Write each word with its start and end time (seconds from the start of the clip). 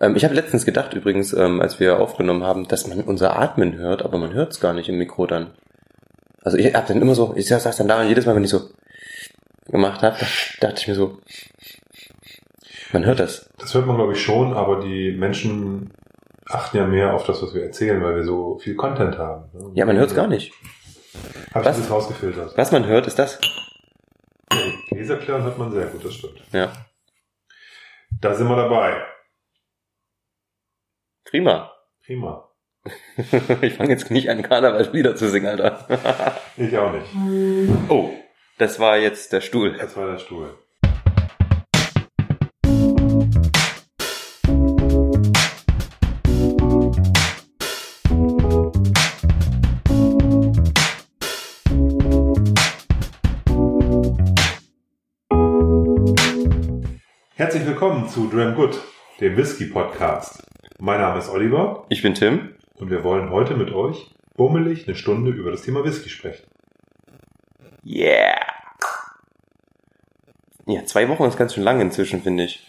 Ähm, 0.00 0.16
ich 0.16 0.24
habe 0.24 0.34
letztens 0.34 0.64
gedacht 0.64 0.94
übrigens, 0.94 1.32
ähm, 1.32 1.60
als 1.60 1.78
wir 1.78 2.00
aufgenommen 2.00 2.42
haben, 2.42 2.66
dass 2.68 2.86
man 2.86 3.02
unser 3.02 3.38
Atmen 3.38 3.76
hört, 3.76 4.02
aber 4.02 4.18
man 4.18 4.32
hört 4.32 4.52
es 4.52 4.60
gar 4.60 4.72
nicht 4.72 4.88
im 4.88 4.96
Mikro 4.98 5.26
dann. 5.26 5.52
Also 6.42 6.56
ich 6.56 6.74
habe 6.74 6.88
dann 6.88 7.02
immer 7.02 7.14
so, 7.14 7.34
ich 7.36 7.48
saß 7.48 7.76
dann 7.76 7.88
da 7.88 8.00
und 8.00 8.08
jedes 8.08 8.26
Mal, 8.26 8.34
wenn 8.34 8.44
ich 8.44 8.50
so 8.50 8.70
gemacht 9.66 10.02
habe, 10.02 10.16
dachte 10.60 10.80
ich 10.80 10.88
mir 10.88 10.94
so, 10.94 11.18
man 12.92 13.04
hört 13.04 13.20
das. 13.20 13.48
Das 13.58 13.74
hört 13.74 13.86
man, 13.86 13.96
glaube 13.96 14.14
ich, 14.14 14.22
schon, 14.22 14.54
aber 14.54 14.80
die 14.80 15.12
Menschen 15.12 15.92
achten 16.46 16.78
ja 16.78 16.86
mehr 16.86 17.14
auf 17.14 17.24
das, 17.24 17.42
was 17.42 17.54
wir 17.54 17.62
erzählen, 17.62 18.02
weil 18.02 18.16
wir 18.16 18.24
so 18.24 18.58
viel 18.58 18.74
Content 18.74 19.18
haben. 19.18 19.44
ne? 19.52 19.70
Ja, 19.74 19.86
man 19.86 19.96
hört 19.96 20.10
es 20.10 20.16
gar 20.16 20.26
nicht. 20.26 20.52
Hab 21.54 21.62
ich 21.62 21.68
Was? 21.68 21.78
das 21.78 21.90
rausgefiltert. 21.90 22.56
Was 22.56 22.72
man 22.72 22.86
hört, 22.86 23.06
ist 23.06 23.18
das. 23.18 23.38
Leserklären 24.90 25.44
hört 25.44 25.58
man 25.58 25.70
sehr 25.70 25.86
gut, 25.86 26.04
das 26.04 26.14
stimmt. 26.14 26.42
Ja. 26.52 26.72
Da 28.20 28.34
sind 28.34 28.48
wir 28.48 28.56
dabei. 28.56 28.96
Prima. 31.30 31.70
Prima. 32.04 32.48
ich 33.62 33.74
fange 33.74 33.90
jetzt 33.90 34.10
nicht 34.10 34.28
an, 34.30 34.42
Karnevalslieder 34.42 35.14
zu 35.14 35.28
singen, 35.28 35.46
Alter. 35.46 36.36
Ich 36.56 36.76
auch 36.76 36.92
nicht. 36.92 37.06
oh, 37.88 38.10
das 38.58 38.80
war 38.80 38.98
jetzt 38.98 39.32
der 39.32 39.40
Stuhl. 39.40 39.76
Das 39.78 39.96
war 39.96 40.10
der 40.10 40.18
Stuhl. 40.18 40.58
Herzlich 57.36 57.64
willkommen 57.66 58.08
zu 58.08 58.28
Dram 58.28 58.56
Good, 58.56 58.80
dem 59.20 59.36
Whisky 59.36 59.66
Podcast. 59.66 60.49
Mein 60.82 60.98
Name 60.98 61.18
ist 61.18 61.28
Oliver 61.28 61.84
Ich 61.90 62.00
bin 62.00 62.14
Tim. 62.14 62.54
und 62.76 62.88
wir 62.88 63.04
wollen 63.04 63.28
heute 63.28 63.54
mit 63.54 63.70
euch 63.70 64.14
bummelig 64.34 64.88
eine 64.88 64.96
Stunde 64.96 65.30
über 65.30 65.50
das 65.50 65.60
Thema 65.60 65.84
Whisky 65.84 66.08
sprechen. 66.08 66.46
Yeah. 67.84 68.40
Ja, 70.66 70.82
zwei 70.86 71.06
Wochen 71.10 71.24
ist 71.24 71.36
ganz 71.36 71.52
schön 71.52 71.64
lang 71.64 71.82
inzwischen, 71.82 72.22
finde 72.22 72.44
ich. 72.44 72.66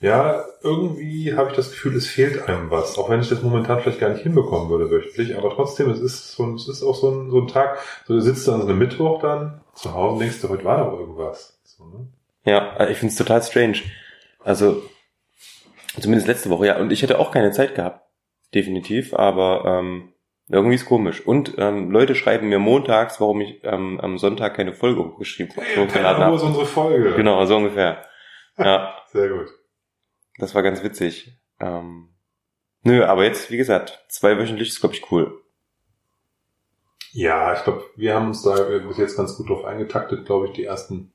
Ja, 0.00 0.44
irgendwie 0.64 1.34
habe 1.34 1.50
ich 1.50 1.56
das 1.56 1.70
Gefühl, 1.70 1.94
es 1.94 2.08
fehlt 2.08 2.48
einem 2.48 2.68
was. 2.68 2.98
Auch 2.98 3.08
wenn 3.08 3.20
ich 3.20 3.28
das 3.28 3.42
momentan 3.42 3.78
vielleicht 3.78 4.00
gar 4.00 4.08
nicht 4.08 4.24
hinbekommen 4.24 4.68
würde 4.68 4.90
wöchentlich. 4.90 5.36
Aber 5.38 5.50
trotzdem, 5.50 5.88
es 5.88 6.00
ist, 6.00 6.32
so, 6.32 6.52
es 6.56 6.66
ist 6.66 6.82
auch 6.82 6.96
so 6.96 7.12
ein, 7.12 7.30
so 7.30 7.42
ein 7.42 7.46
Tag, 7.46 7.78
so 8.08 8.14
du 8.14 8.20
sitzt 8.20 8.48
dann 8.48 8.60
so 8.60 8.66
einem 8.66 8.78
Mittwoch 8.78 9.20
dann 9.22 9.60
zu 9.74 9.94
Hause 9.94 10.14
und 10.14 10.18
denkst 10.18 10.40
du, 10.40 10.48
heute 10.48 10.64
war 10.64 10.78
doch 10.78 10.98
irgendwas. 10.98 11.56
So, 11.62 11.84
ne? 11.84 12.08
Ja, 12.44 12.88
ich 12.88 12.98
finde 12.98 13.12
es 13.12 13.18
total 13.18 13.40
strange. 13.40 13.78
Also, 14.42 14.82
zumindest 16.00 16.26
letzte 16.28 16.50
Woche, 16.50 16.66
ja. 16.66 16.78
Und 16.78 16.92
ich 16.92 17.02
hätte 17.02 17.18
auch 17.18 17.30
keine 17.32 17.50
Zeit 17.52 17.74
gehabt. 17.74 18.06
Definitiv, 18.54 19.14
aber 19.14 19.64
ähm, 19.66 20.12
irgendwie 20.48 20.74
ist 20.74 20.84
komisch. 20.86 21.26
Und 21.26 21.54
ähm, 21.58 21.90
Leute 21.90 22.14
schreiben 22.14 22.48
mir 22.48 22.58
montags, 22.58 23.20
warum 23.20 23.40
ich 23.40 23.60
ähm, 23.64 23.98
am 24.00 24.18
Sonntag 24.18 24.54
keine 24.54 24.74
Folge 24.74 25.02
hochgeschrieben 25.04 25.54
Hey, 25.56 25.76
hochgeladen 25.86 26.22
ist 26.34 26.40
habe. 26.42 26.46
unsere 26.46 26.66
Folge? 26.66 27.14
Genau, 27.14 27.44
so 27.46 27.56
ungefähr. 27.56 28.04
Ja, 28.58 28.94
Sehr 29.08 29.30
gut. 29.30 29.48
das 30.36 30.54
war 30.54 30.62
ganz 30.62 30.82
witzig. 30.84 31.38
Ähm, 31.58 32.10
nö, 32.82 33.02
aber 33.02 33.24
jetzt, 33.24 33.50
wie 33.50 33.56
gesagt, 33.56 34.04
zweiwöchentlich 34.08 34.68
ist, 34.68 34.80
glaube 34.80 34.94
ich, 34.94 35.10
cool. 35.10 35.40
Ja, 37.12 37.54
ich 37.54 37.64
glaube, 37.64 37.84
wir 37.96 38.14
haben 38.14 38.28
uns 38.28 38.42
da 38.42 38.54
bis 38.86 38.98
jetzt 38.98 39.16
ganz 39.16 39.36
gut 39.38 39.48
drauf 39.48 39.64
eingetaktet, 39.64 40.26
glaube 40.26 40.46
ich, 40.48 40.52
die 40.52 40.64
ersten, 40.64 41.11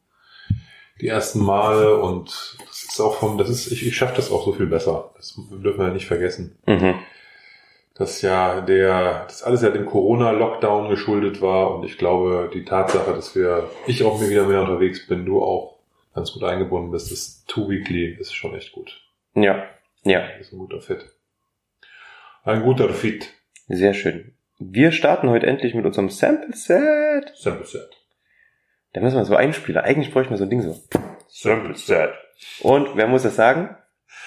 die 1.02 1.08
ersten 1.08 1.40
Male 1.40 1.98
und 1.98 2.58
das 2.68 2.84
ist 2.84 3.00
auch 3.00 3.16
vom, 3.16 3.38
das 3.38 3.50
ist, 3.50 3.72
ich, 3.72 3.86
ich 3.86 3.96
schaffe 3.96 4.16
das 4.16 4.32
auch 4.32 4.46
so 4.46 4.54
viel 4.54 4.66
besser. 4.68 5.12
Das 5.16 5.36
dürfen 5.36 5.80
wir 5.80 5.88
ja 5.88 5.94
nicht 5.94 6.08
vergessen. 6.08 6.58
Mhm. 6.66 6.96
dass 7.96 8.22
ja 8.22 8.62
der, 8.62 9.24
das 9.26 9.42
alles 9.44 9.62
ja 9.64 9.70
dem 9.72 9.86
Corona-Lockdown 9.88 10.90
geschuldet 10.90 11.42
war 11.42 11.74
und 11.76 11.84
ich 11.86 11.98
glaube, 11.98 12.50
die 12.54 12.64
Tatsache, 12.64 13.12
dass 13.14 13.36
wir, 13.36 13.70
ich 13.88 14.04
auch 14.04 14.20
mir 14.20 14.30
wieder 14.30 14.46
mehr 14.46 14.62
unterwegs 14.62 15.08
bin, 15.08 15.26
du 15.26 15.42
auch 15.42 15.80
ganz 16.14 16.32
gut 16.32 16.44
eingebunden 16.44 16.92
bist, 16.92 17.12
das 17.12 17.44
Two 17.48 17.70
Weekly 17.70 18.16
ist 18.20 18.34
schon 18.34 18.54
echt 18.56 18.72
gut. 18.72 19.02
Ja, 19.34 19.64
ja, 20.04 20.28
Das 20.38 20.48
ist 20.48 20.54
ein 20.54 20.60
guter 20.60 20.80
Fit. 20.82 21.06
Ein 22.44 22.64
guter 22.64 22.90
Fit. 22.90 23.34
sehr 23.68 23.94
schön. 23.94 24.34
Wir 24.60 24.92
starten 24.92 25.30
heute 25.30 25.46
endlich 25.48 25.74
mit 25.76 25.86
unserem 25.86 26.10
Sample 26.10 26.56
Set. 26.56 27.34
Sample 27.36 27.66
Set. 27.66 27.97
Da 28.94 29.02
müssen 29.02 29.18
wir 29.18 29.26
so 29.26 29.36
einspielen. 29.36 29.82
Eigentlich 29.84 30.12
bräuchten 30.12 30.32
wir 30.32 30.38
so 30.38 30.44
ein 30.46 30.50
Ding 30.50 30.62
so. 30.62 30.76
Sample 31.28 31.76
Set. 31.76 32.12
Und 32.62 32.96
wer 32.96 33.08
muss 33.08 33.24
das 33.24 33.36
sagen? 33.36 33.76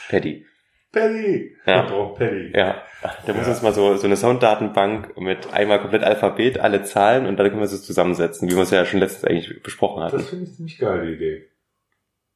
Paddy. 0.09 0.47
Paddy. 0.93 1.57
Ja. 1.67 1.85
Wir 1.85 1.91
brauchen 1.91 2.19
Paddy. 2.19 2.53
Ja, 2.55 2.83
der 3.27 3.35
muss 3.35 3.47
Ja. 3.47 3.53
uns 3.53 3.63
mal 3.63 3.73
so, 3.73 3.97
so 3.97 4.07
eine 4.07 4.17
Sounddatenbank 4.17 5.17
mit 5.21 5.53
einmal 5.53 5.81
komplett 5.81 6.03
Alphabet, 6.03 6.59
alle 6.59 6.83
Zahlen 6.83 7.27
und 7.27 7.37
dann 7.37 7.49
können 7.49 7.61
wir 7.61 7.69
sie 7.69 7.81
zusammensetzen, 7.81 8.51
wie 8.51 8.57
wir 8.57 8.63
es 8.65 8.71
ja 8.71 8.85
schon 8.85 9.01
letztens 9.01 9.25
eigentlich 9.25 9.63
besprochen 9.63 10.03
hatten. 10.03 10.17
Das 10.19 10.29
finde 10.31 10.45
ich 10.47 10.55
ziemlich 10.57 10.79
geil, 10.79 11.07
die 11.07 11.13
Idee. 11.15 11.47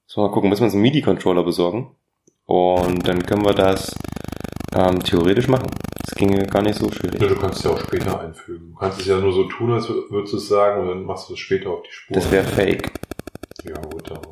So, 0.07 0.21
mal 0.21 0.31
gucken, 0.31 0.51
müssen 0.51 0.61
wir 0.63 0.67
uns 0.67 0.75
einen 0.75 0.83
MIDI-Controller 0.83 1.43
besorgen. 1.43 1.97
Und 2.47 3.09
dann 3.09 3.25
können 3.27 3.45
wir 3.45 3.55
das 3.55 3.97
ähm, 4.77 5.03
theoretisch 5.03 5.49
machen. 5.49 5.71
Das 6.05 6.15
ginge 6.17 6.47
gar 6.47 6.63
nicht 6.63 6.79
so 6.79 6.91
schwierig. 6.91 7.21
Ja, 7.21 7.29
du 7.29 7.37
kannst 7.37 7.59
es 7.59 7.65
ja 7.65 7.71
auch 7.71 7.81
später 7.81 8.21
einfügen. 8.21 8.73
Du 8.73 8.79
kannst 8.79 9.01
es 9.01 9.07
ja 9.07 9.19
nur 9.19 9.33
so 9.33 9.45
tun, 9.45 9.73
als 9.73 9.89
würdest 9.89 10.33
du 10.33 10.37
es 10.37 10.49
sagen 10.49 10.83
und 10.83 10.89
dann 10.89 11.05
machst 11.05 11.29
du 11.29 11.35
es 11.35 11.39
später 11.39 11.71
auf 11.71 11.83
die 11.83 11.93
Spur. 11.93 12.15
Das 12.15 12.31
wäre 12.31 12.45
fake. 12.45 12.93
ja 13.65 13.81
gut, 13.81 14.11
aber 14.11 14.31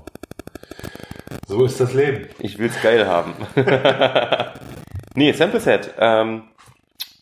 so 1.47 1.65
ist 1.65 1.81
das 1.81 1.95
Leben. 1.95 2.29
Ich 2.39 2.59
will's 2.59 2.81
geil 2.83 3.07
haben. 3.07 3.35
nee, 5.15 5.33
Sample 5.33 5.61
Set. 5.61 5.95
Ähm, 5.99 6.45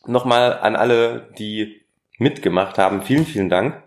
Nochmal 0.06 0.58
an 0.58 0.76
alle, 0.76 1.28
die 1.38 1.82
mitgemacht 2.18 2.78
haben. 2.78 3.02
Vielen, 3.02 3.26
vielen 3.26 3.48
Dank. 3.48 3.82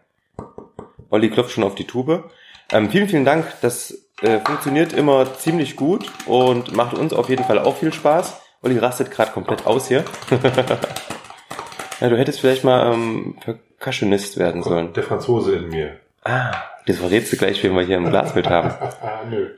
Olli 1.10 1.30
klopft 1.30 1.52
schon 1.52 1.64
auf 1.64 1.76
die 1.76 1.86
Tube. 1.86 2.30
Ähm, 2.72 2.90
vielen, 2.90 3.08
vielen 3.08 3.26
Dank. 3.26 3.46
Das 3.62 4.08
äh, 4.22 4.40
funktioniert 4.40 4.94
immer 4.94 5.34
ziemlich 5.36 5.76
gut 5.76 6.12
und 6.26 6.76
macht 6.76 6.98
uns 6.98 7.14
auf 7.14 7.30
jeden 7.30 7.44
Fall 7.44 7.60
auch 7.60 7.78
viel 7.78 7.92
Spaß. 7.92 8.42
Olli 8.64 8.78
rastet 8.80 9.12
gerade 9.12 9.32
komplett 9.32 9.68
aus 9.68 9.90
hier. 9.90 10.06
ja, 12.00 12.10
du 12.10 12.18
hättest 12.18 12.40
vielleicht 12.40 12.64
mal 12.64 12.94
ähm, 12.94 13.38
Percussionist 13.78 14.40
werden 14.40 14.64
sollen. 14.64 14.94
Der 14.94 15.04
Franzose 15.04 15.58
in 15.58 15.68
mir. 15.68 16.00
Ah, 16.24 16.54
das 16.88 16.98
verrätst 16.98 17.34
du 17.34 17.38
gleich, 17.38 17.62
wen 17.62 17.76
wir 17.76 17.84
hier 17.84 17.98
im 17.98 18.10
Glas 18.10 18.34
mit 18.36 18.50
haben. 18.50 18.70
Ah, 19.02 19.24
nö. 19.30 19.58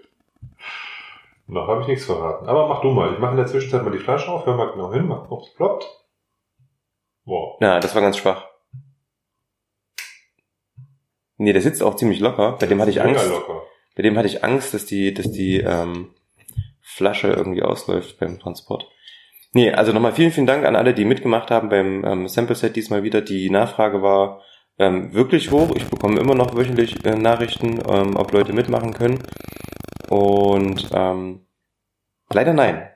Noch 1.46 1.68
habe 1.68 1.82
ich 1.82 1.88
nichts 1.88 2.06
verraten. 2.06 2.48
Aber 2.48 2.68
mach 2.68 2.82
du 2.82 2.90
mal. 2.90 3.14
Ich 3.14 3.20
mache 3.20 3.32
in 3.32 3.38
der 3.38 3.46
Zwischenzeit 3.46 3.84
mal 3.84 3.92
die 3.92 4.00
Flasche 4.00 4.32
auf, 4.32 4.48
hör 4.48 4.56
mal 4.56 4.72
genau 4.72 4.92
hin, 4.92 5.08
gucken, 5.08 5.28
ob 5.30 5.44
es 5.44 5.54
ploppt. 5.54 5.86
Wow. 7.26 7.62
Ja, 7.62 7.80
das 7.80 7.94
war 7.94 8.02
ganz 8.02 8.18
schwach. 8.18 8.48
Nee, 11.38 11.54
der 11.54 11.62
sitzt 11.62 11.84
auch 11.84 11.96
ziemlich 11.96 12.20
locker. 12.22 12.54
Bei 12.60 12.66
dem 12.66 12.82
hatte 12.82 12.90
ich 12.90 13.02
Angst. 13.02 13.30
locker. 13.30 13.62
Bei 13.96 14.02
dem 14.02 14.18
hatte 14.18 14.28
ich 14.28 14.44
Angst, 14.44 14.74
dass 14.74 14.88
die, 14.88 15.14
dass 15.14 15.32
die 15.32 15.58
ähm, 15.60 16.16
Flasche 16.82 17.28
irgendwie 17.28 17.62
ausläuft 17.62 18.20
beim 18.20 18.40
Transport. 18.40 18.88
Nee, 19.56 19.72
also 19.72 19.94
nochmal 19.94 20.12
vielen, 20.12 20.32
vielen 20.32 20.48
Dank 20.48 20.66
an 20.66 20.76
alle, 20.76 20.94
die 20.94 21.06
mitgemacht 21.06 21.50
haben 21.50 21.70
beim 21.70 22.04
ähm, 22.04 22.28
Sample 22.28 22.58
Set 22.58 22.76
diesmal 22.76 23.04
wieder. 23.04 23.22
Die 23.22 23.50
Nachfrage 23.50 24.02
war 24.02 24.42
ähm, 24.78 25.14
wirklich 25.14 25.50
hoch. 25.50 25.74
Ich 25.78 25.86
bekomme 25.86 26.20
immer 26.20 26.36
noch 26.36 26.58
wöchentlich 26.58 27.06
äh, 27.06 27.16
Nachrichten, 27.16 27.80
ähm, 27.88 28.18
ob 28.18 28.34
Leute 28.34 28.52
mitmachen 28.52 28.94
können. 28.94 29.20
Und 30.10 30.90
ähm, 30.94 31.46
leider 32.34 32.52
nein. 32.52 32.90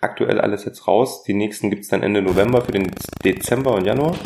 Aktuell 0.00 0.40
alles 0.40 0.64
jetzt 0.64 0.88
raus. 0.88 1.22
Die 1.22 1.34
nächsten 1.34 1.70
gibt's 1.70 1.86
dann 1.86 2.02
Ende 2.02 2.20
November 2.20 2.62
für 2.62 2.72
den 2.72 2.90
Dezember 3.24 3.72
und 3.72 3.84
Januar. 3.84 4.16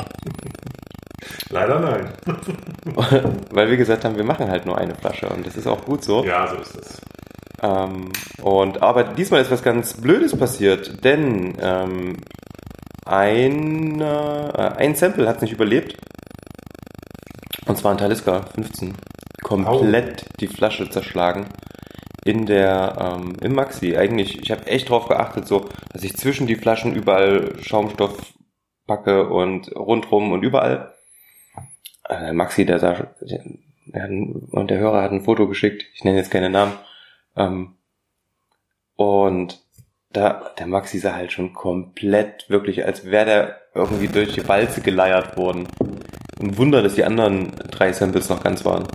Leider 1.51 1.79
nein. 1.79 2.09
Weil 3.51 3.69
wir 3.69 3.77
gesagt 3.77 4.07
haben, 4.07 4.17
wir 4.17 4.25
machen 4.25 4.49
halt 4.49 4.65
nur 4.65 4.79
eine 4.79 4.95
Flasche 4.95 5.29
und 5.29 5.47
das 5.47 5.59
ist 5.59 5.67
auch 5.67 5.85
gut 5.85 6.03
so. 6.03 6.25
Ja, 6.25 6.47
so 6.47 6.57
ist 6.57 6.75
es. 6.75 7.01
Ähm, 7.63 8.11
und 8.43 8.83
aber 8.83 9.05
diesmal 9.05 9.43
ist 9.43 9.51
was 9.51 9.63
ganz 9.63 9.95
Blödes 10.01 10.37
passiert, 10.37 11.05
denn 11.05 11.57
ähm, 11.61 12.17
ein, 13.05 14.01
äh, 14.01 14.73
ein 14.77 14.95
Sample 14.95 15.29
hat 15.29 15.43
nicht 15.43 15.53
überlebt. 15.53 15.97
Und 17.67 17.77
zwar 17.77 17.93
ein 17.93 17.99
Talisker 17.99 18.45
15. 18.55 18.95
Komplett 19.43 20.27
die 20.41 20.47
Flasche 20.47 20.89
zerschlagen. 20.91 21.47
In 22.25 22.47
der, 22.47 23.19
ähm, 23.19 23.37
im 23.41 23.55
Maxi. 23.55 23.97
Eigentlich, 23.97 24.43
ich 24.43 24.51
habe 24.51 24.67
echt 24.67 24.91
drauf 24.91 25.09
geachtet, 25.09 25.47
so, 25.47 25.69
dass 25.93 26.05
ich 26.05 26.17
zwischen 26.17 26.47
die 26.47 26.57
Flaschen 26.57 26.95
überall 26.95 27.55
Schaumstoff 27.63 28.35
packe 28.87 29.29
und 29.29 29.75
rundrum 29.75 30.33
und 30.33 30.43
überall. 30.43 30.95
Äh, 32.09 32.33
Maxi, 32.33 32.67
der 32.67 32.79
sah, 32.79 33.09
der, 33.21 34.11
und 34.51 34.71
der 34.71 34.79
Hörer 34.79 35.03
hat 35.03 35.13
ein 35.13 35.23
Foto 35.23 35.49
geschickt. 35.49 35.85
Ich 35.95 36.05
nenne 36.05 36.19
jetzt 36.19 36.31
keine 36.31 36.51
Namen. 36.51 36.73
Ähm, 37.37 37.77
und 38.97 39.61
da, 40.13 40.53
der 40.59 40.67
Maxi 40.67 40.99
sah 40.99 41.15
halt 41.15 41.33
schon 41.33 41.53
komplett 41.53 42.51
wirklich, 42.51 42.85
als 42.85 43.05
wäre 43.05 43.25
der 43.25 43.61
irgendwie 43.75 44.09
durch 44.09 44.35
die 44.35 44.47
Walze 44.49 44.81
geleiert 44.81 45.37
worden. 45.37 45.69
Ein 46.41 46.57
Wunder, 46.59 46.83
dass 46.83 46.95
die 46.95 47.05
anderen 47.05 47.53
drei 47.71 47.93
Samples 47.93 48.29
noch 48.29 48.43
ganz 48.43 48.65
waren. 48.65 48.89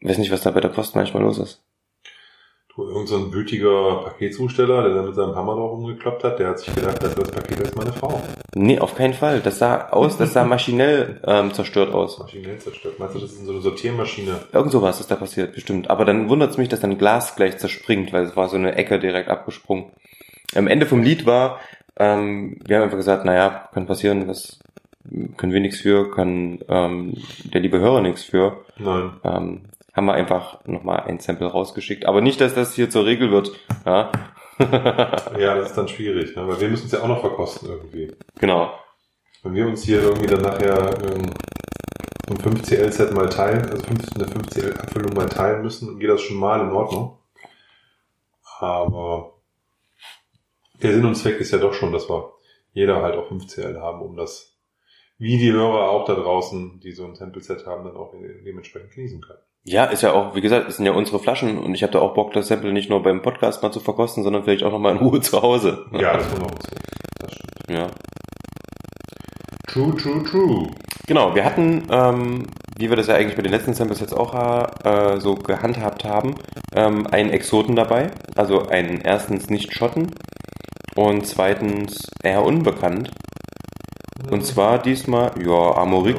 Ich 0.00 0.08
weiß 0.08 0.18
nicht, 0.18 0.30
was 0.30 0.42
da 0.42 0.50
bei 0.50 0.60
der 0.60 0.68
Post 0.68 0.94
manchmal 0.94 1.22
los 1.22 1.38
ist. 1.38 1.62
Irgend 2.78 3.08
so 3.08 3.16
ein 3.16 3.30
gütiger 3.30 4.02
Paketzusteller, 4.04 4.82
der 4.82 4.94
dann 4.94 5.06
mit 5.06 5.14
seinem 5.14 5.34
Hammer 5.34 5.56
drauf 5.56 5.72
umgeklappt 5.72 6.24
hat, 6.24 6.38
der 6.38 6.48
hat 6.48 6.58
sich 6.58 6.74
gedacht, 6.74 7.02
das, 7.02 7.14
das 7.14 7.30
Paket 7.30 7.60
ist 7.60 7.76
meine 7.76 7.92
Frau. 7.92 8.22
Nee, 8.54 8.78
auf 8.78 8.94
keinen 8.94 9.12
Fall. 9.12 9.40
Das 9.40 9.58
sah 9.58 9.88
aus, 9.90 10.16
das 10.16 10.32
sah 10.32 10.44
maschinell 10.44 11.20
ähm, 11.26 11.52
zerstört 11.52 11.92
aus. 11.92 12.18
Maschinell 12.18 12.58
zerstört. 12.58 12.98
Meinst 12.98 13.14
du, 13.14 13.18
das 13.20 13.32
ist 13.32 13.44
so 13.44 13.52
eine 13.52 13.60
Sortiermaschine? 13.60 14.40
Irgend 14.52 14.72
sowas 14.72 15.00
ist 15.00 15.10
da 15.10 15.16
passiert, 15.16 15.52
bestimmt. 15.52 15.90
Aber 15.90 16.06
dann 16.06 16.30
wundert 16.30 16.50
es 16.50 16.56
mich, 16.56 16.70
dass 16.70 16.80
dann 16.80 16.96
Glas 16.96 17.36
gleich 17.36 17.58
zerspringt, 17.58 18.12
weil 18.14 18.24
es 18.24 18.36
war 18.36 18.48
so 18.48 18.56
eine 18.56 18.74
Ecke 18.74 18.98
direkt 18.98 19.28
abgesprungen. 19.28 19.92
Am 20.54 20.66
Ende 20.66 20.86
vom 20.86 21.02
Lied 21.02 21.26
war, 21.26 21.60
ähm, 21.96 22.58
wir 22.66 22.76
haben 22.76 22.84
einfach 22.84 22.96
gesagt, 22.96 23.26
naja, 23.26 23.68
kann 23.74 23.86
passieren, 23.86 24.28
was 24.28 24.58
können 25.36 25.52
wir 25.52 25.60
nichts 25.60 25.80
für, 25.80 26.10
kann 26.10 26.60
ähm, 26.68 27.14
der 27.52 27.60
liebe 27.60 27.80
Hörer 27.80 28.00
nichts 28.00 28.24
für. 28.24 28.64
Nein. 28.78 29.10
Ähm, 29.24 29.62
haben 29.92 30.06
wir 30.06 30.14
einfach 30.14 30.64
nochmal 30.66 31.00
ein 31.00 31.18
Sample 31.18 31.48
rausgeschickt. 31.48 32.06
Aber 32.06 32.20
nicht, 32.20 32.40
dass 32.40 32.54
das 32.54 32.74
hier 32.74 32.90
zur 32.90 33.04
Regel 33.04 33.30
wird. 33.30 33.52
Ja, 33.84 34.10
Ja, 35.38 35.54
das 35.56 35.70
ist 35.70 35.78
dann 35.78 35.88
schwierig, 35.88 36.36
ne? 36.36 36.46
weil 36.46 36.60
wir 36.60 36.68
müssen 36.68 36.86
es 36.86 36.92
ja 36.92 37.00
auch 37.00 37.08
noch 37.08 37.20
verkosten 37.20 37.68
irgendwie. 37.68 38.12
genau. 38.38 38.72
Wenn 39.42 39.54
wir 39.54 39.66
uns 39.66 39.82
hier 39.82 40.02
irgendwie 40.02 40.26
dann 40.26 40.42
nachher 40.42 40.90
ähm, 41.02 41.30
so 42.28 42.34
ein 42.34 42.38
5CL-Set 42.38 43.12
mal 43.12 43.28
teilen, 43.28 43.68
also 43.68 43.82
5, 43.82 44.14
eine 44.14 44.26
5CL-Abfüllung 44.26 45.14
mal 45.14 45.28
teilen 45.28 45.62
müssen, 45.62 45.98
geht 45.98 46.10
das 46.10 46.20
schon 46.20 46.36
mal 46.36 46.60
in 46.60 46.70
Ordnung. 46.70 47.18
Aber 48.60 49.40
der 50.80 50.92
Sinn 50.92 51.04
und 51.04 51.16
Zweck 51.16 51.40
ist 51.40 51.50
ja 51.50 51.58
doch 51.58 51.74
schon, 51.74 51.92
dass 51.92 52.08
wir 52.08 52.34
jeder 52.72 53.02
halt 53.02 53.16
auch 53.16 53.28
5CL 53.30 53.80
haben, 53.80 54.00
um 54.00 54.16
das, 54.16 54.56
wie 55.18 55.38
die 55.38 55.52
Hörer 55.52 55.90
auch 55.90 56.04
da 56.04 56.14
draußen, 56.14 56.78
die 56.78 56.92
so 56.92 57.04
ein 57.04 57.16
Sample-Set 57.16 57.66
haben, 57.66 57.84
dann 57.84 57.96
auch 57.96 58.14
dementsprechend 58.44 58.92
genießen 58.92 59.20
können. 59.20 59.40
Ja, 59.64 59.84
ist 59.84 60.02
ja 60.02 60.12
auch, 60.12 60.34
wie 60.34 60.40
gesagt, 60.40 60.68
es 60.68 60.76
sind 60.76 60.86
ja 60.86 60.92
unsere 60.92 61.20
Flaschen 61.20 61.58
und 61.58 61.74
ich 61.74 61.82
habe 61.82 61.92
da 61.92 62.00
auch 62.00 62.14
Bock, 62.14 62.32
das 62.32 62.48
Sample 62.48 62.72
nicht 62.72 62.90
nur 62.90 63.02
beim 63.02 63.22
Podcast 63.22 63.62
mal 63.62 63.70
zu 63.70 63.78
verkosten, 63.78 64.24
sondern 64.24 64.42
vielleicht 64.42 64.64
auch 64.64 64.72
nochmal 64.72 64.92
in 64.92 64.98
Ruhe 64.98 65.20
zu 65.20 65.40
Hause. 65.40 65.86
Ja, 65.92 66.16
das 66.16 66.28
kommt 66.28 66.42
auch 66.42 66.50
dazu. 66.50 66.74
Das 67.20 67.32
stimmt. 67.32 67.78
Ja. 67.78 67.86
True, 69.68 69.96
true, 69.96 70.22
true. 70.24 70.68
Genau, 71.06 71.34
wir 71.34 71.44
hatten, 71.44 71.86
ähm, 71.90 72.46
wie 72.76 72.90
wir 72.90 72.96
das 72.96 73.06
ja 73.06 73.14
eigentlich 73.14 73.36
bei 73.36 73.42
den 73.42 73.52
letzten 73.52 73.74
Samples 73.74 74.00
jetzt 74.00 74.12
auch 74.12 74.34
äh, 74.84 75.20
so 75.20 75.36
gehandhabt 75.36 76.04
haben, 76.04 76.34
ähm, 76.74 77.06
einen 77.06 77.30
Exoten 77.30 77.76
dabei. 77.76 78.10
Also 78.34 78.66
einen 78.68 79.00
erstens 79.00 79.48
nicht 79.48 79.72
Schotten 79.72 80.12
und 80.96 81.26
zweitens 81.26 82.08
eher 82.22 82.44
unbekannt. 82.44 83.10
Und 84.30 84.44
zwar 84.44 84.80
diesmal, 84.80 85.32
ja, 85.40 85.76
Amorik 85.76 86.18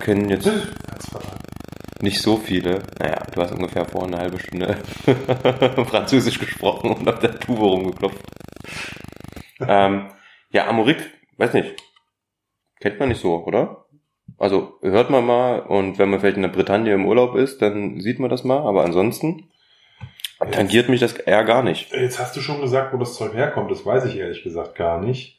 kennen 0.00 0.28
jetzt. 0.28 0.50
Nicht 2.02 2.20
so 2.20 2.36
viele. 2.36 2.82
Naja, 2.98 3.22
du 3.34 3.42
hast 3.42 3.52
ungefähr 3.52 3.84
vor 3.84 4.04
einer 4.04 4.18
halben 4.18 4.38
Stunde 4.38 4.76
Französisch 5.86 6.38
gesprochen 6.38 6.92
und 6.92 7.08
auf 7.08 7.18
der 7.18 7.38
Tube 7.38 7.60
rumgeklopft. 7.60 8.24
ähm, 9.60 10.08
ja, 10.50 10.66
Amorik, 10.68 10.98
weiß 11.36 11.54
nicht. 11.54 11.74
Kennt 12.80 13.00
man 13.00 13.08
nicht 13.08 13.20
so, 13.20 13.44
oder? 13.44 13.86
Also 14.38 14.78
hört 14.82 15.10
man 15.10 15.26
mal 15.26 15.60
und 15.60 15.98
wenn 15.98 16.10
man 16.10 16.20
vielleicht 16.20 16.36
in 16.36 16.42
der 16.42 16.50
Bretagne 16.50 16.92
im 16.92 17.06
Urlaub 17.06 17.34
ist, 17.34 17.60
dann 17.60 18.00
sieht 18.00 18.20
man 18.20 18.30
das 18.30 18.44
mal, 18.44 18.58
aber 18.58 18.84
ansonsten 18.84 19.50
tangiert 20.52 20.88
mich 20.88 21.00
das 21.00 21.14
eher 21.14 21.44
gar 21.44 21.62
nicht. 21.62 21.92
Jetzt 21.92 22.20
hast 22.20 22.36
du 22.36 22.40
schon 22.40 22.60
gesagt, 22.60 22.92
wo 22.92 22.98
das 22.98 23.14
Zeug 23.14 23.34
herkommt. 23.34 23.70
Das 23.70 23.84
weiß 23.84 24.04
ich 24.04 24.16
ehrlich 24.16 24.44
gesagt 24.44 24.76
gar 24.76 25.00
nicht. 25.00 25.38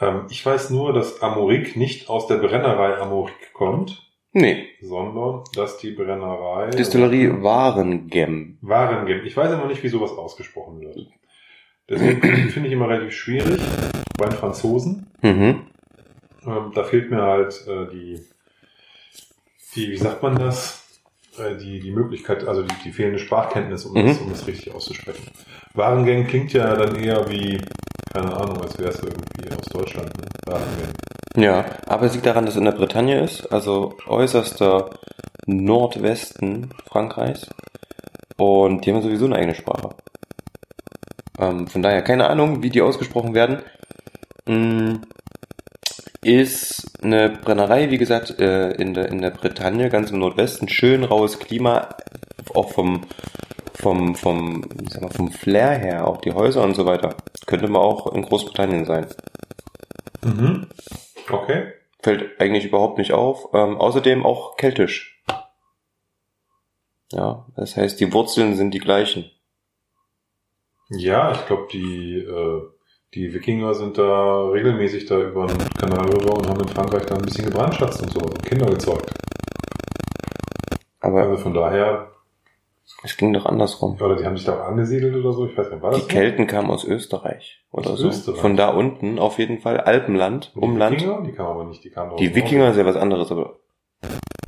Ähm, 0.00 0.26
ich 0.30 0.44
weiß 0.44 0.70
nur, 0.70 0.92
dass 0.92 1.22
Amorik 1.22 1.76
nicht 1.76 2.08
aus 2.08 2.26
der 2.26 2.36
Brennerei 2.36 2.96
Amorik 2.98 3.52
kommt, 3.52 4.05
Nee, 4.32 4.66
sondern 4.82 5.44
dass 5.54 5.78
die 5.78 5.92
Brennerei 5.92 6.70
Distillerie 6.70 7.30
Warengem. 7.42 8.58
Warengem. 8.60 9.24
Ich 9.24 9.36
weiß 9.36 9.50
immer 9.52 9.66
nicht, 9.66 9.82
wie 9.82 9.88
sowas 9.88 10.10
ausgesprochen 10.12 10.80
wird. 10.80 10.98
Deswegen 11.88 12.20
finde 12.50 12.68
ich 12.68 12.72
immer 12.72 12.88
relativ 12.88 13.14
schwierig 13.14 13.60
bei 14.18 14.26
den 14.26 14.36
Franzosen. 14.38 15.06
Mhm. 15.22 15.62
Ähm, 16.46 16.72
da 16.74 16.84
fehlt 16.84 17.10
mir 17.10 17.22
halt 17.22 17.66
äh, 17.66 17.86
die, 17.90 18.20
die, 19.74 19.90
wie 19.90 19.96
sagt 19.96 20.22
man 20.22 20.36
das? 20.36 20.82
Äh, 21.38 21.56
die, 21.56 21.80
die 21.80 21.90
Möglichkeit, 21.90 22.46
also 22.46 22.62
die, 22.62 22.74
die 22.84 22.92
fehlende 22.92 23.18
Sprachkenntnis, 23.18 23.84
um, 23.86 23.94
Mhm. 24.00 24.06
das, 24.06 24.18
um 24.18 24.30
das 24.30 24.46
richtig 24.46 24.74
auszusprechen. 24.74 25.24
Warengang 25.74 26.26
klingt 26.26 26.52
ja 26.52 26.74
dann 26.76 26.94
eher 26.96 27.28
wie, 27.30 27.60
keine 28.12 28.34
Ahnung, 28.36 28.60
als 28.62 28.78
wäre 28.78 28.90
es 28.90 29.00
irgendwie 29.02 29.54
aus 29.56 29.66
Deutschland, 29.66 30.16
ne? 30.18 30.26
Warengang. 30.46 30.92
Ja, 31.36 31.66
aber 31.86 32.06
es 32.06 32.14
liegt 32.14 32.26
daran, 32.26 32.46
dass 32.46 32.54
es 32.54 32.58
in 32.58 32.64
der 32.64 32.72
Bretagne 32.72 33.20
ist, 33.22 33.52
also 33.52 33.96
äußerster 34.06 34.90
Nordwesten 35.46 36.70
Frankreichs. 36.86 37.48
Und 38.36 38.84
die 38.84 38.92
haben 38.92 39.02
sowieso 39.02 39.26
eine 39.26 39.36
eigene 39.36 39.54
Sprache. 39.54 39.90
Ähm, 41.38 41.66
von 41.68 41.82
daher 41.82 42.02
keine 42.02 42.28
Ahnung, 42.28 42.62
wie 42.62 42.70
die 42.70 42.82
ausgesprochen 42.82 43.34
werden. 43.34 43.60
Mm, 44.46 44.96
Ist 46.22 46.90
eine 47.02 47.30
Brennerei, 47.30 47.90
wie 47.90 47.98
gesagt, 47.98 48.38
äh, 48.40 48.72
in 48.72 48.94
der, 48.94 49.08
in 49.08 49.20
der 49.20 49.30
Bretagne, 49.30 49.90
ganz 49.90 50.10
im 50.10 50.18
Nordwesten. 50.18 50.68
Schön 50.68 51.04
raues 51.04 51.38
Klima, 51.38 51.88
auch 52.54 52.70
vom, 52.72 53.02
vom, 53.74 54.14
vom, 54.16 54.64
sag 54.90 55.02
mal, 55.02 55.10
vom 55.10 55.30
Flair 55.30 55.78
her, 55.78 56.08
auch 56.08 56.18
die 56.20 56.32
Häuser 56.32 56.64
und 56.64 56.74
so 56.74 56.84
weiter. 56.86 57.14
Könnte 57.46 57.68
man 57.68 57.82
auch 57.82 58.12
in 58.12 58.22
Großbritannien 58.22 58.86
sein. 58.86 59.06
Mhm. 60.26 60.66
Okay. 61.30 61.72
Fällt 62.02 62.40
eigentlich 62.40 62.66
überhaupt 62.66 62.98
nicht 62.98 63.12
auf. 63.12 63.48
Ähm, 63.54 63.76
außerdem 63.78 64.24
auch 64.24 64.56
keltisch. 64.56 65.22
Ja, 67.12 67.46
das 67.56 67.76
heißt, 67.76 68.00
die 68.00 68.12
Wurzeln 68.12 68.56
sind 68.56 68.72
die 68.72 68.80
gleichen. 68.80 69.30
Ja, 70.90 71.32
ich 71.32 71.46
glaube, 71.46 71.68
die, 71.72 72.18
äh, 72.18 72.62
die 73.14 73.32
Wikinger 73.32 73.74
sind 73.74 73.98
da 73.98 74.48
regelmäßig 74.48 75.06
da 75.06 75.18
über 75.18 75.46
den 75.46 75.58
Kanal 75.70 76.06
rüber 76.10 76.34
und 76.34 76.48
haben 76.48 76.60
in 76.60 76.68
Frankreich 76.68 77.06
da 77.06 77.14
ein 77.16 77.22
bisschen 77.22 77.46
gebrandschatzt 77.46 78.02
und 78.02 78.12
so 78.12 78.20
und 78.20 78.42
Kinder 78.42 78.66
gezeugt. 78.66 79.12
Aber 81.00 81.22
Also 81.22 81.36
von 81.42 81.54
daher, 81.54 82.12
es 83.02 83.16
ging 83.16 83.32
doch 83.32 83.46
andersrum. 83.46 83.96
oder 84.00 84.16
die 84.16 84.24
haben 84.24 84.36
sich 84.36 84.46
da 84.46 84.54
auch 84.60 84.66
angesiedelt 84.68 85.14
oder 85.16 85.32
so, 85.32 85.46
ich 85.46 85.56
weiß 85.56 85.70
nicht, 85.70 85.82
war 85.82 85.90
das 85.90 86.00
Die 86.06 86.08
Kelten 86.08 86.46
kamen 86.46 86.70
aus 86.70 86.84
Österreich 86.84 87.64
oder 87.72 87.90
Aus 87.90 87.98
so. 87.98 88.08
Österreich. 88.08 88.40
Von 88.40 88.56
da 88.56 88.68
unten 88.68 89.18
auf 89.18 89.38
jeden 89.38 89.58
Fall 89.60 89.80
Alpenland, 89.80 90.52
Die 90.54 90.60
Umland. 90.60 90.96
Wikinger? 91.00 91.22
Die 91.22 91.32
kamen 91.32 91.48
aber 91.50 91.64
nicht, 91.64 91.82
die 91.84 91.90
kamen 91.90 92.16
Die 92.16 92.34
Wikinger 92.34 92.70
ist 92.70 92.76
ja 92.76 92.86
was 92.86 92.96
anderes, 92.96 93.30
aber 93.32 93.58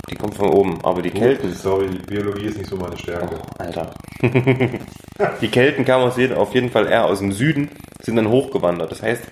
die 0.09 0.15
kommen 0.15 0.33
von 0.33 0.49
oben. 0.49 0.79
Aber 0.83 1.01
die 1.01 1.09
Norden. 1.09 1.19
Kelten, 1.21 1.53
Sorry, 1.53 1.87
Biologie 2.07 2.45
ist 2.45 2.57
nicht 2.57 2.69
so 2.69 2.77
meine 2.77 2.97
Stärke. 2.97 3.35
oh, 3.35 3.45
Alter. 3.59 3.93
die 5.41 5.47
Kelten 5.49 5.85
kamen 5.85 6.05
aus 6.05 6.17
jeden, 6.17 6.35
auf 6.37 6.53
jeden 6.55 6.69
Fall 6.69 6.87
eher 6.87 7.05
aus 7.05 7.19
dem 7.19 7.31
Süden, 7.31 7.69
sind 8.01 8.15
dann 8.15 8.29
hochgewandert. 8.29 8.91
Das 8.91 9.03
heißt, 9.03 9.23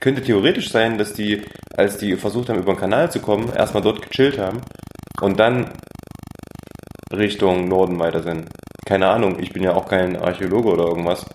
könnte 0.00 0.22
theoretisch 0.22 0.70
sein, 0.70 0.98
dass 0.98 1.12
die, 1.12 1.42
als 1.76 1.98
die 1.98 2.16
versucht 2.16 2.48
haben, 2.48 2.58
über 2.58 2.72
den 2.72 2.78
Kanal 2.80 3.10
zu 3.10 3.20
kommen, 3.20 3.52
erstmal 3.54 3.82
dort 3.82 4.02
gechillt 4.02 4.38
haben 4.38 4.60
und 5.20 5.38
dann 5.38 5.70
Richtung 7.12 7.68
Norden 7.68 7.98
weiter 7.98 8.22
sind. 8.22 8.48
Keine 8.86 9.08
Ahnung, 9.08 9.38
ich 9.38 9.52
bin 9.52 9.62
ja 9.62 9.74
auch 9.74 9.88
kein 9.88 10.16
Archäologe 10.16 10.70
oder 10.70 10.84
irgendwas. 10.84 11.26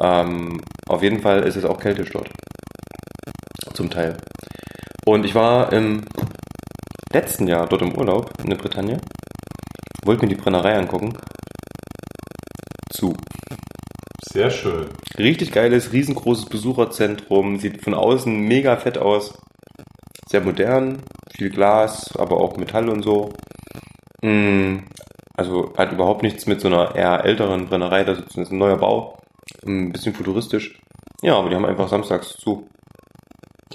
Ähm, 0.00 0.60
auf 0.86 1.02
jeden 1.02 1.20
Fall 1.20 1.42
ist 1.42 1.56
es 1.56 1.64
auch 1.64 1.78
keltisch 1.78 2.10
dort. 2.10 2.30
Zum 3.72 3.90
Teil. 3.90 4.16
Und 5.06 5.24
ich 5.24 5.34
war 5.34 5.72
im 5.72 6.04
letzten 7.12 7.46
Jahr 7.46 7.66
dort 7.66 7.82
im 7.82 7.96
Urlaub 7.96 8.32
in 8.42 8.50
der 8.50 8.56
Bretagne. 8.56 9.00
Wollte 10.04 10.22
mir 10.22 10.34
die 10.34 10.40
Brennerei 10.40 10.76
angucken. 10.76 11.16
Zu. 12.90 13.14
Sehr 14.22 14.50
schön. 14.50 14.88
Richtig 15.18 15.52
geiles, 15.52 15.92
riesengroßes 15.92 16.46
Besucherzentrum. 16.46 17.58
Sieht 17.58 17.82
von 17.82 17.94
außen 17.94 18.34
mega 18.34 18.76
fett 18.76 18.98
aus. 18.98 19.38
Sehr 20.28 20.40
modern. 20.40 21.02
Viel 21.36 21.50
Glas, 21.50 22.16
aber 22.16 22.40
auch 22.40 22.56
Metall 22.56 22.88
und 22.88 23.02
so. 23.02 23.32
Mm, 24.24 24.84
Also 25.36 25.72
hat 25.76 25.92
überhaupt 25.92 26.22
nichts 26.22 26.46
mit 26.46 26.60
so 26.60 26.68
einer 26.68 26.94
eher 26.94 27.24
älteren 27.24 27.66
Brennerei. 27.66 28.04
Das 28.04 28.18
ist 28.20 28.36
ein 28.52 28.58
neuer 28.58 28.76
Bau. 28.78 29.18
Ein 29.66 29.92
bisschen 29.92 30.14
futuristisch. 30.14 30.78
Ja, 31.22 31.36
aber 31.36 31.48
die 31.50 31.56
haben 31.56 31.64
einfach 31.66 31.88
samstags 31.88 32.36
zu. 32.36 32.68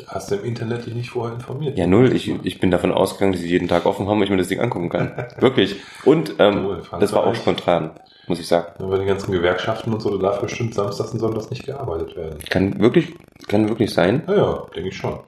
Hast 0.07 0.31
du 0.31 0.35
im 0.35 0.45
Internet 0.45 0.85
dich 0.85 0.95
nicht 0.95 1.09
vorher 1.09 1.35
informiert? 1.35 1.77
Ja, 1.77 1.85
null. 1.85 2.15
Ich, 2.15 2.29
ich 2.43 2.59
bin 2.59 2.71
davon 2.71 2.91
ausgegangen, 2.93 3.33
dass 3.33 3.41
sie 3.41 3.49
jeden 3.49 3.67
Tag 3.67 3.85
offen 3.85 4.07
haben 4.07 4.17
und 4.17 4.23
ich 4.23 4.29
mir 4.29 4.37
das 4.37 4.47
Ding 4.47 4.59
angucken 4.61 4.89
kann. 4.89 5.11
Wirklich. 5.39 5.75
Und 6.05 6.35
ähm, 6.39 6.65
Frankreich- 6.81 6.99
das 7.01 7.11
war 7.13 7.27
auch 7.27 7.35
spontan, 7.35 7.91
muss 8.27 8.39
ich 8.39 8.47
sagen. 8.47 8.67
Ja, 8.79 8.85
Bei 8.87 8.97
den 8.97 9.07
ganzen 9.07 9.31
Gewerkschaften 9.33 9.91
und 9.93 10.01
so, 10.01 10.17
da 10.17 10.29
darf 10.29 10.41
bestimmt 10.41 10.73
samstags 10.73 11.11
und 11.11 11.19
sonntags 11.19 11.49
nicht 11.49 11.65
gearbeitet 11.65 12.15
werden. 12.15 12.39
Kann 12.49 12.79
wirklich, 12.79 13.13
kann 13.49 13.67
wirklich 13.67 13.91
sein. 13.93 14.23
Naja, 14.25 14.63
denke 14.73 14.89
ich 14.89 14.97
schon. 14.97 15.19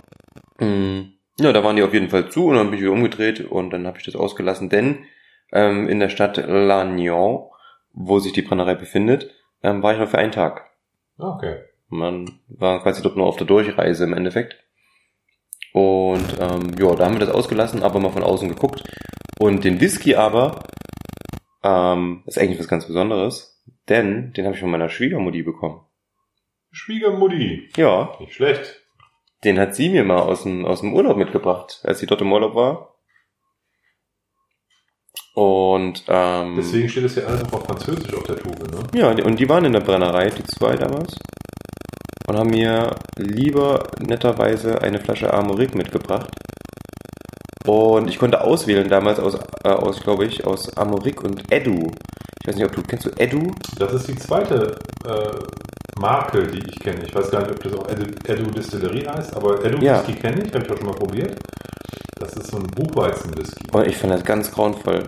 Mm, 0.60 1.12
Ja, 1.40 1.52
da 1.52 1.64
waren 1.64 1.76
die 1.76 1.84
auf 1.84 1.94
jeden 1.94 2.10
Fall 2.10 2.30
zu 2.30 2.46
und 2.48 2.56
dann 2.56 2.68
bin 2.68 2.76
ich 2.76 2.82
wieder 2.84 2.94
umgedreht 2.94 3.42
und 3.52 3.72
dann 3.72 3.86
habe 3.86 3.98
ich 3.98 4.06
das 4.06 4.16
ausgelassen, 4.16 4.70
denn 4.70 5.00
ähm, 5.52 5.88
in 5.90 6.00
der 6.00 6.10
Stadt 6.10 6.38
Lannion, 6.38 7.50
wo 7.94 8.20
sich 8.20 8.34
die 8.34 8.42
Brennerei 8.42 8.76
befindet, 8.76 9.32
ähm, 9.64 9.84
war 9.84 9.92
ich 9.94 9.98
nur 10.00 10.08
für 10.08 10.18
einen 10.18 10.32
Tag. 10.32 10.70
Ah, 11.18 11.36
Okay. 11.36 11.58
Man 11.94 12.40
war 12.48 12.82
quasi 12.82 13.02
dort 13.02 13.18
nur 13.18 13.26
auf 13.26 13.36
der 13.36 13.48
Durchreise 13.48 14.06
im 14.06 14.14
Endeffekt. 14.14 14.56
Und 15.74 16.38
ähm, 16.40 16.72
ja, 16.80 16.96
da 16.96 17.06
haben 17.06 17.16
wir 17.16 17.26
das 17.26 17.36
ausgelassen, 17.36 17.84
aber 17.84 18.00
mal 18.00 18.12
von 18.12 18.24
außen 18.24 18.48
geguckt. 18.48 18.82
Und 19.40 19.64
den 19.66 19.82
Whisky 19.82 20.16
aber, 20.16 20.64
ähm, 21.64 22.24
ist 22.28 22.38
eigentlich 22.38 22.60
was 22.60 22.70
ganz 22.70 22.86
Besonderes. 22.88 23.62
Denn 23.90 24.32
den 24.34 24.46
habe 24.46 24.56
ich 24.56 24.62
von 24.62 24.72
meiner 24.72 24.88
Schwiegermutti 24.88 25.44
bekommen. 25.44 25.82
Schwiegermutti. 26.72 27.70
Ja, 27.76 28.16
Nicht 28.20 28.34
schlecht. 28.36 28.82
den 29.44 29.60
hat 29.60 29.76
sie 29.76 29.90
mir 29.90 30.04
mal 30.06 30.20
aus 30.22 30.44
dem, 30.44 30.66
aus 30.66 30.82
dem 30.82 30.94
Urlaub 30.94 31.18
mitgebracht, 31.18 31.82
als 31.84 32.00
sie 32.00 32.06
dort 32.06 32.22
im 32.22 32.32
Urlaub 32.32 32.56
war. 32.56 32.96
Und 35.34 36.04
ähm, 36.08 36.56
Deswegen 36.58 36.90
steht 36.90 37.06
es 37.06 37.16
ja 37.16 37.24
alles 37.24 37.52
auf 37.52 37.66
Französisch 37.66 38.14
auf 38.14 38.24
der 38.24 38.38
Tube, 38.38 38.60
ne? 38.72 38.84
Ja, 38.94 39.12
und 39.12 39.40
die 39.40 39.48
waren 39.48 39.66
in 39.66 39.74
der 39.74 39.80
Brennerei, 39.80 40.30
die 40.30 40.44
zwei 40.44 40.76
damals. 40.76 41.18
Und 42.28 42.38
haben 42.38 42.50
mir 42.50 42.96
lieber 43.18 43.88
netterweise 44.00 44.82
eine 44.82 45.00
Flasche 45.00 45.34
Amorik 45.34 45.74
mitgebracht. 45.76 46.30
Und 47.66 48.10
ich 48.10 48.18
konnte 48.18 48.42
auswählen 48.42 48.90
damals 48.90 49.20
aus, 49.20 49.36
äh, 49.64 49.70
aus 49.70 50.02
glaube 50.02 50.26
ich, 50.26 50.46
aus 50.46 50.76
Amorik 50.78 51.24
und 51.24 51.52
Edu. 51.52 51.92
Ich 52.42 52.48
weiß 52.48 52.56
nicht, 52.56 52.66
ob 52.66 52.76
du, 52.76 52.82
kennst 52.82 53.06
du 53.06 53.12
Edu? 53.18 53.54
Das 53.78 53.94
ist 53.94 54.08
die 54.08 54.16
zweite 54.16 54.76
äh, 55.06 56.00
Marke, 56.00 56.48
die 56.48 56.64
ich 56.68 56.80
kenne. 56.80 57.06
Ich 57.06 57.14
weiß 57.14 57.30
gar 57.30 57.42
nicht, 57.42 57.52
ob 57.52 57.62
das 57.62 57.74
auch 57.74 57.88
Edu, 57.88 58.06
Edu 58.26 58.50
Distillerie 58.52 59.08
heißt, 59.08 59.36
aber 59.36 59.64
Edu 59.64 59.78
Ja. 59.80 60.00
Whisky 60.00 60.20
kenne 60.20 60.44
ich, 60.44 60.54
habe 60.54 60.66
ich 60.66 60.72
auch 60.72 60.78
schon 60.78 60.88
mal 60.88 60.96
probiert. 60.96 61.38
Das 62.20 62.34
ist 62.34 62.48
so 62.48 62.58
ein 62.58 62.68
Buchweizen-Whisky. 62.68 63.72
Und 63.72 63.88
ich 63.88 63.98
fand 63.98 64.14
das 64.14 64.24
ganz 64.24 64.52
grauenvoll. 64.52 65.04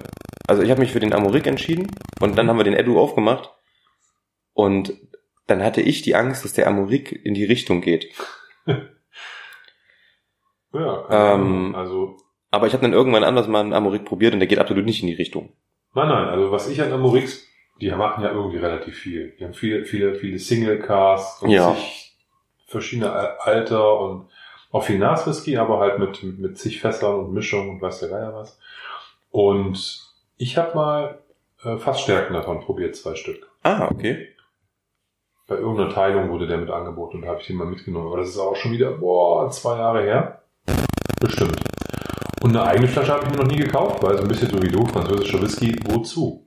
Also 0.47 0.61
ich 0.61 0.69
habe 0.69 0.81
mich 0.81 0.91
für 0.91 0.99
den 0.99 1.13
Amorik 1.13 1.47
entschieden 1.47 1.87
und 2.19 2.37
dann 2.37 2.49
haben 2.49 2.57
wir 2.57 2.63
den 2.63 2.73
Edu 2.75 2.99
aufgemacht. 2.99 3.51
Und 4.53 4.93
dann 5.47 5.63
hatte 5.63 5.81
ich 5.81 6.01
die 6.03 6.15
Angst, 6.15 6.43
dass 6.45 6.53
der 6.53 6.67
Amorik 6.67 7.11
in 7.11 7.33
die 7.33 7.45
Richtung 7.45 7.81
geht. 7.81 8.07
Ja, 10.75 11.35
Ähm, 11.35 11.75
also 11.75 12.17
Aber 12.53 12.67
ich 12.67 12.73
habe 12.73 12.83
dann 12.83 12.93
irgendwann 12.93 13.23
anders 13.23 13.47
mal 13.47 13.61
einen 13.61 13.73
Amorik 13.73 14.05
probiert 14.05 14.33
und 14.33 14.39
der 14.39 14.47
geht 14.47 14.59
absolut 14.59 14.85
nicht 14.85 15.01
in 15.01 15.07
die 15.07 15.15
Richtung. 15.15 15.49
Nein, 15.95 16.07
nein, 16.07 16.27
also 16.29 16.51
was 16.51 16.69
ich 16.69 16.79
an 16.83 16.91
Amorix, 16.93 17.47
die 17.81 17.89
machen 17.89 18.23
ja 18.23 18.29
irgendwie 18.31 18.57
relativ 18.57 18.95
viel. 18.95 19.35
Die 19.39 19.43
haben 19.43 19.55
viele, 19.55 19.85
viele, 19.85 20.13
viele 20.13 20.37
Single 20.37 20.77
Cars 20.77 21.41
und 21.41 21.49
Ja. 21.49 21.73
zig 21.73 22.15
verschiedene 22.67 23.11
Al- 23.11 23.37
Alter 23.39 23.99
und 23.99 24.29
auch 24.71 24.83
viel 24.83 24.99
Naswhisky, 24.99 25.57
aber 25.57 25.79
halt 25.79 25.97
mit, 25.97 26.21
mit 26.21 26.59
zig 26.59 26.79
Fässern 26.79 27.15
und 27.15 27.33
Mischung 27.33 27.71
und 27.71 27.81
weiß 27.81 28.01
der 28.01 28.09
Geier 28.09 28.35
was. 28.35 28.59
Und 29.31 30.03
ich 30.37 30.55
habe 30.55 30.75
mal 30.75 31.19
äh, 31.63 31.77
Fassstärken 31.77 32.35
davon 32.35 32.59
probiert, 32.59 32.95
zwei 32.95 33.15
Stück. 33.15 33.49
Ah, 33.63 33.89
okay. 33.91 34.27
Bei 35.47 35.55
irgendeiner 35.55 35.89
Teilung 35.89 36.29
wurde 36.29 36.45
der 36.45 36.59
mit 36.59 36.69
angeboten 36.69 37.17
und 37.17 37.21
da 37.23 37.29
habe 37.29 37.41
ich 37.41 37.47
den 37.47 37.55
mal 37.55 37.65
mitgenommen. 37.65 38.05
Aber 38.07 38.17
das 38.17 38.29
ist 38.29 38.37
auch 38.37 38.55
schon 38.55 38.73
wieder, 38.73 38.91
boah, 38.91 39.49
zwei 39.49 39.77
Jahre 39.79 40.03
her. 40.03 40.43
Bestimmt. 41.19 41.57
Und 42.43 42.49
eine 42.49 42.65
eigene 42.65 42.89
Flasche 42.89 43.13
habe 43.13 43.23
ich 43.23 43.31
mir 43.31 43.37
noch 43.37 43.49
nie 43.49 43.55
gekauft, 43.55 44.03
weil 44.03 44.17
so 44.17 44.23
ein 44.23 44.27
bisschen 44.27 44.49
so 44.49 44.61
wie 44.61 44.67
du, 44.67 44.85
französischer 44.85 45.41
Whisky, 45.41 45.79
wozu? 45.85 46.45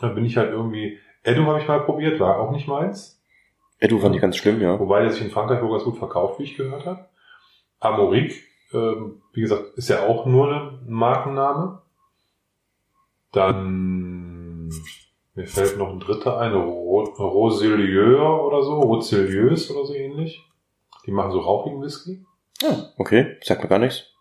Da 0.00 0.06
bin 0.06 0.24
ich 0.24 0.36
halt 0.36 0.52
irgendwie, 0.52 1.00
Edu 1.24 1.44
habe 1.46 1.60
ich 1.60 1.66
mal 1.66 1.80
probiert, 1.80 2.20
war 2.20 2.38
auch 2.38 2.52
nicht 2.52 2.68
meins. 2.68 3.20
Edu 3.80 3.98
fand 3.98 4.14
ich 4.14 4.20
ganz 4.20 4.36
schlimm, 4.36 4.60
ja. 4.60 4.78
Wobei 4.78 5.02
der 5.02 5.10
sich 5.10 5.20
in 5.20 5.32
Frankreich 5.32 5.60
wohl 5.60 5.72
ganz 5.72 5.82
gut 5.82 5.98
verkauft, 5.98 6.38
wie 6.38 6.44
ich 6.44 6.56
gehört 6.56 6.86
habe. 6.86 7.06
Amoric, 7.80 8.40
ähm, 8.72 9.20
wie 9.32 9.40
gesagt, 9.40 9.64
ist 9.74 9.88
ja 9.88 10.06
auch 10.06 10.26
nur 10.26 10.52
ein 10.52 10.78
Markenname. 10.86 11.82
Dann, 13.32 14.68
mir 15.34 15.46
fällt 15.48 15.76
noch 15.76 15.90
ein 15.90 15.98
dritter 15.98 16.38
ein, 16.38 16.54
Ro 16.54 17.02
Roselieur 17.18 18.44
oder 18.46 18.62
so, 18.62 18.78
Roselieux 18.78 19.72
oder 19.72 19.84
so 19.84 19.92
ähnlich. 19.92 20.48
Die 21.04 21.10
machen 21.10 21.32
so 21.32 21.40
rauchigen 21.40 21.82
Whisky. 21.82 22.24
Okay, 22.96 23.38
sagt 23.42 23.64
mir 23.64 23.68
gar 23.68 23.80
nichts. 23.80 24.14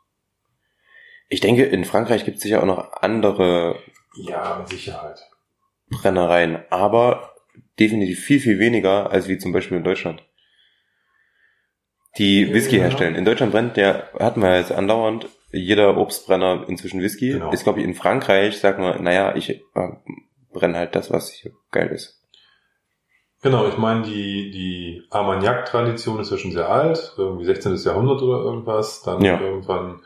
Ich 1.29 1.41
denke, 1.41 1.63
in 1.63 1.86
Frankreich 1.86 2.25
gibt 2.25 2.38
es 2.38 2.43
sicher 2.43 2.62
auch 2.62 2.65
noch 2.67 2.93
andere 3.01 3.77
Ja, 4.15 4.57
mit 4.60 4.69
Sicherheit. 4.69 5.19
Brennereien, 5.89 6.60
aber 6.69 7.34
definitiv 7.79 8.19
viel, 8.24 8.39
viel 8.39 8.60
weniger 8.60 9.12
als 9.12 9.27
wie 9.27 9.38
zum 9.38 9.51
Beispiel 9.51 9.77
in 9.77 9.84
Deutschland. 9.84 10.24
Die 12.17 12.53
Whisky 12.53 12.77
Ja. 12.77 12.84
herstellen. 12.84 13.15
In 13.15 13.25
Deutschland 13.25 13.51
brennt 13.51 13.77
der, 13.77 14.10
hatten 14.19 14.41
wir 14.41 14.57
jetzt 14.57 14.72
andauernd, 14.72 15.27
jeder 15.51 15.98
Obstbrenner 15.98 16.65
inzwischen 16.67 17.01
Whisky. 17.01 17.31
Genau. 17.34 17.51
Ist, 17.51 17.63
glaube 17.63 17.79
ich, 17.79 17.86
in 17.86 17.93
Frankreich, 17.93 18.57
sagt 18.60 18.79
man, 18.79 19.03
naja, 19.03 19.36
ich 19.36 19.50
äh, 19.50 19.62
brenne 20.51 20.77
halt 20.77 20.96
das, 20.96 21.12
was 21.12 21.29
hier 21.31 21.51
geil 21.72 21.88
ist. 21.88 22.22
Genau, 23.43 23.67
ich 23.67 23.77
meine, 23.77 24.01
die, 24.01 24.50
die 24.50 25.03
Armagnac-Tradition 25.12 26.19
ist 26.19 26.31
ja 26.31 26.38
schon 26.38 26.51
sehr 26.51 26.69
alt, 26.69 27.13
irgendwie 27.17 27.46
16. 27.46 27.75
Jahrhundert 27.75 28.22
oder 28.24 28.43
irgendwas. 28.43 29.03
Dann 29.03 29.24
Ja. 29.24 29.39
irgendwann 29.39 30.01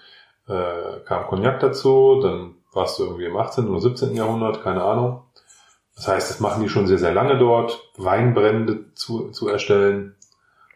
äh, 0.51 0.99
kam 1.05 1.25
Cognac 1.27 1.59
dazu, 1.59 2.19
dann 2.21 2.55
warst 2.73 2.99
du 2.99 3.03
irgendwie 3.05 3.25
im 3.25 3.37
18. 3.37 3.67
oder 3.69 3.79
17. 3.79 4.15
Jahrhundert, 4.15 4.61
keine 4.63 4.83
Ahnung. 4.83 5.23
Das 5.95 6.07
heißt, 6.07 6.29
das 6.29 6.39
machen 6.39 6.63
die 6.63 6.69
schon 6.69 6.87
sehr, 6.87 6.97
sehr 6.97 7.13
lange 7.13 7.37
dort, 7.37 7.91
Weinbrände 7.97 8.93
zu, 8.93 9.29
zu 9.31 9.47
erstellen 9.47 10.15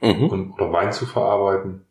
Mhm. 0.01 0.27
und, 0.29 0.51
oder 0.53 0.71
Wein 0.73 0.91
zu 0.91 1.05
verarbeiten. 1.05 1.85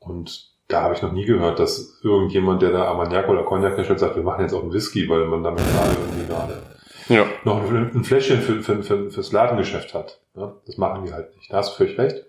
Und 0.00 0.50
da 0.68 0.82
habe 0.82 0.94
ich 0.94 1.02
noch 1.02 1.12
nie 1.12 1.24
gehört, 1.24 1.60
dass 1.60 2.00
irgendjemand, 2.02 2.62
der 2.62 2.72
da 2.72 2.84
Armagnac 2.86 3.28
oder 3.28 3.44
Cognac 3.44 3.76
herstellt, 3.76 4.00
sagt, 4.00 4.16
wir 4.16 4.22
machen 4.24 4.42
jetzt 4.42 4.52
auch 4.54 4.62
einen 4.62 4.72
Whisky, 4.72 5.08
weil 5.08 5.24
man 5.26 5.44
damit 5.44 5.60
gerade 5.60 5.90
irgendwie 5.92 6.26
gerade 6.26 6.62
Ja. 7.08 7.24
noch 7.44 7.62
ein 7.70 8.02
Fläschchen 8.04 8.40
für, 8.40 8.60
für, 8.62 8.82
für, 8.82 9.10
fürs 9.10 9.30
Ladengeschäft 9.32 9.94
hat. 9.94 10.20
Ja, 10.34 10.52
das 10.66 10.76
machen 10.78 11.04
die 11.06 11.12
halt 11.12 11.34
nicht. 11.36 11.50
Da 11.52 11.58
hast 11.58 11.72
du 11.72 11.76
völlig 11.76 11.96
recht. 11.96 12.24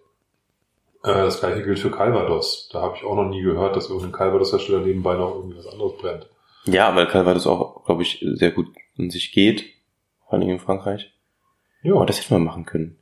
Äh, 1.05 1.13
Das 1.25 1.39
gleiche 1.39 1.63
gilt 1.63 1.79
für 1.79 1.91
Calvados. 1.91 2.69
Da 2.73 2.81
habe 2.81 2.95
ich 2.97 3.03
auch 3.03 3.15
noch 3.15 3.29
nie 3.29 3.41
gehört, 3.41 3.75
dass 3.75 3.89
irgendein 3.89 4.11
Calvados-Hersteller 4.11 4.79
nebenbei 4.81 5.15
noch 5.15 5.35
irgendwie 5.35 5.57
was 5.57 5.67
anderes 5.67 5.97
brennt. 5.97 6.27
Ja, 6.65 6.95
weil 6.95 7.07
Calvados 7.07 7.45
auch, 7.47 7.85
glaube 7.85 8.01
ich, 8.03 8.25
sehr 8.35 8.51
gut 8.51 8.67
in 8.97 9.09
sich 9.11 9.31
geht. 9.31 9.65
Vor 10.23 10.33
allem 10.33 10.49
in 10.49 10.59
Frankreich. 10.59 11.13
Ja, 11.83 11.93
Oh, 11.93 12.05
das 12.05 12.19
hätten 12.19 12.31
wir 12.35 12.39
machen 12.39 12.65
können. 12.65 12.97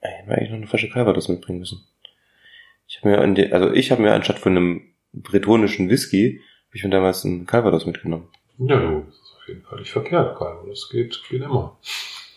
Ey, 0.00 0.12
hätten 0.12 0.28
wir 0.30 0.36
eigentlich 0.36 0.50
noch 0.50 0.56
eine 0.58 0.66
Flasche 0.68 0.88
Calvados 0.88 1.28
mitbringen 1.28 1.58
müssen. 1.58 1.84
Ich 2.86 2.98
habe 3.02 3.08
mir 3.26 3.34
die, 3.34 3.52
also 3.52 3.70
ich 3.72 3.90
habe 3.90 4.02
mir 4.02 4.12
anstatt 4.14 4.38
von 4.38 4.56
einem 4.56 4.82
bretonischen 5.12 5.88
Whisky, 5.90 6.40
habe 6.68 6.76
ich 6.76 6.84
mir 6.84 6.90
damals 6.90 7.24
einen 7.24 7.46
Calvados 7.46 7.84
mitgenommen. 7.86 8.28
ja 8.58 8.78
du, 8.78 9.00
das 9.06 9.14
ist 9.16 9.36
auf 9.36 9.48
jeden 9.48 9.62
Fall 9.62 9.78
nicht 9.80 9.90
verkehrt, 9.90 10.38
Calvados. 10.38 10.88
Geht, 10.90 11.20
geht 11.28 11.42
immer. 11.42 11.76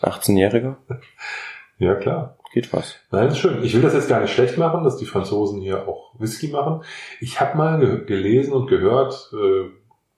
18-Jähriger, 0.02 0.76
Ja, 1.78 1.94
klar. 1.96 2.36
Geht 2.54 2.72
was. 2.72 2.96
Nein, 3.10 3.28
ist 3.28 3.38
schön. 3.38 3.62
Ich 3.62 3.74
will 3.74 3.82
das 3.82 3.92
jetzt 3.92 4.08
gar 4.08 4.20
nicht 4.20 4.32
schlecht 4.32 4.56
machen, 4.56 4.82
dass 4.84 4.96
die 4.96 5.04
Franzosen 5.04 5.60
hier 5.60 5.86
auch 5.86 6.12
Whisky 6.18 6.48
machen. 6.48 6.82
Ich 7.20 7.40
habe 7.40 7.58
mal 7.58 7.78
ge 7.78 8.04
gelesen 8.06 8.54
und 8.54 8.66
gehört, 8.68 9.30
äh, 9.34 9.36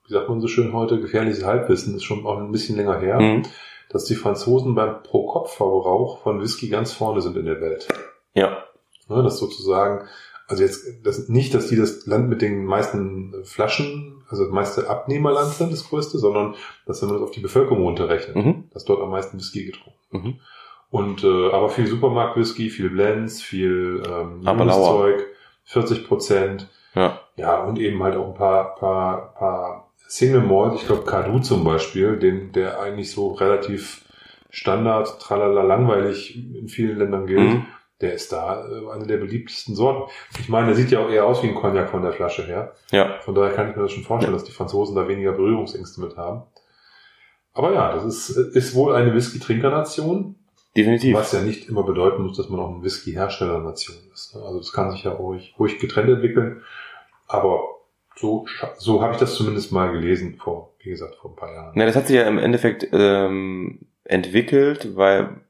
wie 0.07 0.13
sagt 0.13 0.29
man 0.29 0.39
so 0.39 0.47
schön 0.47 0.71
heute, 0.71 1.01
gefährliches 1.01 1.43
Halbwissen, 1.43 1.95
ist 1.95 2.03
schon 2.05 2.25
auch 2.25 2.37
ein 2.37 2.51
bisschen 2.53 2.77
länger 2.77 2.99
her, 2.99 3.19
Mhm. 3.19 3.43
dass 3.89 4.05
die 4.05 4.15
Franzosen 4.15 4.73
beim 4.75 5.03
Pro-Kopf-Verbrauch 5.03 6.19
von 6.21 6.41
Whisky 6.41 6.69
ganz 6.69 6.93
vorne 6.93 7.21
sind 7.21 7.35
in 7.37 7.45
der 7.45 7.59
Welt. 7.61 7.87
Ja. 8.33 8.63
Ne, 9.09 9.23
das 9.23 9.37
sozusagen, 9.39 10.07
also 10.47 10.63
jetzt 10.63 10.85
das, 11.03 11.29
nicht, 11.29 11.53
dass 11.53 11.67
die 11.67 11.75
das 11.75 12.05
Land 12.05 12.29
mit 12.29 12.41
den 12.41 12.65
meisten 12.65 13.33
Flaschen, 13.43 14.21
also 14.29 14.43
das 14.43 14.53
meiste 14.53 14.89
Abnehmerland 14.89 15.53
sind, 15.53 15.71
das 15.71 15.87
größte, 15.89 16.19
sondern 16.19 16.55
dass 16.85 17.01
wenn 17.01 17.09
man 17.09 17.17
das 17.19 17.27
auf 17.27 17.31
die 17.33 17.39
Bevölkerung 17.39 17.83
runterrechnet, 17.83 18.35
Mhm. 18.35 18.65
dass 18.73 18.83
dort 18.85 19.01
am 19.01 19.09
meisten 19.09 19.37
Whisky 19.37 19.65
getrunken 19.65 19.93
wird. 20.11 20.23
Mhm. 20.23 20.39
Und 20.89 21.23
äh, 21.23 21.51
aber 21.51 21.69
viel 21.69 21.87
Supermarkt-Whisky, 21.87 22.69
viel 22.69 22.89
Blends, 22.89 23.41
viel 23.41 24.01
ähm. 24.07 24.41
Zeug, 24.71 25.25
40 25.65 26.07
Prozent. 26.07 26.69
Ja. 26.95 27.19
Ja, 27.35 27.61
und 27.63 27.77
eben 27.77 28.01
halt 28.01 28.15
auch 28.15 28.29
ein 28.29 28.33
paar, 28.33 28.75
paar, 28.75 29.33
paar 29.35 29.91
Single 30.07 30.41
Malt, 30.41 30.75
ich 30.75 30.85
glaube 30.87 31.03
Cadu 31.03 31.39
zum 31.39 31.63
Beispiel, 31.63 32.17
den, 32.17 32.51
der 32.53 32.79
eigentlich 32.79 33.11
so 33.11 33.33
relativ 33.33 34.05
Standard, 34.49 35.19
tralala, 35.19 35.61
langweilig 35.61 36.35
in 36.55 36.67
vielen 36.69 36.97
Ländern 36.97 37.27
gilt, 37.27 37.39
Mhm. 37.41 37.65
der 37.99 38.13
ist 38.13 38.31
da 38.31 38.65
äh, 38.65 38.89
eine 38.93 39.05
der 39.05 39.17
beliebtesten 39.17 39.75
Sorten. 39.75 40.09
Ich 40.39 40.47
meine, 40.47 40.67
der 40.67 40.75
sieht 40.75 40.89
ja 40.89 40.99
auch 40.99 41.09
eher 41.09 41.25
aus 41.25 41.43
wie 41.43 41.47
ein 41.49 41.55
Cognac 41.55 41.89
von 41.89 42.01
der 42.01 42.13
Flasche 42.13 42.43
her. 42.45 42.73
Ja. 42.91 43.19
Von 43.19 43.35
daher 43.35 43.53
kann 43.53 43.69
ich 43.69 43.75
mir 43.75 43.81
das 43.83 43.91
schon 43.91 44.03
vorstellen, 44.03 44.33
dass 44.33 44.45
die 44.45 44.53
Franzosen 44.53 44.95
da 44.95 45.07
weniger 45.07 45.33
Berührungsängste 45.33 45.99
mit 45.99 46.15
haben. 46.15 46.43
Aber 47.53 47.73
ja, 47.73 47.93
das 47.93 48.05
ist, 48.05 48.29
ist 48.29 48.73
wohl 48.73 48.95
eine 48.95 49.13
Whisky-Trinkernation, 49.13 50.35
Definitiv. 50.77 51.15
was 51.15 51.31
ja 51.33 51.41
nicht 51.41 51.67
immer 51.67 51.83
bedeuten 51.83 52.23
muss, 52.23 52.37
dass 52.37 52.47
man 52.49 52.59
auch 52.61 52.73
eine 52.73 52.83
Whisky-Herstellernation 52.83 53.97
ist. 54.13 54.35
ne? 54.35 54.41
Also 54.43 54.59
das 54.59 54.71
kann 54.71 54.91
sich 54.91 55.03
ja 55.03 55.11
ruhig, 55.11 55.53
ruhig 55.59 55.79
getrennt 55.79 56.09
entwickeln. 56.09 56.61
Aber 57.27 57.61
so, 58.15 58.45
so 58.77 59.01
habe 59.01 59.13
ich 59.13 59.19
das 59.19 59.35
zumindest 59.35 59.71
mal 59.71 59.91
gelesen 59.91 60.37
vor, 60.41 60.73
wie 60.79 60.89
gesagt, 60.91 61.15
vor 61.15 61.31
ein 61.31 61.35
paar 61.35 61.53
Jahren. 61.53 61.71
Na, 61.75 61.85
das 61.85 61.95
hat 61.95 62.07
sich 62.07 62.15
ja 62.15 62.23
im 62.27 62.37
Endeffekt 62.37 62.87
ähm, 62.93 63.79
entwickelt, 64.05 64.95
weil 64.95 65.41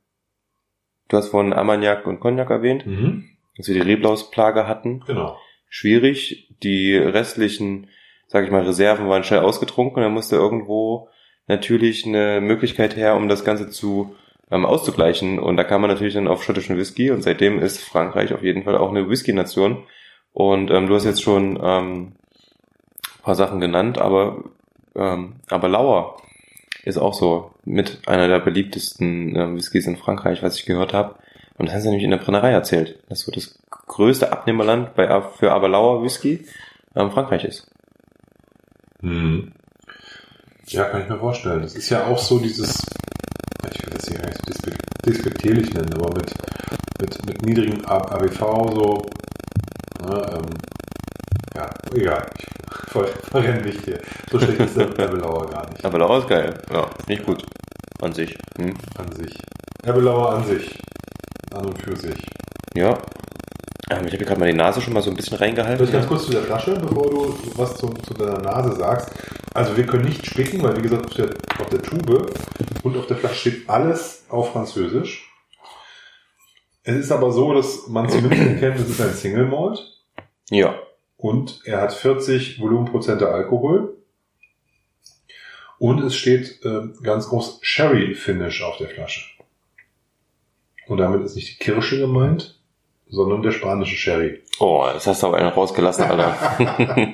du 1.10 1.18
hast 1.18 1.30
vorhin 1.30 1.54
Armagnac 1.54 2.08
und 2.08 2.20
Cognac 2.20 2.50
erwähnt, 2.50 2.86
Mhm. 2.86 3.26
dass 3.58 3.68
wir 3.68 3.76
die 3.76 3.82
Reblausplage 3.90 4.68
hatten. 4.68 5.04
Genau. 5.06 5.38
Schwierig. 5.70 6.50
Die 6.64 6.96
restlichen, 6.96 7.88
sage 8.28 8.46
ich 8.46 8.52
mal, 8.52 8.64
Reserven 8.64 9.08
waren 9.10 9.24
schnell 9.24 9.42
ausgetrunken 9.42 10.02
dann 10.02 10.14
musste 10.14 10.36
irgendwo 10.38 11.10
natürlich 11.48 12.06
eine 12.06 12.42
Möglichkeit 12.42 12.96
her, 12.98 13.16
um 13.16 13.30
das 13.30 13.46
Ganze 13.46 13.70
zu 13.70 14.16
ähm, 14.52 14.66
auszugleichen. 14.66 15.40
Und 15.40 15.58
da 15.58 15.64
kam 15.64 15.82
man 15.82 15.90
natürlich 15.90 16.14
dann 16.14 16.28
auf 16.28 16.44
schottischen 16.44 16.78
Whisky 16.78 17.12
und 17.12 17.22
seitdem 17.22 17.60
ist 17.60 17.84
Frankreich 17.84 18.34
auf 18.34 18.44
jeden 18.44 18.64
Fall 18.64 18.78
auch 18.78 18.90
eine 18.90 19.10
Whisky-Nation. 19.10 19.84
Und 20.34 20.72
ähm, 20.72 20.88
du 20.88 20.96
hast 20.96 21.06
jetzt 21.06 21.24
schon 21.24 21.60
ähm, 21.62 22.14
paar 23.28 23.36
Sachen 23.36 23.60
genannt, 23.60 23.98
aber, 23.98 24.46
ähm, 24.96 25.42
aber 25.50 25.68
Lauer 25.68 26.16
ist 26.86 26.98
auch 26.98 27.14
so 27.14 27.52
mit 27.66 28.08
einer 28.08 28.30
der 28.30 28.40
beliebtesten 28.40 29.36
äh, 29.36 29.54
Whiskys 29.54 29.86
in 29.86 29.98
Frankreich, 29.98 30.42
was 30.42 30.56
ich 30.58 30.66
gehört 30.66 30.94
habe. 30.94 31.16
Und 31.58 31.66
das 31.66 31.74
haben 31.74 31.82
sie 31.82 31.90
nämlich 31.90 32.06
in 32.06 32.12
der 32.12 32.20
Brennerei 32.20 32.52
erzählt, 32.52 33.04
dass 33.10 33.20
so 33.20 33.32
das 33.34 33.60
größte 33.70 34.32
Abnehmerland 34.32 34.96
bei, 34.96 35.22
für 35.22 35.52
Aberlauer 35.52 36.04
Whisky 36.04 36.46
ähm, 36.96 37.12
Frankreich 37.12 37.44
ist. 37.44 37.70
Hm. 39.02 39.52
Ja, 40.68 40.86
kann 40.86 41.02
ich 41.02 41.10
mir 41.10 41.20
vorstellen. 41.20 41.64
Das 41.64 41.76
ist 41.76 41.90
ja 41.90 42.06
auch 42.06 42.18
so 42.20 42.40
dieses, 42.40 42.86
das 43.98 44.08
hier 44.08 44.20
nicht 44.26 44.48
dispe 44.48 44.72
despektierlich 45.06 45.74
nennen, 45.74 45.94
aber 45.94 46.14
mit, 46.14 46.34
mit, 47.00 47.26
mit 47.26 47.46
niedrigem 47.46 47.86
ABV 47.86 48.40
so, 48.74 49.06
ne, 50.06 50.32
ähm, 50.34 50.46
ja, 51.56 51.70
egal. 51.94 52.30
Ich 52.38 53.30
verrenne 53.30 53.62
mich 53.62 53.80
hier. 53.84 54.00
So 54.32 54.40
schlecht 54.40 54.60
ist 54.60 54.78
der 54.78 54.98
Erbelauer 54.98 55.50
gar 55.50 55.70
nicht. 55.70 55.84
Aberlauer 55.84 56.20
ist 56.20 56.28
geil. 56.28 56.54
Ja, 56.72 56.90
nicht 57.08 57.26
gut. 57.26 57.44
An 58.02 58.14
sich. 58.14 58.38
Hm? 58.58 58.76
An 58.98 59.12
sich. 59.14 59.38
Erbelauer 59.84 60.34
an 60.34 60.46
sich. 60.46 60.78
An 61.54 61.66
und 61.66 61.82
für 61.82 61.96
sich. 61.96 62.22
Ja. 62.76 62.98
Ähm, 63.90 64.06
ich 64.08 64.14
habe 64.14 64.26
gerade 64.26 64.40
mal 64.40 64.52
die 64.52 64.58
Nase 64.58 64.82
schon 64.82 64.94
mal 64.94 65.02
so 65.02 65.10
ein 65.10 65.16
bisschen 65.16 65.38
reingehalten. 65.38 65.78
Vielleicht 65.78 65.94
ganz 65.94 66.08
kurz 66.08 66.26
zu 66.26 66.32
der 66.32 66.44
Flasche, 66.44 66.74
bevor 66.80 67.10
du 67.10 67.38
was 67.56 67.78
zu, 67.78 67.88
zu 67.90 68.14
deiner 68.14 68.40
Nase 68.40 68.76
sagst. 68.76 69.12
Also 69.54 69.78
wir 69.78 69.86
können 69.86 70.06
nicht 70.06 70.26
spicken, 70.26 70.62
weil 70.62 70.76
wie 70.78 70.82
gesagt 70.82 71.06
auf 71.06 71.14
der, 71.14 71.30
auf 71.60 71.70
der 71.70 71.82
Tube 71.82 72.32
und 72.84 72.98
auf 72.98 73.08
der 73.08 73.18
Flasche 73.18 73.36
steht 73.50 73.70
alles 73.70 74.26
auf 74.30 74.52
Französisch. 74.52 75.32
Es 76.84 76.96
ist 76.96 77.12
aber 77.12 77.32
so, 77.32 77.54
dass 77.54 77.88
man 77.88 78.10
zumindest 78.10 78.42
erkennt, 78.42 78.80
es 78.80 78.90
ist 78.90 79.02
ein 79.02 79.14
Single 79.14 79.46
Malt 79.46 79.80
Ja. 80.50 80.76
und 81.18 81.62
er 81.66 81.82
hat 81.82 81.94
40 81.94 82.60
Volumenprozente 82.62 83.28
Alkohol. 83.30 83.94
Und 85.80 86.02
es 86.04 86.16
steht 86.16 86.64
äh, 86.66 86.88
ganz 87.04 87.28
groß 87.30 87.60
Sherry 87.62 88.16
Finish 88.16 88.64
auf 88.64 88.78
der 88.78 88.90
Flasche. 88.90 89.22
Und 90.88 90.98
damit 90.98 91.24
ist 91.24 91.36
nicht 91.36 91.60
die 91.60 91.64
Kirsche 91.64 92.00
gemeint, 92.00 92.57
sondern 93.10 93.42
der 93.42 93.52
spanische 93.52 93.96
Sherry. 93.96 94.42
Oh, 94.60 94.86
das 94.92 95.08
hast 95.08 95.24
du 95.24 95.28
aber 95.28 95.38
einen 95.38 95.50
rausgelassen, 95.50 96.06
Alter. 96.06 96.36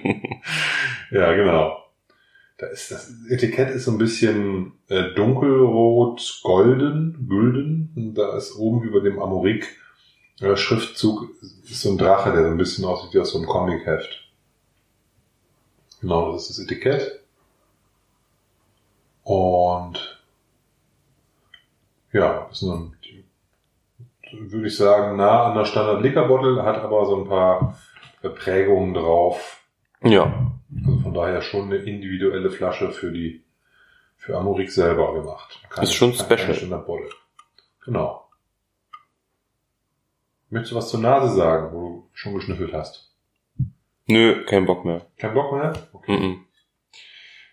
Ja, 1.11 1.31
genau. 1.33 1.77
Da 2.57 2.65
ist 2.67 2.89
das 2.89 3.11
Etikett 3.29 3.69
ist 3.69 3.85
so 3.85 3.91
ein 3.91 3.99
bisschen 3.99 4.73
äh, 4.89 5.13
dunkelrot, 5.13 6.39
golden, 6.41 7.27
gülden. 7.29 7.93
Und 7.95 8.15
da 8.15 8.35
ist 8.35 8.55
oben 8.55 8.81
über 8.81 9.01
dem 9.01 9.19
Amorik 9.19 9.77
äh, 10.39 10.55
Schriftzug 10.55 11.29
ist 11.41 11.81
so 11.81 11.91
ein 11.91 11.97
Drache, 11.99 12.31
der 12.31 12.43
so 12.43 12.49
ein 12.49 12.57
bisschen 12.57 12.85
aussieht 12.85 13.13
wie 13.13 13.19
aus 13.19 13.31
so 13.31 13.37
einem 13.37 13.47
Comicheft. 13.47 14.27
Genau, 16.01 16.31
das 16.31 16.49
ist 16.49 16.57
das 16.57 16.65
Etikett. 16.65 17.21
Und 19.23 20.21
ja, 22.11 22.49
ist 22.51 22.63
nun, 22.63 22.92
würde 24.39 24.67
ich 24.67 24.75
sagen, 24.77 25.17
nah 25.17 25.45
an 25.45 25.55
der 25.57 25.65
Standard 25.65 26.01
Liquor 26.01 26.27
Bottle, 26.27 26.63
hat 26.63 26.77
aber 26.77 27.05
so 27.05 27.21
ein 27.23 27.27
paar 27.27 27.77
Prägungen 28.21 28.93
drauf. 28.93 29.61
ja. 30.01 30.51
Also 30.85 30.99
von 31.01 31.13
daher 31.13 31.41
schon 31.43 31.65
eine 31.65 31.75
individuelle 31.75 32.49
Flasche 32.49 32.91
für 32.91 33.11
die 33.11 33.43
für 34.17 34.35
Amorik 34.37 34.71
selber 34.71 35.13
gemacht. 35.13 35.61
Keine- 35.69 35.83
Ist 35.83 35.93
schon 35.93 36.13
special. 36.13 36.55
Standardbottle. 36.55 37.09
Genau. 37.85 38.27
Möchtest 40.49 40.71
du 40.71 40.75
was 40.77 40.89
zur 40.89 40.99
Nase 40.99 41.35
sagen, 41.35 41.73
wo 41.73 41.79
du 41.81 42.09
schon 42.13 42.33
geschnüffelt 42.35 42.73
hast? 42.73 43.11
Nö, 44.07 44.43
kein 44.45 44.65
Bock 44.65 44.83
mehr. 44.85 45.05
Kein 45.17 45.33
Bock 45.33 45.53
mehr? 45.53 45.73
Okay. 45.93 46.17
Mhm. 46.17 46.45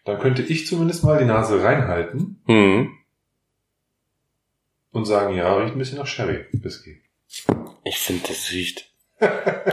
Dann 0.04 0.18
könnte 0.18 0.42
ich 0.42 0.66
zumindest 0.66 1.04
mal 1.04 1.18
die 1.18 1.24
Nase 1.26 1.62
reinhalten 1.62 2.42
Mhm. 2.46 2.92
Und 4.92 5.04
sagen, 5.04 5.34
ja, 5.36 5.54
riecht 5.56 5.74
ein 5.74 5.78
bisschen 5.78 5.98
nach 5.98 6.06
Sherry 6.06 6.46
Whisky. 6.52 7.02
Ich 7.84 7.98
finde, 7.98 8.28
das 8.28 8.50
riecht. 8.50 8.86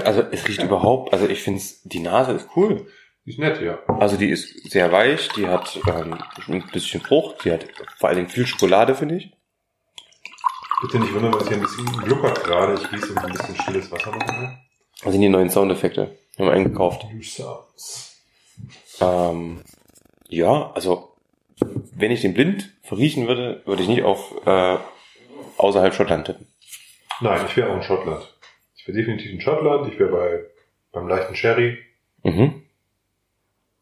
Also 0.03 0.21
es 0.31 0.47
riecht 0.47 0.61
überhaupt, 0.61 1.13
also 1.13 1.27
ich 1.27 1.41
finde 1.41 1.61
die 1.85 1.99
Nase 1.99 2.33
ist 2.33 2.49
cool. 2.55 2.87
Ist 3.23 3.39
nett, 3.39 3.61
ja. 3.61 3.79
Also 3.87 4.15
die 4.17 4.29
ist 4.29 4.69
sehr 4.69 4.91
weich, 4.91 5.29
die 5.29 5.47
hat 5.47 5.79
ähm, 5.87 6.17
ein 6.47 6.63
bisschen 6.71 7.01
Frucht, 7.01 7.43
die 7.43 7.51
hat 7.51 7.65
vor 7.97 8.09
allen 8.09 8.17
Dingen 8.17 8.29
viel 8.29 8.45
Schokolade, 8.45 8.95
finde 8.95 9.15
ich. 9.15 9.31
Bitte 10.81 10.99
nicht 10.99 11.13
wundern, 11.13 11.33
es 11.33 11.47
hier 11.47 11.57
ein 11.57 11.63
bisschen 11.63 11.85
gluckert 11.85 12.43
gerade. 12.43 12.75
Ich 12.75 12.89
gieße 12.89 13.17
ein 13.17 13.31
bisschen 13.31 13.55
stilles 13.55 13.91
Wasser 13.91 14.11
noch 14.11 14.27
rein. 14.27 14.59
Das 15.03 15.11
sind 15.11 15.21
die 15.21 15.29
neuen 15.29 15.49
Soundeffekte. 15.49 16.17
Die 16.33 16.39
haben 16.39 16.49
wir 16.49 16.53
eingekauft. 16.53 17.05
New 17.11 17.21
Sounds. 17.21 18.17
Ähm, 19.01 19.61
ja, 20.29 20.71
also 20.71 21.15
wenn 21.59 22.11
ich 22.11 22.21
den 22.21 22.33
blind 22.33 22.73
verriechen 22.83 23.27
würde, 23.27 23.61
würde 23.65 23.81
ich 23.81 23.89
nicht 23.89 24.03
auf 24.03 24.35
äh, 24.45 24.77
außerhalb 25.57 25.93
Schottland 25.93 26.25
tippen. 26.27 26.47
Nein, 27.21 27.45
ich 27.47 27.57
wäre 27.57 27.71
auch 27.71 27.75
in 27.77 27.83
Schottland. 27.83 28.37
Ich 28.75 28.87
wäre 28.87 28.97
definitiv 28.97 29.31
in 29.31 29.41
Schottland. 29.41 29.91
Ich 29.91 29.99
wäre 29.99 30.11
bei 30.11 30.43
beim 30.91 31.07
leichten 31.07 31.35
Sherry. 31.35 31.77
Mhm. 32.23 32.63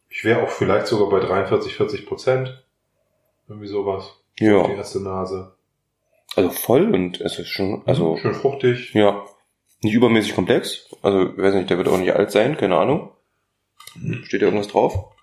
Ich 0.10 0.24
wäre 0.24 0.44
auch 0.44 0.50
vielleicht 0.50 0.88
sogar 0.88 1.10
bei 1.10 1.26
43, 1.26 1.76
40 1.76 2.06
Prozent. 2.06 2.64
Irgendwie 3.48 3.68
sowas. 3.68 4.16
Die 4.40 4.46
Ja, 4.46 4.68
erste 4.70 5.02
Nase. 5.02 5.56
also 6.36 6.50
voll 6.50 6.94
und 6.94 7.22
es 7.22 7.38
ist 7.40 7.50
schon, 7.50 7.84
also 7.86 8.18
Schön 8.18 8.34
fruchtig. 8.34 8.94
ja, 8.94 9.24
nicht 9.82 9.94
übermäßig 9.94 10.34
komplex. 10.36 10.94
Also 11.02 11.30
ich 11.32 11.38
weiß 11.38 11.54
nicht, 11.56 11.70
der 11.70 11.78
wird 11.78 11.88
auch 11.88 11.98
nicht 11.98 12.14
alt 12.14 12.32
sein, 12.32 12.58
keine 12.58 12.78
Ahnung. 12.78 13.12
Steht 14.24 14.42
da 14.42 14.46
irgendwas 14.48 14.68
drauf? 14.68 15.14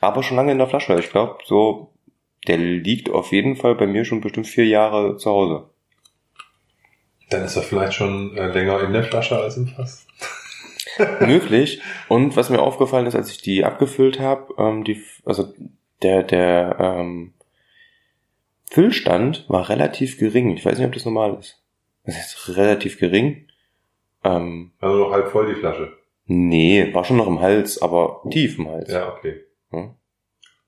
Aber 0.00 0.22
schon 0.22 0.36
lange 0.36 0.52
in 0.52 0.58
der 0.58 0.68
Flasche. 0.68 0.98
Ich 0.98 1.10
glaube, 1.10 1.38
so 1.44 1.90
der 2.46 2.58
liegt 2.58 3.10
auf 3.10 3.32
jeden 3.32 3.56
Fall 3.56 3.74
bei 3.74 3.86
mir 3.86 4.04
schon 4.04 4.20
bestimmt 4.20 4.46
vier 4.46 4.66
Jahre 4.66 5.16
zu 5.16 5.30
Hause. 5.30 5.70
Dann 7.30 7.44
ist 7.44 7.56
er 7.56 7.62
vielleicht 7.62 7.94
schon 7.94 8.36
äh, 8.36 8.48
länger 8.48 8.80
in 8.82 8.92
der 8.92 9.04
Flasche 9.04 9.36
als 9.38 9.56
im 9.56 9.66
Fass. 9.68 10.06
Möglich. 11.20 11.80
Und 12.08 12.36
was 12.36 12.50
mir 12.50 12.60
aufgefallen 12.60 13.06
ist, 13.06 13.14
als 13.14 13.30
ich 13.30 13.40
die 13.40 13.64
abgefüllt 13.64 14.20
habe, 14.20 14.54
ähm, 14.58 14.84
die, 14.84 15.02
also 15.24 15.52
der, 16.02 16.22
der 16.22 16.76
ähm, 16.78 17.32
Füllstand 18.70 19.44
war 19.48 19.68
relativ 19.68 20.18
gering. 20.18 20.56
Ich 20.56 20.64
weiß 20.64 20.78
nicht, 20.78 20.86
ob 20.86 20.92
das 20.92 21.04
normal 21.04 21.36
ist. 21.38 21.62
Das 22.04 22.16
ist 22.16 22.56
relativ 22.56 22.98
gering. 22.98 23.48
Ähm, 24.22 24.72
Also 24.80 24.96
noch 24.98 25.12
halb 25.12 25.30
voll 25.30 25.52
die 25.52 25.58
Flasche. 25.60 25.92
nee, 26.26 26.92
war 26.94 27.04
schon 27.04 27.16
noch 27.16 27.26
im 27.26 27.40
Hals, 27.40 27.80
aber 27.80 28.22
tief 28.30 28.58
im 28.58 28.68
Hals. 28.68 28.90
Ja, 28.90 29.12
okay. 29.12 29.42
Hm? 29.70 29.94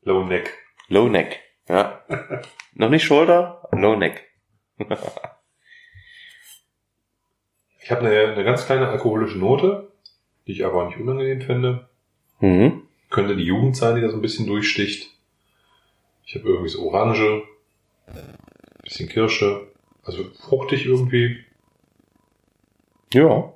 Low 0.02 0.24
Neck. 0.24 0.52
Low 0.88 1.08
Neck. 1.08 1.40
Ja. 1.68 2.02
noch 2.74 2.90
nicht 2.90 3.04
Shoulder, 3.04 3.68
Low 3.72 3.96
Neck. 3.96 4.24
Ich 7.86 7.92
habe 7.92 8.00
eine, 8.00 8.32
eine 8.32 8.42
ganz 8.42 8.66
kleine 8.66 8.88
alkoholische 8.88 9.38
Note, 9.38 9.92
die 10.44 10.52
ich 10.52 10.64
aber 10.64 10.86
nicht 10.86 10.98
unangenehm 10.98 11.40
finde. 11.40 11.88
Mhm. 12.40 12.82
Könnte 13.10 13.36
die 13.36 13.44
Jugend 13.44 13.76
sein, 13.76 13.94
die 13.94 14.00
da 14.00 14.08
so 14.08 14.16
ein 14.16 14.22
bisschen 14.22 14.48
durchsticht. 14.48 15.12
Ich 16.24 16.34
habe 16.34 16.48
irgendwie 16.48 16.68
so 16.68 16.84
Orange, 16.84 17.44
bisschen 18.82 19.08
Kirsche, 19.08 19.68
also 20.02 20.24
fruchtig 20.48 20.84
irgendwie. 20.84 21.44
Ja. 23.14 23.52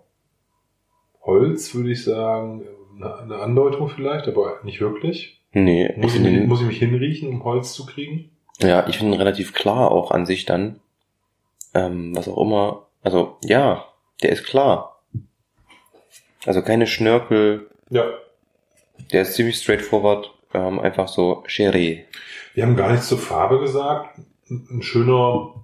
Holz 1.23 1.75
würde 1.75 1.91
ich 1.91 2.05
sagen, 2.05 2.63
eine, 3.01 3.35
Andeutung 3.35 3.89
vielleicht, 3.89 4.29
aber 4.29 4.61
nicht 4.63 4.81
wirklich. 4.81 5.41
Nee, 5.51 5.93
Muss 5.97 6.15
ich 6.15 6.25
ich, 6.25 6.31
mich, 6.31 6.47
muss 6.47 6.61
ich 6.61 6.69
mich 6.69 6.79
hinriechen, 6.79 7.31
um 7.31 7.43
Holz 7.43 7.73
zu 7.73 7.85
kriegen? 7.85 8.31
ja, 8.61 8.87
ich 8.87 8.99
finde 8.99 9.19
relativ 9.19 9.55
klar 9.55 9.91
auch 9.91 10.13
an 10.13 10.25
sich 10.25 10.45
dann. 10.47 10.79
Ähm, 11.75 12.15
was 12.15 12.29
auch 12.29 12.41
immer. 12.41 12.87
Also, 13.03 13.37
ja, 13.45 13.90
der 14.23 14.31
ist 14.31 14.45
klar. 14.45 15.03
Also 16.47 16.63
keine 16.63 16.87
Schnörkel, 16.87 17.69
Ja. 17.91 18.05
der 19.13 19.23
ist 19.23 19.35
ziemlich 19.35 19.57
straightforward, 19.57 20.33
ähm, 20.55 20.79
einfach 20.81 21.09
so 21.09 21.43
Sherry. 21.47 22.05
Wir 22.55 22.65
haben 22.65 22.77
gar 22.77 22.91
nichts 22.93 23.09
zur 23.09 23.19
Farbe 23.19 23.61
gesagt. 23.61 24.19
Ein 24.49 24.83
schöner, 24.83 25.55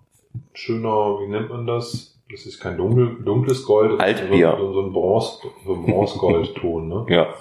schöner, 0.55 1.21
wie 1.21 1.29
nennt 1.29 1.49
man 1.49 1.67
das? 1.67 2.13
Das 2.31 2.45
ist 2.45 2.61
kein 2.61 2.77
dunkel, 2.77 3.23
dunkles 3.25 3.65
Gold. 3.65 4.01
Altbier. 4.01 4.57
So, 4.59 4.73
so 4.73 4.83
ein 4.83 4.93
Bronze, 4.93 5.39
so 5.65 5.75
ein 5.75 5.87
Bronzegoldton, 5.87 6.89
ne? 6.89 7.07
Ja. 7.15 7.35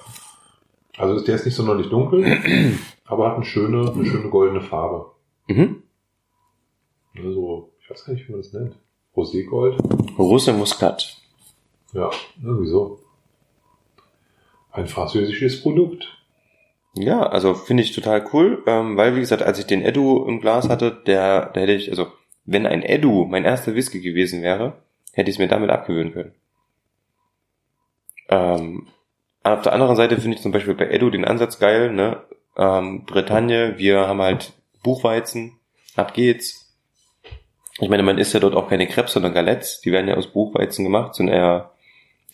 Also 0.97 1.23
der 1.25 1.35
ist 1.35 1.45
nicht 1.45 1.55
sonderlich 1.55 1.89
dunkel, 1.89 2.23
aber 3.05 3.27
hat 3.29 3.35
eine 3.35 3.43
schöne, 3.45 3.91
eine 3.91 4.05
schöne 4.05 4.29
goldene 4.29 4.61
Farbe. 4.61 5.11
Mhm. 5.47 5.83
Also, 7.17 7.71
ich 7.81 7.89
weiß 7.89 8.05
gar 8.05 8.13
nicht, 8.13 8.27
wie 8.27 8.31
man 8.31 8.41
das 8.41 8.53
nennt. 8.53 8.75
Roségold? 9.15 9.79
Russe 10.17 10.53
Muskat. 10.53 11.17
Ja, 11.93 12.09
irgendwie 12.43 12.67
so. 12.67 12.99
Ein 14.71 14.87
französisches 14.87 15.61
Produkt. 15.61 16.05
Ja, 16.95 17.27
also 17.27 17.53
finde 17.53 17.83
ich 17.83 17.93
total 17.93 18.25
cool, 18.33 18.63
ähm, 18.67 18.97
weil 18.97 19.15
wie 19.15 19.19
gesagt, 19.19 19.43
als 19.43 19.59
ich 19.59 19.65
den 19.65 19.81
Edu 19.81 20.25
im 20.25 20.39
Glas 20.39 20.69
hatte, 20.69 20.91
der, 21.05 21.47
da 21.47 21.61
hätte 21.61 21.73
ich, 21.73 21.89
also 21.89 22.07
wenn 22.45 22.65
ein 22.65 22.83
Edu 22.83 23.25
mein 23.25 23.45
erster 23.45 23.75
Whisky 23.75 24.01
gewesen 24.01 24.41
wäre, 24.41 24.73
hätte 25.13 25.29
ich 25.29 25.35
es 25.35 25.39
mir 25.39 25.47
damit 25.47 25.69
abgewöhnen 25.69 26.13
können. 26.13 26.33
Ähm, 28.29 28.87
auf 29.43 29.61
der 29.61 29.73
anderen 29.73 29.95
Seite 29.95 30.19
finde 30.19 30.37
ich 30.37 30.43
zum 30.43 30.51
Beispiel 30.51 30.73
bei 30.73 30.89
Edu 30.89 31.09
den 31.09 31.25
Ansatz 31.25 31.59
geil, 31.59 31.91
ne? 31.91 32.21
Ähm, 32.57 33.05
Bretagne, 33.05 33.77
wir 33.77 34.07
haben 34.07 34.21
halt 34.21 34.53
Buchweizen, 34.83 35.59
Ab 35.95 36.13
geht's. 36.13 36.64
Ich 37.79 37.89
meine, 37.89 38.03
man 38.03 38.17
isst 38.17 38.33
ja 38.33 38.39
dort 38.39 38.55
auch 38.55 38.69
keine 38.69 38.87
Krebs, 38.87 39.13
sondern 39.13 39.33
Galettes. 39.33 39.81
Die 39.81 39.91
werden 39.91 40.07
ja 40.07 40.15
aus 40.15 40.31
Buchweizen 40.31 40.85
gemacht, 40.85 41.15
sind 41.15 41.27
eher 41.27 41.71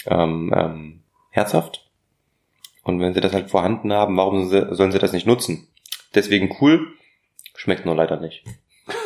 ähm, 0.06 0.54
ähm, 0.56 1.02
herzhaft. 1.32 1.90
Und 2.84 3.00
wenn 3.00 3.14
sie 3.14 3.22
das 3.22 3.34
halt 3.34 3.50
vorhanden 3.50 3.94
haben, 3.94 4.18
warum 4.18 4.48
sollen 4.48 4.92
sie 4.92 5.00
das 5.00 5.14
nicht 5.14 5.28
nutzen? 5.28 5.68
Deswegen 6.14 6.56
cool, 6.62 6.88
schmeckt 7.56 7.86
nur 7.86 7.96
leider 7.96 8.20
nicht. 8.20 8.44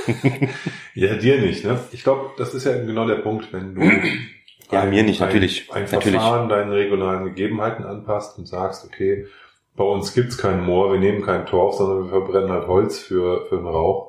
ja, 0.94 1.16
dir 1.16 1.40
nicht, 1.40 1.64
ne? 1.66 1.80
Ich 1.92 2.04
glaube, 2.04 2.32
das 2.38 2.54
ist 2.54 2.66
ja 2.66 2.74
genau 2.78 3.08
der 3.08 3.16
Punkt, 3.16 3.52
wenn 3.52 3.76
du 3.76 3.82
ja, 4.72 4.82
ein, 4.82 4.90
mir 4.90 5.04
nicht, 5.04 5.20
natürlich. 5.20 5.72
Ein, 5.72 5.84
ein 5.84 5.92
natürlich. 5.92 6.20
Verfahren 6.20 6.50
deinen 6.50 6.72
regionalen 6.72 7.26
Gegebenheiten 7.26 7.86
anpasst 7.86 8.38
und 8.38 8.48
sagst, 8.48 8.86
okay, 8.86 9.28
bei 9.76 9.84
uns 9.84 10.14
gibt's 10.14 10.38
keinen 10.38 10.66
Moor, 10.66 10.92
wir 10.92 11.00
nehmen 11.00 11.22
keinen 11.22 11.46
Torf, 11.46 11.76
sondern 11.76 12.06
wir 12.06 12.10
verbrennen 12.10 12.50
halt 12.50 12.68
Holz 12.68 13.00
für, 13.00 13.46
für 13.48 13.58
den 13.58 13.68
Rauch. 13.68 14.05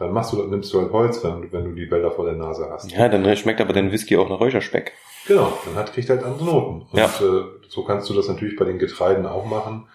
Dann 0.00 0.12
machst 0.12 0.32
du, 0.32 0.42
nimmst 0.42 0.72
du 0.72 0.80
halt 0.80 0.92
Holz, 0.92 1.22
wenn, 1.22 1.52
wenn 1.52 1.64
du 1.64 1.72
die 1.74 1.90
Wälder 1.90 2.10
vor 2.10 2.24
der 2.24 2.34
Nase 2.34 2.68
hast. 2.70 2.90
Ja, 2.90 3.06
dann 3.08 3.36
schmeckt 3.36 3.60
aber 3.60 3.74
dein 3.74 3.92
Whisky 3.92 4.16
auch 4.16 4.30
nach 4.30 4.40
Räucherspeck. 4.40 4.94
Genau, 5.28 5.52
dann 5.66 5.74
hat, 5.74 5.92
kriegt 5.92 6.08
halt 6.08 6.24
andere 6.24 6.44
Noten. 6.46 6.86
Und 6.90 6.98
Ja. 6.98 7.04
äh, 7.04 7.44
so 7.68 7.84
kannst 7.84 8.08
du 8.08 8.14
das 8.14 8.26
natürlich 8.26 8.56
bei 8.56 8.64
den 8.64 8.78
Getreiden 8.78 9.26
auch 9.26 9.44
machen. 9.44 9.86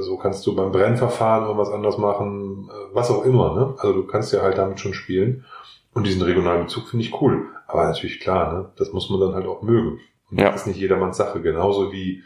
So 0.00 0.18
kannst 0.18 0.46
du 0.46 0.54
beim 0.54 0.70
Brennverfahren 0.70 1.44
irgendwas 1.44 1.70
anders 1.70 1.96
machen, 1.96 2.68
äh, 2.70 2.94
was 2.94 3.10
auch 3.10 3.24
immer. 3.24 3.54
Ne? 3.54 3.74
Also 3.78 3.94
du 3.94 4.06
kannst 4.06 4.34
ja 4.34 4.42
halt 4.42 4.58
damit 4.58 4.80
schon 4.80 4.92
spielen. 4.92 5.46
Und 5.94 6.06
diesen 6.06 6.20
regionalen 6.22 6.64
Bezug 6.64 6.88
finde 6.88 7.04
ich 7.06 7.20
cool. 7.22 7.46
Aber 7.66 7.84
natürlich 7.84 8.20
klar, 8.20 8.52
ne? 8.52 8.70
das 8.76 8.92
muss 8.92 9.08
man 9.08 9.18
dann 9.20 9.34
halt 9.34 9.46
auch 9.46 9.62
mögen. 9.62 9.98
Und 10.30 10.40
Ja. 10.40 10.50
das 10.50 10.62
ist 10.62 10.66
nicht 10.66 10.78
jedermanns 10.78 11.16
Sache. 11.16 11.40
Genauso 11.40 11.90
wie 11.90 12.22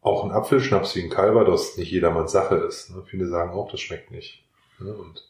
auch 0.00 0.22
ein 0.24 0.30
Apfelschnaps 0.30 0.94
wie 0.94 1.02
ein 1.02 1.10
Calvados 1.10 1.76
nicht 1.76 1.90
jedermanns 1.90 2.30
Sache 2.30 2.54
ist. 2.54 2.94
Ne? 2.94 3.02
Viele 3.04 3.26
sagen 3.26 3.50
auch, 3.50 3.68
das 3.68 3.80
schmeckt 3.80 4.12
nicht. 4.12 4.44
Ne? 4.78 4.92
Und 4.92 5.24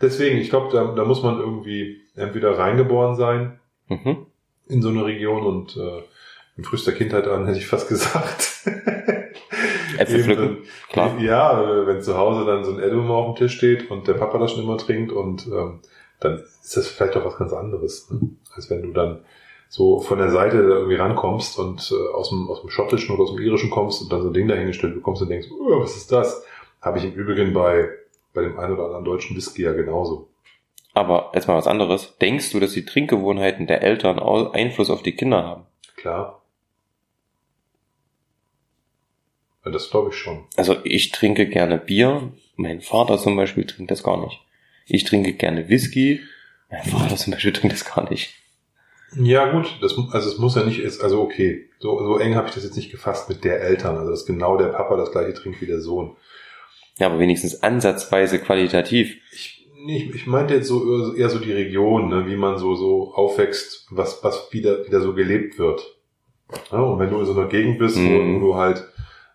deswegen, 0.00 0.38
ich 0.38 0.50
glaube, 0.50 0.70
da, 0.72 0.92
da 0.94 1.04
muss 1.04 1.22
man 1.22 1.38
irgendwie 1.38 2.00
entweder 2.16 2.58
reingeboren 2.58 3.16
sein 3.16 3.58
Mhm. 3.88 4.26
in 4.68 4.82
so 4.82 4.88
eine 4.90 5.04
Region 5.04 5.42
und 5.44 5.76
äh, 5.76 6.02
in 6.56 6.62
frühester 6.64 6.92
Kindheit 6.92 7.26
an 7.26 7.46
hätte 7.46 7.58
ich 7.58 7.66
fast 7.66 7.88
gesagt. 7.88 8.66
Äpfel 9.98 10.22
pflücken, 10.22 10.58
klar. 10.88 11.18
Ja, 11.20 11.86
wenn 11.86 12.00
zu 12.02 12.16
Hause 12.16 12.46
dann 12.46 12.64
so 12.64 12.72
ein 12.72 12.78
Edum 12.80 13.10
auf 13.10 13.26
dem 13.26 13.36
Tisch 13.36 13.56
steht 13.56 13.90
und 13.90 14.06
der 14.08 14.14
Papa 14.14 14.38
das 14.38 14.52
schon 14.52 14.62
immer 14.62 14.78
trinkt 14.78 15.12
und 15.12 15.46
ähm, 15.48 15.80
dann 16.20 16.34
ist 16.62 16.76
das 16.76 16.88
vielleicht 16.88 17.16
doch 17.16 17.24
was 17.24 17.36
ganz 17.36 17.52
anderes, 17.52 18.10
ne? 18.10 18.20
als 18.54 18.70
wenn 18.70 18.82
du 18.82 18.92
dann 18.92 19.20
so 19.68 20.00
von 20.00 20.18
der 20.18 20.30
Seite 20.30 20.58
da 20.68 20.76
irgendwie 20.76 20.96
rankommst 20.96 21.58
und 21.58 21.92
äh, 21.92 22.14
aus, 22.14 22.30
dem, 22.30 22.48
aus 22.48 22.60
dem 22.60 22.70
Schottischen 22.70 23.14
oder 23.14 23.24
aus 23.24 23.34
dem 23.34 23.42
Irischen 23.44 23.70
kommst 23.70 24.02
und 24.02 24.12
dann 24.12 24.22
so 24.22 24.28
ein 24.28 24.34
Ding 24.34 24.48
dahingestellt 24.48 24.94
bekommst 24.94 25.22
und 25.22 25.28
denkst, 25.28 25.48
oh, 25.50 25.80
was 25.80 25.96
ist 25.96 26.10
das? 26.12 26.44
Habe 26.80 26.98
ich 26.98 27.04
im 27.04 27.12
Übrigen 27.12 27.52
bei, 27.52 27.88
bei 28.32 28.42
dem 28.42 28.58
einen 28.58 28.74
oder 28.74 28.84
anderen 28.86 29.04
deutschen 29.04 29.36
Whisky 29.36 29.62
ja 29.62 29.72
genauso. 29.72 30.28
Aber 30.92 31.30
jetzt 31.34 31.46
mal 31.46 31.56
was 31.56 31.66
anderes. 31.66 32.16
Denkst 32.18 32.50
du, 32.50 32.60
dass 32.60 32.72
die 32.72 32.84
Trinkgewohnheiten 32.84 33.66
der 33.66 33.82
Eltern 33.82 34.18
Einfluss 34.18 34.90
auf 34.90 35.02
die 35.02 35.12
Kinder 35.14 35.44
haben? 35.44 35.66
Klar. 35.96 36.42
Ja, 39.64 39.70
Das 39.70 39.90
glaube 39.90 40.10
ich 40.10 40.16
schon. 40.16 40.44
Also 40.56 40.76
ich 40.84 41.12
trinke 41.12 41.46
gerne 41.46 41.78
Bier. 41.78 42.32
Mein 42.56 42.80
Vater 42.80 43.18
zum 43.18 43.36
Beispiel 43.36 43.66
trinkt 43.66 43.90
das 43.90 44.02
gar 44.02 44.20
nicht. 44.20 44.40
Ich 44.86 45.04
trinke 45.04 45.32
gerne 45.34 45.68
Whisky. 45.68 46.20
Mein 46.70 46.82
Vater 46.84 47.16
zum 47.16 47.32
Beispiel 47.32 47.52
trinkt 47.52 47.74
das 47.74 47.84
gar 47.84 48.08
nicht. 48.10 48.34
Ja 49.16 49.50
gut, 49.50 49.78
das, 49.80 49.96
also 50.12 50.28
es 50.28 50.38
muss 50.38 50.54
ja 50.54 50.62
nicht, 50.62 50.78
ist, 50.78 51.00
also 51.00 51.20
okay, 51.20 51.68
so, 51.80 51.98
so 51.98 52.18
eng 52.18 52.36
habe 52.36 52.46
ich 52.46 52.54
das 52.54 52.62
jetzt 52.62 52.76
nicht 52.76 52.92
gefasst 52.92 53.28
mit 53.28 53.42
der 53.42 53.60
Eltern, 53.60 53.96
also 53.96 54.10
dass 54.10 54.24
genau 54.24 54.56
der 54.56 54.68
Papa 54.68 54.96
das 54.96 55.10
gleiche 55.10 55.34
trinkt 55.34 55.60
wie 55.60 55.66
der 55.66 55.80
Sohn. 55.80 56.16
Ja, 57.00 57.06
aber 57.08 57.18
wenigstens 57.18 57.62
ansatzweise 57.62 58.38
qualitativ. 58.38 59.16
Ich, 59.32 59.66
ich, 59.88 60.14
ich 60.14 60.26
meinte 60.26 60.54
jetzt 60.54 60.68
so 60.68 61.14
eher- 61.16 61.30
so 61.30 61.38
die 61.40 61.52
Region, 61.52 62.08
ne, 62.10 62.26
wie 62.28 62.36
man 62.36 62.58
so 62.58 62.74
so 62.76 63.12
aufwächst, 63.14 63.86
was 63.90 64.22
was 64.22 64.52
wieder 64.52 64.86
wieder 64.86 65.00
so 65.00 65.14
gelebt 65.14 65.58
wird. 65.58 65.96
Ja, 66.70 66.78
und 66.80 66.98
wenn 67.00 67.10
du 67.10 67.18
in 67.18 67.26
so 67.26 67.32
einer 67.32 67.48
Gegend 67.48 67.78
bist, 67.78 67.96
Mhm. 67.96 68.36
wo, 68.36 68.46
du 68.48 68.54
halt 68.56 68.84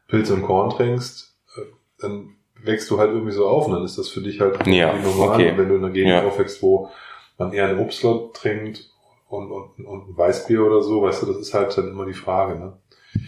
Pilze 0.08 0.34
und 0.36 0.43
Korn 0.43 0.69
trinkst, 0.69 1.36
äh, 1.58 1.62
dann 1.99 2.36
wächst 2.63 2.89
du 2.91 2.99
halt 2.99 3.12
irgendwie 3.12 3.32
so 3.34 3.47
auf 3.47 3.67
und 3.67 3.73
dann 3.73 3.84
ist 3.84 3.97
das 3.97 4.10
für 4.10 4.21
dich 4.21 4.39
halt 4.39 4.65
Ja, 4.67 4.93
normal. 4.97 5.30
okay. 5.36 5.51
Und 5.51 5.58
wenn 5.58 5.69
du 5.69 5.75
in 5.75 5.84
einer 5.84 5.93
Gegend 5.93 6.12
Ja. 6.12 6.23
aufwächst, 6.25 6.62
wo 6.62 6.89
man 7.38 7.51
eher 7.54 7.67
ein 7.67 7.80
Obstler 7.80 8.30
trinkt 8.34 8.89
und, 9.28 9.51
und, 9.51 9.86
und 9.86 10.10
ein 10.10 10.17
Weißbier 10.17 10.63
oder 10.63 10.82
so, 10.82 11.01
weißt 11.01 11.23
du, 11.23 11.25
das 11.28 11.38
ist 11.38 11.54
halt 11.54 11.75
dann 11.78 11.89
immer 11.89 12.06
die 12.06 12.13
Frage, 12.13 12.60
ne? 12.60 12.78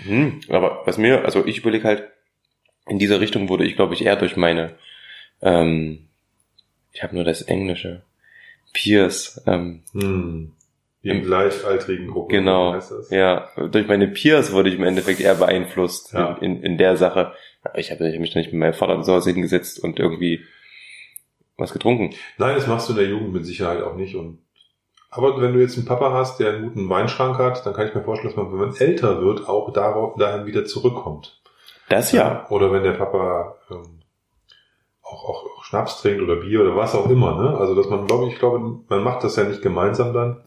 Hm, 0.05 0.41
aber 0.49 0.81
was 0.85 0.97
mir, 0.97 1.23
also 1.25 1.45
ich 1.45 1.59
überlege 1.59 1.85
halt, 1.87 2.11
in 2.89 2.99
dieser 2.99 3.19
Richtung 3.19 3.49
wurde 3.49 3.65
ich, 3.65 3.75
glaube 3.75 3.93
ich, 3.93 4.05
eher 4.05 4.15
durch 4.15 4.35
meine, 4.37 4.75
ähm, 5.41 6.07
ich 6.91 7.03
habe 7.03 7.15
nur 7.15 7.23
das 7.23 7.41
Englische, 7.41 8.03
Peers, 8.73 9.41
ähm, 9.47 9.83
Hm. 9.93 10.53
Die 11.03 11.09
Im- 11.09 11.21
gleichaltrigen 11.23 12.07
Gruppe. 12.07 12.35
Genau. 12.35 12.73
Heißt 12.73 12.91
das? 12.91 13.09
ja, 13.11 13.47
durch 13.71 13.87
meine 13.87 14.07
Peers 14.07 14.51
wurde 14.51 14.69
ich 14.69 14.75
im 14.75 14.83
Endeffekt 14.83 15.19
eher 15.21 15.35
beeinflusst 15.35 16.11
Ja. 16.13 16.33
in, 16.41 16.57
in, 16.57 16.63
in 16.63 16.77
der 16.77 16.97
Sache. 16.97 17.33
Ich 17.75 17.91
habe 17.91 18.03
mich 18.19 18.33
da 18.33 18.39
nicht 18.39 18.51
mit 18.51 18.59
meinem 18.59 18.73
Vater 18.73 18.95
und 18.95 19.03
sowas 19.03 19.25
hingesetzt 19.25 19.81
und 19.81 19.99
irgendwie 19.99 20.43
was 21.55 21.71
getrunken. 21.71 22.13
Nein, 22.37 22.55
das 22.55 22.67
machst 22.67 22.89
du 22.89 22.93
in 22.93 22.99
der 22.99 23.07
Jugend 23.09 23.31
mit 23.33 23.45
Sicherheit 23.45 23.81
auch 23.83 23.95
nicht. 23.95 24.15
Und 24.15 24.39
aber 25.09 25.39
wenn 25.41 25.53
du 25.53 25.59
jetzt 25.61 25.77
einen 25.77 25.85
Papa 25.87 26.11
hast, 26.11 26.39
der 26.39 26.49
einen 26.53 26.63
guten 26.63 26.89
Weinschrank 26.89 27.37
hat, 27.37 27.65
dann 27.65 27.73
kann 27.73 27.87
ich 27.87 27.95
mir 27.95 28.03
vorstellen, 28.03 28.33
dass 28.35 28.43
man, 28.43 28.51
wenn 28.51 28.67
man 28.69 28.75
älter 28.75 29.21
wird, 29.21 29.47
auch 29.47 29.71
darauf, 29.71 30.17
dahin 30.17 30.45
wieder 30.45 30.65
zurückkommt. 30.65 31.39
Das 31.89 32.11
ja. 32.11 32.45
Oder 32.49 32.71
wenn 32.71 32.83
der 32.83 32.93
Papa 32.93 33.55
ähm, 33.71 33.99
auch, 35.01 35.23
auch, 35.29 35.45
auch 35.57 35.63
Schnaps 35.63 36.01
trinkt 36.01 36.21
oder 36.21 36.35
Bier 36.37 36.61
oder 36.61 36.75
was 36.75 36.95
auch 36.95 37.09
immer. 37.09 37.41
Ne? 37.41 37.57
Also 37.57 37.75
dass 37.75 37.89
man, 37.89 38.07
glaube 38.07 38.27
ich, 38.27 38.37
glaube, 38.39 38.59
man 38.87 39.03
macht 39.03 39.23
das 39.23 39.35
ja 39.37 39.43
nicht 39.43 39.61
gemeinsam 39.61 40.13
dann. 40.13 40.41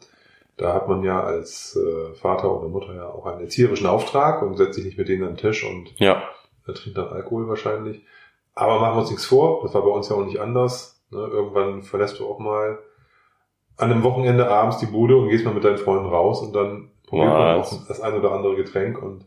Da 0.57 0.75
hat 0.75 0.89
man 0.89 1.03
ja 1.03 1.23
als 1.23 1.77
äh, 1.77 2.15
Vater 2.15 2.55
oder 2.55 2.69
Mutter 2.69 2.95
ja 2.95 3.09
auch 3.09 3.25
einen 3.25 3.41
erzieherischen 3.41 3.87
Auftrag 3.87 4.43
und 4.43 4.57
setzt 4.59 4.75
sich 4.75 4.85
nicht 4.85 4.99
mit 4.99 5.09
denen 5.09 5.23
an 5.23 5.31
den 5.31 5.37
Tisch 5.39 5.65
und 5.65 5.99
Ja. 5.99 6.23
er 6.67 6.75
trinkt 6.75 6.99
dann 6.99 7.09
Alkohol 7.09 7.49
wahrscheinlich. 7.49 8.05
Aber 8.55 8.79
machen 8.79 8.97
wir 8.97 9.01
uns 9.01 9.11
nichts 9.11 9.25
vor, 9.25 9.63
das 9.63 9.73
war 9.73 9.83
bei 9.83 9.89
uns 9.91 10.11
ja 10.11 10.17
auch 10.17 10.25
nicht 10.25 10.39
anders. 10.41 11.03
Ne? 11.11 11.19
Irgendwann 11.21 11.83
verlässt 11.83 12.19
du 12.21 12.29
auch 12.29 12.39
mal 12.39 12.79
an 13.79 13.91
einem 13.91 14.03
Wochenende 14.03 14.51
abends 14.51 14.77
die 14.77 14.87
Bude 14.87 15.17
und 15.17 15.31
gehst 15.31 15.47
mal 15.47 15.55
mit 15.55 15.65
deinen 15.65 15.79
Freunden 15.79 16.07
raus 16.11 16.43
und 16.43 16.53
dann 16.55 16.91
probiert 17.07 17.29
man 17.29 17.61
auch 17.61 17.87
das 17.89 18.01
ein 18.03 18.13
oder 18.15 18.33
andere 18.33 18.55
Getränk 18.57 19.03
und 19.03 19.25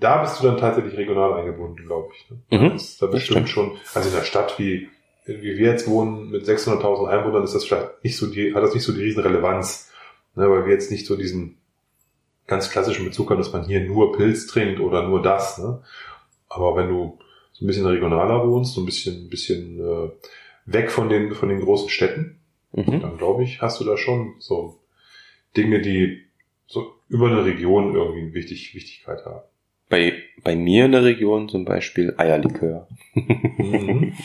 da 0.00 0.22
bist 0.22 0.40
du 0.40 0.46
dann 0.46 0.56
tatsächlich 0.58 0.96
regional 0.96 1.34
eingebunden, 1.38 1.86
glaube 1.86 2.12
ich. 2.14 2.30
Ne? 2.30 2.58
Mhm, 2.58 2.70
Das 2.72 2.82
ist 2.82 3.02
da 3.02 3.06
bestimmt 3.06 3.48
stimmt. 3.48 3.70
schon, 3.70 3.78
also 3.94 4.08
in 4.08 4.14
einer 4.14 4.24
Stadt 4.24 4.58
wie, 4.58 4.88
wie 5.26 5.42
wir 5.58 5.70
jetzt 5.70 5.86
wohnen 5.88 6.30
mit 6.30 6.44
600.000 6.44 7.06
Einwohnern, 7.06 7.44
ist 7.44 7.54
das 7.54 7.64
vielleicht 7.64 8.02
nicht 8.02 8.16
so 8.16 8.26
die, 8.26 8.54
hat 8.54 8.62
das 8.62 8.74
nicht 8.74 8.82
so 8.84 8.92
die 8.92 9.02
Riesenrelevanz, 9.02 9.90
ne? 10.34 10.50
weil 10.50 10.64
wir 10.66 10.72
jetzt 10.72 10.90
nicht 10.90 11.06
so 11.06 11.16
diesen 11.16 11.58
ganz 12.46 12.70
klassischen 12.70 13.04
Bezug 13.04 13.30
haben, 13.30 13.38
dass 13.38 13.52
man 13.52 13.64
hier 13.64 13.80
nur 13.80 14.16
Pilz 14.16 14.46
trinkt 14.46 14.80
oder 14.80 15.06
nur 15.06 15.22
das. 15.22 15.58
Ne? 15.58 15.82
Aber 16.48 16.74
wenn 16.76 16.88
du 16.88 17.18
so 17.52 17.64
ein 17.64 17.68
bisschen 17.68 17.86
regionaler 17.86 18.46
wohnst, 18.48 18.74
so 18.74 18.80
ein 18.80 18.86
bisschen, 18.86 19.26
ein 19.26 19.28
bisschen 19.28 19.78
äh, 19.78 20.10
weg 20.66 20.90
von 20.90 21.08
den, 21.08 21.34
von 21.34 21.48
den 21.48 21.60
großen 21.60 21.88
Städten, 21.88 22.36
Mhm. 22.72 23.00
dann 23.00 23.16
glaube 23.18 23.42
ich, 23.42 23.60
hast 23.60 23.80
du 23.80 23.84
da 23.84 23.96
schon 23.96 24.36
so 24.38 24.78
Dinge, 25.56 25.80
die 25.80 26.20
so 26.68 26.94
über 27.08 27.26
eine 27.26 27.44
Region 27.44 27.96
irgendwie 27.96 28.20
eine 28.20 28.32
wichtig, 28.34 28.76
Wichtigkeit 28.76 29.24
haben. 29.26 29.40
Bei, 29.90 30.14
bei 30.42 30.56
mir 30.56 30.86
in 30.86 30.92
der 30.92 31.04
Region 31.04 31.48
zum 31.50 31.66
Beispiel 31.66 32.14
Eierlikör. 32.16 32.88
Mhm. 33.14 34.14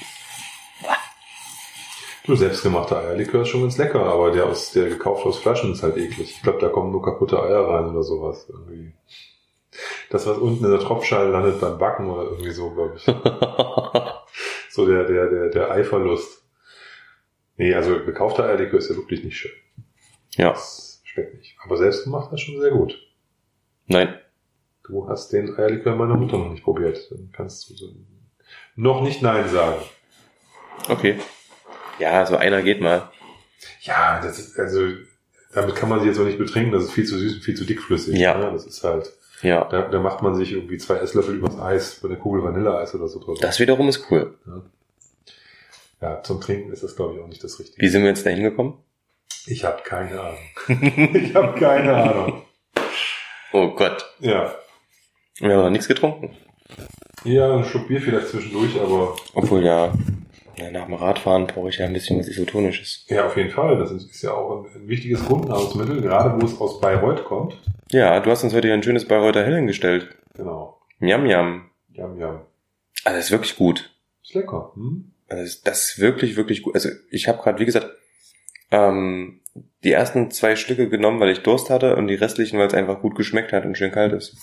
Du, 2.26 2.36
selbstgemachter 2.36 2.98
Eierlikör 3.02 3.44
ist 3.44 3.50
schon 3.50 3.62
ganz 3.62 3.78
lecker, 3.78 4.02
aber 4.02 4.32
der 4.32 4.48
aus 4.48 4.72
der 4.72 4.90
gekauft 4.90 5.28
aus 5.28 5.38
Flaschen 5.38 5.72
ist 5.74 5.84
halt 5.84 5.96
eklig. 5.96 6.32
Ich 6.32 6.42
glaube, 6.42 6.58
da 6.60 6.70
kommen 6.70 6.92
nur 6.92 7.04
kaputte 7.04 7.40
Eier 7.40 7.68
rein 7.68 7.86
oder 7.92 8.02
sowas. 8.02 8.48
Irgendwie. 8.50 8.94
Das, 10.10 10.26
was 10.26 10.40
unten 10.40 10.66
in 10.66 10.72
der 10.72 10.80
Tropfschale 10.80 11.30
landet 11.30 11.62
beim 11.62 11.78
Backen 11.78 12.10
oder 12.10 12.24
irgendwie 12.32 12.50
so, 12.52 12.72
glaube 12.72 12.96
ich. 12.98 13.06
So 14.72 14.86
der, 14.88 15.06
der, 15.06 15.30
der, 15.30 15.50
der 15.50 15.72
Eiferlust. 15.72 16.44
Nee, 17.58 17.74
also 17.76 18.04
gekaufter 18.04 18.46
Eierlikör 18.46 18.80
ist 18.80 18.90
ja 18.90 18.96
wirklich 18.96 19.24
nicht 19.24 19.38
schön. 19.38 19.52
ja. 20.36 20.50
Das 20.50 21.02
schmeckt 21.06 21.36
nicht. 21.36 21.56
Aber 21.64 21.78
selbstgemacht 21.78 22.34
ist 22.34 22.42
schon 22.42 22.60
sehr 22.60 22.72
gut. 22.72 22.98
Nein. 23.86 24.20
Du 24.88 25.08
hast 25.10 25.30
den 25.34 25.58
Eierlikör 25.58 25.96
meiner 25.96 26.16
Mutter 26.16 26.38
noch 26.38 26.52
nicht 26.52 26.64
probiert. 26.64 27.10
Dann 27.12 27.30
kannst 27.36 27.70
du 27.70 27.74
so 27.74 27.88
noch 28.76 29.02
nicht 29.02 29.22
Nein 29.22 29.48
sagen. 29.50 29.82
Okay. 30.90 31.20
Ja, 32.00 32.26
so 32.26 32.36
einer 32.36 32.62
geht 32.62 32.82
mal. 32.82 33.10
Ja, 33.82 34.22
das 34.22 34.38
ist, 34.38 34.60
also, 34.60 34.82
damit 35.54 35.76
kann 35.76 35.90
man 35.90 36.00
sich 36.00 36.10
jetzt 36.10 36.20
auch 36.20 36.26
nicht 36.26 36.38
betrinken, 36.38 36.72
das 36.74 36.84
ist 36.84 36.92
viel 36.92 37.06
zu 37.06 37.18
süß 37.18 37.36
und 37.36 37.42
viel 37.42 37.56
zu 37.56 37.64
dickflüssig. 37.66 38.18
Ja. 38.20 38.38
Ne? 38.38 38.52
Das 38.52 38.66
ist 38.66 38.84
halt, 38.84 39.12
Ja. 39.42 39.64
da, 39.66 39.84
da 39.84 40.00
macht 40.00 40.22
man 40.22 40.36
sich 40.36 40.52
irgendwie 40.52 40.78
zwei 40.78 40.96
Esslöffel 40.98 41.36
übers 41.36 41.58
Eis, 41.58 42.00
bei 42.02 42.10
einer 42.10 42.18
Kugel 42.18 42.44
Vanilleeis 42.44 42.94
oder 42.94 43.08
so 43.08 43.20
drüber. 43.20 43.40
Das 43.42 43.60
wiederum 43.60 43.88
ist 43.88 44.12
cool. 44.12 44.38
Ja, 46.02 46.22
zum 46.22 46.42
Trinken 46.42 46.72
ist 46.74 46.84
das, 46.84 46.96
glaube 46.96 47.16
ich, 47.16 47.22
auch 47.22 47.28
nicht 47.28 47.44
das 47.44 47.60
Richtige. 47.60 47.82
Wie 47.82 47.88
sind 47.90 48.04
wir 48.04 48.10
jetzt 48.10 48.26
da 48.26 48.30
hingekommen? 48.30 48.74
Ich 49.48 49.64
habe 49.64 49.82
keine 49.84 50.20
Ahnung. 50.20 50.40
ich 51.14 51.34
habe 51.34 51.58
keine 51.60 51.96
Ahnung. 51.96 52.42
Oh 53.54 53.70
Gott. 53.70 54.06
Ja. 54.20 54.54
Wir 55.40 55.54
haben 55.56 55.64
noch 55.64 55.70
nichts 55.70 55.88
getrunken. 55.88 56.36
Ja, 57.24 57.58
ein 57.58 57.66
Schluck 57.66 57.88
Bier 57.88 58.02
vielleicht 58.02 58.30
zwischendurch, 58.30 58.80
aber 58.80 59.16
Obwohl 59.34 59.66
ja, 59.66 59.94
nach 60.72 60.86
dem 60.86 60.94
Radfahren 60.94 61.48
brauche 61.48 61.70
ich 61.70 61.78
ja 61.78 61.86
ein 61.86 61.94
bisschen 61.94 62.20
was 62.20 62.28
Isotonisches. 62.28 63.06
Ja, 63.10 63.26
auf 63.26 63.36
jeden 63.36 63.50
Fall. 63.50 63.78
Das 63.78 63.92
ist, 63.92 64.22
ja 64.22 64.32
auch 64.32 64.66
ein, 64.66 64.88
wichtiges 64.88 65.26
Grundnahrungsmittel, 65.26 66.02
gerade 66.02 66.40
wo 66.40 66.46
es 66.46 66.60
aus 66.62 66.80
Bayreuth 66.80 67.26
kommt. 67.26 67.60
Ja, 67.92 68.20
du 68.20 68.32
hast 68.32 68.44
uns 68.44 68.54
heute 68.54 68.72
ein 68.72 68.84
schönes 68.84 69.08
Bayreuther 69.08 69.44
Hell 69.44 69.56
hingestellt. 69.56 70.16
Genau. 70.36 70.80
Yum, 71.00 71.26
yum. 71.26 71.66
Jam, 71.94 72.18
jam. 72.20 72.42
Also, 73.04 73.18
das 73.18 73.26
ist 73.26 73.32
wirklich 73.32 73.56
gut. 73.58 73.92
Ist 74.24 74.34
lecker. 74.34 74.72
Hm? 74.76 75.12
Also, 75.28 75.60
das- 75.64 75.90
ist 75.92 76.00
wirklich, 76.00 76.36
wirklich 76.38 76.62
gut. 76.62 76.76
Also, 76.76 76.90
ich 77.10 77.28
habe 77.28 77.42
gerade, 77.42 77.60
wie 77.60 77.66
gesagt, 77.66 77.90
ähm, 78.72 79.42
die 79.84 79.92
ersten 79.92 80.32
zwei 80.32 80.56
Stücke 80.56 80.90
genommen, 80.90 81.20
weil 81.20 81.30
ich 81.30 81.44
Durst 81.44 81.70
hatte 81.70 81.96
und 81.96 82.08
die 82.08 82.16
restlichen, 82.16 82.60
weil 82.60 82.68
es 82.68 82.74
einfach 82.74 83.02
gut 83.02 83.16
geschmeckt 83.16 83.52
hat 83.54 83.66
und 83.66 83.78
schön 83.78 83.92
kalt 83.92 84.14
ist. 84.14 84.38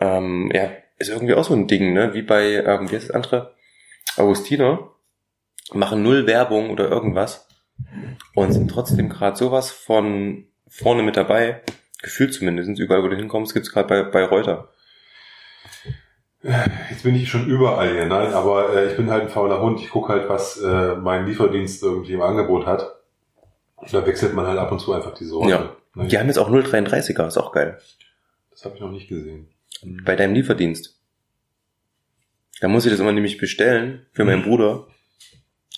Ähm, 0.00 0.50
ja, 0.52 0.70
ist 0.98 1.10
irgendwie 1.10 1.34
auch 1.34 1.44
so 1.44 1.54
ein 1.54 1.66
Ding, 1.66 1.92
ne? 1.92 2.14
Wie 2.14 2.22
bei, 2.22 2.54
ähm, 2.54 2.90
wie 2.90 2.96
heißt 2.96 3.08
das 3.08 3.14
andere? 3.14 3.54
Augustiner. 4.16 4.90
Machen 5.72 6.02
null 6.02 6.26
Werbung 6.26 6.70
oder 6.70 6.88
irgendwas 6.88 7.46
und 8.34 8.52
sind 8.52 8.68
trotzdem 8.68 9.08
gerade 9.08 9.36
sowas 9.36 9.70
von 9.70 10.46
vorne 10.68 11.02
mit 11.02 11.16
dabei. 11.16 11.62
Gefühlt 12.02 12.34
zumindest. 12.34 12.78
Überall, 12.78 13.02
wo 13.02 13.08
du 13.08 13.16
hinkommst, 13.16 13.54
gibt's 13.54 13.70
gerade 13.70 13.88
bei, 13.88 14.02
bei 14.02 14.24
Reuter. 14.24 14.68
Jetzt 16.90 17.02
bin 17.02 17.14
ich 17.14 17.28
schon 17.28 17.46
überall 17.46 17.92
hier, 17.92 18.06
nein, 18.06 18.32
aber 18.32 18.74
äh, 18.74 18.90
ich 18.90 18.96
bin 18.96 19.10
halt 19.10 19.22
ein 19.22 19.28
fauler 19.28 19.60
Hund. 19.60 19.80
Ich 19.80 19.90
gucke 19.90 20.12
halt, 20.12 20.28
was 20.28 20.56
äh, 20.56 20.94
mein 20.94 21.26
Lieferdienst 21.26 21.82
irgendwie 21.82 22.14
im 22.14 22.22
Angebot 22.22 22.64
hat. 22.66 22.96
Und 23.76 23.92
da 23.92 24.06
wechselt 24.06 24.34
man 24.34 24.46
halt 24.46 24.58
ab 24.58 24.72
und 24.72 24.80
zu 24.80 24.92
einfach 24.92 25.14
die 25.14 25.26
Sorte. 25.26 25.50
Ja. 25.50 25.76
Ne? 25.94 26.08
Die 26.08 26.18
haben 26.18 26.28
jetzt 26.28 26.38
auch 26.38 26.50
033er, 26.50 27.26
ist 27.26 27.36
auch 27.36 27.52
geil. 27.52 27.78
Das 28.50 28.64
habe 28.64 28.74
ich 28.74 28.80
noch 28.80 28.90
nicht 28.90 29.08
gesehen. 29.08 29.48
Bei 29.82 30.16
deinem 30.16 30.34
Lieferdienst. 30.34 30.98
Da 32.60 32.68
muss 32.68 32.84
ich 32.84 32.90
das 32.90 33.00
immer 33.00 33.12
nämlich 33.12 33.38
bestellen 33.38 34.06
für 34.12 34.24
meinen 34.24 34.42
Bruder 34.42 34.86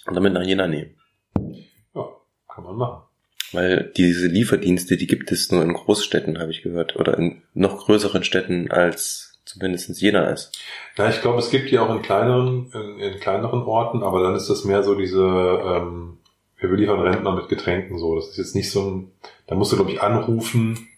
und 0.07 0.15
damit 0.15 0.33
nach 0.33 0.43
Jena 0.43 0.67
nehmen. 0.67 0.97
Ja, 1.95 2.09
kann 2.53 2.65
man 2.65 2.77
machen. 2.77 3.03
Weil 3.53 3.93
diese 3.97 4.27
Lieferdienste, 4.27 4.97
die 4.97 5.07
gibt 5.07 5.31
es 5.31 5.53
nur 5.53 5.63
in 5.63 5.75
Großstädten, 5.75 6.39
habe 6.39 6.51
ich 6.51 6.63
gehört. 6.63 6.97
Oder 6.97 7.19
in 7.19 7.43
noch 7.55 7.85
größeren 7.85 8.25
Städten 8.25 8.71
als 8.71 9.41
zumindest 9.45 10.01
Jena 10.01 10.31
ist. 10.31 10.59
Ja, 10.97 11.09
ich 11.09 11.21
glaube, 11.21 11.39
es 11.39 11.51
gibt 11.51 11.71
die 11.71 11.79
auch 11.79 11.95
in 11.95 12.03
kleineren, 12.03 12.71
in, 12.73 12.99
in 12.99 13.21
kleineren 13.21 13.63
Orten, 13.63 14.03
aber 14.03 14.23
dann 14.23 14.35
ist 14.35 14.49
das 14.49 14.65
mehr 14.65 14.83
so 14.83 14.95
diese, 14.95 15.23
ähm, 15.23 16.19
wir 16.57 16.71
liefern 16.71 17.01
Rentner 17.01 17.35
mit 17.35 17.49
Getränken 17.49 17.99
so. 17.99 18.17
Das 18.17 18.29
ist 18.29 18.39
jetzt 18.39 18.55
nicht 18.55 18.71
so 18.71 18.91
ein, 18.91 19.13
da 19.47 19.55
musst 19.55 19.73
du, 19.73 19.77
glaube 19.77 19.93
ich, 19.93 20.01
anrufen 20.01 20.89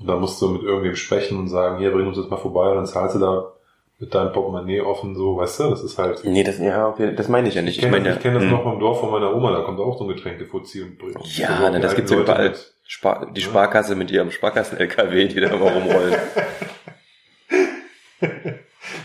und 0.00 0.06
dann 0.06 0.20
musst 0.20 0.40
du 0.42 0.48
mit 0.48 0.62
irgendwem 0.62 0.96
sprechen 0.96 1.38
und 1.38 1.48
sagen, 1.48 1.78
hier, 1.78 1.92
bring 1.92 2.06
uns 2.06 2.16
das 2.16 2.28
mal 2.28 2.36
vorbei 2.36 2.70
und 2.70 2.76
dann 2.76 2.86
zahlst 2.86 3.16
du 3.16 3.20
da 3.20 3.52
mit 4.00 4.14
deinem 4.14 4.32
Portemonnaie 4.32 4.80
offen, 4.80 5.14
so, 5.14 5.36
weißt 5.36 5.60
du, 5.60 5.70
das 5.70 5.82
ist 5.82 5.98
halt. 5.98 6.24
Nee, 6.24 6.42
das, 6.42 6.58
ja, 6.58 6.88
okay, 6.88 7.14
das 7.14 7.28
meine 7.28 7.48
ich 7.48 7.54
ja 7.54 7.62
nicht. 7.62 7.76
Ich 7.76 7.80
kenne 7.80 7.92
meine 7.92 8.08
das, 8.08 8.16
ich 8.16 8.22
kenn 8.22 8.34
das 8.34 8.42
hm. 8.42 8.50
noch 8.50 8.62
vom 8.64 8.80
Dorf 8.80 9.00
von 9.00 9.10
meiner 9.10 9.34
Oma, 9.34 9.52
da 9.52 9.62
kommt 9.62 9.78
auch 9.78 9.96
so 9.96 10.04
ein 10.04 10.08
Getränkefuzzi 10.08 10.82
und 10.82 10.98
bringt. 10.98 11.36
Ja, 11.36 11.58
na, 11.60 11.70
die 11.70 11.80
das 11.80 11.94
gibt's 11.94 12.10
ja 12.10 12.16
Leute 12.16 12.32
überall. 12.32 12.48
mit. 12.50 12.74
Spar 12.86 13.32
die. 13.32 13.40
Sparkasse 13.40 13.94
mit 13.94 14.10
ihrem 14.10 14.30
Sparkassen-LKW, 14.30 15.28
die 15.28 15.40
da 15.40 15.48
immer 15.48 15.70
rumrollen. 15.70 16.14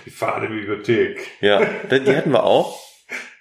Die 0.06 0.10
fahren 0.12 0.44
in 0.44 0.52
die 0.52 0.60
Bibliothek. 0.60 1.20
Ja, 1.42 1.62
die 1.90 2.04
die 2.04 2.16
hatten 2.16 2.32
wir 2.32 2.44
auch. 2.44 2.80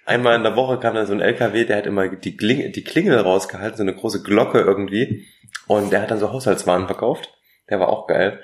Einmal 0.05 0.35
in 0.35 0.43
der 0.43 0.55
Woche 0.55 0.79
kam 0.79 0.95
da 0.95 1.05
so 1.05 1.13
ein 1.13 1.19
LKW, 1.19 1.65
der 1.65 1.77
hat 1.77 1.85
immer 1.85 2.07
die, 2.07 2.35
Kling 2.35 2.71
die 2.71 2.83
Klingel 2.83 3.19
rausgehalten, 3.19 3.77
so 3.77 3.83
eine 3.83 3.95
große 3.95 4.23
Glocke 4.23 4.59
irgendwie. 4.59 5.27
Und 5.67 5.91
der 5.91 6.01
hat 6.01 6.11
dann 6.11 6.19
so 6.19 6.31
Haushaltswaren 6.31 6.87
verkauft. 6.87 7.29
Der 7.69 7.79
war 7.79 7.89
auch 7.89 8.07
geil. 8.07 8.39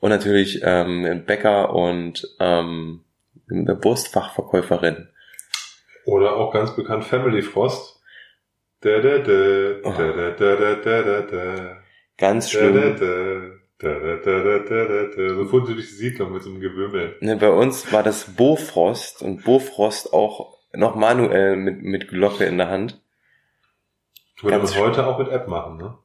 Und 0.00 0.10
natürlich 0.10 0.60
ähm, 0.62 1.04
ein 1.04 1.24
Bäcker 1.24 1.74
und 1.74 2.26
ähm, 2.38 3.04
eine 3.50 3.82
Wurstfachverkäuferin. 3.82 5.08
Oder 6.04 6.36
auch 6.36 6.52
ganz 6.52 6.74
bekannt 6.76 7.04
Family 7.04 7.42
Frost. 7.42 8.00
Da, 8.80 9.00
da, 9.00 9.18
da, 9.18 9.74
Oh. 9.82 9.92
da, 9.92 10.12
da, 10.12 10.30
da, 10.30 10.56
da, 10.56 10.74
da, 10.76 11.02
da, 11.02 11.20
da. 11.22 11.76
Ganz 12.16 12.50
Da, 12.50 12.58
da, 12.60 12.64
schlimm. 12.68 12.96
da, 13.78 13.88
da, 13.90 13.98
da, 13.98 14.16
da, 14.16 14.58
da, 14.58 14.84
da, 14.84 15.04
da. 15.16 15.28
So 15.34 15.44
sie 15.66 15.74
durch 15.74 15.88
die 15.88 15.94
Siedlung 15.94 16.32
mit 16.32 16.42
so 16.42 16.50
einem 16.50 16.60
Gewimmel. 16.60 17.16
Ne, 17.20 17.36
bei 17.36 17.50
uns 17.50 17.92
war 17.92 18.02
das 18.02 18.34
Bofrost 18.36 19.22
und 19.22 19.44
Bofrost 19.44 20.12
auch 20.12 20.58
noch 20.72 20.94
manuell 20.94 21.56
mit, 21.56 21.82
mit 21.82 22.08
Glocke 22.08 22.44
in 22.44 22.58
der 22.58 22.68
Hand. 22.68 23.00
Würde 24.40 24.58
man 24.58 24.76
heute 24.76 25.06
auch 25.06 25.18
mit 25.18 25.28
App 25.28 25.48
machen, 25.48 25.78
ne? 25.78 25.98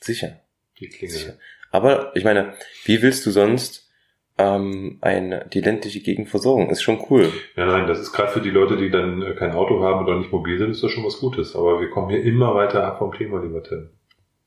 Sicher. 0.00 0.40
Die 0.80 0.88
Klingel. 0.88 1.16
Sicher. 1.16 1.34
Aber 1.76 2.16
ich 2.16 2.24
meine, 2.24 2.54
wie 2.86 3.02
willst 3.02 3.26
du 3.26 3.30
sonst 3.30 3.90
ähm, 4.38 4.96
ein, 5.02 5.44
die 5.52 5.60
ländliche 5.60 6.00
Gegend 6.00 6.30
versorgen? 6.30 6.70
Ist 6.70 6.80
schon 6.80 7.04
cool. 7.10 7.30
Ja, 7.54 7.66
nein, 7.66 7.86
das 7.86 8.00
ist 8.00 8.12
gerade 8.12 8.32
für 8.32 8.40
die 8.40 8.48
Leute, 8.48 8.78
die 8.78 8.88
dann 8.88 9.20
äh, 9.20 9.34
kein 9.34 9.52
Auto 9.52 9.82
haben 9.82 10.02
oder 10.02 10.16
nicht 10.16 10.32
mobil 10.32 10.56
sind, 10.56 10.70
ist 10.70 10.82
das 10.82 10.90
schon 10.90 11.04
was 11.04 11.20
Gutes. 11.20 11.54
Aber 11.54 11.78
wir 11.82 11.90
kommen 11.90 12.08
hier 12.08 12.22
immer 12.22 12.54
weiter 12.54 12.82
ab 12.82 12.96
vom 12.96 13.12
Thema, 13.12 13.42
lieber 13.42 13.62
Tim. 13.62 13.90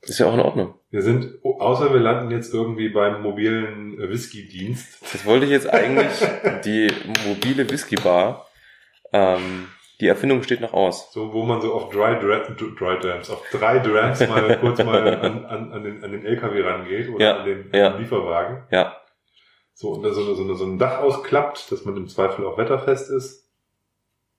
Ist 0.02 0.18
ja 0.18 0.26
auch 0.26 0.34
in 0.34 0.40
Ordnung. 0.40 0.74
Wir 0.90 1.02
sind, 1.02 1.28
außer 1.44 1.92
wir 1.92 2.00
landen 2.00 2.32
jetzt 2.32 2.52
irgendwie 2.52 2.88
beim 2.88 3.22
mobilen 3.22 3.96
äh, 4.00 4.10
Whisky-Dienst. 4.10 4.98
Das 5.12 5.24
wollte 5.24 5.44
ich 5.44 5.52
jetzt 5.52 5.72
eigentlich, 5.72 6.10
die 6.64 6.88
mobile 7.28 7.70
Whisky-Bar, 7.70 8.44
ähm, 9.12 9.68
die 10.00 10.08
Erfindung 10.08 10.42
steht 10.42 10.60
noch 10.60 10.72
aus. 10.72 11.12
So, 11.12 11.32
wo 11.32 11.44
man 11.44 11.60
so 11.60 11.72
auf 11.74 11.90
Dry, 11.90 12.18
Dra 12.18 12.38
Dry 12.48 12.98
Drams, 12.98 13.30
auf 13.30 13.42
drei 13.52 13.78
Drams 13.78 14.20
mal 14.28 14.58
kurz 14.60 14.82
mal 14.82 15.06
an, 15.16 15.44
an, 15.44 15.72
an, 15.72 15.82
den, 15.84 16.02
an 16.02 16.12
den 16.12 16.24
LKW 16.24 16.62
rangeht 16.62 17.08
oder 17.10 17.24
Ja, 17.24 17.36
an, 17.38 17.44
den, 17.46 17.70
ja. 17.72 17.90
den 17.90 18.00
Lieferwagen. 18.00 18.62
Ja, 18.70 18.96
So, 19.74 19.90
und 19.90 20.02
dann 20.02 20.12
so, 20.14 20.22
so, 20.34 20.54
so 20.54 20.64
ein 20.64 20.78
Dach 20.78 21.00
ausklappt, 21.00 21.70
dass 21.70 21.84
man 21.84 21.96
im 21.96 22.08
Zweifel 22.08 22.46
auch 22.46 22.56
wetterfest 22.58 23.10
ist. 23.10 23.48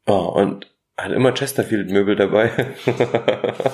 oh, 0.08 0.34
und 0.36 0.72
hat 0.98 1.12
immer 1.12 1.34
Chesterfield-Möbel 1.34 2.16
dabei. 2.16 2.52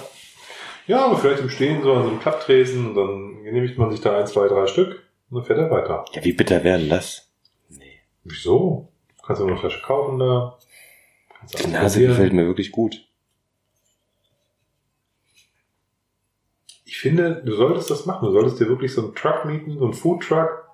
Ja, 0.88 1.06
aber 1.06 1.17
vielleicht 1.17 1.41
im 1.41 1.50
Stehen 1.50 1.84
so 1.84 1.91
an 1.93 2.04
so 2.04 2.10
einem 2.10 2.19
Klapptresen 2.21 2.88
und 2.88 2.95
dann 2.95 3.43
genehmigt 3.43 3.78
man 3.78 3.91
sich 3.91 4.00
da 4.00 4.17
ein, 4.17 4.26
zwei, 4.26 4.47
drei 4.47 4.67
Stück 4.67 5.04
und 5.30 5.36
dann 5.38 5.43
fährt 5.43 5.60
er 5.60 5.69
weiter. 5.69 6.06
ja, 6.13 6.23
wie 6.23 6.32
bitter 6.32 6.63
werden 6.63 6.88
das? 6.88 7.30
Nee. 7.67 8.00
Wieso? 8.23 8.88
Kannst 9.26 9.41
du 9.41 9.45
noch 9.45 9.52
eine 9.52 9.60
Flasche 9.60 9.82
kaufen 9.82 10.17
da? 10.19 10.58
Kannst 11.39 11.60
du 11.60 11.63
Die 11.63 11.69
Nase 11.71 11.95
probieren. 12.00 12.12
gefällt 12.12 12.34
mir 12.34 12.45
wirklich 12.47 12.71
gut. 12.71 13.04
Ich 16.86 16.97
finde, 17.00 17.41
du 17.45 17.54
solltest 17.56 17.89
das 17.91 18.06
machen. 18.06 18.26
Du 18.26 18.32
solltest 18.32 18.60
dir 18.60 18.67
wirklich 18.67 18.93
so 18.93 19.04
einen 19.04 19.15
Truck 19.15 19.45
mieten, 19.45 19.78
so 19.78 19.84
einen 19.86 19.93
Food 19.93 20.23
Truck 20.23 20.65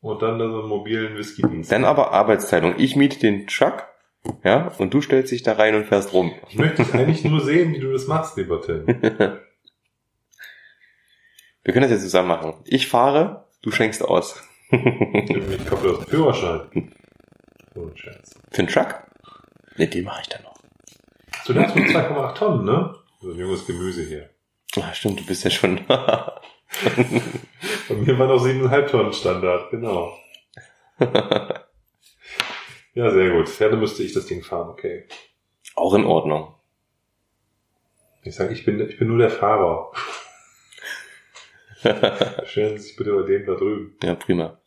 und 0.00 0.22
dann 0.22 0.38
da 0.38 0.48
so 0.48 0.60
einen 0.60 0.68
mobilen 0.68 1.16
Whisky-Dienst. 1.16 1.70
Dann 1.72 1.84
aber 1.84 2.12
Arbeitsteilung. 2.12 2.74
Ich 2.78 2.96
miete 2.96 3.18
den 3.18 3.46
Truck, 3.46 3.84
ja, 4.44 4.68
und 4.78 4.94
du 4.94 5.00
stellst 5.00 5.32
dich 5.32 5.42
da 5.42 5.54
rein 5.54 5.74
und 5.74 5.86
fährst 5.86 6.12
rum. 6.12 6.32
Ich 6.48 6.56
möchte 6.56 6.82
eigentlich 6.94 7.24
nur 7.24 7.40
sehen, 7.40 7.72
wie 7.74 7.80
du 7.80 7.92
das 7.92 8.06
machst, 8.06 8.36
lieber 8.36 8.62
Tim. 8.62 8.86
Wir 11.64 11.72
können 11.72 11.82
das 11.82 11.90
jetzt 11.90 12.02
zusammen 12.02 12.28
machen. 12.28 12.54
Ich 12.64 12.86
fahre, 12.86 13.46
du 13.62 13.72
schenkst 13.72 14.04
aus. 14.04 14.40
Ich 14.70 15.66
kaufe 15.66 15.88
das 15.98 16.04
Führerschein. 16.08 16.92
So 17.74 17.82
ein 17.88 17.96
Scherz. 17.96 18.38
Für 18.52 18.58
einen 18.60 18.68
Truck? 18.68 19.05
Ne, 19.76 19.88
den 19.88 20.04
mache 20.04 20.22
ich 20.22 20.28
dann 20.28 20.42
noch. 20.42 20.56
So, 21.44 21.52
der 21.52 21.68
hat 21.68 21.76
nur 21.76 21.84
2,8 21.84 22.34
Tonnen, 22.34 22.64
ne? 22.64 22.94
So 23.20 23.30
ein 23.30 23.38
junges 23.38 23.66
Gemüse 23.66 24.04
hier. 24.04 24.30
Ah, 24.76 24.92
stimmt, 24.92 25.20
du 25.20 25.26
bist 25.26 25.44
ja 25.44 25.50
schon. 25.50 25.80
Bei 25.86 27.94
mir 27.94 28.18
war 28.18 28.26
noch 28.26 28.44
7,5 28.44 28.86
Tonnen 28.86 29.12
Standard, 29.12 29.70
genau. 29.70 30.18
Ja, 32.96 33.10
sehr 33.10 33.30
gut. 33.30 33.60
Dann 33.60 33.78
müsste 33.78 34.02
ich 34.02 34.14
das 34.14 34.26
Ding 34.26 34.42
fahren, 34.42 34.70
okay. 34.70 35.04
Auch 35.74 35.94
in 35.94 36.04
Ordnung. 36.04 36.54
Ich 38.22 38.34
sage, 38.34 38.54
ich 38.54 38.64
bin, 38.64 38.80
ich 38.80 38.98
bin 38.98 39.08
nur 39.08 39.18
der 39.18 39.30
Fahrer. 39.30 39.92
Stellen 42.46 42.78
Sie 42.78 42.88
sich 42.88 42.96
bitte 42.96 43.12
bei 43.12 43.22
dem 43.22 43.46
da 43.46 43.54
drüben. 43.54 43.96
Ja, 44.02 44.14
prima. 44.14 44.58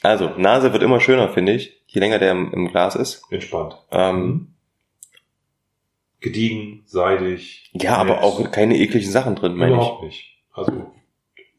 Also, 0.00 0.30
Nase 0.36 0.72
wird 0.72 0.82
immer 0.82 1.00
schöner, 1.00 1.28
finde 1.28 1.52
ich, 1.52 1.82
je 1.86 2.00
länger 2.00 2.18
der 2.18 2.32
im, 2.32 2.52
im 2.52 2.68
Glas 2.68 2.96
ist. 2.96 3.24
Entspannt. 3.30 3.76
Ähm, 3.90 4.51
Gediegen, 6.22 6.82
seidig. 6.86 7.68
ja, 7.72 7.96
aber 7.96 8.14
nett. 8.14 8.22
auch 8.22 8.50
keine 8.52 8.76
ekligen 8.78 9.10
Sachen 9.10 9.34
drin, 9.34 9.56
meine 9.56 9.74
Überhaupt 9.74 10.04
nicht. 10.04 10.38
Also 10.52 10.92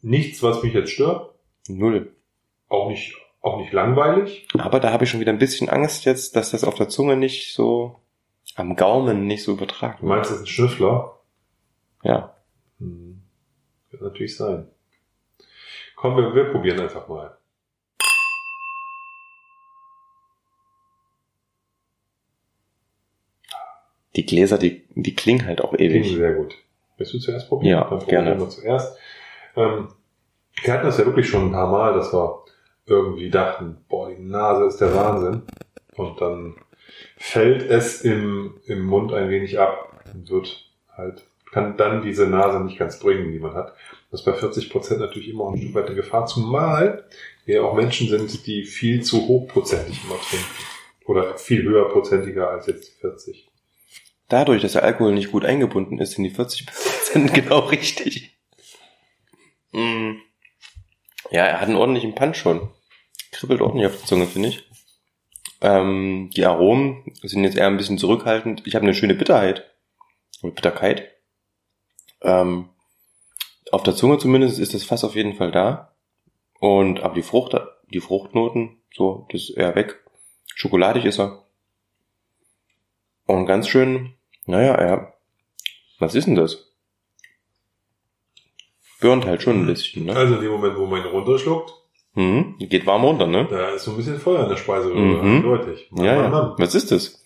nichts, 0.02 0.42
was 0.42 0.64
mich 0.64 0.74
jetzt 0.74 0.92
stört. 0.92 1.34
ich. 1.68 1.76
Null. 1.76 2.16
Auch 2.70 2.90
nicht, 2.90 3.16
auch 3.42 3.60
nicht 3.60 3.74
langweilig. 3.74 4.48
Aber 4.58 4.80
da 4.80 4.92
habe 4.92 5.04
ich 5.04 5.10
schon 5.10 5.20
wieder 5.20 5.34
ein 5.34 5.38
bisschen 5.38 5.70
Angst 5.70 6.06
jetzt, 6.06 6.36
dass 6.36 6.52
das 6.52 6.64
auf 6.64 6.76
der 6.76 6.88
Zunge 6.88 7.18
nicht 7.18 7.54
so, 7.54 8.00
am 8.56 8.76
Gaumen 8.76 9.28
nicht 9.28 9.44
so 9.44 9.52
Du 9.52 9.58
übertragen 9.58 10.08
meinst, 10.08 10.32
das 10.32 10.38
ist 10.38 10.44
ein 10.44 10.48
Schnüffler? 10.48 11.20
Ja. 12.04 12.36
Hm. 12.80 13.22
Kann 13.92 14.00
natürlich 14.02 14.36
sein. 14.36 14.68
Komm, 15.96 16.16
wir, 16.16 16.34
wir 16.34 16.46
probieren 16.46 16.80
einfach 16.80 17.08
mal. 17.08 17.38
Die 24.16 24.26
Gläser, 24.26 24.58
die, 24.58 24.84
die 24.96 25.16
klingen 25.16 25.46
halt 25.46 25.62
auch 25.62 25.74
Klingt 25.74 25.94
ewig. 25.96 26.16
sehr 26.16 26.34
gut. 26.34 26.56
Willst 26.98 27.14
du 27.14 27.20
zuerst 27.20 27.48
probieren? 27.50 27.72
Ja, 27.80 27.90
Dann 27.90 28.06
gerne. 28.08 28.40
wir 28.40 28.50
zuerst. 28.50 28.98
Ähm, 29.56 29.88
wir 30.64 30.74
hatten 30.74 30.86
das 30.86 30.98
ja 30.98 31.06
wirklich 31.06 31.28
schon 31.28 31.48
ein 31.48 31.52
paar 31.52 31.70
Mal, 31.72 31.94
dass 31.94 32.14
wir 32.14 32.44
irgendwie 32.86 33.30
dachten, 33.30 33.78
boah, 33.90 34.10
die 34.10 34.22
Nase 34.22 34.66
ist 34.66 34.78
der 34.78 34.94
Wahnsinn. 34.96 35.42
Und 35.96 36.22
dann 36.22 36.56
fällt 37.18 37.64
es 37.70 38.02
im, 38.02 38.56
im 38.66 38.86
Mund 38.86 39.14
ein 39.14 39.30
wenig 39.30 39.60
ab 39.60 40.04
und 40.14 40.30
wird 40.30 40.70
halt, 40.96 41.24
kann 41.52 41.78
dann 41.78 42.02
diese 42.04 42.28
Nase 42.28 42.60
nicht 42.64 42.78
ganz 42.78 43.00
bringen, 43.00 43.32
die 43.32 43.40
man 43.40 43.54
hat. 43.54 43.74
Das 44.12 44.22
ist 44.22 44.26
bei 44.26 44.34
40 44.34 44.70
Prozent 44.70 45.00
natürlich 45.00 45.30
immer 45.30 45.50
ein 45.50 45.58
Stück 45.58 45.74
weit 45.74 45.88
eine 45.88 45.96
Gefahr, 45.96 46.26
zumal 46.26 47.06
wir 47.46 47.66
auch 47.66 47.74
Menschen 47.76 48.08
sind, 48.08 48.46
die 48.46 48.64
viel 48.64 49.02
zu 49.02 49.28
hochprozentig 49.28 50.04
immer 50.06 50.20
trinken. 50.20 50.46
Oder 51.06 51.38
viel 51.38 51.64
höherprozentiger 51.64 52.50
als 52.50 52.68
jetzt 52.68 52.88
die 52.96 53.00
40. 53.02 53.50
Dadurch, 54.34 54.64
dass 54.64 54.72
der 54.72 54.82
Alkohol 54.82 55.14
nicht 55.14 55.32
gut 55.32 55.46
eingebunden 55.46 56.00
ist, 56.00 56.14
sind 56.14 56.24
die 56.24 56.32
40 56.32 56.66
Prozent 56.66 57.34
genau 57.36 57.60
richtig. 57.60 58.36
Mm. 59.72 60.14
Ja, 61.30 61.46
er 61.46 61.62
hat 61.62 61.68
einen 61.68 61.78
ordentlichen 61.78 62.16
Punch 62.16 62.38
schon. 62.38 62.72
Kribbelt 63.32 63.62
ordentlich 63.62 63.86
auf 63.86 63.96
der 63.96 64.08
Zunge, 64.08 64.26
finde 64.26 64.50
ich. 64.50 64.68
Ähm, 65.62 66.32
die 66.36 66.48
Aromen 66.48 67.14
sind 67.22 67.44
jetzt 67.44 67.58
eher 67.58 67.68
ein 67.68 67.78
bisschen 67.78 68.00
zurückhaltend. 68.00 68.64
Ich 68.66 68.74
habe 68.74 68.82
eine 68.82 68.96
schöne 68.96 69.14
Bitterheit. 69.14 69.72
Oder 70.42 70.54
Bitterkeit. 70.54 71.12
Ähm, 72.24 72.70
auf 73.72 73.84
der 73.84 73.96
Zunge 73.96 74.18
zumindest 74.18 74.58
ist 74.58 74.74
das 74.74 74.84
Fass 74.84 75.04
auf 75.04 75.16
jeden 75.16 75.36
Fall 75.36 75.52
da. 75.52 75.94
Und 76.60 77.02
aber 77.02 77.14
die 77.14 77.22
Frucht, 77.22 77.56
die 77.94 78.02
Fruchtnoten, 78.02 78.82
so, 78.96 79.28
das 79.32 79.42
ist 79.42 79.58
eher 79.58 79.76
weg. 79.76 80.04
Schokoladig 80.56 81.06
ist 81.06 81.20
er. 81.20 81.46
Und 83.28 83.46
ganz 83.46 83.68
schön, 83.68 84.16
naja, 84.46 84.74
er, 84.76 85.14
was 86.00 86.16
ist 86.16 86.28
denn 86.28 86.36
das? 86.36 86.70
Burnt 89.02 89.26
halt 89.26 89.42
schon 89.44 89.62
ein 89.62 89.66
bisschen, 89.66 90.06
ne? 90.06 90.16
Also 90.16 90.36
in 90.36 90.42
dem 90.42 90.52
Moment, 90.52 90.78
wo 90.78 90.86
man 90.86 91.02
ihn 91.02 91.08
runterschluckt, 91.08 91.74
Mhm. 92.16 92.58
Geht 92.60 92.86
warm 92.86 93.04
runter, 93.06 93.26
ne? 93.26 93.48
da 93.50 93.70
ist 93.70 93.86
so 93.86 93.92
ein 93.92 93.98
bisschen 93.98 94.20
Feuer 94.20 94.44
in 94.44 94.50
der 94.50 94.56
Speiseröhre, 94.58 95.24
Mhm. 95.24 95.38
eindeutig. 95.38 95.88
Mann, 95.90 96.06
Ja, 96.06 96.30
Mann, 96.30 96.32
ja. 96.32 96.56
Was 96.60 96.76
ist 96.76 96.92
das? 96.92 97.26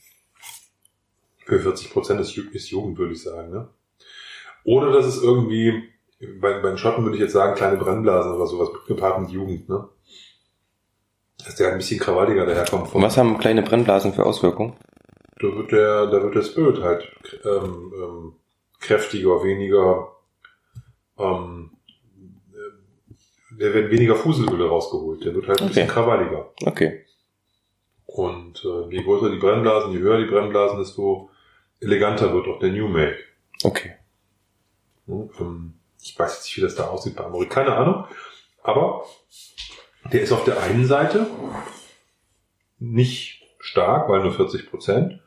Für 1.45 1.59
40 1.59 1.91
Prozent 1.91 2.21
ist 2.21 2.69
Jugend, 2.69 2.97
würde 2.97 3.11
ich 3.11 3.21
sagen. 3.21 3.51
Ne? 3.51 3.67
Oder 4.63 4.93
das 4.93 5.05
ist 5.07 5.21
irgendwie, 5.21 5.83
bei, 6.39 6.61
bei 6.61 6.69
den 6.69 6.77
Schotten 6.77 7.03
würde 7.03 7.17
ich 7.17 7.21
jetzt 7.21 7.33
sagen, 7.33 7.55
kleine 7.55 7.75
Brennblasen 7.75 8.33
oder 8.33 8.47
sowas 8.47 8.69
gepaart 8.87 9.19
mit 9.19 9.31
Jugend. 9.31 9.67
Ne? 9.67 9.89
Dass 11.43 11.55
der 11.55 11.71
ein 11.73 11.77
bisschen 11.77 11.99
krawalliger 11.99 12.45
daherkommt. 12.45 12.95
Und 12.95 13.01
was 13.01 13.17
haben 13.17 13.37
kleine 13.39 13.63
Brennblasen 13.63 14.13
für 14.13 14.25
Auswirkungen? 14.25 14.77
Da 15.39 15.47
wird 15.55 15.71
der, 15.71 16.07
da 16.07 16.23
wird 16.23 16.35
der 16.35 16.41
Spirit 16.43 16.81
halt 16.81 17.11
ähm, 17.45 17.93
ähm, 17.95 18.33
kräftiger, 18.79 19.43
weniger, 19.43 20.15
ähm, 21.17 21.71
äh, 22.53 23.55
der 23.59 23.73
wird 23.73 23.91
weniger 23.91 24.15
Fuselöle 24.15 24.67
rausgeholt. 24.67 25.23
Der 25.23 25.35
wird 25.35 25.47
halt 25.47 25.61
ein 25.61 25.67
bisschen 25.67 25.87
krawalliger. 25.87 26.51
Okay. 26.65 27.05
Und 28.05 28.63
äh, 28.65 28.95
je 28.95 29.03
größer 29.03 29.29
die 29.29 29.37
Brennblasen, 29.37 29.91
je 29.91 29.99
höher 29.99 30.17
die 30.17 30.25
Brennblasen, 30.31 30.79
desto 30.79 31.29
eleganter 31.81 32.33
wird 32.33 32.47
auch 32.47 32.59
der 32.59 32.71
New 32.71 32.87
Make. 32.87 33.19
Okay. 33.63 33.93
Ne? 35.05 35.29
Ähm, 35.39 35.73
Ich 36.01 36.17
weiß 36.17 36.33
jetzt 36.35 36.45
nicht, 36.45 36.57
wie 36.57 36.61
das 36.61 36.75
da 36.75 36.87
aussieht 36.87 37.15
bei 37.15 37.25
Amerika. 37.25 37.63
Keine 37.63 37.75
Ahnung. 37.75 38.05
Aber 38.63 39.05
der 40.11 40.21
ist 40.21 40.31
auf 40.31 40.45
der 40.45 40.61
einen 40.63 40.85
Seite 40.85 41.27
nicht 42.79 43.43
stark, 43.59 44.09
weil 44.09 44.21
nur 44.23 44.33
40 44.33 44.69
Prozent. 44.69 45.19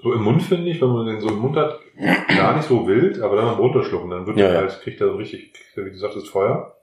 So 0.00 0.12
im 0.12 0.22
Mund 0.22 0.42
finde 0.42 0.70
ich, 0.70 0.80
wenn 0.80 0.90
man 0.90 1.06
den 1.06 1.20
so 1.20 1.28
im 1.28 1.38
Mund 1.40 1.56
hat, 1.56 1.80
gar 2.28 2.56
nicht 2.56 2.68
so 2.68 2.86
wild, 2.86 3.20
aber 3.20 3.34
dann 3.36 3.46
beim 3.46 3.58
Runterschlucken, 3.58 4.10
dann 4.10 4.26
wird 4.26 4.36
Ja, 4.38 4.46
er 4.46 4.52
ja. 4.54 4.60
halt, 4.60 4.80
kriegt 4.80 5.00
er 5.00 5.08
so 5.08 5.16
richtig, 5.16 5.52
wie 5.74 5.90
du 5.90 5.98
sagtest, 5.98 6.28
Feuer. 6.28 6.76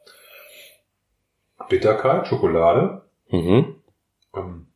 Bitterkeit, 1.70 2.28
Schokolade. 2.28 3.04
Mhm. 3.30 3.76
Ähm, 4.36 4.68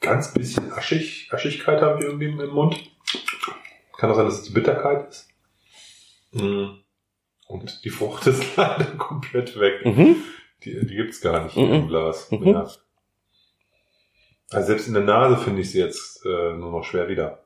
ganz 0.00 0.34
bisschen 0.34 0.72
Aschig, 0.72 1.28
Aschigkeit 1.32 1.80
habe 1.80 2.00
ich 2.00 2.04
irgendwie 2.06 2.26
im 2.26 2.48
Mund. 2.50 2.76
Kann 3.96 4.10
auch 4.10 4.16
sein, 4.16 4.26
dass 4.26 4.38
es 4.38 4.42
die 4.42 4.52
Bitterkeit 4.52 5.08
ist. 5.08 5.28
Mm. 6.32 6.80
Und 7.46 7.84
die 7.84 7.90
Frucht 7.90 8.26
ist 8.26 8.56
leider 8.56 8.84
komplett 8.98 9.58
weg. 9.58 9.86
Mhm. 9.86 10.16
Die, 10.64 10.84
die 10.84 10.96
gibt's 10.96 11.20
gar 11.20 11.44
nicht 11.44 11.56
Mhm. 11.56 11.72
im 11.72 11.88
Glas. 11.88 12.30
Mhm. 12.32 12.46
Ja. 12.48 12.68
Also 14.50 14.66
selbst 14.66 14.88
in 14.88 14.94
der 14.94 15.04
Nase 15.04 15.36
finde 15.36 15.62
ich 15.62 15.70
sie 15.70 15.78
jetzt 15.78 16.26
äh, 16.26 16.52
nur 16.54 16.72
noch 16.72 16.84
schwer 16.84 17.08
wieder. 17.08 17.43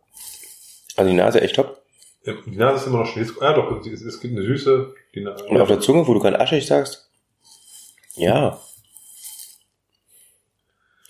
Also 0.99 1.11
die 1.11 1.17
Nase 1.17 1.41
echt 1.41 1.55
top. 1.57 1.81
Ja, 2.25 2.35
Die 2.45 2.57
Nase 2.57 2.77
ist 2.83 2.87
immer 2.89 2.99
noch 2.99 3.07
schwer. 3.07 3.25
Ja 3.41 3.53
doch, 3.55 3.81
es, 3.87 4.03
es 4.03 4.21
gibt 4.21 4.37
eine 4.37 4.45
Süße. 4.45 4.93
Und 5.49 5.61
auf 5.61 5.69
der 5.69 5.81
Zunge, 5.81 6.07
wo 6.07 6.15
du 6.15 6.21
gerade 6.21 6.39
aschig 6.41 6.67
sagst? 6.67 7.09
Ja. 8.17 8.59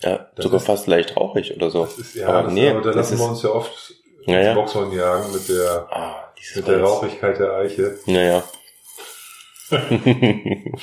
Ja, 0.01 0.29
Das 0.35 0.43
sogar 0.43 0.59
ist- 0.59 0.65
fast 0.67 0.87
leicht 0.87 1.17
rauchig 1.17 1.55
oder 1.55 1.69
so. 1.71 1.85
das 1.85 1.97
ist, 1.97 2.15
ja, 2.15 2.27
aber 2.29 2.43
das, 2.43 2.53
nee, 2.53 2.69
aber 2.69 2.81
da 2.81 2.91
lassen 2.91 3.15
ist, 3.15 3.19
wir 3.19 3.27
uns 3.29 3.41
ja 3.41 3.49
oft 3.49 3.93
Ja, 4.25 4.37
ins 4.37 4.45
ja. 4.45 4.53
Boxhorn 4.53 4.91
jagen 4.93 5.33
mit 5.33 5.49
der, 5.49 5.87
ah, 5.91 6.31
mit 6.55 6.67
der. 6.67 6.81
Rauchigkeit 6.81 7.37
der 7.39 7.53
Eiche. 7.55 7.99
Naja. 8.05 8.43
Nein, 9.71 10.75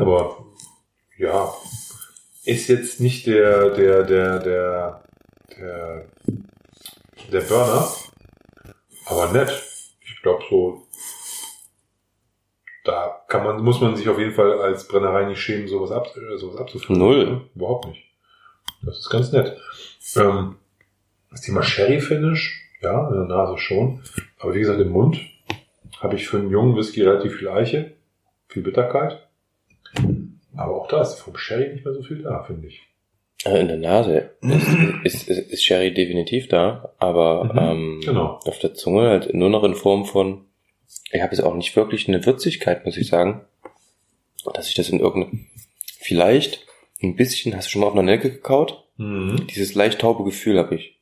aber 0.00 0.44
ja, 1.18 1.54
ist 2.44 2.68
jetzt 2.68 3.00
nicht 3.00 3.26
der 3.26 3.70
der 3.70 4.02
der 4.02 4.38
der 4.40 5.04
der 5.56 6.06
der 7.32 7.40
Burner, 7.40 7.88
aber 9.06 9.32
nett. 9.32 9.50
Ich 10.00 10.22
glaube 10.22 10.42
so, 10.48 10.86
da 12.84 13.22
kann 13.28 13.44
man 13.44 13.62
muss 13.62 13.80
man 13.80 13.96
sich 13.96 14.08
auf 14.08 14.18
jeden 14.18 14.32
Fall 14.32 14.60
als 14.60 14.88
Brennerei 14.88 15.24
nicht 15.24 15.40
schämen, 15.40 15.68
sowas 15.68 15.90
ab 15.90 16.06
äh, 16.16 16.36
sowas 16.36 16.56
abzufüllen. 16.56 16.98
Null. 16.98 17.26
Ne? 17.26 17.40
Überhaupt 17.54 17.86
nicht. 17.86 18.04
Das 18.82 18.98
ist 18.98 19.10
ganz 19.10 19.32
nett. 19.32 19.56
Ähm, 20.16 20.56
das 21.30 21.40
Thema 21.40 21.62
Sherry 21.62 22.00
Finish, 22.00 22.70
ja, 22.80 23.08
in 23.08 23.14
der 23.14 23.24
Nase 23.24 23.58
schon, 23.58 24.02
aber 24.38 24.54
wie 24.54 24.60
gesagt 24.60 24.80
im 24.80 24.90
Mund 24.90 25.18
habe 26.00 26.16
ich 26.16 26.28
für 26.28 26.38
einen 26.38 26.50
jungen 26.50 26.76
Whisky 26.76 27.02
relativ 27.02 27.36
viel 27.36 27.48
Eiche, 27.48 27.96
viel 28.48 28.62
Bitterkeit. 28.62 29.26
Aber 30.54 30.76
auch 30.76 30.88
da 30.88 31.02
ist 31.02 31.14
vom 31.14 31.36
Sherry 31.36 31.72
nicht 31.72 31.84
mehr 31.84 31.94
so 31.94 32.02
viel 32.02 32.22
da, 32.22 32.42
finde 32.44 32.68
ich. 32.68 32.82
Also 33.44 33.58
in 33.58 33.68
der 33.68 33.76
Nase 33.76 34.30
ist, 34.40 34.68
ist, 35.04 35.28
ist, 35.28 35.50
ist 35.52 35.64
Sherry 35.64 35.92
definitiv 35.92 36.48
da, 36.48 36.94
aber 36.98 37.44
Mhm, 37.44 37.58
ähm, 37.58 38.00
genau. 38.04 38.40
auf 38.44 38.58
der 38.58 38.74
Zunge 38.74 39.08
halt 39.08 39.34
nur 39.34 39.50
noch 39.50 39.64
in 39.64 39.74
Form 39.74 40.06
von, 40.06 40.46
ich 41.12 41.20
habe 41.20 41.34
jetzt 41.34 41.44
auch 41.44 41.54
nicht 41.54 41.76
wirklich 41.76 42.08
eine 42.08 42.24
Würzigkeit, 42.24 42.84
muss 42.86 42.96
ich 42.96 43.08
sagen, 43.08 43.42
dass 44.54 44.68
ich 44.68 44.74
das 44.74 44.88
in 44.88 45.00
irgendeine, 45.00 45.40
vielleicht 45.98 46.66
ein 47.02 47.16
bisschen, 47.16 47.54
hast 47.54 47.66
du 47.66 47.70
schon 47.72 47.80
mal 47.82 47.88
auf 47.88 47.92
einer 47.94 48.02
Nelke 48.02 48.30
gekaut? 48.30 48.82
Mhm. 48.96 49.46
Dieses 49.48 49.74
leicht 49.74 50.00
taube 50.00 50.24
Gefühl 50.24 50.58
habe 50.58 50.76
ich. 50.76 50.98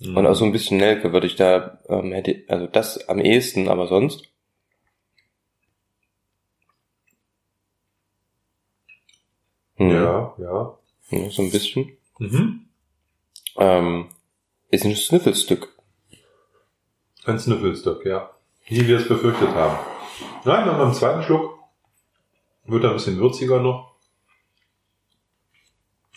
Mhm. 0.00 0.16
Und 0.16 0.26
auch 0.26 0.34
so 0.34 0.44
ein 0.44 0.52
bisschen 0.52 0.78
Nelke 0.78 1.12
würde 1.12 1.26
ich 1.28 1.36
da, 1.36 1.78
ähm, 1.88 2.10
hätte, 2.12 2.42
also 2.48 2.66
das 2.66 3.08
am 3.08 3.20
ehesten, 3.20 3.68
aber 3.68 3.86
sonst. 3.86 4.28
Hm, 9.76 9.90
Ja, 9.90 10.34
ja. 10.38 10.78
Ja, 11.10 11.30
So 11.30 11.42
ein 11.42 11.50
bisschen. 11.50 11.96
Mhm. 12.18 12.66
Ähm, 13.56 14.08
ist 14.70 14.84
ein 14.84 14.96
Sniffelstück. 14.96 15.68
Ein 17.24 17.38
Sniffelstock, 17.38 18.04
ja. 18.04 18.30
Wie 18.66 18.86
wir 18.86 18.98
es 18.98 19.08
befürchtet 19.08 19.48
haben. 19.50 19.78
Nein, 20.44 20.66
dann 20.66 20.78
beim 20.78 20.92
zweiten 20.94 21.22
Schluck 21.22 21.58
wird 22.66 22.84
er 22.84 22.90
ein 22.90 22.96
bisschen 22.96 23.18
würziger 23.18 23.60
noch. 23.60 23.94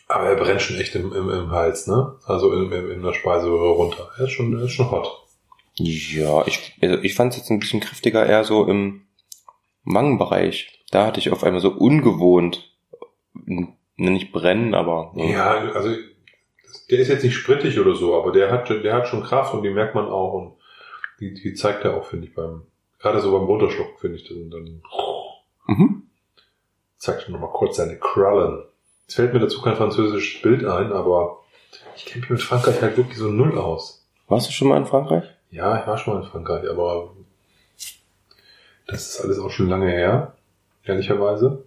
Aber 0.07 0.25
er 0.29 0.35
brennt 0.35 0.61
schon 0.61 0.77
echt 0.77 0.95
im, 0.95 1.13
im, 1.13 1.29
im 1.29 1.51
Hals, 1.51 1.87
ne? 1.87 2.17
Also 2.25 2.53
in, 2.53 2.71
in, 2.71 2.89
in 2.91 3.03
der 3.03 3.13
Speiseröhre 3.13 3.71
runter. 3.71 4.09
Er 4.17 4.25
ist 4.25 4.31
schon, 4.31 4.57
er 4.57 4.65
ist 4.65 4.71
schon 4.71 4.89
hot. 4.89 5.25
Ja, 5.75 6.45
ich, 6.47 6.73
also 6.81 6.97
ich 7.03 7.13
fand 7.13 7.33
es 7.33 7.39
jetzt 7.39 7.51
ein 7.51 7.59
bisschen 7.59 7.81
kräftiger 7.81 8.25
eher 8.25 8.43
so 8.45 8.65
im 8.65 9.05
Wangenbereich. 9.83 10.81
Da 10.91 11.05
hatte 11.05 11.19
ich 11.19 11.29
auf 11.31 11.43
einmal 11.43 11.61
so 11.61 11.71
ungewohnt, 11.71 12.73
n- 13.45 13.73
nicht 13.97 14.31
brennen, 14.31 14.73
aber 14.73 15.11
Ja, 15.15 15.57
also 15.73 15.89
der 16.89 16.99
ist 16.99 17.07
jetzt 17.09 17.23
nicht 17.23 17.35
sprittig 17.35 17.79
oder 17.79 17.95
so, 17.95 18.15
aber 18.15 18.31
der 18.31 18.51
hat, 18.51 18.69
der 18.69 18.93
hat 18.93 19.07
schon 19.07 19.23
Kraft 19.23 19.53
und 19.53 19.63
die 19.63 19.69
merkt 19.69 19.95
man 19.95 20.05
auch 20.07 20.33
und 20.33 20.53
die, 21.19 21.33
die 21.33 21.53
zeigt 21.53 21.83
er 21.83 21.97
auch, 21.97 22.05
finde 22.05 22.27
ich, 22.27 22.33
beim, 22.35 22.61
gerade 22.99 23.19
so 23.19 23.31
beim 23.31 23.45
Runterschlucken, 23.47 23.97
finde 23.97 24.17
ich, 24.17 24.27
dann, 24.27 24.49
dann 24.49 24.81
Mhm. 25.69 26.03
zeigt 26.97 27.25
er 27.27 27.31
nochmal 27.31 27.51
kurz 27.51 27.75
seine 27.77 27.97
Krallen. 27.97 28.63
Es 29.07 29.15
fällt 29.15 29.33
mir 29.33 29.39
dazu 29.39 29.61
kein 29.61 29.75
französisches 29.75 30.41
Bild 30.41 30.63
ein, 30.65 30.93
aber 30.93 31.43
ich 31.95 32.05
kenne 32.05 32.21
mich 32.21 32.29
mit 32.29 32.41
Frankreich 32.41 32.81
halt 32.81 32.95
wirklich 32.97 33.17
so 33.17 33.27
null 33.29 33.57
aus. 33.57 34.07
Warst 34.27 34.47
du 34.47 34.51
schon 34.53 34.67
mal 34.69 34.77
in 34.77 34.85
Frankreich? 34.85 35.23
Ja, 35.49 35.79
ich 35.81 35.87
war 35.87 35.97
schon 35.97 36.13
mal 36.13 36.23
in 36.23 36.29
Frankreich, 36.29 36.69
aber 36.69 37.13
das 38.85 39.09
ist 39.09 39.21
alles 39.21 39.39
auch 39.39 39.49
schon 39.49 39.67
lange 39.69 39.89
her, 39.89 40.35
ehrlicherweise. 40.83 41.66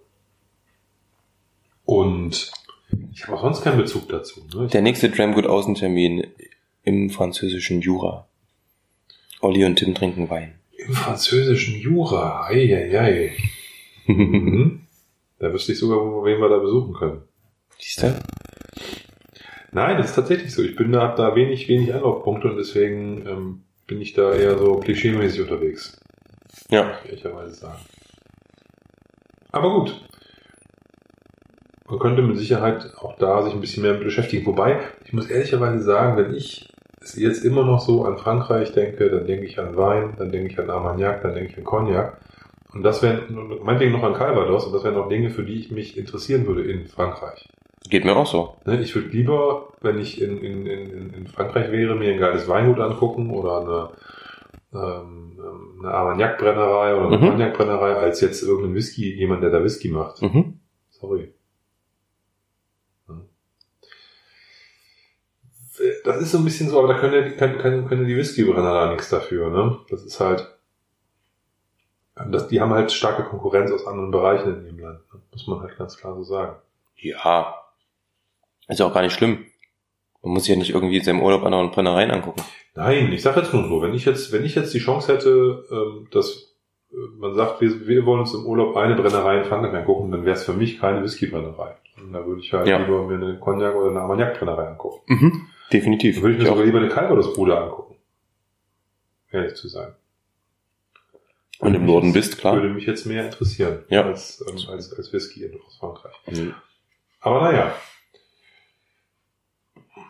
Und 1.91 2.53
ich 3.11 3.27
habe 3.27 3.35
auch 3.35 3.41
sonst 3.41 3.63
keinen 3.63 3.77
Bezug 3.77 4.07
dazu. 4.07 4.47
Ne? 4.55 4.67
Der 4.67 4.81
nächste 4.81 5.09
Dramgood 5.09 5.45
Außentermin 5.45 6.25
im 6.83 7.09
französischen 7.09 7.81
Jura. 7.81 8.29
Olli 9.41 9.65
und 9.65 9.75
Tim 9.75 9.93
trinken 9.93 10.29
Wein. 10.29 10.53
Im 10.71 10.93
französischen 10.93 11.75
Jura. 11.75 12.45
Eieiei. 12.45 13.35
Mhm. 14.05 14.83
Da 15.39 15.51
wüsste 15.51 15.73
ich 15.73 15.79
sogar, 15.79 15.99
wen 16.23 16.39
wir 16.39 16.47
da 16.47 16.59
besuchen 16.59 16.93
können. 16.93 17.23
Siehst 17.77 18.03
du? 18.03 18.23
Nein, 19.73 19.97
das 19.97 20.11
ist 20.11 20.15
tatsächlich 20.15 20.53
so. 20.53 20.63
Ich 20.63 20.77
bin 20.77 20.93
da, 20.93 21.01
hab 21.01 21.17
da 21.17 21.35
wenig, 21.35 21.67
wenig 21.67 21.93
Anlaufpunkte 21.93 22.51
und 22.51 22.57
deswegen 22.57 23.27
ähm, 23.27 23.63
bin 23.85 23.99
ich 23.99 24.13
da 24.13 24.33
eher 24.33 24.57
so 24.57 24.75
klischeemäßig 24.77 25.41
unterwegs. 25.41 25.99
Ja. 26.69 26.99
Ehrlicherweise 27.03 27.53
sagen. 27.53 27.81
Aber 29.51 29.71
gut. 29.73 30.01
Man 31.91 31.99
könnte 31.99 32.21
mit 32.21 32.37
Sicherheit 32.37 32.93
auch 32.97 33.17
da 33.17 33.41
sich 33.43 33.53
ein 33.53 33.59
bisschen 33.61 33.83
mehr 33.83 33.93
mit 33.93 34.03
beschäftigen. 34.05 34.45
Wobei, 34.45 34.79
ich 35.05 35.11
muss 35.13 35.29
ehrlicherweise 35.29 35.83
sagen, 35.83 36.15
wenn 36.17 36.33
ich 36.33 36.67
jetzt 37.15 37.43
immer 37.43 37.65
noch 37.65 37.81
so 37.81 38.05
an 38.05 38.17
Frankreich 38.17 38.71
denke, 38.71 39.09
dann 39.09 39.27
denke 39.27 39.45
ich 39.45 39.59
an 39.59 39.75
Wein, 39.75 40.13
dann 40.17 40.31
denke 40.31 40.51
ich 40.51 40.57
an 40.59 40.69
Armagnac, 40.69 41.21
dann 41.21 41.33
denke 41.35 41.51
ich 41.51 41.57
an 41.57 41.65
Cognac. 41.65 42.17
Und 42.73 42.83
das 42.83 43.03
wären, 43.03 43.59
meinetwegen 43.63 43.91
noch 43.91 44.03
an 44.03 44.13
Calvados, 44.13 44.65
und 44.65 44.73
das 44.73 44.85
wären 44.85 44.95
auch 44.95 45.09
Dinge, 45.09 45.29
für 45.31 45.43
die 45.43 45.55
ich 45.59 45.71
mich 45.71 45.97
interessieren 45.97 46.47
würde 46.47 46.61
in 46.63 46.87
Frankreich. 46.87 47.49
Geht 47.89 48.05
mir 48.05 48.15
auch 48.15 48.25
so. 48.27 48.55
Ne, 48.65 48.79
Ich 48.81 48.95
würde 48.95 49.09
lieber, 49.09 49.73
wenn 49.81 49.99
ich 49.99 50.21
in, 50.21 50.37
in, 50.37 50.65
in, 50.65 51.13
in 51.13 51.27
Frankreich 51.27 51.71
wäre, 51.71 51.95
mir 51.95 52.13
ein 52.13 52.19
geiles 52.19 52.47
Weingut 52.47 52.79
angucken 52.79 53.31
oder 53.31 53.91
eine, 54.71 54.81
ähm, 54.81 55.37
eine 55.81 55.91
Armagnac-Brennerei 55.93 56.95
oder 56.95 57.07
eine 57.07 57.17
Mhm. 57.17 57.29
Cognac-Brennerei, 57.31 57.95
als 57.95 58.21
jetzt 58.21 58.43
irgendein 58.43 58.75
Whisky, 58.75 59.13
jemand, 59.13 59.43
der 59.43 59.49
da 59.49 59.61
Whisky 59.63 59.89
macht. 59.89 60.21
Mhm. 60.21 60.59
Sorry. 60.91 61.33
Das 66.03 66.17
ist 66.21 66.31
so 66.31 66.37
ein 66.39 66.43
bisschen 66.45 66.69
so, 66.69 66.79
aber 66.79 66.93
da 66.93 66.99
können, 66.99 67.13
ja 67.13 67.21
die- 67.21 67.35
können, 67.35 67.57
können, 67.57 67.87
können 67.87 68.05
die 68.07 68.15
Whiskybrenner 68.17 68.73
da 68.73 68.91
nichts 68.91 69.09
dafür, 69.09 69.49
ne? 69.49 69.77
Das 69.89 70.03
ist 70.03 70.19
halt, 70.19 70.47
das, 72.29 72.47
die 72.47 72.59
haben 72.61 72.73
halt 72.73 72.91
starke 72.91 73.23
Konkurrenz 73.23 73.71
aus 73.71 73.87
anderen 73.87 74.11
Bereichen 74.11 74.53
in 74.59 74.65
ihrem 74.65 74.79
Land, 74.79 74.99
ne? 75.13 75.21
muss 75.31 75.47
man 75.47 75.61
halt 75.61 75.77
ganz 75.77 75.97
klar 75.97 76.15
so 76.15 76.23
sagen. 76.23 76.55
Ja. 76.97 77.55
Ist 78.67 78.79
ja 78.79 78.85
auch 78.85 78.93
gar 78.93 79.01
nicht 79.01 79.13
schlimm. 79.13 79.45
Man 80.21 80.33
muss 80.33 80.43
sich 80.43 80.53
ja 80.53 80.59
nicht 80.59 80.73
irgendwie 80.73 80.97
in 80.97 81.03
seinem 81.03 81.21
Urlaub 81.23 81.43
anderen 81.43 81.71
Brennereien 81.71 82.11
angucken. 82.11 82.41
Nein, 82.75 83.11
ich 83.11 83.21
sage 83.23 83.39
jetzt 83.41 83.53
nur 83.53 83.67
so, 83.67 83.81
wenn 83.81 83.93
ich 83.93 84.05
jetzt, 84.05 84.31
wenn 84.31 84.45
ich 84.45 84.55
jetzt 84.55 84.73
die 84.73 84.79
Chance 84.79 85.11
hätte, 85.13 85.65
ähm, 85.71 86.07
dass 86.11 86.53
äh, 86.91 86.95
man 87.17 87.33
sagt, 87.33 87.59
wir, 87.61 87.87
wir 87.87 88.05
wollen 88.05 88.19
uns 88.21 88.33
im 88.33 88.45
Urlaub 88.45 88.77
eine 88.77 88.95
Brennerei 88.95 89.39
in 89.39 89.45
Frankreich 89.45 89.73
angucken, 89.73 90.11
dann 90.11 90.23
wäre 90.25 90.35
es 90.35 90.43
für 90.43 90.53
mich 90.53 90.79
keine 90.79 91.01
Whiskybrennerei. 91.03 91.75
Und 91.97 92.13
da 92.13 92.25
würde 92.25 92.39
ich 92.41 92.53
halt 92.53 92.67
Ja. 92.67 92.77
lieber 92.77 93.03
mir 93.07 93.15
eine 93.15 93.39
Cognac 93.39 93.75
oder 93.75 93.89
eine 93.89 94.01
Armagnac-Brennerei 94.01 94.67
angucken. 94.69 95.01
Mhm. 95.07 95.47
Definitiv. 95.71 96.21
Würde 96.21 96.33
ich 96.35 96.39
mir 96.41 96.47
sogar 96.49 96.65
lieber 96.65 96.79
eine 96.79 96.89
Calvados-Bude 96.89 97.57
angucken. 97.57 97.95
Ehrlich 99.31 99.55
zu 99.55 99.67
sein. 99.67 99.93
Und 101.59 101.75
im 101.75 101.85
Norden 101.85 102.11
bist, 102.11 102.37
klar. 102.39 102.55
Würde 102.55 102.69
mich 102.69 102.85
jetzt 102.87 103.05
mehr 103.05 103.23
interessieren 103.25 103.85
Ja. 103.89 104.03
als, 104.05 104.43
ähm, 104.47 104.57
als, 104.69 104.91
als 104.93 105.13
Whisky 105.13 105.49
aus 105.65 105.77
Frankreich. 105.77 106.13
Mhm. 106.27 106.55
Aber 107.21 107.41
naja. 107.41 107.75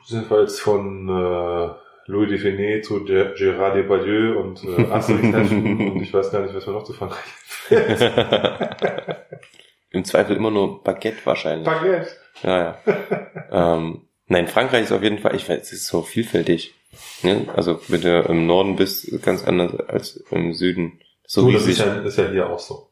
Sind 0.05 0.29
wir 0.31 0.41
jetzt 0.41 0.61
von 0.61 1.07
äh, 1.09 1.69
Louis 2.09 2.29
Define 2.29 2.81
zu 2.81 2.97
Ger- 3.03 3.35
Gérard 3.35 3.73
Depardieu 3.75 4.39
und 4.39 4.63
äh, 4.63 4.85
Asterix-Heften 4.91 5.91
und 5.91 6.01
ich 6.01 6.13
weiß 6.13 6.31
gar 6.31 6.41
nicht, 6.41 6.55
was 6.55 6.65
wir 6.65 6.73
noch 6.73 6.83
zu 6.83 6.93
Frankreich 6.93 7.23
Im 9.91 10.05
Zweifel 10.05 10.37
immer 10.37 10.51
nur 10.51 10.81
Baguette 10.83 11.25
wahrscheinlich. 11.25 11.65
Baguette. 11.65 12.07
Ja, 12.43 12.57
ja. 12.57 13.75
ähm, 13.75 14.07
nein, 14.31 14.47
Frankreich 14.47 14.83
ist 14.83 14.91
auf 14.91 15.03
jeden 15.03 15.19
Fall, 15.19 15.35
ich 15.35 15.47
weiß, 15.47 15.61
es 15.61 15.71
ist 15.73 15.87
so 15.87 16.01
vielfältig. 16.01 16.73
Ne? 17.23 17.47
Also 17.55 17.79
wenn 17.87 18.01
du 18.01 18.21
im 18.21 18.47
Norden 18.47 18.75
bist, 18.75 19.05
ist 19.05 19.23
ganz 19.23 19.43
anders 19.43 19.79
als 19.87 20.17
im 20.31 20.53
Süden. 20.53 20.99
So 21.25 21.41
So, 21.41 21.51
das 21.51 21.67
ist 21.67 21.79
ja, 21.79 21.93
ist 22.01 22.17
ja 22.17 22.29
hier 22.29 22.49
auch 22.49 22.59
so. 22.59 22.87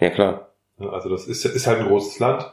Ja, 0.00 0.10
klar. 0.10 0.50
Ja, 0.78 0.90
Also 0.90 1.08
das 1.08 1.26
ist, 1.26 1.44
ist 1.44 1.66
halt 1.66 1.80
ein 1.80 1.88
großes 1.88 2.18
Land. 2.18 2.52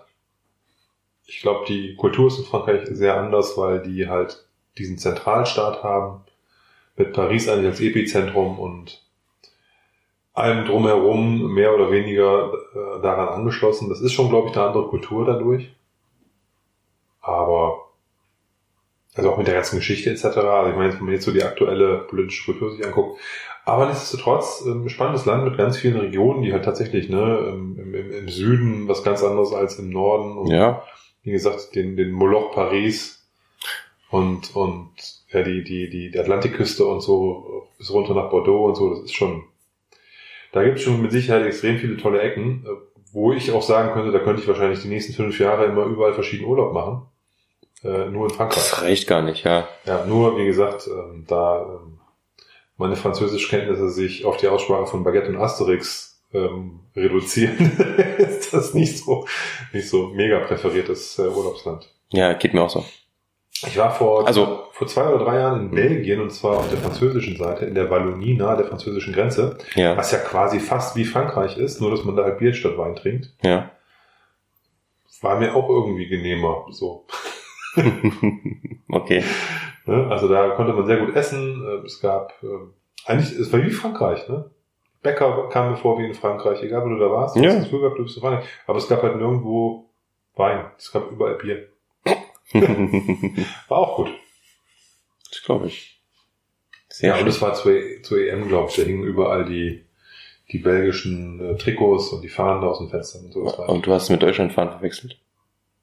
Ich 1.25 1.41
glaube, 1.41 1.65
die 1.67 1.95
Kultur 1.95 2.27
ist 2.27 2.39
in 2.39 2.45
Frankreich 2.45 2.81
sehr 2.91 3.17
anders, 3.17 3.57
weil 3.57 3.81
die 3.81 4.07
halt 4.07 4.45
diesen 4.77 4.97
Zentralstaat 4.97 5.83
haben, 5.83 6.21
mit 6.95 7.13
Paris 7.13 7.47
eigentlich 7.47 7.67
als 7.67 7.79
Epizentrum 7.79 8.59
und 8.59 9.01
allem 10.33 10.65
drumherum 10.65 11.53
mehr 11.53 11.73
oder 11.73 11.91
weniger 11.91 12.51
äh, 12.75 13.01
daran 13.01 13.29
angeschlossen. 13.29 13.89
Das 13.89 14.01
ist 14.01 14.13
schon, 14.13 14.29
glaube 14.29 14.49
ich, 14.49 14.55
eine 14.55 14.65
andere 14.65 14.87
Kultur 14.87 15.25
dadurch. 15.25 15.71
Aber, 17.21 17.82
also 19.15 19.31
auch 19.31 19.37
mit 19.37 19.47
der 19.47 19.55
ganzen 19.55 19.77
Geschichte 19.77 20.09
etc. 20.09 20.25
Also 20.25 20.69
ich 20.71 20.75
meine, 20.75 20.93
wenn 20.93 21.05
man 21.05 21.13
jetzt 21.13 21.25
so 21.25 21.31
die 21.31 21.43
aktuelle 21.43 21.99
politische 21.99 22.45
Kultur 22.51 22.71
sich 22.71 22.85
anguckt, 22.85 23.19
aber 23.65 23.85
nichtsdestotrotz 23.85 24.63
ähm, 24.65 24.89
spannendes 24.89 25.25
Land 25.25 25.45
mit 25.45 25.57
ganz 25.57 25.77
vielen 25.77 25.97
Regionen, 25.97 26.41
die 26.41 26.51
halt 26.51 26.65
tatsächlich 26.65 27.09
ne, 27.09 27.53
im, 27.53 27.77
im, 27.93 28.11
im 28.11 28.29
Süden 28.29 28.87
was 28.87 29.03
ganz 29.03 29.23
anderes 29.23 29.53
als 29.53 29.79
im 29.79 29.89
Norden 29.89 30.37
und 30.37 30.47
Ja. 30.47 30.83
wie 31.23 31.31
gesagt 31.31 31.75
den, 31.75 31.95
den 31.95 32.11
Moloch 32.11 32.51
Paris 32.53 33.25
und 34.09 34.55
und 34.55 34.91
ja 35.29 35.43
die 35.43 35.63
die 35.63 35.89
die, 35.89 36.11
die 36.11 36.19
Atlantikküste 36.19 36.85
und 36.85 37.01
so 37.01 37.67
bis 37.77 37.91
runter 37.91 38.13
nach 38.13 38.29
Bordeaux 38.29 38.65
und 38.65 38.75
so. 38.75 38.89
Das 38.89 38.99
ist 39.03 39.13
schon 39.15 39.43
da 40.51 40.63
gibt 40.63 40.77
es 40.77 40.83
schon 40.83 41.01
mit 41.01 41.11
Sicherheit 41.11 41.45
extrem 41.45 41.77
viele 41.79 41.97
tolle 41.97 42.21
Ecken, 42.21 42.65
äh, 42.65 42.69
wo 43.11 43.31
ich 43.31 43.51
auch 43.51 43.61
sagen 43.61 43.93
könnte, 43.93 44.11
da 44.11 44.19
könnte 44.19 44.41
ich 44.41 44.47
wahrscheinlich 44.47 44.81
die 44.81 44.87
nächsten 44.87 45.13
fünf 45.13 45.39
Jahre 45.39 45.65
immer 45.65 45.85
überall 45.85 46.13
verschiedenen 46.13 46.49
Urlaub 46.49 46.73
machen. 46.73 47.03
Äh, 47.83 48.09
nur 48.09 48.29
in 48.29 48.33
Frankreich. 48.33 48.57
Das 48.69 48.81
reicht 48.81 49.07
gar 49.07 49.21
nicht, 49.21 49.43
ja. 49.43 49.67
Ja, 49.85 50.05
nur, 50.05 50.37
wie 50.37 50.45
gesagt, 50.45 50.87
ähm, 50.87 51.25
da 51.27 51.61
ähm, 51.63 51.99
meine 52.77 52.95
Französischkenntnisse 52.95 53.89
sich 53.89 54.25
auf 54.25 54.37
die 54.37 54.47
Aussprache 54.47 54.85
von 54.87 55.03
Baguette 55.03 55.29
und 55.29 55.37
Asterix 55.37 56.21
ähm, 56.33 56.79
reduzieren, 56.95 57.57
ist 58.17 58.53
das 58.53 58.73
nicht 58.73 58.97
so, 58.97 59.27
nicht 59.73 59.89
so 59.89 60.07
mega 60.07 60.39
präferiertes 60.39 61.19
äh, 61.19 61.23
Urlaubsland. 61.27 61.89
Ja, 62.11 62.33
geht 62.33 62.53
mir 62.53 62.61
auch 62.63 62.69
so. 62.69 62.85
Ich 63.65 63.77
war 63.77 63.93
vor, 63.93 64.25
Also- 64.27 64.63
vor 64.71 64.87
zwei 64.87 65.07
oder 65.07 65.23
drei 65.23 65.39
Jahren 65.39 65.59
in 65.61 65.71
Belgien 65.71 66.19
und 66.21 66.31
zwar 66.31 66.57
auf 66.57 66.69
der 66.69 66.79
französischen 66.79 67.37
Seite, 67.37 67.65
in 67.65 67.75
der 67.75 67.89
Wallonie, 67.89 68.35
nahe 68.35 68.57
der 68.57 68.65
französischen 68.65 69.13
Grenze, 69.13 69.57
Ja, 69.75 69.95
was 69.95 70.11
ja 70.11 70.17
quasi 70.17 70.59
fast 70.59 70.95
wie 70.95 71.05
Frankreich 71.05 71.57
ist, 71.57 71.79
nur 71.79 71.91
dass 71.91 72.03
man 72.03 72.15
da 72.15 72.23
halt 72.23 72.39
Bier 72.39 72.53
statt 72.53 72.77
Wein 72.77 72.95
trinkt. 72.95 73.29
ja. 73.43 73.69
War 75.21 75.39
mir 75.39 75.55
auch 75.55 75.69
irgendwie 75.69 76.07
genehmer, 76.07 76.65
so. 76.71 77.05
okay. 78.89 79.23
Ne? 79.85 80.07
Also 80.09 80.27
da 80.27 80.49
konnte 80.51 80.73
man 80.73 80.85
sehr 80.85 80.97
gut 80.97 81.15
essen. 81.15 81.63
Äh, 81.65 81.85
Es 81.85 81.99
gab 81.99 82.33
ähm, 82.43 82.73
eigentlich, 83.05 83.31
es 83.37 83.51
war 83.51 83.63
wie 83.63 83.69
Frankreich, 83.71 84.27
ne? 84.29 84.49
Bäcker 85.01 85.49
kam 85.49 85.71
mir 85.71 85.77
vor 85.77 85.99
wie 85.99 86.05
in 86.05 86.13
Frankreich, 86.13 86.63
egal 86.63 86.85
wo 86.85 86.89
du 86.89 86.97
da 86.97 87.09
warst. 87.11 87.35
Ja. 87.35 87.53
Gefühl 87.59 87.81
gehabt, 87.81 87.97
du 87.99 88.03
bist 88.03 88.15
in 88.15 88.21
Frankreich. 88.21 88.47
Aber 88.67 88.77
es 88.77 88.87
gab 88.87 89.03
halt 89.03 89.17
nirgendwo 89.17 89.89
Wein. 90.35 90.65
Es 90.77 90.91
gab 90.91 91.11
überall 91.11 91.35
Bier. 91.35 91.67
War 93.67 93.77
auch 93.77 93.95
gut. 93.97 94.09
das 95.29 95.41
glaube 95.43 95.67
ich. 95.67 96.01
Sehr 96.89 97.09
ja, 97.09 97.13
und 97.15 97.19
schön. 97.21 97.27
es 97.29 97.41
war 97.41 97.53
zur, 97.55 97.71
E- 97.73 98.01
zur 98.01 98.19
EM, 98.19 98.47
glaube 98.47 98.69
ich. 98.69 98.75
Da 98.75 98.83
hingen 98.83 99.03
überall 99.03 99.45
die, 99.45 99.83
die 100.51 100.59
belgischen 100.59 101.39
äh, 101.39 101.57
Trikots 101.57 102.09
und 102.09 102.21
die 102.21 102.29
Fahnen 102.29 102.61
da 102.61 102.67
aus 102.67 102.77
den 102.79 102.89
Fenstern 102.89 103.25
und 103.25 103.31
so. 103.33 103.39
Und 103.41 103.85
du 103.85 103.91
hast 103.91 104.03
es 104.03 104.09
mit 104.09 104.21
Deutschland 104.21 104.53
fahren 104.53 104.69
verwechselt. 104.69 105.19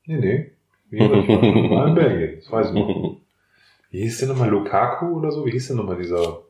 nee, 0.06 0.16
nee. 0.16 0.52
Wie 0.90 0.98
ich 0.98 1.28
in 1.28 1.94
Belgien. 1.94 2.36
Das 2.40 2.50
weiß 2.52 2.66
ich 2.68 2.72
noch. 2.74 3.16
Wie 3.90 4.02
hieß 4.02 4.18
der 4.18 4.28
nochmal? 4.28 4.48
Lukaku 4.50 5.18
oder 5.18 5.32
so? 5.32 5.44
Wie 5.44 5.50
hieß 5.50 5.68
der 5.68 5.76
nochmal 5.76 5.96
dieser 5.96 6.42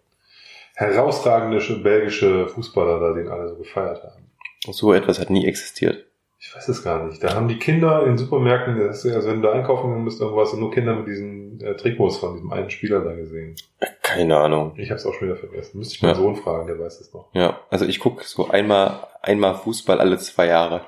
herausragende 0.74 1.58
belgische 1.82 2.46
Fußballer 2.48 3.00
da, 3.00 3.12
den 3.14 3.28
alle 3.28 3.48
so 3.48 3.56
gefeiert 3.56 4.02
haben? 4.02 4.30
So 4.70 4.92
etwas 4.92 5.18
hat 5.18 5.30
nie 5.30 5.46
existiert. 5.46 6.04
Ich 6.38 6.54
weiß 6.54 6.68
es 6.68 6.82
gar 6.82 7.04
nicht. 7.06 7.22
Da 7.22 7.34
haben 7.34 7.48
die 7.48 7.58
Kinder 7.58 8.06
in 8.06 8.16
Supermärkten, 8.16 8.78
das 8.78 9.04
ist, 9.04 9.14
also 9.14 9.28
wenn 9.28 9.42
du 9.42 9.50
einkaufen 9.50 9.88
gegangen 9.88 10.04
bist, 10.06 10.20
irgendwas, 10.22 10.54
nur 10.54 10.70
Kinder 10.70 10.94
mit 10.96 11.06
diesen 11.06 11.60
äh, 11.60 11.76
Trikots 11.76 12.16
von 12.16 12.34
diesem 12.34 12.50
einen 12.50 12.70
Spieler 12.70 13.00
da 13.04 13.14
gesehen. 13.14 13.56
Keine 14.02 14.36
Ahnung. 14.38 14.72
Ich 14.76 14.88
habe 14.90 14.98
es 14.98 15.04
auch 15.06 15.12
schon 15.14 15.28
wieder 15.28 15.36
vergessen. 15.36 15.78
Müsste 15.78 15.94
ich 15.96 16.02
meinen 16.02 16.10
Ja. 16.12 16.16
Sohn 16.16 16.36
fragen, 16.36 16.66
der 16.66 16.78
weiß 16.78 17.00
es 17.00 17.12
noch. 17.12 17.28
Ja, 17.34 17.60
also 17.68 17.84
ich 17.84 18.00
gucke 18.00 18.24
so 18.24 18.48
einmal, 18.48 19.06
einmal 19.20 19.54
Fußball 19.54 20.00
alle 20.00 20.16
zwei 20.18 20.46
Jahre. 20.46 20.82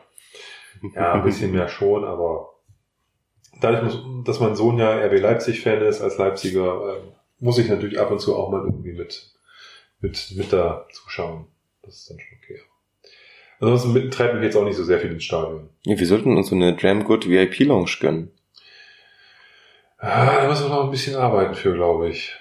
Ja, 0.95 1.13
ein 1.13 1.23
bisschen 1.23 1.53
mehr 1.55 1.69
schon, 1.69 2.05
aber 2.05 2.52
dadurch, 3.63 3.83
muss, 3.83 4.25
dass 4.25 4.41
mein 4.41 4.57
Sohn 4.57 4.79
ja 4.79 4.91
RB 5.07 5.21
Leipzig-Fan 5.21 5.83
ist, 5.83 6.01
als 6.01 6.19
Leipziger, 6.19 6.97
ähm, 6.99 7.13
muss 7.41 7.59
ich 7.59 7.69
natürlich 7.69 7.99
ab 8.01 8.11
und 8.11 8.21
zu 8.21 8.37
auch 8.37 8.51
mal 8.51 8.63
irgendwie 8.65 8.93
mit, 8.93 9.33
mit, 10.01 10.33
mit 10.37 10.53
da 10.53 10.87
zuschauen. 10.93 11.47
Das 11.83 11.95
ist 11.97 12.11
dann 12.11 12.19
schon 12.21 12.39
okay. 12.43 12.61
Ansonsten 13.61 13.93
mit- 13.93 14.13
treibt 14.15 14.35
mich 14.35 14.43
jetzt 14.45 14.57
auch 14.57 14.65
nicht 14.65 14.77
so 14.77 14.85
sehr 14.85 15.01
viel 15.01 15.13
ins 15.13 15.25
Stadion. 15.25 15.69
Ja, 15.85 15.99
wir 15.99 16.07
sollten 16.07 16.37
uns 16.37 16.49
so 16.49 16.55
eine 16.55 16.75
Dram 16.77 17.05
Good 17.05 17.29
VIP 17.29 17.61
Lounge 17.61 17.93
gönnen. 18.01 18.31
Ah, 19.99 20.41
da 20.43 20.49
müssen 20.49 20.65
wir 20.65 20.71
noch 20.71 20.85
ein 20.85 20.91
bisschen 20.91 21.15
arbeiten 21.17 21.55
für, 21.55 21.73
glaube 21.75 22.09
ich. 22.09 22.35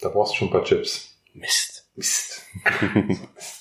Da 0.00 0.08
brauchst 0.08 0.32
du 0.32 0.36
schon 0.38 0.48
ein 0.48 0.52
paar 0.52 0.64
Chips. 0.64 1.18
Mist. 1.34 1.86
Mist. 1.94 2.46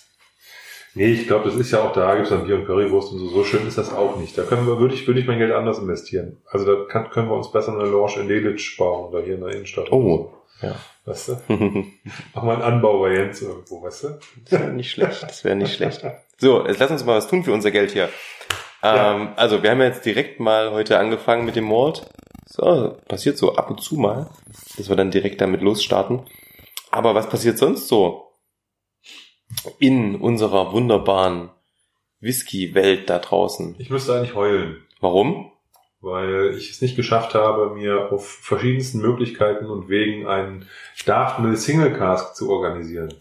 Nee, 0.98 1.12
ich 1.12 1.28
glaube, 1.28 1.48
das 1.48 1.56
ist 1.56 1.70
ja 1.70 1.84
auch 1.84 1.94
da, 1.94 2.16
gibt's 2.16 2.32
dann 2.32 2.48
Bier 2.48 2.56
und 2.56 2.66
Currywurst 2.66 3.12
und 3.12 3.20
so. 3.20 3.30
So 3.30 3.44
schön 3.44 3.68
ist 3.68 3.78
das 3.78 3.94
auch 3.94 4.16
nicht. 4.16 4.36
Da 4.36 4.42
können 4.42 4.66
wir, 4.66 4.80
würde 4.80 4.96
ich, 4.96 5.06
würde 5.06 5.20
ich 5.20 5.28
mein 5.28 5.38
Geld 5.38 5.52
anders 5.52 5.78
investieren. 5.78 6.38
Also 6.50 6.66
da 6.66 6.86
kann, 6.86 7.12
können 7.12 7.30
wir 7.30 7.36
uns 7.36 7.52
besser 7.52 7.72
eine 7.72 7.84
Lounge 7.84 8.16
in 8.22 8.28
Delitzsch 8.28 8.78
bauen 8.78 9.10
oder 9.10 9.22
hier 9.24 9.36
in 9.36 9.42
der 9.42 9.52
Innenstadt. 9.52 9.92
Oh. 9.92 10.34
Ja. 10.60 10.76
Weißt 11.06 11.30
du? 11.30 11.38
Mach 12.34 12.42
mal 12.42 12.56
einen 12.56 12.64
Anbau 12.64 13.00
bei 13.00 13.14
Jens 13.14 13.44
irgendwo, 13.44 13.84
weißt 13.84 14.06
du? 14.06 14.20
Das 14.50 14.60
wäre 14.60 14.72
nicht 14.72 14.90
schlecht. 14.90 15.22
Das 15.22 15.44
wäre 15.44 15.56
nicht 15.56 15.76
schlecht. 15.76 16.04
So, 16.40 16.66
jetzt 16.66 16.80
lass 16.80 16.90
uns 16.90 17.06
mal 17.06 17.18
was 17.18 17.28
tun 17.28 17.44
für 17.44 17.54
unser 17.54 17.70
Geld 17.70 17.92
hier. 17.92 18.10
Ja. 18.82 19.16
Ähm, 19.16 19.30
also, 19.36 19.62
wir 19.62 19.70
haben 19.70 19.82
jetzt 19.82 20.04
direkt 20.04 20.40
mal 20.40 20.72
heute 20.72 20.98
angefangen 20.98 21.46
mit 21.46 21.56
dem 21.56 21.70
Malt. 21.70 22.08
So, 22.48 22.98
passiert 23.08 23.38
so 23.38 23.56
ab 23.56 23.70
und 23.70 23.82
zu 23.82 23.98
mal, 23.98 24.32
dass 24.78 24.90
wir 24.90 24.96
dann 24.96 25.12
direkt 25.12 25.42
damit 25.42 25.62
losstarten. 25.62 26.22
Aber 26.90 27.14
was 27.14 27.30
passiert 27.30 27.60
sonst 27.60 27.88
so 27.88 28.27
in 29.80 30.16
unserer 30.16 30.72
wunderbaren 30.74 31.50
Whisky-Welt 32.20 33.10
da 33.10 33.20
draußen? 33.20 33.76
Ich 33.80 33.90
müsste 33.90 34.16
eigentlich 34.16 34.36
heulen, 34.36 34.84
Warum? 35.00 35.52
weil 36.00 36.56
ich 36.58 36.70
es 36.70 36.82
nicht 36.82 36.96
geschafft 36.96 37.34
habe, 37.34 37.72
mir 37.74 38.12
auf 38.12 38.28
verschiedensten 38.28 39.00
Möglichkeiten 39.00 39.66
und 39.66 39.90
Wegen 39.90 40.28
einen 40.28 40.68
Dark 41.06 41.40
Mill 41.40 41.58
Single 41.58 41.94
Cask 41.98 42.36
zu 42.36 42.50
organisieren. 42.52 43.14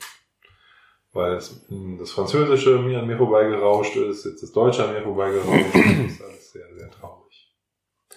Weil 1.13 1.37
es, 1.37 1.65
mh, 1.71 1.99
das 1.99 2.11
Französische 2.13 2.79
mir 2.79 2.99
an 3.01 3.07
mir 3.07 3.17
vorbeigerauscht 3.17 3.97
ist, 3.97 4.27
jetzt 4.27 4.43
das 4.43 4.53
Deutsche 4.53 4.85
an 4.85 4.93
mir 4.93 5.03
vorbeigerauscht 5.03 5.75
ist. 5.75 5.75
Das 5.75 6.13
ist 6.13 6.23
alles 6.23 6.53
sehr, 6.53 6.75
sehr 6.77 6.91
traurig. 6.91 7.55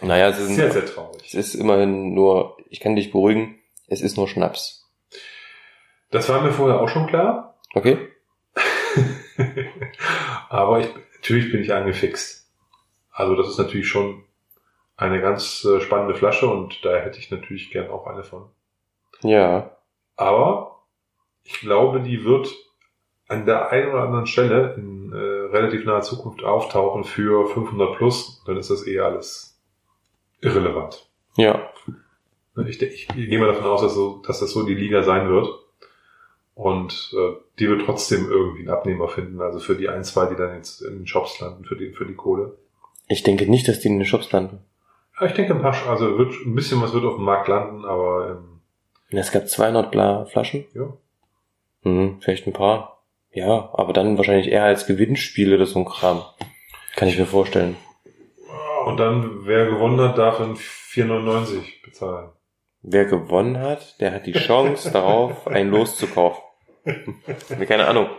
Naja, 0.01 0.29
es 0.29 0.39
ist, 0.39 0.55
Sehr, 0.55 0.71
sehr 0.71 0.85
traurig. 0.85 1.23
es 1.25 1.33
ist 1.33 1.55
immerhin 1.55 2.13
nur, 2.13 2.57
ich 2.69 2.79
kann 2.81 2.95
dich 2.95 3.11
beruhigen, 3.11 3.57
es 3.87 4.01
ist 4.01 4.17
nur 4.17 4.27
Schnaps. 4.27 4.89
Das 6.11 6.27
war 6.29 6.41
mir 6.41 6.51
vorher 6.51 6.81
auch 6.81 6.89
schon 6.89 7.07
klar. 7.07 7.48
Okay? 7.73 8.09
Aber 10.49 10.79
ich, 10.79 10.87
natürlich 11.15 11.51
bin 11.51 11.61
ich 11.61 11.73
angefixt. 11.73 12.49
Also 13.11 13.35
das 13.35 13.49
ist 13.49 13.57
natürlich 13.57 13.87
schon 13.87 14.23
eine 14.97 15.21
ganz 15.21 15.63
äh, 15.65 15.79
spannende 15.79 16.15
Flasche 16.15 16.47
und 16.47 16.83
da 16.83 16.97
hätte 16.97 17.19
ich 17.19 17.31
natürlich 17.31 17.71
gern 17.71 17.89
auch 17.89 18.07
eine 18.07 18.23
von. 18.23 18.49
Ja. 19.21 19.77
Aber 20.15 20.83
ich 21.43 21.59
glaube, 21.59 22.01
die 22.01 22.25
wird 22.25 22.53
an 23.27 23.45
der 23.45 23.69
einen 23.69 23.91
oder 23.91 24.03
anderen 24.03 24.25
Stelle 24.25 24.73
in 24.75 25.13
äh, 25.13 25.17
relativ 25.17 25.85
naher 25.85 26.01
Zukunft 26.01 26.43
auftauchen 26.43 27.03
für 27.03 27.47
500 27.47 27.95
plus. 27.95 28.43
Dann 28.45 28.57
ist 28.57 28.69
das 28.69 28.87
eh 28.87 28.99
alles 28.99 29.61
irrelevant. 30.41 31.09
Ja. 31.37 31.69
Ich, 32.67 32.81
ich, 32.81 33.07
ich 33.09 33.29
gehe 33.29 33.39
mal 33.39 33.47
davon 33.47 33.65
aus, 33.65 33.81
dass, 33.81 33.93
so, 33.93 34.21
dass 34.25 34.39
das 34.39 34.51
so 34.51 34.65
die 34.65 34.75
Liga 34.75 35.03
sein 35.03 35.29
wird. 35.29 35.47
Und 36.59 37.13
äh, 37.13 37.37
die 37.57 37.69
wird 37.69 37.85
trotzdem 37.85 38.29
irgendwie 38.29 38.59
einen 38.59 38.69
Abnehmer 38.69 39.07
finden. 39.07 39.41
Also 39.41 39.59
für 39.59 39.75
die 39.75 39.87
ein, 39.87 40.03
zwei, 40.03 40.25
die 40.25 40.35
dann 40.35 40.55
jetzt 40.55 40.81
in 40.81 40.97
den 40.97 41.07
Shops 41.07 41.39
landen, 41.39 41.63
für 41.63 41.77
die, 41.77 41.93
für 41.93 42.05
die 42.05 42.15
Kohle. 42.15 42.57
Ich 43.07 43.23
denke 43.23 43.49
nicht, 43.49 43.67
dass 43.69 43.79
die 43.79 43.87
in 43.87 43.97
den 43.97 44.05
Shops 44.05 44.29
landen. 44.33 44.59
Ja, 45.19 45.27
ich 45.27 45.33
denke, 45.33 45.53
ein 45.55 45.61
paar, 45.61 45.75
also 45.87 46.17
wird, 46.17 46.33
ein 46.45 46.55
bisschen 46.55 46.81
was 46.81 46.93
wird 46.93 47.05
auf 47.05 47.15
dem 47.15 47.23
Markt 47.23 47.47
landen, 47.47 47.85
aber 47.85 48.31
ähm, 48.31 48.59
Es 49.17 49.31
gab 49.31 49.47
200 49.47 49.89
Bla 49.89 50.25
Flaschen. 50.25 50.65
ja. 50.73 50.93
Mhm, 51.83 52.17
vielleicht 52.19 52.45
ein 52.45 52.51
paar. 52.51 53.03
Ja, 53.31 53.69
aber 53.73 53.93
dann 53.93 54.17
wahrscheinlich 54.17 54.49
eher 54.49 54.65
als 54.65 54.85
Gewinnspiel 54.85 55.53
oder 55.55 55.65
so 55.65 55.79
ein 55.79 55.85
Kram. 55.85 56.23
Kann 56.97 57.07
ich 57.07 57.17
mir 57.17 57.25
vorstellen. 57.25 57.77
Und 58.85 58.97
dann, 58.97 59.45
wer 59.45 59.65
gewonnen 59.65 60.01
hat, 60.01 60.17
darf 60.17 60.39
dann 60.39 60.55
4,99 60.55 61.85
bezahlen. 61.85 62.31
Wer 62.81 63.05
gewonnen 63.05 63.59
hat, 63.59 63.99
der 64.01 64.13
hat 64.13 64.25
die 64.25 64.33
Chance 64.33 64.91
darauf, 64.91 65.47
ein 65.47 65.69
Los 65.69 65.95
zu 65.95 66.07
kaufen. 66.07 66.41
Keine 67.67 67.87
Ahnung. 67.87 68.09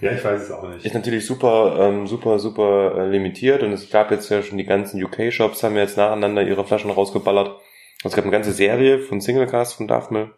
Ja, 0.00 0.12
ich 0.12 0.22
weiß 0.22 0.42
es 0.42 0.50
auch 0.50 0.68
nicht. 0.68 0.84
Ist 0.84 0.94
natürlich 0.94 1.24
super, 1.24 1.76
ähm, 1.80 2.06
super, 2.06 2.38
super 2.38 2.96
äh, 2.98 3.08
limitiert 3.08 3.62
und 3.62 3.72
es 3.72 3.90
gab 3.90 4.10
jetzt 4.10 4.28
ja 4.30 4.42
schon 4.42 4.58
die 4.58 4.64
ganzen 4.66 5.02
UK-Shops, 5.02 5.62
haben 5.62 5.76
jetzt 5.76 5.96
nacheinander 5.96 6.42
ihre 6.42 6.64
Flaschen 6.64 6.90
rausgeballert. 6.90 7.48
Und 7.48 8.10
es 8.10 8.14
gab 8.14 8.24
eine 8.24 8.32
ganze 8.32 8.52
Serie 8.52 8.98
von 8.98 9.22
Singlecast 9.22 9.74
von 9.74 9.88
Daphne, 9.88 10.32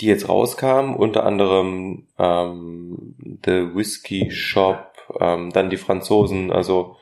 die 0.00 0.06
jetzt 0.06 0.28
rauskam, 0.28 0.94
unter 0.96 1.24
anderem 1.24 2.08
ähm, 2.18 3.14
The 3.44 3.74
Whiskey 3.74 4.32
Shop, 4.32 4.92
ähm, 5.20 5.52
dann 5.52 5.70
die 5.70 5.76
Franzosen, 5.76 6.50
also 6.52 6.96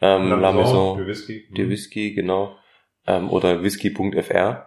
ähm, 0.00 0.40
La 0.40 0.52
Maison, 0.52 0.96
für 0.96 1.06
Whisky. 1.06 1.46
die 1.50 1.68
Whisky, 1.68 2.14
genau, 2.14 2.56
ähm, 3.06 3.28
oder 3.28 3.62
whisky.fr. 3.62 4.66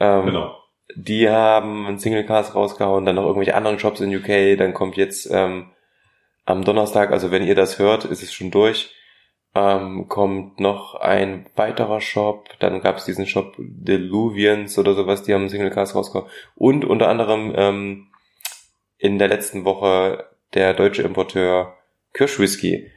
Ähm, 0.00 0.24
Genau. 0.24 0.56
Die 0.94 1.28
haben 1.28 1.86
einen 1.86 1.98
Singlecast 1.98 2.54
rausgehauen, 2.54 3.04
dann 3.04 3.16
noch 3.16 3.24
irgendwelche 3.24 3.54
anderen 3.54 3.78
Shops 3.78 4.00
in 4.00 4.14
UK, 4.14 4.58
dann 4.58 4.74
kommt 4.74 4.96
jetzt 4.96 5.28
ähm, 5.30 5.70
am 6.44 6.64
Donnerstag, 6.64 7.10
also 7.10 7.30
wenn 7.30 7.46
ihr 7.46 7.54
das 7.54 7.78
hört, 7.78 8.04
ist 8.04 8.22
es 8.22 8.32
schon 8.32 8.50
durch, 8.50 8.94
ähm, 9.54 10.08
kommt 10.08 10.60
noch 10.60 10.94
ein 10.94 11.46
weiterer 11.56 12.00
Shop, 12.00 12.48
dann 12.58 12.80
gab 12.80 12.96
es 12.96 13.04
diesen 13.04 13.26
Shop 13.26 13.54
Deluvians 13.58 14.78
oder 14.78 14.94
sowas, 14.94 15.22
die 15.22 15.34
haben 15.34 15.42
einen 15.42 15.50
Singlecast 15.50 15.94
rausgehauen 15.94 16.30
und 16.54 16.84
unter 16.84 17.08
anderem 17.08 17.52
ähm, 17.54 18.06
in 18.96 19.18
der 19.18 19.28
letzten 19.28 19.64
Woche 19.64 20.26
der 20.54 20.74
deutsche 20.74 21.02
Importeur 21.02 21.74
Kirschwhisky, 22.14 22.90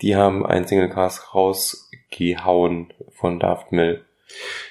die 0.00 0.14
haben 0.14 0.46
einen 0.46 0.66
Singlecast 0.66 1.34
rausgehauen 1.34 2.92
von 3.10 3.40
Daft 3.40 3.72
Mill. 3.72 4.04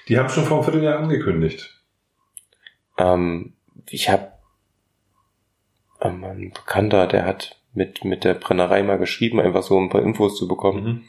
Die 0.08 0.18
haben 0.18 0.30
schon 0.30 0.45
vor 0.45 0.58
einem 0.58 0.64
Vierteljahr 0.64 0.99
angekündigt. 0.99 1.75
Ähm, 2.98 3.54
ich 3.89 4.10
habe 4.10 4.32
ähm, 6.02 6.24
ein 6.24 6.52
Bekannter, 6.52 7.08
der 7.08 7.26
hat 7.26 7.60
mit, 7.74 8.04
mit 8.06 8.24
der 8.24 8.36
Brennerei 8.36 8.84
mal 8.84 8.98
geschrieben, 8.98 9.39
einfach 9.39 9.64
so 9.64 9.80
ein 9.80 9.89
paar 9.89 10.02
Infos 10.02 10.38
zu 10.38 10.48
bekommen. 10.48 10.84
Mhm. 10.84 11.06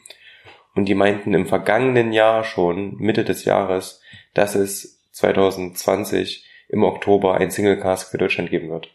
Und 0.74 0.86
die 0.86 0.94
meinten 0.94 1.32
im 1.32 1.46
vergangenen 1.46 2.12
Jahr 2.12 2.44
schon, 2.44 2.96
Mitte 2.96 3.24
des 3.24 3.44
Jahres, 3.44 4.02
dass 4.34 4.54
es 4.54 5.02
2020 5.12 6.46
im 6.68 6.82
Oktober 6.82 7.34
ein 7.34 7.50
Single 7.50 7.78
Cask 7.78 8.10
für 8.10 8.18
Deutschland 8.18 8.50
geben 8.50 8.68
wird. 8.68 8.90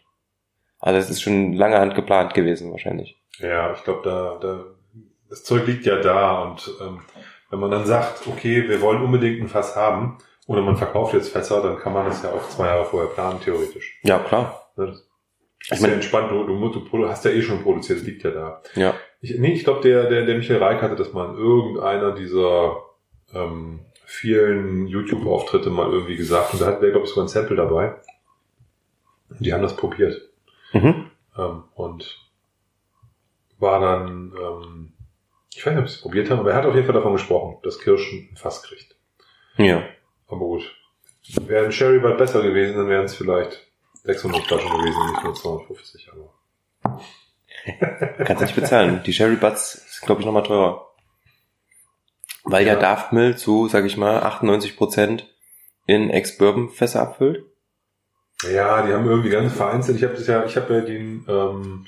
Also 0.78 0.98
es 0.98 1.10
ist 1.10 1.22
schon 1.22 1.54
lange 1.54 1.78
Hand 1.78 1.94
geplant 1.94 2.34
gewesen 2.34 2.70
wahrscheinlich. 2.70 3.20
Ja, 3.38 3.72
ich 3.72 3.82
glaube, 3.82 4.02
da, 4.04 4.38
da, 4.40 4.64
das 5.28 5.42
Zeug 5.42 5.66
liegt 5.66 5.86
ja 5.86 5.96
da 5.96 6.42
und 6.42 6.70
ähm, 6.80 7.00
wenn 7.50 7.60
man 7.60 7.70
dann 7.70 7.86
sagt, 7.86 8.26
okay, 8.26 8.68
wir 8.68 8.80
wollen 8.80 9.02
unbedingt 9.02 9.40
ein 9.40 9.48
Fass 9.48 9.74
haben 9.74 10.18
oder 10.46 10.62
man 10.62 10.76
verkauft 10.76 11.14
jetzt 11.14 11.32
Fässer, 11.32 11.62
dann 11.62 11.78
kann 11.78 11.92
man 11.92 12.06
das 12.06 12.22
ja 12.22 12.30
auch 12.30 12.48
zwei 12.48 12.66
Jahre 12.66 12.84
vorher 12.84 13.10
planen, 13.10 13.40
theoretisch. 13.40 14.00
Ja, 14.02 14.18
klar. 14.18 14.70
Ne, 14.76 14.86
Das 14.86 15.02
Ich 15.64 15.72
ist 15.72 15.80
mein- 15.80 15.90
ja 15.90 15.94
entspannt, 15.96 16.30
du, 16.30 16.44
du, 16.44 16.68
du, 16.80 17.08
hast 17.08 17.24
ja 17.24 17.30
eh 17.30 17.42
schon 17.42 17.62
produziert, 17.62 18.00
das 18.00 18.06
liegt 18.06 18.22
ja 18.24 18.30
da. 18.30 18.62
Ja. 18.74 18.94
Ich, 19.20 19.38
nee, 19.38 19.52
ich 19.52 19.64
glaube, 19.64 19.80
der, 19.82 20.08
der, 20.08 20.26
der 20.26 20.36
Michael 20.36 20.62
Reik 20.62 20.82
hatte 20.82 20.96
das 20.96 21.12
mal 21.12 21.30
in 21.30 21.36
irgendeiner 21.36 22.12
dieser 22.12 22.76
ähm, 23.32 23.80
vielen 24.04 24.86
YouTube-Auftritte 24.88 25.70
mal 25.70 25.90
irgendwie 25.90 26.16
gesagt 26.16 26.52
und 26.52 26.60
da 26.60 26.66
hatte 26.66 26.80
der, 26.80 26.90
glaube 26.90 27.04
ich, 27.06 27.10
sogar 27.10 27.24
ein 27.24 27.28
Sample 27.28 27.56
dabei. 27.56 27.94
Und 29.30 29.40
die 29.46 29.52
haben 29.52 29.62
das 29.62 29.76
probiert. 29.76 30.20
Mhm. 30.72 31.10
Ähm, 31.38 31.64
und 31.74 32.18
war 33.58 33.80
dann, 33.80 34.32
ähm, 34.36 34.92
ich 35.54 35.64
weiß 35.64 35.74
nicht, 35.74 35.82
ob 35.82 35.88
sie 35.88 35.94
es 35.94 36.02
probiert 36.02 36.30
haben, 36.30 36.40
aber 36.40 36.50
er 36.50 36.56
hat 36.56 36.66
auf 36.66 36.74
jeden 36.74 36.86
Fall 36.86 36.94
davon 36.94 37.12
gesprochen, 37.12 37.58
dass 37.62 37.78
Kirschen 37.78 38.30
ein 38.32 38.36
Fass 38.36 38.62
kriegt. 38.62 38.96
Ja. 39.56 39.82
Aber 40.32 40.46
gut. 40.46 40.74
Wäre 41.46 41.66
ein 41.66 41.72
Sherry 41.72 42.00
Bud 42.00 42.18
besser 42.18 42.42
gewesen, 42.42 42.76
dann 42.76 42.88
wären 42.88 43.04
es 43.04 43.14
vielleicht 43.14 43.60
600 44.04 44.42
Flaschen 44.42 44.70
gewesen, 44.70 45.12
nicht 45.12 45.22
nur 45.22 45.34
250. 45.34 46.10
Aber 46.12 47.00
Kannst 48.24 48.42
nicht 48.42 48.56
bezahlen. 48.56 49.02
Die 49.04 49.12
Sherry 49.12 49.36
Butts 49.36 49.74
ist, 49.74 50.02
glaube 50.02 50.20
ich, 50.20 50.26
nochmal 50.26 50.42
teurer. 50.42 50.88
Weil 52.44 52.66
ja, 52.66 52.72
Ja. 52.72 52.80
Daft 52.80 53.12
Mill 53.12 53.36
zu, 53.36 53.68
sag 53.68 53.84
ich 53.84 53.96
mal, 53.96 54.20
98% 54.22 55.22
in 55.86 56.10
Ex-Bourbon-Fässer 56.10 57.02
abfüllt. 57.02 57.44
ja, 58.50 58.84
die 58.84 58.92
haben 58.92 59.06
irgendwie 59.06 59.30
ganz 59.30 59.52
vereinzelt. 59.52 59.98
Ich 59.98 60.04
habe 60.04 60.14
das 60.14 60.26
ja, 60.26 60.44
ich 60.44 60.56
habe 60.56 60.74
ja 60.74 60.80
den 60.80 61.24
ähm, 61.28 61.86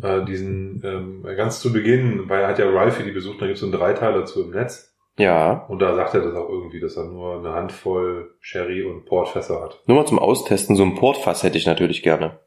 äh, 0.00 0.24
diesen 0.24 0.80
ähm, 0.84 1.22
ganz 1.36 1.60
zu 1.60 1.72
Beginn, 1.72 2.28
weil 2.28 2.42
er 2.42 2.48
hat 2.48 2.58
ja 2.58 2.70
Ralphie 2.70 3.02
die 3.02 3.10
besucht, 3.10 3.40
da 3.40 3.46
gibt 3.46 3.54
es 3.56 3.60
so 3.60 3.66
einen 3.66 3.72
Dreiteiler 3.72 4.24
zu 4.26 4.44
im 4.44 4.50
Netz. 4.50 4.89
Ja. 5.20 5.66
Und 5.68 5.80
da 5.80 5.94
sagt 5.94 6.14
er 6.14 6.22
das 6.22 6.34
auch 6.34 6.48
irgendwie, 6.48 6.80
dass 6.80 6.96
er 6.96 7.04
nur 7.04 7.38
eine 7.38 7.52
Handvoll 7.52 8.34
Sherry 8.40 8.82
und 8.84 9.04
Portfässer 9.04 9.60
hat. 9.60 9.80
Nur 9.86 9.98
mal 9.98 10.06
zum 10.06 10.18
Austesten, 10.18 10.76
so 10.76 10.82
ein 10.82 10.94
Portfass 10.94 11.42
hätte 11.42 11.58
ich 11.58 11.66
natürlich 11.66 12.02
gerne. 12.02 12.38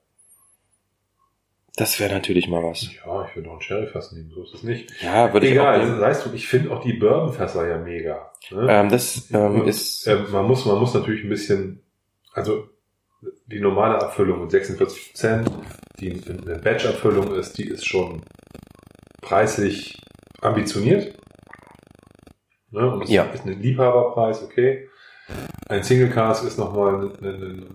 Das 1.76 2.00
wäre 2.00 2.14
natürlich 2.14 2.48
mal 2.48 2.64
was. 2.64 2.88
Ja, 3.04 3.26
ich 3.26 3.36
würde 3.36 3.48
noch 3.50 3.56
ein 3.56 3.62
Sherryfass 3.62 4.12
nehmen, 4.12 4.30
so 4.30 4.44
ist 4.44 4.54
es 4.54 4.64
nicht. 4.64 4.92
Ja, 5.02 5.34
würde 5.34 5.48
ich 5.48 5.54
Egal, 5.54 5.66
auch 5.66 5.80
also, 5.80 5.88
nehmen. 5.92 6.02
weißt 6.02 6.26
du, 6.26 6.34
ich 6.34 6.48
finde 6.48 6.72
auch 6.72 6.82
die 6.84 6.94
Bourbonfässer 6.94 7.68
ja 7.68 7.78
mega. 7.80 8.32
Ne? 8.52 8.68
Ähm, 8.70 8.90
das 8.90 9.30
ähm, 9.32 9.62
Und, 9.62 9.68
ist... 9.68 10.06
äh, 10.08 10.18
man 10.32 10.46
muss, 10.46 10.66
man 10.66 10.78
muss 10.80 10.94
natürlich 10.94 11.24
ein 11.24 11.30
bisschen, 11.30 11.82
also 12.34 12.70
die 13.48 13.60
normale 13.60 14.02
Abfüllung 14.02 14.42
mit 14.42 14.52
46 14.52 15.12
Prozent, 15.12 15.52
die 16.00 16.12
eine 16.12 16.60
Batch-Abfüllung 16.60 17.34
ist, 17.36 17.58
die 17.58 17.68
ist 17.68 17.86
schon 17.88 18.22
preislich 19.22 19.98
ambitioniert. 20.42 21.16
Ne? 22.74 22.92
Und 22.92 23.04
es 23.04 23.10
Ja. 23.10 23.24
ist 23.26 23.46
ein 23.46 23.62
Liebhaberpreis, 23.62 24.44
okay. 24.44 24.90
Ein 25.70 25.84
Single 25.84 26.10
Cast 26.10 26.44
ist 26.44 26.58
nochmal 26.58 26.96
eine, 26.96 27.12
eine, 27.22 27.34
eine 27.46 27.66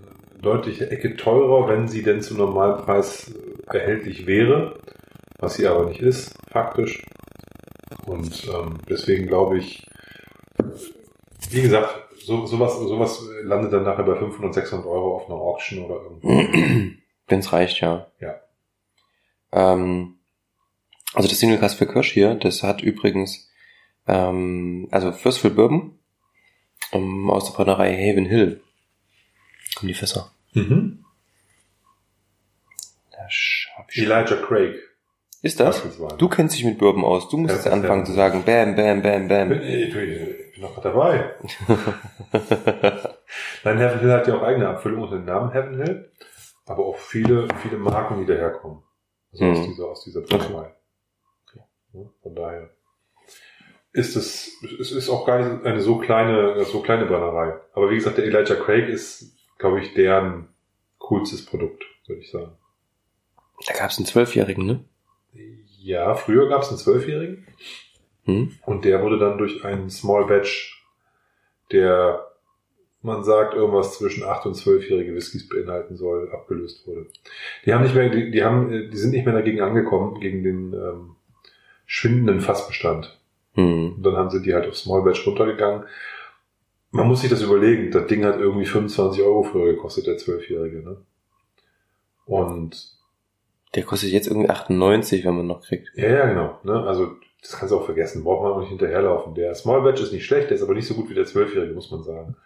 deutliche 0.42 0.90
Ecke 0.90 1.16
teurer, 1.16 1.68
wenn 1.68 1.88
sie 1.88 2.02
denn 2.02 2.20
zum 2.20 2.36
normalen 2.36 2.84
Preis 2.84 3.32
äh, 3.72 3.76
erhältlich 3.76 4.26
wäre, 4.26 4.78
was 5.38 5.54
sie 5.54 5.66
aber 5.66 5.86
nicht 5.86 6.00
ist, 6.00 6.34
faktisch. 6.50 7.02
Und 8.06 8.46
ähm, 8.48 8.78
deswegen 8.88 9.26
glaube 9.26 9.58
ich, 9.58 9.86
wie 11.50 11.62
gesagt, 11.62 11.94
so, 12.24 12.44
sowas, 12.46 12.78
sowas 12.78 13.22
landet 13.44 13.72
dann 13.72 13.84
nachher 13.84 14.04
bei 14.04 14.16
500, 14.16 14.52
600 14.54 14.86
Euro 14.86 15.16
auf 15.16 15.26
einer 15.26 15.36
Auction 15.40 15.84
oder 15.84 16.02
irgendwo. 16.02 16.92
Wenn's 17.28 17.52
reicht, 17.52 17.80
ja. 17.80 18.06
Ja. 18.20 18.34
Ähm, 19.52 20.18
also 21.14 21.28
das 21.28 21.38
Single 21.38 21.58
Cast 21.58 21.76
für 21.78 21.86
Kirsch 21.86 22.12
hier, 22.12 22.34
das 22.34 22.62
hat 22.62 22.82
übrigens 22.82 23.47
ähm, 24.08 24.88
also 24.90 25.12
Fürstful 25.12 25.50
Bourbon 25.50 25.98
ähm, 26.92 27.30
aus 27.30 27.44
der 27.46 27.52
Brennerei 27.56 27.94
Haven 27.94 28.24
Hill. 28.26 28.60
Kommen 29.76 29.88
die 29.88 29.94
Fässer. 29.94 30.32
Mhm. 30.54 31.04
Da 33.12 33.18
hab 33.76 33.90
ich- 33.90 33.98
Elijah 34.02 34.36
Craig. 34.36 34.74
Ist 35.40 35.60
das? 35.60 35.84
Du 36.18 36.28
kennst 36.28 36.56
dich 36.56 36.64
mit 36.64 36.78
Bourbon 36.78 37.04
aus. 37.04 37.28
Du 37.28 37.36
musst 37.36 37.54
jetzt 37.54 37.68
anfangen 37.68 38.04
zu 38.04 38.12
sagen, 38.12 38.42
bam, 38.44 38.74
bam, 38.74 39.02
bam, 39.02 39.28
bam. 39.28 39.52
Ich, 39.52 39.92
bin, 39.92 40.10
ich 40.10 40.52
bin 40.54 40.62
noch 40.62 40.82
dabei. 40.82 41.32
Nein, 43.64 43.78
Heaven 43.78 44.00
Hill 44.00 44.12
hat 44.12 44.26
ja 44.26 44.34
auch 44.36 44.42
eigene 44.42 44.68
Abfüllung 44.68 45.02
unter 45.02 45.16
dem 45.16 45.26
Namen 45.26 45.52
Heaven 45.52 45.76
Hill, 45.82 46.10
aber 46.66 46.86
auch 46.86 46.96
viele, 46.98 47.46
viele 47.62 47.78
Marken, 47.78 48.18
die 48.20 48.26
daherkommen. 48.26 48.82
Also 49.32 49.44
aus 49.44 49.58
Mhm. 49.58 49.64
dieser, 49.70 49.84
aus 49.86 50.04
dieser 50.04 50.20
Brennerei. 50.22 50.74
Ja, 51.92 52.00
Von 52.22 52.34
daher 52.34 52.70
ist 53.92 54.16
es, 54.16 54.62
es 54.80 54.92
ist 54.92 55.08
auch 55.08 55.26
gar 55.26 55.38
nicht 55.38 55.64
eine 55.64 55.80
so 55.80 55.98
kleine, 55.98 56.64
so 56.64 56.80
kleine 56.80 57.06
Brennerei. 57.06 57.54
Aber 57.72 57.90
wie 57.90 57.96
gesagt, 57.96 58.18
der 58.18 58.24
Elijah 58.24 58.54
Craig 58.54 58.88
ist, 58.88 59.36
glaube 59.58 59.80
ich, 59.80 59.94
deren 59.94 60.48
coolstes 60.98 61.44
Produkt, 61.44 61.84
würde 62.06 62.22
ich 62.22 62.30
sagen. 62.30 62.52
Da 63.66 63.74
gab 63.74 63.90
es 63.90 63.98
einen 63.98 64.06
Zwölfjährigen, 64.06 64.66
ne? 64.66 64.84
Ja, 65.80 66.14
früher 66.14 66.48
gab 66.48 66.62
es 66.62 66.68
einen 66.68 66.78
Zwölfjährigen. 66.78 67.46
Hm? 68.24 68.52
Und 68.66 68.84
der 68.84 69.02
wurde 69.02 69.18
dann 69.18 69.38
durch 69.38 69.64
einen 69.64 69.90
Small 69.90 70.26
Batch, 70.26 70.86
der 71.72 72.28
man 73.00 73.24
sagt, 73.24 73.54
irgendwas 73.54 73.96
zwischen 73.96 74.24
8 74.24 74.46
und 74.46 74.56
12-jährige 74.56 75.14
Whiskys 75.14 75.48
beinhalten 75.48 75.96
soll, 75.96 76.30
abgelöst 76.32 76.86
wurde. 76.86 77.06
Die 77.64 77.72
haben 77.72 77.84
nicht 77.84 77.94
mehr, 77.94 78.10
die, 78.10 78.30
die 78.30 78.42
haben, 78.42 78.90
die 78.90 78.96
sind 78.96 79.12
nicht 79.12 79.24
mehr 79.24 79.34
dagegen 79.34 79.60
angekommen, 79.60 80.20
gegen 80.20 80.42
den 80.42 80.72
ähm, 80.72 81.16
schwindenden 81.86 82.40
Fassbestand. 82.40 83.18
Hm. 83.54 83.94
Und 83.96 84.02
dann 84.02 84.16
haben 84.16 84.30
sie 84.30 84.42
die 84.42 84.54
halt 84.54 84.68
auf 84.68 84.76
Small 84.76 85.02
Batch 85.02 85.26
runtergegangen. 85.26 85.84
Man 86.90 87.06
muss 87.06 87.20
sich 87.20 87.30
das 87.30 87.42
überlegen. 87.42 87.90
Das 87.90 88.06
Ding 88.06 88.24
hat 88.24 88.38
irgendwie 88.40 88.64
25 88.66 89.22
Euro 89.22 89.42
früher 89.42 89.72
gekostet, 89.74 90.06
der 90.06 90.16
12-jährige, 90.16 90.82
ne? 90.82 90.96
Und 92.24 92.76
Der 93.74 93.82
kostet 93.82 94.10
jetzt 94.10 94.26
irgendwie 94.26 94.48
98, 94.50 95.24
wenn 95.24 95.36
man 95.36 95.46
noch 95.46 95.62
kriegt. 95.62 95.90
Ja, 95.94 96.08
ja, 96.08 96.26
genau. 96.26 96.58
Ne? 96.62 96.82
Also 96.86 97.12
das 97.42 97.52
kannst 97.58 97.72
du 97.72 97.78
auch 97.78 97.84
vergessen. 97.84 98.24
Braucht 98.24 98.42
man 98.42 98.52
auch 98.52 98.60
nicht 98.60 98.70
hinterherlaufen. 98.70 99.34
Der 99.34 99.54
Small 99.54 99.82
Batch 99.82 100.00
ist 100.02 100.12
nicht 100.12 100.24
schlecht, 100.26 100.50
der 100.50 100.56
ist 100.56 100.62
aber 100.62 100.74
nicht 100.74 100.86
so 100.86 100.94
gut 100.94 101.10
wie 101.10 101.14
der 101.14 101.26
Zwölfjährige, 101.26 101.74
muss 101.74 101.90
man 101.90 102.02
sagen. 102.02 102.36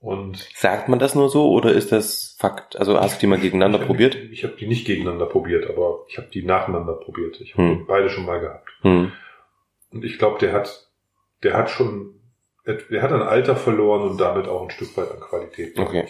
Und 0.00 0.38
Sagt 0.54 0.88
man 0.88 0.98
das 0.98 1.14
nur 1.14 1.28
so 1.28 1.50
oder 1.50 1.72
ist 1.72 1.92
das 1.92 2.34
Fakt? 2.38 2.76
Also 2.78 2.98
hast 2.98 3.16
du 3.16 3.20
die 3.20 3.26
mal 3.26 3.38
gegeneinander 3.38 3.80
ich 3.80 3.86
probiert? 3.86 4.14
Ich 4.16 4.44
habe 4.44 4.54
die 4.56 4.66
nicht 4.66 4.86
gegeneinander 4.86 5.26
probiert, 5.26 5.68
aber 5.68 6.04
ich 6.08 6.16
habe 6.16 6.28
die 6.32 6.42
nacheinander 6.42 6.94
probiert. 6.94 7.40
Ich 7.40 7.54
habe 7.54 7.62
Hm. 7.68 7.84
beide 7.86 8.08
schon 8.08 8.24
mal 8.24 8.40
gehabt. 8.40 8.68
Hm. 8.80 9.12
Und 9.92 10.04
ich 10.04 10.18
glaube, 10.18 10.38
der 10.38 10.52
hat, 10.52 10.90
der 11.42 11.54
hat 11.54 11.70
schon, 11.70 12.20
der 12.66 13.02
hat 13.02 13.12
an 13.12 13.22
Alter 13.22 13.56
verloren 13.56 14.08
und 14.08 14.20
damit 14.20 14.46
auch 14.48 14.62
ein 14.62 14.70
Stück 14.70 14.96
weit 14.96 15.10
an 15.10 15.20
Qualität. 15.20 15.78
Okay. 15.78 16.06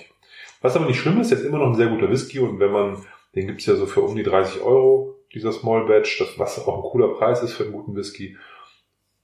Was 0.61 0.77
aber 0.77 0.87
nicht 0.87 1.01
schlimm 1.01 1.21
ist, 1.21 1.31
der 1.31 1.39
ist 1.39 1.45
immer 1.45 1.59
noch 1.59 1.69
ein 1.69 1.75
sehr 1.75 1.89
guter 1.89 2.11
Whisky 2.11 2.39
und 2.39 2.61
wenn 2.61 2.73
man, 2.73 3.05
den 3.35 3.47
gibt's 3.47 3.67
ja 3.67 3.77
so 3.77 3.87
für 3.87 4.03
um 4.03 4.15
die 4.15 4.23
30 4.23 4.63
Euro, 4.63 5.17
dieser 5.33 5.53
Small 5.53 5.87
Batch, 5.87 6.19
das, 6.19 6.39
was 6.39 6.59
auch 6.67 6.77
ein 6.77 6.91
cooler 6.91 7.15
Preis 7.15 7.43
ist 7.43 7.55
für 7.55 7.65
einen 7.65 7.73
guten 7.73 7.95
Whisky. 7.95 8.37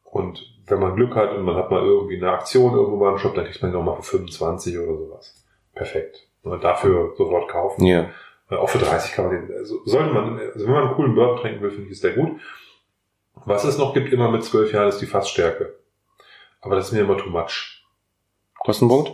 Und 0.05 0.57
wenn 0.67 0.81
man 0.81 0.97
Glück 0.97 1.15
hat 1.15 1.33
und 1.35 1.45
man 1.45 1.57
hat 1.57 1.71
mal 1.71 1.83
irgendwie 1.85 2.17
eine 2.17 2.31
Aktion 2.31 2.75
irgendwo 2.75 2.97
mal 2.97 3.13
im 3.13 3.19
Shop, 3.19 3.35
dann 3.35 3.45
kriegt 3.45 3.61
man 3.61 3.73
ihn 3.73 3.77
auch 3.77 3.85
mal 3.85 3.97
für 3.97 4.19
25 4.19 4.79
oder 4.79 4.97
sowas. 4.97 5.45
Perfekt. 5.75 6.29
Und 6.43 6.63
dafür 6.63 7.13
sofort 7.17 7.51
kaufen. 7.51 7.85
Ja. 7.85 8.11
Äh, 8.51 8.55
Auch 8.55 8.69
für 8.69 8.79
30 8.79 9.13
kann 9.13 9.27
man 9.27 9.47
den, 9.47 9.57
also 9.57 9.81
sollte 9.85 10.13
man, 10.13 10.39
also 10.39 10.65
wenn 10.65 10.73
man 10.73 10.85
einen 10.85 10.95
coolen 10.95 11.15
Bourbon 11.15 11.39
trinken 11.39 11.61
will, 11.63 11.71
finde 11.71 11.87
ich, 11.87 11.93
ist 11.93 12.05
der 12.05 12.13
gut. 12.13 12.41
Was 13.45 13.65
es 13.65 13.79
noch 13.79 13.95
gibt, 13.95 14.13
immer 14.13 14.31
mit 14.31 14.45
12 14.45 14.73
Jahren, 14.73 14.89
ist 14.89 14.99
die 14.99 15.07
Fassstärke. 15.07 15.79
Aber 16.61 16.75
das 16.77 16.87
ist 16.87 16.93
mir 16.93 17.01
immer 17.01 17.17
too 17.19 17.31
much. 17.31 17.85
Kostenpunkt? 18.59 19.13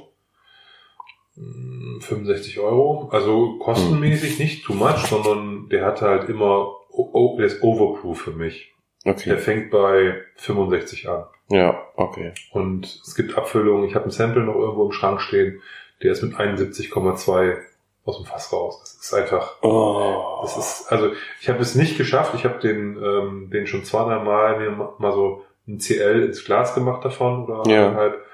Hm, 1.34 1.98
65 2.00 2.58
Euro. 2.60 3.08
Also 3.10 3.58
kostenmäßig 3.58 4.38
nicht 4.38 4.64
too 4.64 4.74
much, 4.74 5.06
sondern 5.08 5.68
der 5.68 5.84
hat 5.84 6.02
halt 6.02 6.28
immer, 6.28 6.74
oh, 6.90 7.36
der 7.38 7.46
ist 7.46 7.62
overproof 7.62 8.20
für 8.20 8.32
mich. 8.32 8.72
Der 9.04 9.14
Okay. 9.14 9.36
fängt 9.36 9.70
bei 9.70 10.22
65 10.36 11.08
an. 11.08 11.24
Ja, 11.48 11.82
okay. 11.96 12.32
Und 12.52 12.86
es 12.86 13.14
gibt 13.14 13.36
Abfüllungen, 13.36 13.88
ich 13.88 13.94
habe 13.96 14.04
ein 14.06 14.10
Sample 14.10 14.44
noch 14.44 14.54
irgendwo 14.54 14.86
im 14.86 14.92
Schrank 14.92 15.20
stehen, 15.20 15.60
der 16.02 16.12
ist 16.12 16.22
mit 16.22 16.34
71,2 16.34 17.58
aus 18.04 18.16
dem 18.18 18.26
Fass 18.26 18.52
raus. 18.52 18.80
Das 18.80 18.94
ist 19.04 19.14
einfach, 19.14 19.56
Oh. 19.62 20.40
Das 20.42 20.56
ist, 20.56 20.90
also 20.92 21.12
ich 21.40 21.48
habe 21.48 21.60
es 21.60 21.74
nicht 21.74 21.96
geschafft. 21.96 22.34
Ich 22.34 22.44
habe 22.44 22.58
den, 22.58 22.96
ähm, 23.02 23.50
den 23.50 23.66
schon 23.66 23.84
zwei, 23.84 24.02
drei 24.04 24.18
Mal 24.22 24.58
mir 24.58 24.70
ma- 24.72 24.94
mal 24.98 25.12
so 25.12 25.44
ein 25.68 25.78
CL 25.78 26.24
ins 26.24 26.44
Glas 26.44 26.74
gemacht 26.74 27.04
davon 27.04 27.44
oder 27.48 27.70
Ja. 27.70 27.86
anderthalb. 27.88 28.24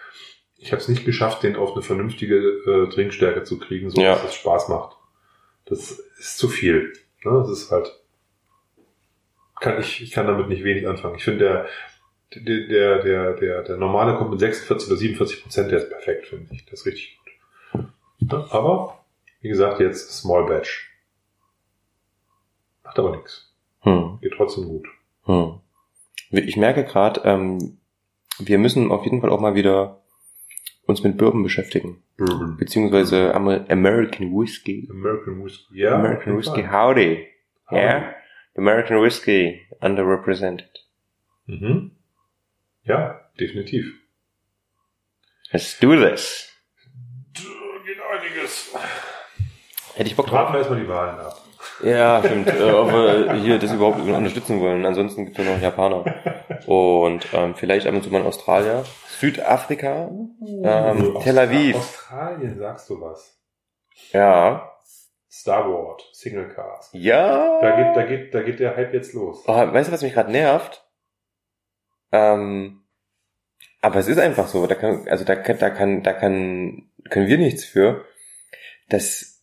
Ich 0.56 0.72
habe 0.72 0.80
es 0.80 0.88
nicht 0.88 1.04
geschafft, 1.04 1.42
den 1.42 1.54
auf 1.56 1.72
eine 1.74 1.82
vernünftige 1.82 2.36
äh, 2.36 2.88
Trinkstärke 2.88 3.44
zu 3.44 3.58
kriegen, 3.58 3.90
so 3.90 4.00
Ja. 4.00 4.14
dass 4.14 4.24
es 4.24 4.34
Spaß 4.34 4.68
macht. 4.70 4.96
Das 5.66 5.90
ist 6.18 6.38
zu 6.38 6.48
viel. 6.48 6.92
Ne? 7.24 7.32
Das 7.46 7.50
ist 7.50 7.70
halt, 7.70 7.94
kann 9.60 9.78
ich, 9.80 10.02
ich 10.02 10.10
kann 10.12 10.26
damit 10.26 10.48
nicht 10.48 10.64
wenig 10.64 10.88
anfangen. 10.88 11.16
Ich 11.16 11.24
finde 11.24 11.44
der, 12.34 12.40
der, 12.40 12.66
der, 12.68 13.02
der, 13.02 13.32
der, 13.34 13.62
der 13.64 13.76
normale 13.76 14.16
kommt 14.16 14.30
mit 14.30 14.40
46 14.40 14.88
oder 14.88 14.96
47 14.98 15.42
Prozent, 15.42 15.70
der 15.70 15.78
ist 15.78 15.90
perfekt, 15.90 16.26
finde 16.28 16.52
ich. 16.54 16.64
Das 16.66 16.80
ist 16.80 16.86
richtig 16.86 17.18
gut. 17.72 17.84
Ja, 18.20 18.46
aber, 18.50 19.00
wie 19.40 19.48
gesagt, 19.48 19.80
jetzt 19.80 20.10
Small 20.12 20.46
Batch. 20.46 20.90
Macht 22.84 22.98
aber 22.98 23.16
nichts. 23.16 23.54
Hm. 23.80 24.18
Geht 24.20 24.32
trotzdem 24.36 24.64
gut. 24.64 24.86
Hm. 25.24 25.60
Ich 26.30 26.56
merke 26.56 26.84
gerade, 26.84 27.22
ähm, 27.24 27.78
wir 28.38 28.58
müssen 28.58 28.90
auf 28.90 29.04
jeden 29.04 29.20
Fall 29.20 29.30
auch 29.30 29.40
mal 29.40 29.54
wieder 29.54 30.02
uns 30.86 31.02
mit 31.02 31.16
Bourbon 31.18 31.42
beschäftigen. 31.42 32.02
Bourbon. 32.16 32.56
Beziehungsweise 32.56 33.34
Amer 33.34 33.64
American 33.68 34.32
Whiskey. 34.32 34.88
American 34.90 35.44
Whiskey. 35.44 35.78
Ja. 35.78 35.94
American 35.94 36.36
Whiskey, 36.36 36.62
howdy. 36.64 37.28
Howdy. 37.66 37.76
Yeah? 37.82 38.14
American 38.56 39.02
Whiskey, 39.02 39.60
underrepresented. 39.80 40.70
Mhm. 41.46 41.92
Ja, 42.84 43.20
definitiv. 43.38 43.94
Let's 45.52 45.78
do 45.78 45.94
this. 45.96 46.52
Geht 47.34 47.98
einiges. 48.10 48.74
Hätte 49.98 50.08
ich 50.10 50.16
Bock 50.16 50.30
Warten 50.30 50.52
drauf? 50.52 50.52
wir 50.54 50.58
erstmal 50.58 50.80
die 50.80 50.88
Wahlen 50.88 51.18
ab. 51.18 51.36
Ja, 51.82 52.22
stimmt. 52.24 52.48
äh, 52.48 52.70
ob 52.72 52.90
wir 52.92 53.32
hier 53.34 53.58
das 53.58 53.72
überhaupt 53.72 54.00
unterstützen 54.00 54.60
wollen. 54.60 54.86
Ansonsten 54.86 55.24
gibt 55.26 55.38
es 55.38 55.44
nur 55.44 55.54
noch 55.54 55.62
Japaner. 55.62 56.04
Und 56.66 57.26
ähm, 57.32 57.54
vielleicht 57.54 57.86
ab 57.86 57.94
und 57.94 58.02
zu 58.02 58.10
mal 58.10 58.20
in 58.20 58.26
Australier. 58.26 58.84
Südafrika. 59.18 60.10
Ähm, 60.40 61.16
Aus- 61.16 61.24
Tel 61.24 61.38
Aviv. 61.38 61.76
Australien 61.76 62.58
sagst 62.58 62.88
du 62.90 63.00
was. 63.00 63.38
Ja. 64.12 64.72
Starboard, 65.30 66.08
Single 66.12 66.48
Cars. 66.54 66.90
Ja. 66.92 67.60
Da 67.60 67.70
geht, 67.76 67.96
da 67.96 68.02
geht, 68.04 68.34
da 68.34 68.42
geht 68.42 68.60
der 68.60 68.76
Hype 68.76 68.94
jetzt 68.94 69.12
los. 69.14 69.42
Oh, 69.46 69.52
weißt 69.54 69.88
du, 69.88 69.92
was 69.92 70.02
mich 70.02 70.14
gerade 70.14 70.30
nervt? 70.32 70.84
Ähm, 72.12 72.84
aber 73.82 73.96
es 74.00 74.08
ist 74.08 74.18
einfach 74.18 74.48
so, 74.48 74.66
da 74.66 74.74
kann, 74.74 75.06
also 75.08 75.24
da 75.24 75.36
kann, 75.36 75.58
da 75.58 75.70
kann, 75.70 76.02
da 76.02 76.12
kann, 76.12 76.90
können 77.10 77.26
wir 77.26 77.38
nichts 77.38 77.64
für, 77.64 78.04
dass 78.88 79.37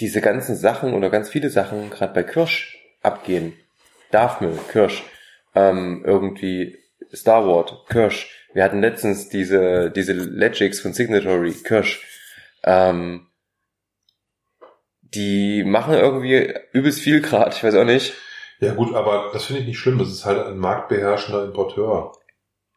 diese 0.00 0.20
ganzen 0.20 0.56
Sachen 0.56 0.94
oder 0.94 1.10
ganz 1.10 1.28
viele 1.28 1.50
Sachen 1.50 1.90
gerade 1.90 2.14
bei 2.14 2.22
Kirsch 2.22 2.78
abgehen. 3.02 3.52
Darfmüll, 4.10 4.58
Kirsch, 4.70 5.04
ähm, 5.54 6.02
irgendwie 6.04 6.78
Star 7.14 7.46
Wars, 7.46 7.72
Kirsch. 7.88 8.48
Wir 8.52 8.64
hatten 8.64 8.80
letztens 8.80 9.28
diese, 9.28 9.90
diese 9.90 10.12
Legics 10.12 10.80
von 10.80 10.92
Signatory, 10.92 11.52
Kirsch. 11.52 12.04
Ähm, 12.64 13.26
die 15.02 15.64
machen 15.64 15.94
irgendwie 15.94 16.54
übelst 16.72 17.00
viel 17.00 17.20
grad, 17.20 17.54
ich 17.54 17.64
weiß 17.64 17.74
auch 17.74 17.84
nicht. 17.84 18.14
Ja 18.60 18.74
gut, 18.74 18.94
aber 18.94 19.30
das 19.32 19.46
finde 19.46 19.62
ich 19.62 19.68
nicht 19.68 19.78
schlimm. 19.78 19.98
Das 19.98 20.08
ist 20.08 20.24
halt 20.24 20.46
ein 20.46 20.58
marktbeherrschender 20.58 21.44
Importeur. 21.44 22.12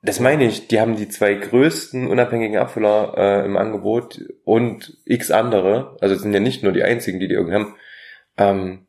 Das 0.06 0.20
meine 0.20 0.43
ich, 0.45 0.68
die 0.68 0.82
haben 0.82 0.97
die 0.97 1.08
zwei 1.08 1.34
größten 1.34 2.08
unabhängigen 2.08 2.58
Abfüller 2.58 3.14
äh, 3.18 3.45
im 3.45 3.56
Angebot 3.56 4.20
und 4.43 4.97
x 5.06 5.32
andere. 5.32 5.97
Also 6.01 6.14
es 6.16 6.22
sind 6.22 6.34
ja 6.34 6.41
nicht 6.41 6.62
nur 6.62 6.74
die 6.74 6.84
einzigen, 6.84 7.20
die 7.22 7.28
die 7.30 7.36
irgendwie 7.36 7.56
haben. 7.56 7.76
Ähm, 8.38 8.88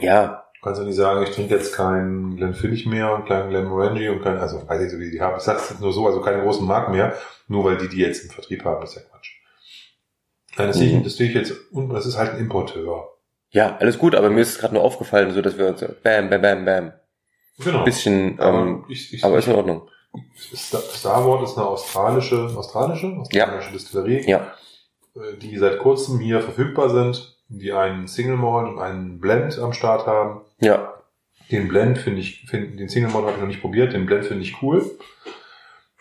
ja, 0.00 0.42
Du 0.54 0.70
kannst 0.70 0.80
ja 0.80 0.86
nicht 0.86 0.96
sagen, 0.96 1.22
ich 1.22 1.30
trinke 1.30 1.54
jetzt 1.54 1.74
keinen 1.76 2.36
Glenfiddich 2.36 2.86
mehr 2.86 3.12
und 3.14 3.26
keinen 3.26 3.50
Glenmorangie 3.50 4.08
und 4.08 4.22
keinen, 4.22 4.38
also 4.38 4.66
weiß 4.66 4.82
ich 4.82 4.90
so, 4.90 4.98
wie 4.98 5.10
die 5.12 5.20
haben. 5.20 5.36
Ich 5.36 5.42
sag's 5.44 5.70
jetzt 5.70 5.80
nur 5.80 5.92
so, 5.92 6.06
also 6.06 6.20
keine 6.22 6.42
großen 6.42 6.66
Marken 6.66 6.90
mehr, 6.92 7.14
nur 7.46 7.62
weil 7.64 7.76
die 7.76 7.88
die 7.88 7.98
jetzt 7.98 8.24
im 8.24 8.30
Vertrieb 8.30 8.64
haben, 8.64 8.82
ist 8.82 8.96
ja 8.96 9.02
Quatsch. 9.02 9.30
Nein, 10.56 10.66
das, 10.68 10.78
sehe 10.78 10.90
Mhm. 10.90 10.98
ich, 10.98 11.04
das 11.04 11.16
sehe 11.18 11.28
ich 11.28 11.34
jetzt, 11.34 11.52
das 11.92 12.06
ist 12.06 12.16
halt 12.16 12.32
ein 12.32 12.38
Importeur. 12.40 13.10
ja, 13.50 13.76
alles 13.78 13.98
gut, 13.98 14.16
aber 14.16 14.28
mir 14.30 14.40
ist 14.40 14.48
es 14.52 14.58
gerade 14.58 14.74
nur 14.74 14.82
aufgefallen, 14.82 15.30
so 15.32 15.40
dass 15.42 15.56
wir 15.56 15.68
uns 15.68 15.80
so 15.80 15.86
bam, 16.02 16.30
bam, 16.30 16.42
bam, 16.42 16.64
bam. 16.64 16.92
Genau. 17.58 17.84
Bisschen, 17.84 18.38
aber 18.38 18.58
ähm, 18.60 18.84
ich, 18.88 19.14
ich, 19.14 19.24
aber 19.24 19.38
ist 19.38 19.48
in 19.48 19.54
Ordnung. 19.54 19.88
Star, 20.54 20.80
Starboard 20.80 21.42
ist 21.44 21.56
eine 21.56 21.66
australische, 21.66 22.44
australische, 22.56 23.16
australische 23.18 23.72
Distillerie, 23.72 24.28
Ja, 24.28 24.52
äh, 25.14 25.36
die 25.38 25.56
seit 25.58 25.78
kurzem 25.78 26.20
hier 26.20 26.40
verfügbar 26.40 26.90
sind, 26.90 27.36
die 27.48 27.72
einen 27.72 28.08
Single 28.08 28.36
Malt 28.36 28.68
und 28.68 28.78
einen 28.78 29.20
Blend 29.20 29.58
am 29.58 29.72
Start 29.72 30.06
haben. 30.06 30.40
ja, 30.60 30.94
Den 31.50 31.68
Blend 31.68 31.98
finde 31.98 32.20
ich, 32.20 32.44
find, 32.46 32.78
den 32.78 32.88
Single 32.88 33.10
Malt 33.10 33.24
habe 33.24 33.32
ich 33.34 33.40
noch 33.40 33.46
nicht 33.48 33.60
probiert, 33.60 33.92
den 33.92 34.06
Blend 34.06 34.24
finde 34.26 34.42
ich 34.42 34.62
cool. 34.62 34.90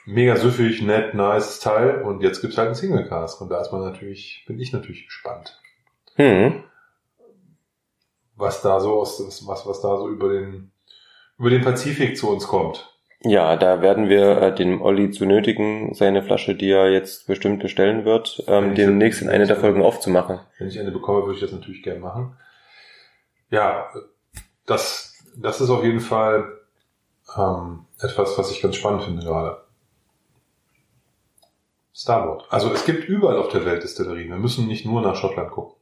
Mega 0.05 0.35
süffig, 0.35 0.81
nett, 0.81 1.13
nice 1.15 1.59
Teil 1.59 2.01
und 2.03 2.21
jetzt 2.21 2.41
gibt's 2.41 2.57
halt 2.57 2.67
einen 2.67 2.75
Single 2.75 3.07
Cask 3.07 3.41
und 3.41 3.49
da 3.49 3.59
ist 3.61 3.71
man 3.71 3.81
natürlich, 3.81 4.43
bin 4.47 4.59
ich 4.59 4.71
natürlich 4.71 5.05
gespannt, 5.05 5.59
Hm. 6.15 6.63
was 8.35 8.61
da 8.61 8.79
so 8.79 8.99
aus, 8.99 9.19
was, 9.47 9.65
was 9.65 9.81
da 9.81 9.97
so 9.97 10.07
über 10.09 10.29
den, 10.29 10.71
über 11.37 11.49
den 11.49 11.63
Pazifik 11.63 12.17
zu 12.17 12.29
uns 12.29 12.47
kommt. 12.47 12.91
Ja, 13.21 13.55
da 13.55 13.81
werden 13.81 14.07
wir 14.07 14.41
äh, 14.41 14.55
dem 14.55 14.81
Olli 14.81 15.09
zu 15.09 15.25
nötigen, 15.25 15.93
seine 15.95 16.21
Flasche, 16.21 16.53
die 16.53 16.69
er 16.69 16.91
jetzt 16.91 17.27
bestimmt 17.27 17.61
bestellen 17.61 18.05
wird, 18.05 18.43
ähm, 18.47 18.75
demnächst 18.75 19.21
in 19.21 19.29
eine 19.29 19.47
der 19.47 19.55
Folgen 19.55 19.81
aufzumachen. 19.81 20.39
Wenn 20.59 20.67
ich 20.67 20.79
eine 20.79 20.91
bekomme, 20.91 21.23
würde 21.23 21.33
ich 21.33 21.41
das 21.41 21.51
natürlich 21.51 21.81
gerne 21.81 22.01
machen. 22.01 22.37
Ja, 23.49 23.89
das, 24.65 25.23
das 25.35 25.59
ist 25.59 25.69
auf 25.69 25.83
jeden 25.83 26.01
Fall 26.01 26.59
ähm, 27.37 27.85
etwas, 27.99 28.37
was 28.37 28.51
ich 28.51 28.61
ganz 28.61 28.75
spannend 28.75 29.03
finde 29.03 29.23
gerade. 29.23 29.63
Starboard. 31.93 32.45
Also 32.49 32.71
es 32.73 32.85
gibt 32.85 33.07
überall 33.07 33.37
auf 33.37 33.49
der 33.49 33.65
Welt 33.65 33.81
Destillerien. 33.81 34.29
Wir 34.29 34.37
müssen 34.37 34.67
nicht 34.67 34.85
nur 34.85 35.01
nach 35.01 35.15
Schottland 35.15 35.49
gucken. 35.51 35.75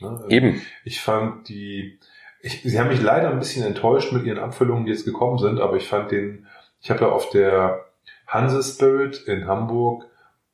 Ne? 0.00 0.24
Eben. 0.28 0.62
Ich 0.84 1.00
fand 1.00 1.48
die, 1.48 1.98
ich, 2.40 2.62
sie 2.62 2.78
haben 2.78 2.88
mich 2.88 3.02
leider 3.02 3.30
ein 3.30 3.38
bisschen 3.38 3.64
enttäuscht 3.66 4.12
mit 4.12 4.24
ihren 4.24 4.38
Abfüllungen, 4.38 4.84
die 4.84 4.92
jetzt 4.92 5.04
gekommen 5.04 5.38
sind, 5.38 5.60
aber 5.60 5.76
ich 5.76 5.88
fand 5.88 6.10
den, 6.10 6.46
ich 6.80 6.90
habe 6.90 7.00
ja 7.00 7.08
auf 7.10 7.30
der 7.30 7.84
Hanse 8.26 8.62
Spirit 8.62 9.22
in 9.26 9.46
Hamburg 9.46 10.04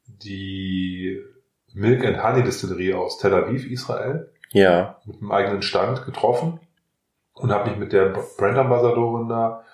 die 0.07 1.21
Milk 1.75 2.05
and 2.05 2.23
Honey 2.23 2.43
Distillerie 2.43 2.95
aus 2.95 3.19
Tel 3.19 3.35
Aviv, 3.35 3.71
Israel, 3.71 4.31
Ja. 4.53 5.01
mit 5.05 5.21
einem 5.21 5.33
eigenen 5.33 5.63
Stand 5.63 6.05
getroffen 6.05 6.61
und 7.35 7.51
habe 7.51 7.71
mich 7.71 7.79
mit 7.79 7.93
der 7.93 8.07
Brand 8.39 8.57
Ambassadorin 8.57 9.29
da 9.29 9.65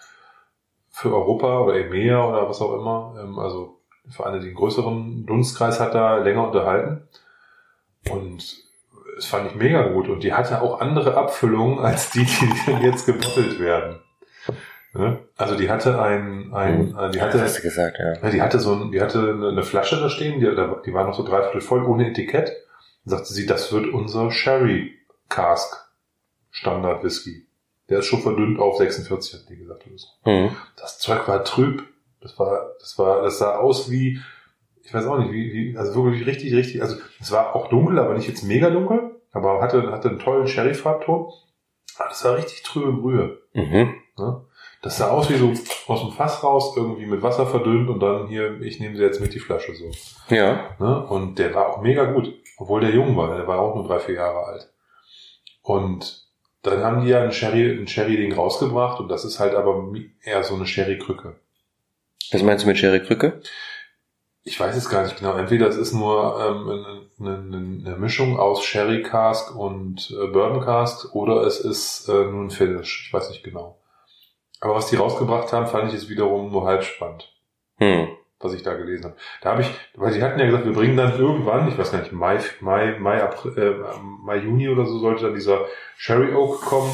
für 0.88 1.14
Europa 1.14 1.60
oder 1.60 1.76
EMEA 1.76 2.24
oder 2.24 2.48
was 2.48 2.60
auch 2.60 2.74
immer, 2.74 3.16
ähm, 3.22 3.38
also 3.38 3.80
für 4.08 4.26
eine, 4.26 4.40
die 4.40 4.46
einen 4.48 4.56
größeren 4.56 5.26
Dunstkreis 5.26 5.78
hat, 5.78 5.94
da 5.94 6.16
länger 6.18 6.48
unterhalten. 6.48 7.08
Und 8.10 8.56
es 9.18 9.26
fand 9.26 9.50
ich 9.50 9.54
mega 9.56 9.88
gut. 9.88 10.08
Und 10.08 10.22
die 10.22 10.32
hatte 10.32 10.62
auch 10.62 10.80
andere 10.80 11.16
Abfüllungen 11.16 11.78
als 11.78 12.10
die, 12.10 12.24
die 12.24 12.72
jetzt 12.82 13.06
gebottelt 13.06 13.58
werden. 13.58 14.00
Ne? 14.92 15.18
Also 15.36 15.56
die 15.56 15.70
hatte 15.70 16.00
ein, 16.02 16.52
ein 16.52 16.96
äh, 16.96 17.10
die 17.10 17.20
hatte, 17.20 17.38
Das 17.38 17.50
hast 17.50 17.58
du 17.58 17.62
gesagt, 17.62 17.98
ja. 17.98 18.30
die 18.30 18.42
hatte 18.42 18.58
so 18.58 18.74
ein, 18.74 18.90
die 18.90 19.00
hatte 19.00 19.20
eine 19.20 19.62
Flasche 19.62 20.00
da 20.00 20.08
stehen, 20.08 20.40
die, 20.40 20.46
die 20.46 20.94
war 20.94 21.04
noch 21.04 21.14
so 21.14 21.24
dreiviertel 21.24 21.60
voll, 21.60 21.84
ohne 21.84 22.08
Etikett. 22.08 22.48
Dann 23.04 23.18
sagte 23.18 23.32
sie, 23.32 23.46
das 23.46 23.72
wird 23.72 23.92
unser 23.92 24.30
Sherry 24.30 24.98
Cask 25.28 25.90
Standard 26.50 27.04
Whisky. 27.04 27.46
Der 27.88 28.00
ist 28.00 28.06
schon 28.06 28.22
verdünnt 28.22 28.58
auf 28.58 28.76
46, 28.78 29.34
hat 29.34 29.48
die 29.48 29.56
gesagt. 29.56 29.84
Hm. 30.24 30.56
Das 30.76 30.98
Zeug 30.98 31.26
war 31.28 31.44
trüb. 31.44 31.84
Das 32.20 32.38
war, 32.38 32.74
das 32.78 32.98
war, 32.98 33.22
das 33.22 33.38
sah 33.38 33.56
aus 33.56 33.90
wie, 33.90 34.20
ich 34.82 34.94
weiß 34.94 35.06
auch 35.06 35.18
nicht, 35.18 35.32
wie, 35.32 35.52
wie 35.52 35.76
also 35.76 36.04
wirklich 36.04 36.26
richtig, 36.26 36.54
richtig, 36.54 36.82
also 36.82 36.96
es 37.20 37.30
war 37.30 37.54
auch 37.54 37.68
dunkel, 37.68 37.98
aber 37.98 38.14
nicht 38.14 38.28
jetzt 38.28 38.42
mega 38.42 38.70
dunkel, 38.70 39.20
aber 39.32 39.60
hatte, 39.60 39.90
hatte 39.92 40.08
einen 40.08 40.18
tollen 40.18 40.46
Sherry-Farbton. 40.46 41.32
Das 41.98 42.24
war 42.24 42.36
richtig 42.36 42.62
trübe 42.62 42.92
Brühe. 42.92 43.38
Mhm. 43.52 43.94
Ne? 44.16 44.44
Das 44.82 44.96
sah 44.96 45.10
aus 45.10 45.28
wie 45.28 45.36
so 45.36 45.52
aus 45.86 46.00
dem 46.00 46.12
Fass 46.12 46.42
raus, 46.42 46.74
irgendwie 46.76 47.04
mit 47.04 47.22
Wasser 47.22 47.46
verdünnt 47.46 47.90
und 47.90 48.00
dann 48.00 48.28
hier, 48.28 48.60
ich 48.62 48.80
nehme 48.80 48.96
sie 48.96 49.02
jetzt 49.02 49.20
mit 49.20 49.34
die 49.34 49.38
Flasche 49.38 49.74
so. 49.74 49.90
Ja. 50.34 50.70
Ne? 50.78 51.06
Und 51.06 51.38
der 51.38 51.54
war 51.54 51.68
auch 51.68 51.82
mega 51.82 52.04
gut, 52.10 52.32
obwohl 52.56 52.80
der 52.80 52.90
jung 52.90 53.16
war, 53.16 53.36
der 53.36 53.46
war 53.46 53.60
auch 53.60 53.74
nur 53.74 53.86
drei, 53.86 53.98
vier 53.98 54.14
Jahre 54.14 54.46
alt. 54.46 54.72
Und 55.62 56.26
dann 56.62 56.82
haben 56.82 57.04
die 57.04 57.10
ja 57.10 57.22
ein 57.22 57.32
Sherry, 57.32 57.78
ein 57.78 57.86
Sherry-Ding 57.86 58.32
rausgebracht 58.32 59.00
und 59.00 59.08
das 59.08 59.24
ist 59.24 59.38
halt 59.38 59.54
aber 59.54 59.92
eher 60.24 60.42
so 60.42 60.54
eine 60.54 60.66
Sherry-Krücke. 60.66 61.36
Was 62.32 62.42
meinst 62.42 62.64
du 62.64 62.68
mit 62.68 62.78
Sherry 62.78 63.00
Krücke? 63.00 63.40
Ich 64.42 64.58
weiß 64.58 64.74
es 64.74 64.88
gar 64.88 65.02
nicht 65.04 65.18
genau. 65.18 65.34
Entweder 65.36 65.68
es 65.68 65.76
ist 65.76 65.92
nur 65.92 66.40
ähm, 66.40 66.70
eine, 67.20 67.34
eine, 67.38 67.56
eine 67.56 67.96
Mischung 67.98 68.38
aus 68.38 68.64
Sherry 68.64 69.02
Cask 69.02 69.54
und 69.54 70.10
äh, 70.10 70.26
Bourbon 70.28 70.64
Cask 70.64 71.14
oder 71.14 71.42
es 71.42 71.60
ist 71.60 72.08
äh, 72.08 72.24
nur 72.24 72.44
ein 72.44 72.50
Finish. 72.50 73.06
Ich 73.06 73.12
weiß 73.12 73.28
nicht 73.30 73.44
genau. 73.44 73.78
Aber 74.60 74.74
was 74.74 74.88
die 74.88 74.96
rausgebracht 74.96 75.52
haben, 75.52 75.66
fand 75.66 75.88
ich 75.88 75.94
jetzt 75.94 76.08
wiederum 76.08 76.50
nur 76.52 76.64
halb 76.66 76.82
spannend, 76.84 77.32
Hm. 77.78 78.08
was 78.38 78.52
ich 78.52 78.62
da 78.62 78.74
gelesen 78.74 79.04
habe. 79.04 79.16
Da 79.42 79.52
habe 79.52 79.62
ich, 79.62 79.70
weil 79.94 80.12
sie 80.12 80.22
hatten 80.22 80.38
ja 80.38 80.46
gesagt, 80.46 80.64
wir 80.66 80.72
bringen 80.74 80.96
dann 80.96 81.18
irgendwann, 81.18 81.68
ich 81.68 81.78
weiß 81.78 81.92
gar 81.92 82.00
nicht, 82.00 82.12
Mai, 82.12 82.40
Mai, 82.60 82.98
Mai, 82.98 83.22
April, 83.22 83.58
äh, 83.58 83.98
Mai, 84.02 84.36
Juni 84.38 84.68
oder 84.68 84.84
so 84.86 84.98
sollte 84.98 85.24
dann 85.24 85.34
dieser 85.34 85.66
Sherry 85.96 86.34
Oak 86.34 86.60
kommen. 86.62 86.92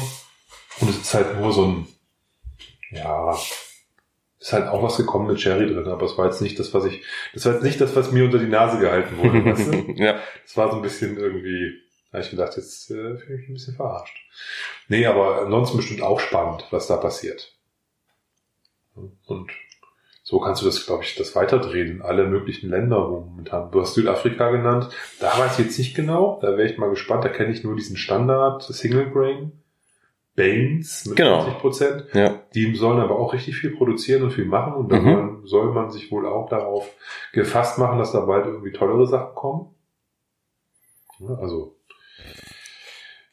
Und 0.79 0.89
es 0.89 0.97
ist 0.97 1.13
halt 1.13 1.39
nur 1.39 1.51
so 1.51 1.65
ein, 1.65 1.87
ja, 2.91 3.35
ist 4.47 4.53
halt 4.53 4.67
auch 4.67 4.81
was 4.81 4.95
gekommen 4.95 5.27
mit 5.27 5.41
Sherry 5.41 5.67
drin, 5.67 5.87
aber 5.87 6.05
es 6.05 6.17
war 6.17 6.25
jetzt 6.25 6.41
nicht 6.41 6.57
das, 6.57 6.73
was 6.73 6.85
ich, 6.85 7.03
das 7.33 7.45
war 7.45 7.53
jetzt 7.53 7.63
nicht 7.63 7.81
das, 7.81 7.97
was 7.97 8.13
mir 8.13 8.23
unter 8.23 8.39
die 8.39 8.47
Nase 8.47 8.79
gehalten 8.79 9.17
wurde, 9.17 9.43
weißt 9.43 9.73
du? 9.73 9.91
ja. 9.95 10.19
Es 10.45 10.55
war 10.55 10.71
so 10.71 10.77
ein 10.77 10.81
bisschen 10.81 11.17
irgendwie, 11.17 11.73
da 12.11 12.19
hab 12.19 12.23
ich 12.23 12.31
gedacht, 12.31 12.55
jetzt 12.55 12.89
äh, 12.89 13.17
fühle 13.17 13.35
ich 13.35 13.41
mich 13.41 13.49
ein 13.49 13.53
bisschen 13.55 13.75
verarscht. 13.75 14.15
Nee, 14.87 15.05
aber 15.05 15.41
ansonsten 15.41 15.75
bestimmt 15.75 16.01
auch 16.01 16.21
spannend, 16.21 16.65
was 16.71 16.87
da 16.87 16.95
passiert. 16.95 17.57
Und 18.95 19.51
so 20.23 20.39
kannst 20.39 20.61
du 20.61 20.65
das, 20.65 20.85
glaube 20.85 21.03
ich, 21.03 21.15
das 21.15 21.35
weiterdrehen 21.35 21.97
in 21.97 22.01
alle 22.01 22.25
möglichen 22.25 22.69
Länder, 22.69 23.09
wo 23.09 23.19
momentan, 23.19 23.69
du 23.71 23.81
hast 23.81 23.95
Südafrika 23.95 24.49
genannt, 24.51 24.89
da 25.19 25.37
weiß 25.37 25.59
ich 25.59 25.65
jetzt 25.65 25.77
nicht 25.77 25.93
genau, 25.93 26.39
da 26.41 26.57
wäre 26.57 26.69
ich 26.69 26.77
mal 26.77 26.89
gespannt, 26.89 27.25
da 27.25 27.29
kenne 27.29 27.51
ich 27.51 27.65
nur 27.65 27.75
diesen 27.75 27.97
Standard 27.97 28.63
Single 28.63 29.11
Grain, 29.11 29.51
Baines 30.37 31.05
mit 31.07 31.17
Genau. 31.17 31.41
50 31.41 31.59
Prozent. 31.59 32.05
Ja. 32.13 32.41
Die 32.53 32.73
sollen 32.75 32.99
aber 33.01 33.17
auch 33.19 33.33
richtig 33.33 33.57
viel 33.57 33.71
produzieren 33.71 34.23
und 34.23 34.31
viel 34.31 34.45
machen 34.45 34.73
und 34.75 34.89
dann 34.91 35.03
Mhm. 35.03 35.41
soll 35.47 35.73
man 35.73 35.89
sich 35.91 36.09
wohl 36.11 36.25
auch 36.27 36.47
darauf 36.47 36.89
gefasst 37.33 37.77
machen, 37.79 37.97
dass 37.99 38.13
da 38.13 38.21
bald 38.21 38.45
irgendwie 38.45 38.71
tollere 38.71 39.05
Sachen 39.07 39.33
kommen. 39.35 39.75
Ja, 41.19 41.35
also 41.35 41.75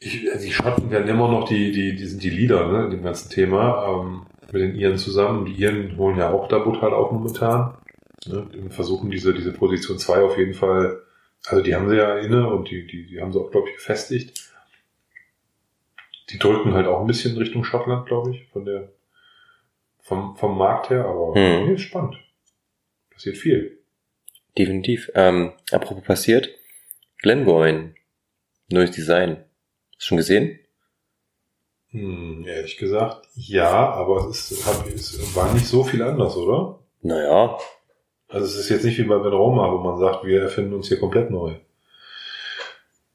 ich, 0.00 0.26
die 0.42 0.52
Schotten 0.52 0.90
werden 0.90 1.08
immer 1.08 1.28
noch 1.28 1.46
die, 1.48 1.72
die, 1.72 1.94
die 1.94 2.06
sind 2.06 2.22
die 2.22 2.30
Leader, 2.30 2.66
ne, 2.72 2.84
in 2.86 2.90
dem 2.90 3.02
ganzen 3.02 3.30
Thema, 3.30 3.86
ähm, 3.88 4.26
mit 4.52 4.62
den 4.62 4.74
Iren 4.74 4.98
zusammen. 4.98 5.40
Und 5.40 5.44
die 5.46 5.54
Iren 5.54 5.96
holen 5.96 6.18
ja 6.18 6.30
auch 6.32 6.48
da 6.48 6.58
brutal 6.58 6.92
auf 6.92 7.10
momentan. 7.12 7.74
Ne, 8.26 8.46
und 8.54 8.72
versuchen 8.72 9.10
diese, 9.10 9.34
diese 9.34 9.52
Position 9.52 9.98
2 9.98 10.22
auf 10.22 10.38
jeden 10.38 10.54
Fall, 10.54 11.02
also 11.46 11.62
die 11.62 11.74
haben 11.74 11.88
sie 11.90 11.96
ja 11.96 12.16
inne 12.18 12.48
und 12.48 12.70
die, 12.70 12.86
die, 12.86 13.06
die 13.06 13.20
haben 13.20 13.32
sie 13.32 13.38
auch, 13.40 13.50
glaube 13.50 13.68
ich, 13.68 13.76
gefestigt. 13.76 14.53
Die 16.30 16.38
drücken 16.38 16.72
halt 16.74 16.86
auch 16.86 17.00
ein 17.00 17.06
bisschen 17.06 17.32
in 17.32 17.38
Richtung 17.38 17.64
Schottland, 17.64 18.06
glaube 18.06 18.30
ich, 18.30 18.48
von 18.48 18.64
der, 18.64 18.92
vom, 20.00 20.36
vom 20.36 20.56
Markt 20.56 20.90
her, 20.90 21.04
aber 21.04 21.28
Mhm. 21.30 21.66
nee, 21.66 21.74
ist 21.74 21.82
spannend. 21.82 22.16
Passiert 23.10 23.36
viel. 23.36 23.78
Definitiv. 24.56 25.10
Ähm, 25.14 25.52
apropos 25.72 26.04
passiert, 26.04 26.48
Glengoyne. 27.18 27.94
Neues 28.70 28.90
Design. 28.92 29.36
Hast 29.96 30.00
du 30.00 30.04
schon 30.06 30.16
gesehen? 30.18 30.58
Hm, 31.90 32.44
ehrlich 32.46 32.76
gesagt, 32.76 33.28
ja, 33.34 33.70
aber 33.92 34.26
es, 34.28 34.50
ist, 34.50 34.66
hab, 34.66 34.86
es 34.86 35.36
war 35.36 35.52
nicht 35.54 35.66
so 35.66 35.84
viel 35.84 36.02
anders, 36.02 36.36
oder? 36.36 36.80
Naja. 37.02 37.58
Also 38.28 38.46
es 38.46 38.56
ist 38.56 38.68
jetzt 38.70 38.84
nicht 38.84 38.98
wie 38.98 39.04
bei 39.04 39.18
Ben 39.18 39.32
Roma, 39.32 39.70
wo 39.70 39.78
man 39.78 39.98
sagt, 39.98 40.24
wir 40.24 40.40
erfinden 40.42 40.74
uns 40.74 40.88
hier 40.88 40.98
komplett 40.98 41.30
neu. 41.30 41.54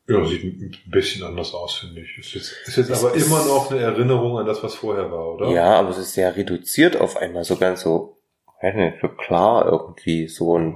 Ja, 0.09 0.25
sieht 0.25 0.43
ein 0.43 0.71
bisschen 0.91 1.23
anders 1.25 1.53
aus, 1.53 1.75
finde 1.75 2.01
ich. 2.01 2.17
Ist 2.17 2.33
jetzt, 2.33 2.51
ist 2.67 2.77
jetzt 2.77 2.89
Es 2.89 3.03
aber 3.03 3.13
ist- 3.15 3.27
immer 3.27 3.45
noch 3.45 3.69
eine 3.71 3.79
Erinnerung 3.81 4.37
an 4.39 4.45
das, 4.45 4.63
was 4.63 4.75
vorher 4.75 5.11
war, 5.11 5.35
oder? 5.35 5.49
Ja, 5.49 5.75
aber 5.79 5.89
es 5.89 5.97
ist 5.97 6.13
sehr 6.13 6.35
reduziert 6.35 6.99
auf 6.99 7.15
einmal, 7.17 7.43
so 7.43 7.55
ganz 7.57 7.81
so, 7.81 8.17
weiß 8.61 8.75
nicht, 8.75 8.97
so 9.01 9.07
klar 9.09 9.65
irgendwie, 9.65 10.27
so 10.27 10.57
ein, 10.57 10.75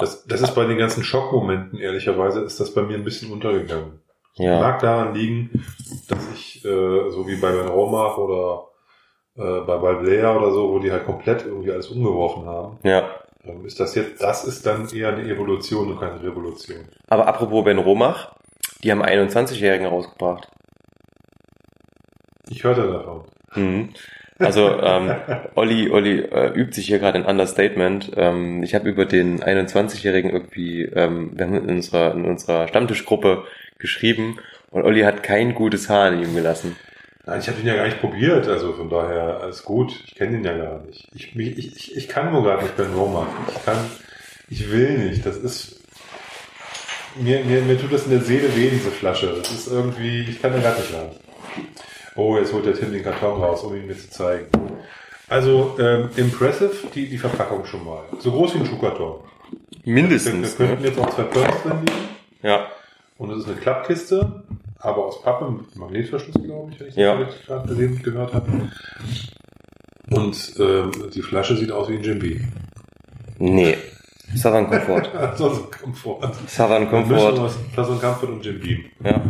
Das, 0.00 0.24
das 0.26 0.40
ist 0.40 0.54
bei 0.54 0.64
den 0.64 0.78
ganzen 0.78 1.04
Schockmomenten, 1.04 1.78
ehrlicherweise, 1.78 2.40
ist 2.40 2.58
das 2.60 2.74
bei 2.74 2.82
mir 2.82 2.94
ein 2.96 3.04
bisschen 3.04 3.30
untergegangen. 3.32 4.00
ja. 4.34 4.58
Mag 4.60 4.80
daran 4.80 5.14
liegen, 5.14 5.64
dass 6.08 6.18
ich, 6.34 6.64
äh, 6.64 7.10
so 7.10 7.26
wie 7.28 7.36
bei 7.36 7.52
Ben 7.52 7.68
Roma 7.68 8.16
oder 8.16 8.68
äh, 9.36 9.60
bei 9.64 9.76
Balblea 9.78 10.34
oder 10.36 10.50
so, 10.52 10.70
wo 10.72 10.78
die 10.78 10.90
halt 10.90 11.04
komplett 11.04 11.44
irgendwie 11.46 11.70
alles 11.70 11.88
umgeworfen 11.88 12.46
haben, 12.46 12.78
Ja. 12.82 13.08
Ist 13.64 13.80
das 13.80 13.94
jetzt, 13.94 14.22
das 14.22 14.44
ist 14.44 14.66
dann 14.66 14.88
eher 14.88 15.08
eine 15.08 15.22
Evolution 15.22 15.92
und 15.92 16.00
keine 16.00 16.22
Revolution. 16.22 16.88
Aber 17.08 17.26
apropos 17.26 17.64
Ben 17.64 17.78
Romach, 17.78 18.34
die 18.82 18.90
haben 18.90 19.02
einen 19.02 19.28
21-Jährigen 19.28 19.86
rausgebracht. 19.86 20.48
Ich 22.48 22.62
hörte 22.64 22.86
davon. 22.86 23.24
Mhm. 23.54 23.90
Also 24.38 24.80
ähm, 24.80 25.14
Olli, 25.54 25.90
Olli 25.90 26.20
äh, 26.20 26.52
übt 26.54 26.74
sich 26.74 26.86
hier 26.86 26.98
gerade 26.98 27.18
ein 27.18 27.26
Understatement. 27.26 28.12
Ähm, 28.16 28.62
ich 28.62 28.74
habe 28.74 28.88
über 28.88 29.06
den 29.06 29.40
21-Jährigen 29.42 30.30
irgendwie, 30.30 30.84
ähm, 30.84 31.32
wir 31.34 31.46
haben 31.46 31.54
in 31.56 31.76
unserer, 31.76 32.14
in 32.14 32.24
unserer 32.24 32.68
Stammtischgruppe 32.68 33.44
geschrieben 33.78 34.38
und 34.70 34.84
Olli 34.84 35.02
hat 35.02 35.22
kein 35.22 35.54
gutes 35.54 35.88
Haar 35.88 36.08
an 36.08 36.22
ihm 36.22 36.34
gelassen. 36.34 36.76
Nein, 37.24 37.40
ich 37.40 37.46
habe 37.48 37.58
den 37.58 37.66
ja 37.66 37.76
gar 37.76 37.84
nicht 37.84 38.00
probiert, 38.00 38.48
also 38.48 38.72
von 38.72 38.90
daher 38.90 39.40
alles 39.42 39.62
gut. 39.62 39.92
Ich 40.06 40.14
kenne 40.16 40.32
den 40.32 40.44
ja 40.44 40.56
gar 40.56 40.80
nicht. 40.80 41.06
Ich, 41.14 41.36
ich, 41.36 41.58
ich, 41.76 41.96
ich 41.96 42.08
kann 42.08 42.32
nur 42.32 42.42
gerade 42.42 42.64
nicht 42.64 42.76
Ben 42.76 42.92
Roma. 42.94 43.26
Ich 43.54 43.64
kann, 43.64 43.76
ich 44.50 44.70
will 44.72 44.98
nicht. 44.98 45.24
Das 45.24 45.36
ist, 45.36 45.80
mir, 47.16 47.44
mir, 47.44 47.62
mir 47.62 47.78
tut 47.80 47.92
das 47.92 48.04
in 48.06 48.10
der 48.10 48.22
Seele 48.22 48.54
weh, 48.56 48.70
diese 48.70 48.90
Flasche. 48.90 49.34
Das 49.38 49.52
ist 49.52 49.68
irgendwie, 49.68 50.22
ich 50.22 50.42
kann 50.42 50.52
da 50.52 50.58
gar 50.58 50.76
nicht 50.76 50.90
lang. 50.92 51.10
Oh, 52.16 52.36
jetzt 52.38 52.52
holt 52.52 52.66
der 52.66 52.74
Tim 52.74 52.92
den 52.92 53.04
Karton 53.04 53.40
raus, 53.40 53.62
um 53.62 53.74
ihn 53.76 53.86
mir 53.86 53.96
zu 53.96 54.10
zeigen. 54.10 54.46
Also, 55.28 55.76
ähm, 55.78 56.10
impressive, 56.16 56.72
die, 56.94 57.08
die 57.08 57.18
Verpackung 57.18 57.64
schon 57.66 57.84
mal. 57.84 58.02
So 58.18 58.32
groß 58.32 58.54
wie 58.54 58.58
ein 58.58 58.66
Schuhkarton. 58.66 59.20
Wir, 59.84 59.94
Mindestens. 59.94 60.58
wir 60.58 60.66
könnten 60.66 60.82
Ne? 60.82 60.88
jetzt 60.88 60.98
auch 60.98 61.14
zwei 61.14 61.22
Pörts 61.22 61.62
drin 61.62 61.78
liegen. 61.86 62.08
Ja. 62.42 62.66
Und 63.16 63.30
es 63.30 63.38
ist 63.38 63.46
eine 63.48 63.56
Klappkiste, 63.56 64.42
aber 64.82 65.06
aus 65.06 65.22
Pappe 65.22 65.50
mit 65.50 65.76
Magnetverschluss, 65.76 66.34
glaube 66.42 66.72
ich, 66.72 66.80
wenn 66.80 66.88
ich 66.88 66.94
das 66.94 67.02
Ja. 67.02 67.14
richtig 67.14 67.46
gerade 67.46 67.68
gesehen 67.68 68.02
gehört 68.02 68.34
habe. 68.34 68.70
Und 70.10 70.54
ähm, 70.58 71.10
die 71.14 71.22
Flasche 71.22 71.56
sieht 71.56 71.70
aus 71.70 71.88
wie 71.88 71.94
ein 71.96 72.02
Jim 72.02 72.18
Beam. 72.18 72.52
Nee. 73.38 73.78
Southern 74.34 74.68
Comfort. 74.68 75.14
Also 75.14 75.52
so 75.54 75.62
Komfort. 75.70 76.20
Southern 76.48 76.88
Comfort. 76.90 77.50
Southern 77.74 78.00
Comfort 78.00 78.28
und 78.28 78.44
Jim 78.44 78.60
Beam. 78.60 78.84
Ja. 79.04 79.22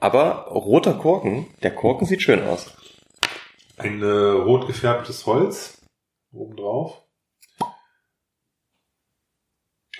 Aber 0.00 0.46
roter 0.48 0.94
Korken, 0.94 1.46
der 1.62 1.74
Korken 1.74 2.06
sieht 2.06 2.22
schön 2.22 2.42
aus. 2.44 2.74
Ein 3.76 4.02
äh, 4.02 4.06
rot 4.06 4.66
gefärbtes 4.66 5.26
Holz 5.26 5.80
obendrauf. 6.32 7.02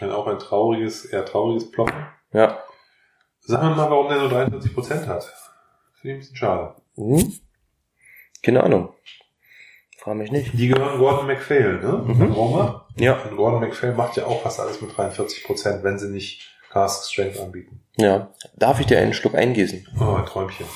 Ein, 0.00 0.10
auch 0.10 0.26
ein 0.26 0.38
trauriges, 0.38 1.04
eher 1.04 1.24
trauriges 1.24 1.70
Ploppen. 1.70 2.06
Ja. 2.32 2.58
Sagen 3.44 3.68
wir 3.70 3.76
mal, 3.76 3.90
warum 3.90 4.08
der 4.08 4.18
nur 4.18 4.30
43% 4.30 5.06
hat. 5.06 5.24
Finde 5.94 6.02
ich 6.02 6.10
ein 6.14 6.18
bisschen 6.18 6.36
schade. 6.36 6.74
Hm? 6.96 7.32
Keine 8.42 8.62
Ahnung. 8.62 8.94
Frag 9.98 10.16
mich 10.16 10.32
nicht. 10.32 10.52
Die 10.54 10.68
gehören 10.68 10.98
Gordon 10.98 11.26
MacPhail, 11.26 11.80
ne? 11.80 12.04
Mhm. 12.06 12.32
Roma. 12.32 12.88
Ja. 12.96 13.20
Und 13.22 13.36
Gordon 13.36 13.60
MacPhail 13.60 13.94
macht 13.94 14.16
ja 14.16 14.26
auch 14.26 14.42
fast 14.42 14.60
alles 14.60 14.80
mit 14.80 14.90
43%, 14.92 15.82
wenn 15.82 15.98
sie 15.98 16.08
nicht 16.08 16.48
Cask 16.70 17.10
Strength 17.10 17.38
anbieten. 17.38 17.82
Ja. 17.96 18.32
Darf 18.56 18.80
ich 18.80 18.86
dir 18.86 18.98
einen 18.98 19.14
Schluck 19.14 19.34
eingießen? 19.34 19.86
Oh, 20.00 20.14
ein 20.14 20.26
Träumchen. 20.26 20.66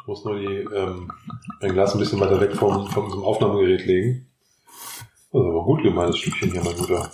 Ich 0.00 0.06
muss 0.06 0.24
nur 0.24 0.38
die, 0.38 0.46
ähm, 0.46 1.10
ein 1.60 1.72
Glas 1.72 1.92
ein 1.94 1.98
bisschen 1.98 2.20
weiter 2.20 2.40
weg 2.40 2.54
vom, 2.54 2.88
von 2.88 3.04
unserem 3.04 3.24
Aufnahmegerät 3.24 3.86
legen. 3.86 4.28
Das 5.32 5.40
ist 5.40 5.48
aber 5.48 5.64
gut 5.64 5.82
gemeintes 5.82 6.18
Stückchen 6.18 6.50
hier, 6.52 6.62
mein 6.62 6.76
Guter. 6.76 7.10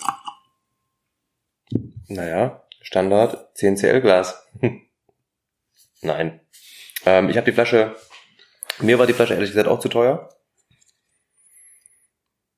Naja, 2.09 2.62
Standard 2.89 3.55
10cl 3.55 4.01
Glas. 4.01 4.49
Nein. 6.01 6.41
Ähm, 7.05 7.28
ich 7.28 7.36
habe 7.36 7.45
die 7.45 7.53
Flasche, 7.53 7.95
mir 8.78 8.99
war 8.99 9.07
die 9.07 9.12
Flasche 9.12 9.34
ehrlich 9.34 9.51
gesagt 9.51 9.68
auch 9.68 9.78
zu 9.78 9.91
teuer. 9.91 10.30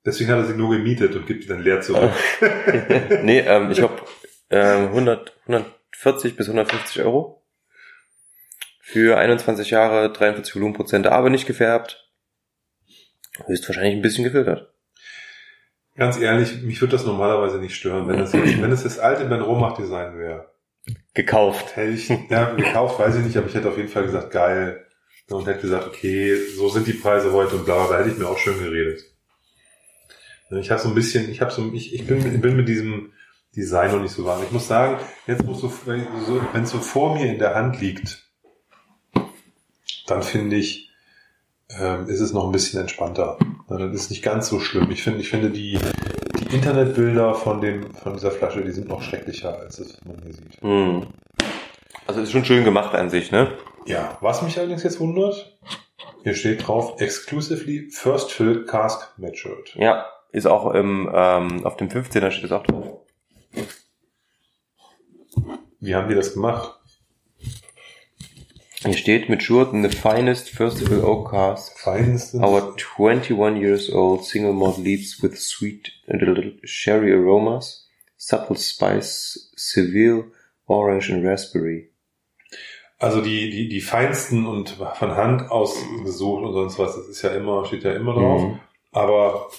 Deswegen 0.06 0.30
hat 0.30 0.38
er 0.38 0.44
sie 0.44 0.54
nur 0.54 0.70
gemietet 0.70 1.16
und 1.16 1.26
gibt 1.26 1.42
die 1.42 1.48
dann 1.48 1.64
leer 1.64 1.80
zurück. 1.80 2.12
nee, 3.22 3.40
ähm, 3.40 3.72
ich 3.72 3.78
glaube 3.78 4.02
ähm, 4.50 4.86
100, 4.90 5.36
140 5.48 6.36
bis 6.36 6.46
150 6.46 7.02
Euro. 7.02 7.44
Für 8.82 9.18
21 9.18 9.70
Jahre, 9.70 10.12
43 10.12 10.54
Volumenprozente, 10.54 11.10
aber 11.10 11.30
nicht 11.30 11.48
gefärbt. 11.48 12.08
Höchstwahrscheinlich 13.46 13.96
ein 13.96 14.02
bisschen 14.02 14.22
gefiltert. 14.22 14.72
Ganz 16.00 16.18
ehrlich, 16.18 16.62
mich 16.62 16.80
würde 16.80 16.92
das 16.92 17.04
normalerweise 17.04 17.58
nicht 17.58 17.74
stören, 17.74 18.08
wenn 18.08 18.20
es 18.20 18.32
jetzt, 18.32 18.62
wenn 18.62 18.72
es 18.72 18.84
das 18.84 18.98
alte 18.98 19.26
Ben 19.26 19.42
Romach 19.42 19.76
Design 19.76 20.16
wäre. 20.16 20.50
Gekauft. 21.12 21.76
Hätte 21.76 21.90
ich, 21.90 22.08
ja, 22.30 22.54
gekauft, 22.54 22.98
weiß 22.98 23.16
ich 23.16 23.24
nicht, 23.26 23.36
aber 23.36 23.48
ich 23.48 23.54
hätte 23.54 23.68
auf 23.68 23.76
jeden 23.76 23.90
Fall 23.90 24.04
gesagt, 24.04 24.30
geil. 24.30 24.86
Und 25.28 25.46
hätte 25.46 25.60
gesagt, 25.60 25.86
okay, 25.86 26.34
so 26.56 26.70
sind 26.70 26.86
die 26.86 26.94
Preise 26.94 27.34
heute 27.34 27.56
und 27.56 27.66
bla, 27.66 27.86
bla, 27.86 27.98
hätte 27.98 28.08
ich 28.08 28.16
mir 28.16 28.28
auch 28.28 28.38
schön 28.38 28.58
geredet. 28.58 29.02
Ich 30.52 30.70
habe 30.70 30.80
so 30.80 30.88
ein 30.88 30.94
bisschen, 30.94 31.30
ich 31.30 31.42
habe 31.42 31.50
so, 31.50 31.70
ich, 31.74 31.92
ich 31.92 32.06
bin, 32.06 32.40
bin 32.40 32.56
mit 32.56 32.66
diesem 32.66 33.12
Design 33.54 33.92
noch 33.92 34.00
nicht 34.00 34.14
so 34.14 34.24
warm. 34.24 34.42
Ich 34.42 34.52
muss 34.52 34.68
sagen, 34.68 34.96
jetzt 35.26 35.46
wenn 35.46 35.54
so, 35.54 35.70
wenn 36.54 36.62
es 36.62 36.70
so 36.70 36.78
vor 36.78 37.14
mir 37.14 37.30
in 37.30 37.38
der 37.38 37.54
Hand 37.54 37.78
liegt, 37.78 38.26
dann 40.06 40.22
finde 40.22 40.56
ich, 40.56 40.89
ähm, 41.78 42.08
ist 42.08 42.20
es 42.20 42.32
noch 42.32 42.46
ein 42.46 42.52
bisschen 42.52 42.80
entspannter. 42.80 43.38
Na, 43.68 43.78
Das 43.78 43.94
ist 43.94 44.10
nicht 44.10 44.22
ganz 44.22 44.48
so 44.48 44.60
schlimm. 44.60 44.90
Ich 44.90 45.02
finde, 45.02 45.20
ich 45.20 45.30
finde 45.30 45.50
die, 45.50 45.78
die 46.38 46.54
Internetbilder 46.54 47.34
von 47.34 47.60
dem, 47.60 47.94
von 47.94 48.14
dieser 48.14 48.30
Flasche, 48.30 48.62
die 48.62 48.72
sind 48.72 48.88
noch 48.88 49.02
schrecklicher, 49.02 49.58
als 49.58 49.78
es 49.78 49.98
man 50.04 50.20
hier 50.22 50.32
sieht. 50.32 50.60
Hm. 50.60 51.06
Also 52.06 52.20
ist 52.20 52.32
schon 52.32 52.44
schön 52.44 52.64
gemacht 52.64 52.94
an 52.94 53.10
sich, 53.10 53.30
ne? 53.30 53.52
Ja, 53.86 54.18
was 54.20 54.42
mich 54.42 54.58
allerdings 54.58 54.82
jetzt 54.82 55.00
wundert, 55.00 55.56
hier 56.22 56.34
steht 56.34 56.66
drauf, 56.66 57.00
exclusively 57.00 57.88
First 57.90 58.32
Fill 58.32 58.64
Cask 58.66 59.14
Matured. 59.16 59.74
Ja, 59.76 60.06
ist 60.32 60.46
auch 60.46 60.74
im, 60.74 61.10
ähm, 61.12 61.64
auf 61.64 61.76
dem 61.76 61.88
15er 61.88 62.30
steht 62.30 62.44
es 62.44 62.52
auch 62.52 62.64
drauf. 62.64 63.00
Wie 65.80 65.94
haben 65.94 66.08
die 66.08 66.14
das 66.14 66.34
gemacht? 66.34 66.79
Hier 68.82 68.94
steht 68.94 69.28
matured 69.28 69.74
in 69.74 69.82
the 69.82 69.94
finest 69.94 70.48
first 70.48 70.78
fill 70.78 71.04
oak 71.04 71.30
cask. 71.30 71.78
Feinstens. 71.78 72.42
Our 72.42 72.74
21 72.76 73.56
years 73.56 73.92
old 73.92 74.24
single 74.24 74.54
malt 74.54 74.78
leads 74.78 75.22
with 75.22 75.38
sweet 75.38 75.92
and 76.08 76.22
little 76.22 76.52
sherry 76.64 77.12
aromas, 77.12 77.86
subtle 78.16 78.56
spice, 78.56 79.52
severe 79.54 80.24
orange 80.66 81.10
and 81.10 81.26
raspberry. 81.26 81.90
Also 82.98 83.20
die, 83.20 83.50
die, 83.50 83.68
die 83.68 83.82
feinsten 83.82 84.46
und 84.46 84.70
von 84.70 85.14
Hand 85.14 85.50
ausgesucht 85.50 86.42
und 86.42 86.54
sonst 86.54 86.78
was, 86.78 86.96
das 86.96 87.08
ist 87.08 87.22
ja 87.22 87.30
immer, 87.30 87.66
steht 87.66 87.84
ja 87.84 87.92
immer 87.92 88.14
drauf. 88.14 88.42
Mhm. 88.42 88.60
Aber, 88.92 89.50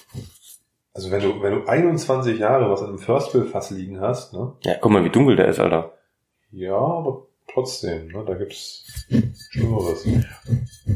also 0.95 1.11
wenn 1.11 1.21
du, 1.21 1.41
wenn 1.43 1.53
du 1.53 1.67
21 1.67 2.39
Jahre 2.39 2.71
was 2.71 2.81
in 2.81 2.87
einem 2.87 2.99
First 2.99 3.29
Fill 3.31 3.45
Fass 3.45 3.69
liegen 3.69 3.99
hast, 4.01 4.33
ne? 4.33 4.53
Ja, 4.63 4.75
guck 4.81 4.91
mal, 4.91 5.03
wie 5.03 5.09
dunkel 5.09 5.35
der 5.35 5.47
ist, 5.47 5.59
Alter. 5.59 5.93
Ja, 6.51 6.75
aber 6.75 7.27
trotzdem, 7.53 8.07
ne? 8.07 8.23
Da 8.25 8.33
gibt's 8.35 9.05
Schlimmeres. 9.49 10.07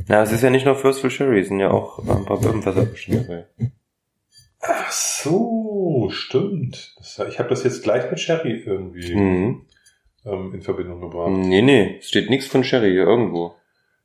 Ja, 0.07 0.23
es 0.23 0.31
ist 0.31 0.41
ja 0.43 0.49
nicht 0.49 0.65
nur 0.65 0.75
First 0.75 1.01
Fill 1.01 1.09
Sherry, 1.11 1.39
es 1.41 1.47
sind 1.49 1.59
ja 1.59 1.71
auch 1.71 1.99
ein 1.99 2.25
paar 2.25 2.39
Bourbonfässer 2.39 2.85
bestimmt. 2.85 3.27
Ach 4.59 4.91
so, 4.91 6.09
stimmt. 6.11 6.95
Das, 6.97 7.19
ich 7.29 7.39
habe 7.39 7.49
das 7.49 7.63
jetzt 7.63 7.83
gleich 7.83 8.09
mit 8.09 8.19
Sherry 8.19 8.63
irgendwie 8.65 9.15
Mhm. 9.15 9.65
ähm, 10.25 10.53
in 10.53 10.61
Verbindung 10.61 11.01
gebracht. 11.01 11.31
Nee, 11.31 11.61
nee, 11.61 11.97
es 11.99 12.07
steht 12.09 12.29
nichts 12.29 12.47
von 12.47 12.63
Sherry 12.63 12.91
hier 12.91 13.03
irgendwo. 13.03 13.53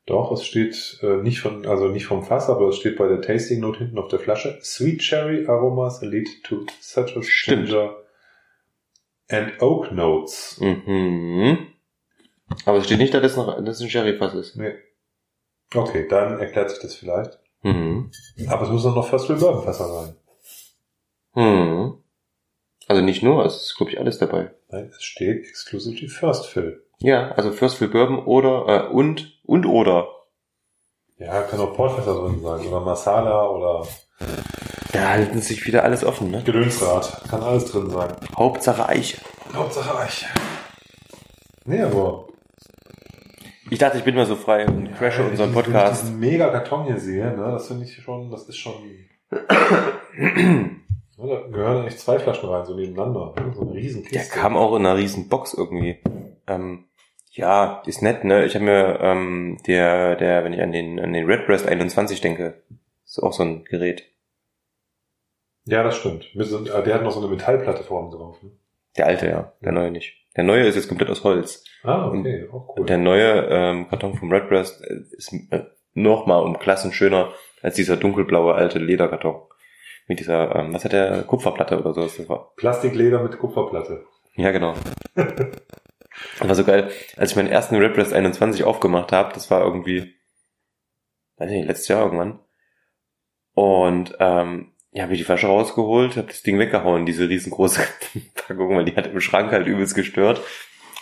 Doch, 0.07 0.33
es 0.33 0.45
steht 0.45 0.99
äh, 1.03 1.19
nicht 1.23 1.41
von, 1.41 1.67
also 1.67 1.89
nicht 1.89 2.07
vom 2.07 2.25
Fass, 2.25 2.49
aber 2.51 2.69
es 2.69 2.77
steht 2.77 2.97
bei 2.97 3.07
der 3.07 3.21
Tasting 3.23 3.61
Note 3.61 3.79
hinten 3.81 3.99
auf 3.99 4.09
der 4.09 4.19
Flasche. 4.19 4.59
Sweet 4.63 5.01
Cherry 5.03 5.47
Aromas 5.47 6.03
lead 6.03 6.29
to 6.43 6.67
citrus, 6.81 7.27
Stimmt. 7.29 7.67
ginger 7.69 7.97
and 9.29 9.53
oak 9.63 9.93
notes. 9.93 10.59
Mhm. 10.61 11.59
Aber 12.65 12.79
es 12.79 12.85
steht 12.87 12.99
nicht, 12.99 13.15
dass 13.15 13.23
es 13.23 13.37
noch, 13.37 13.57
dass 13.65 13.77
es 13.77 13.83
ein 13.83 13.91
Sherry-Fass 13.91 14.35
ist. 14.35 14.57
Nee. 14.57 14.75
Okay, 15.75 16.07
dann 16.09 16.39
erklärt 16.41 16.71
sich 16.71 16.81
das 16.81 16.95
vielleicht. 16.95 17.39
Mhm. 17.63 18.11
Aber 18.49 18.63
es 18.63 18.71
muss 18.71 18.83
dann 18.83 18.95
noch 18.95 19.09
First 19.09 19.27
Fill 19.27 19.37
Bourbon 19.37 19.63
Fässer 19.63 19.89
sein. 19.89 20.17
Mhm. 21.35 21.99
Also 22.89 23.03
nicht 23.03 23.23
nur, 23.23 23.45
es 23.45 23.57
ist, 23.63 23.77
glaube 23.77 23.93
ich, 23.93 24.01
alles 24.01 24.19
dabei. 24.19 24.51
Nein, 24.69 24.91
es 24.97 25.03
steht 25.03 25.47
exclusively 25.47 26.09
First 26.09 26.47
Fill. 26.47 26.83
Ja, 26.99 27.31
also 27.33 27.53
First 27.53 27.77
Fill 27.77 27.89
Bourbon 27.89 28.19
oder, 28.25 28.89
äh, 28.89 28.89
und, 28.89 29.39
und 29.45 29.67
oder. 29.67 30.09
Ja, 31.19 31.43
kann 31.43 31.61
auch 31.61 31.75
Portfässer 31.77 32.15
drin 32.15 32.41
sein 32.43 32.67
oder 32.67 32.81
Masala 32.81 33.47
oder 33.49 33.87
Da 34.93 35.09
halten 35.11 35.41
sich 35.41 35.67
wieder 35.67 35.85
alles 35.85 36.03
offen, 36.03 36.31
ne? 36.31 36.43
Gedönsrad. 36.43 37.23
Kann 37.29 37.43
alles 37.43 37.71
drin 37.71 37.91
sein. 37.91 38.17
Hauptsache 38.37 38.89
Eiche. 38.89 39.19
Hauptsache 39.55 39.97
Eiche. 39.99 40.27
Nee, 41.67 41.83
aber 41.83 42.27
Ich 43.71 43.79
dachte, 43.79 43.99
ich 43.99 44.05
bin 44.05 44.17
mal 44.17 44.27
so 44.27 44.35
frei 44.35 44.67
und 44.67 44.93
crashe 44.97 45.23
unseren 45.23 45.55
Wenn 45.55 45.61
ich 45.61 45.65
Podcast. 45.67 46.03
diesen 46.03 46.19
mega 46.19 46.51
Karton 46.51 46.87
hier 46.87 46.99
sehe, 46.99 47.25
ne, 47.25 47.53
das 47.53 47.69
finde 47.69 47.85
ich 47.85 47.95
schon, 47.95 48.31
das 48.31 48.49
ist 48.49 48.59
schon. 48.59 48.75
Ne, 51.23 51.29
da 51.29 51.49
gehören 51.49 51.83
eigentlich 51.83 51.99
zwei 51.99 52.19
Flaschen 52.19 52.49
rein, 52.49 52.65
so 52.65 52.75
nebeneinander. 52.75 53.35
Ne, 53.37 53.53
so 53.55 53.61
eine 53.61 53.75
riesen 53.75 54.05
Der 54.11 54.25
kam 54.25 54.57
auch 54.57 54.75
in 54.75 54.87
einer 54.87 54.97
riesen 54.97 55.29
Box 55.29 55.53
irgendwie. 55.53 55.99
Ähm, 56.47 56.87
ja, 57.33 57.83
ist 57.85 58.01
nett, 58.01 58.25
ne? 58.25 58.47
Ich 58.47 58.55
habe 58.55 58.65
mir 58.65 58.99
ähm, 59.03 59.59
der, 59.67 60.17
der, 60.17 60.45
wenn 60.45 60.55
ich 60.55 60.63
an 60.63 60.73
den, 60.73 60.99
an 60.99 61.13
den 61.13 61.27
Redbreast 61.27 61.69
21 61.69 62.23
denke, 62.23 62.63
ist 63.05 63.23
auch 63.23 63.35
so 63.35 63.43
ein 63.43 63.65
Gerät. 63.65 64.05
Ja, 65.67 65.83
das 65.83 65.99
stimmt. 65.99 66.35
Mit 66.35 66.47
so, 66.47 66.65
äh, 66.65 66.83
der 66.83 66.95
hat 66.95 67.03
noch 67.03 67.13
so 67.13 67.21
eine 67.21 67.29
Metallplatte 67.29 67.85
vorne 67.85 68.17
drauf. 68.17 68.43
Ne? 68.43 68.53
Der 68.97 69.07
alte, 69.07 69.27
ja. 69.29 69.53
Der 69.61 69.73
neue 69.73 69.91
nicht. 69.91 70.15
Der 70.37 70.45
neue 70.45 70.65
ist 70.67 70.75
jetzt 70.75 70.89
komplett 70.89 71.11
aus 71.11 71.23
Holz. 71.23 71.65
Ah, 71.83 72.09
okay, 72.09 72.49
auch 72.53 72.77
cool. 72.77 72.87
Der 72.87 72.99
neue 72.99 73.47
ähm, 73.49 73.89
Karton 73.89 74.15
vom 74.15 74.33
Redbreast 74.33 74.83
äh, 74.85 75.01
ist 75.17 75.33
äh, 75.51 75.65
noch 75.95 76.27
mal 76.27 76.39
um 76.39 76.59
Klassen 76.59 76.93
schöner 76.93 77.33
als 77.63 77.75
dieser 77.75 77.97
dunkelblaue 77.97 78.55
alte 78.55 78.79
Lederkarton. 78.79 79.43
Mit 80.07 80.19
dieser, 80.21 80.55
ähm, 80.57 80.75
was 80.75 80.85
hat 80.85 80.93
der, 80.93 81.23
Kupferplatte 81.23 81.79
oder 81.79 81.95
so 81.95 82.03
das 82.03 82.29
war. 82.29 82.53
Plastikleder 82.57 83.23
mit 83.23 83.39
Kupferplatte. 83.39 84.05
Ja, 84.35 84.51
genau. 84.51 84.75
Das 86.39 86.49
war 86.49 86.55
so 86.55 86.65
geil, 86.65 86.91
als 87.17 87.31
ich 87.31 87.37
meinen 87.37 87.49
ersten 87.49 87.77
Redbreast 87.77 88.13
21 88.13 88.65
aufgemacht 88.65 89.13
habe, 89.13 89.33
das 89.33 89.51
war 89.51 89.65
irgendwie, 89.65 90.13
weiß 91.37 91.51
nicht, 91.51 91.67
letztes 91.67 91.89
Jahr 91.89 92.05
irgendwann. 92.05 92.41
Und 93.55 94.17
ähm, 94.19 94.73
ja, 94.93 95.05
habe 95.05 95.13
ich 95.13 95.21
die 95.21 95.25
Flasche 95.25 95.47
rausgeholt, 95.47 96.17
habe 96.17 96.29
das 96.29 96.43
Ding 96.43 96.59
weggehauen, 96.59 97.07
diese 97.07 97.29
riesengroße 97.29 97.81
Packung, 98.35 98.77
weil 98.77 98.85
die 98.85 98.97
hat 98.97 99.07
im 99.07 99.21
Schrank 99.21 99.53
halt 99.53 99.67
übelst 99.67 99.95
gestört. 99.95 100.41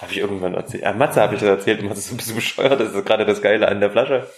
Habe 0.01 0.13
ich 0.13 0.19
irgendwann 0.19 0.55
erzählt. 0.55 0.85
Ah, 0.85 0.93
Matze 0.93 1.21
habe 1.21 1.35
ich 1.35 1.41
das 1.41 1.49
erzählt, 1.49 1.83
Matze 1.83 1.99
ist 1.99 2.13
ein 2.13 2.17
bisschen 2.17 2.37
bescheuert, 2.37 2.79
das 2.79 2.95
ist 2.95 3.05
gerade 3.05 3.27
das 3.27 3.43
Geile 3.43 3.69
an 3.69 3.81
der 3.81 3.91
Flasche. 3.91 4.29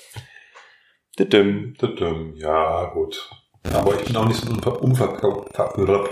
Didim. 1.19 1.75
Didim. 1.75 2.35
Ja, 2.37 2.87
gut. 2.87 3.31
Aber 3.73 3.95
ich 3.95 4.07
bin 4.07 4.17
auch 4.17 4.27
nicht 4.27 4.41
so 4.41 4.51
ein 4.51 4.59
Umverpackungssammler. 4.59 6.09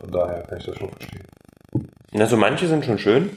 Von 0.00 0.10
daher 0.10 0.42
kann 0.42 0.58
ich 0.58 0.66
das 0.66 0.76
schon 0.76 0.90
verstehen. 0.90 1.26
Also 2.12 2.36
manche 2.36 2.68
sind 2.68 2.84
schon 2.84 2.98
schön. 2.98 3.36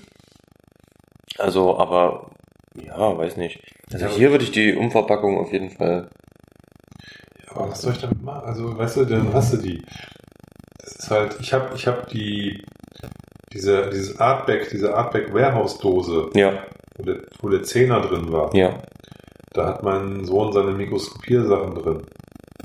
Also, 1.40 1.78
aber 1.80 2.30
ja, 2.76 3.18
weiß 3.18 3.38
nicht. 3.38 3.60
Also 3.92 4.08
hier 4.08 4.32
würde 4.32 4.44
ich 4.44 4.52
die 4.52 4.76
Umverpackung 4.76 5.40
auf 5.40 5.52
jeden 5.52 5.72
Fall. 5.72 6.10
Ja, 7.44 7.56
aber 7.56 7.72
was 7.72 7.82
soll 7.82 7.94
ich 7.94 8.02
damit 8.02 8.22
machen? 8.22 8.46
Also, 8.46 8.78
weißt 8.78 8.98
du, 8.98 9.06
dann 9.06 9.34
hast 9.34 9.54
du 9.54 9.58
die. 9.58 9.84
Das 10.80 10.96
ist 10.96 11.10
halt, 11.10 11.38
ich 11.40 11.54
habe 11.54 11.76
ich 11.76 11.88
hab 11.88 12.08
die, 12.10 12.64
diese, 13.58 13.90
dieses 13.90 14.20
Artback, 14.20 14.70
diese 14.70 14.94
Artback 14.96 15.34
Warehouse 15.34 15.78
Dose, 15.80 16.30
Ja, 16.36 16.54
wo 16.98 17.04
der, 17.04 17.18
wo 17.42 17.50
der 17.50 17.64
Zehner 17.64 18.00
drin 18.02 18.32
war. 18.32 18.54
ja. 18.56 18.70
Da 19.54 19.66
hat 19.70 19.82
mein 19.84 20.24
Sohn 20.26 20.52
seine 20.54 20.72
Mikroskopiersachen 20.72 21.74
drin. 21.76 22.04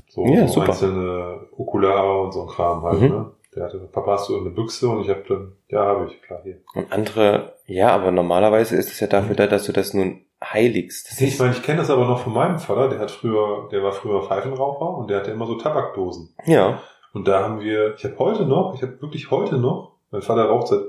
So, 0.09 0.25
Ja, 0.27 0.47
so 0.47 0.61
einzelne 0.61 1.47
Okulare 1.57 2.21
und 2.21 2.31
so 2.33 2.41
ein 2.43 2.47
Kram 2.47 2.83
halt, 2.83 3.01
Mhm. 3.01 3.07
ne? 3.09 3.31
Der 3.55 3.63
hatte, 3.65 3.77
Papa 3.91 4.13
hast 4.13 4.29
du 4.29 4.39
eine 4.39 4.49
Büchse 4.51 4.87
und 4.89 5.01
ich 5.01 5.09
habe 5.09 5.23
dann, 5.27 5.53
ja, 5.69 5.79
habe 5.85 6.07
ich, 6.07 6.21
klar, 6.21 6.39
hier. 6.43 6.57
Und 6.75 6.91
andere, 6.91 7.53
ja, 7.65 7.89
aber 7.89 8.11
normalerweise 8.11 8.75
ist 8.75 8.91
es 8.91 8.99
ja 8.99 9.07
dafür 9.07 9.35
da, 9.35 9.47
dass 9.47 9.65
du 9.65 9.71
das 9.71 9.93
nun 9.93 10.21
heiligst. 10.43 11.09
Das 11.11 11.21
Ich 11.21 11.39
meine, 11.39 11.53
ich 11.53 11.63
kenne 11.63 11.79
das 11.79 11.89
aber 11.89 12.05
noch 12.05 12.19
von 12.19 12.33
meinem 12.33 12.59
Vater, 12.59 12.89
der 12.89 12.99
hat 12.99 13.11
früher, 13.11 13.69
der 13.71 13.81
war 13.83 13.91
früher 13.93 14.21
Pfeifenraucher 14.23 14.97
und 14.97 15.09
der 15.09 15.19
hatte 15.19 15.31
immer 15.31 15.45
so 15.47 15.55
Tabakdosen. 15.55 16.35
ja, 16.45 16.79
Und 17.13 17.27
da 17.27 17.43
haben 17.43 17.59
wir, 17.61 17.93
ich 17.95 18.03
habe 18.03 18.17
heute 18.19 18.43
noch, 18.45 18.73
ich 18.75 18.81
habe 18.83 19.01
wirklich 19.01 19.29
heute 19.31 19.57
noch, 19.57 19.92
mein 20.13 20.21
Vater 20.21 20.45
raucht 20.45 20.67
seit 20.69 20.81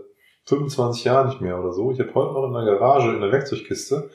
25 0.45 1.05
Jahren 1.05 1.29
nicht 1.29 1.41
mehr 1.41 1.59
oder 1.59 1.73
so, 1.73 1.91
ich 1.91 1.99
habe 1.99 2.15
heute 2.15 2.35
noch 2.35 2.47
in 2.47 2.53
der 2.67 2.77
Garage, 2.77 3.13
in 3.15 3.21
der 3.21 3.33
Werkzeugkiste, 3.33 4.11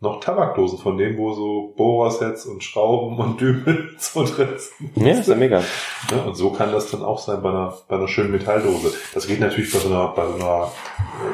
noch 0.00 0.20
Tabakdosen 0.20 0.78
von 0.78 0.98
denen, 0.98 1.16
wo 1.16 1.32
so 1.32 1.74
Bohrersets 1.76 2.44
und 2.46 2.62
Schrauben 2.62 3.18
und 3.18 3.40
Dübel 3.40 3.94
so 3.98 4.24
drin 4.24 4.48
sind. 4.56 4.96
ja, 5.06 5.12
ist 5.18 5.28
ja 5.28 5.34
mega. 5.36 5.62
Ne? 6.10 6.22
Und 6.26 6.34
so 6.34 6.50
kann 6.50 6.72
das 6.72 6.90
dann 6.90 7.02
auch 7.02 7.18
sein 7.18 7.40
bei 7.42 7.48
einer, 7.50 7.76
bei 7.88 7.96
einer 7.96 8.08
schönen 8.08 8.30
Metalldose. 8.30 8.92
Das 9.14 9.26
geht 9.26 9.40
natürlich 9.40 9.72
bei 9.72 9.78
so 9.78 9.88
einer, 9.88 10.08
bei 10.08 10.26
so 10.26 10.34
einer 10.34 10.70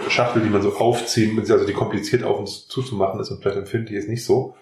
äh, 0.06 0.10
Schachtel, 0.10 0.42
die 0.42 0.48
man 0.48 0.62
so 0.62 0.76
aufziehen, 0.76 1.38
also 1.38 1.66
die 1.66 1.72
kompliziert 1.72 2.22
auf 2.22 2.38
und 2.38 2.48
zuzumachen 2.48 3.20
ist 3.20 3.30
und 3.30 3.42
vielleicht 3.42 3.58
empfindlich 3.58 3.98
ist 3.98 4.08
nicht 4.08 4.24
so. 4.24 4.54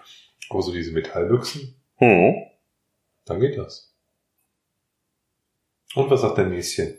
Aber 0.49 0.61
so 0.61 0.71
diese 0.71 0.91
Metallbüchsen, 0.93 1.75
Hm. 1.97 2.35
dann 3.25 3.39
geht 3.39 3.57
das. 3.57 3.95
Und 5.93 6.09
was 6.09 6.21
sagt 6.21 6.37
der 6.37 6.45
Näschen? 6.45 6.97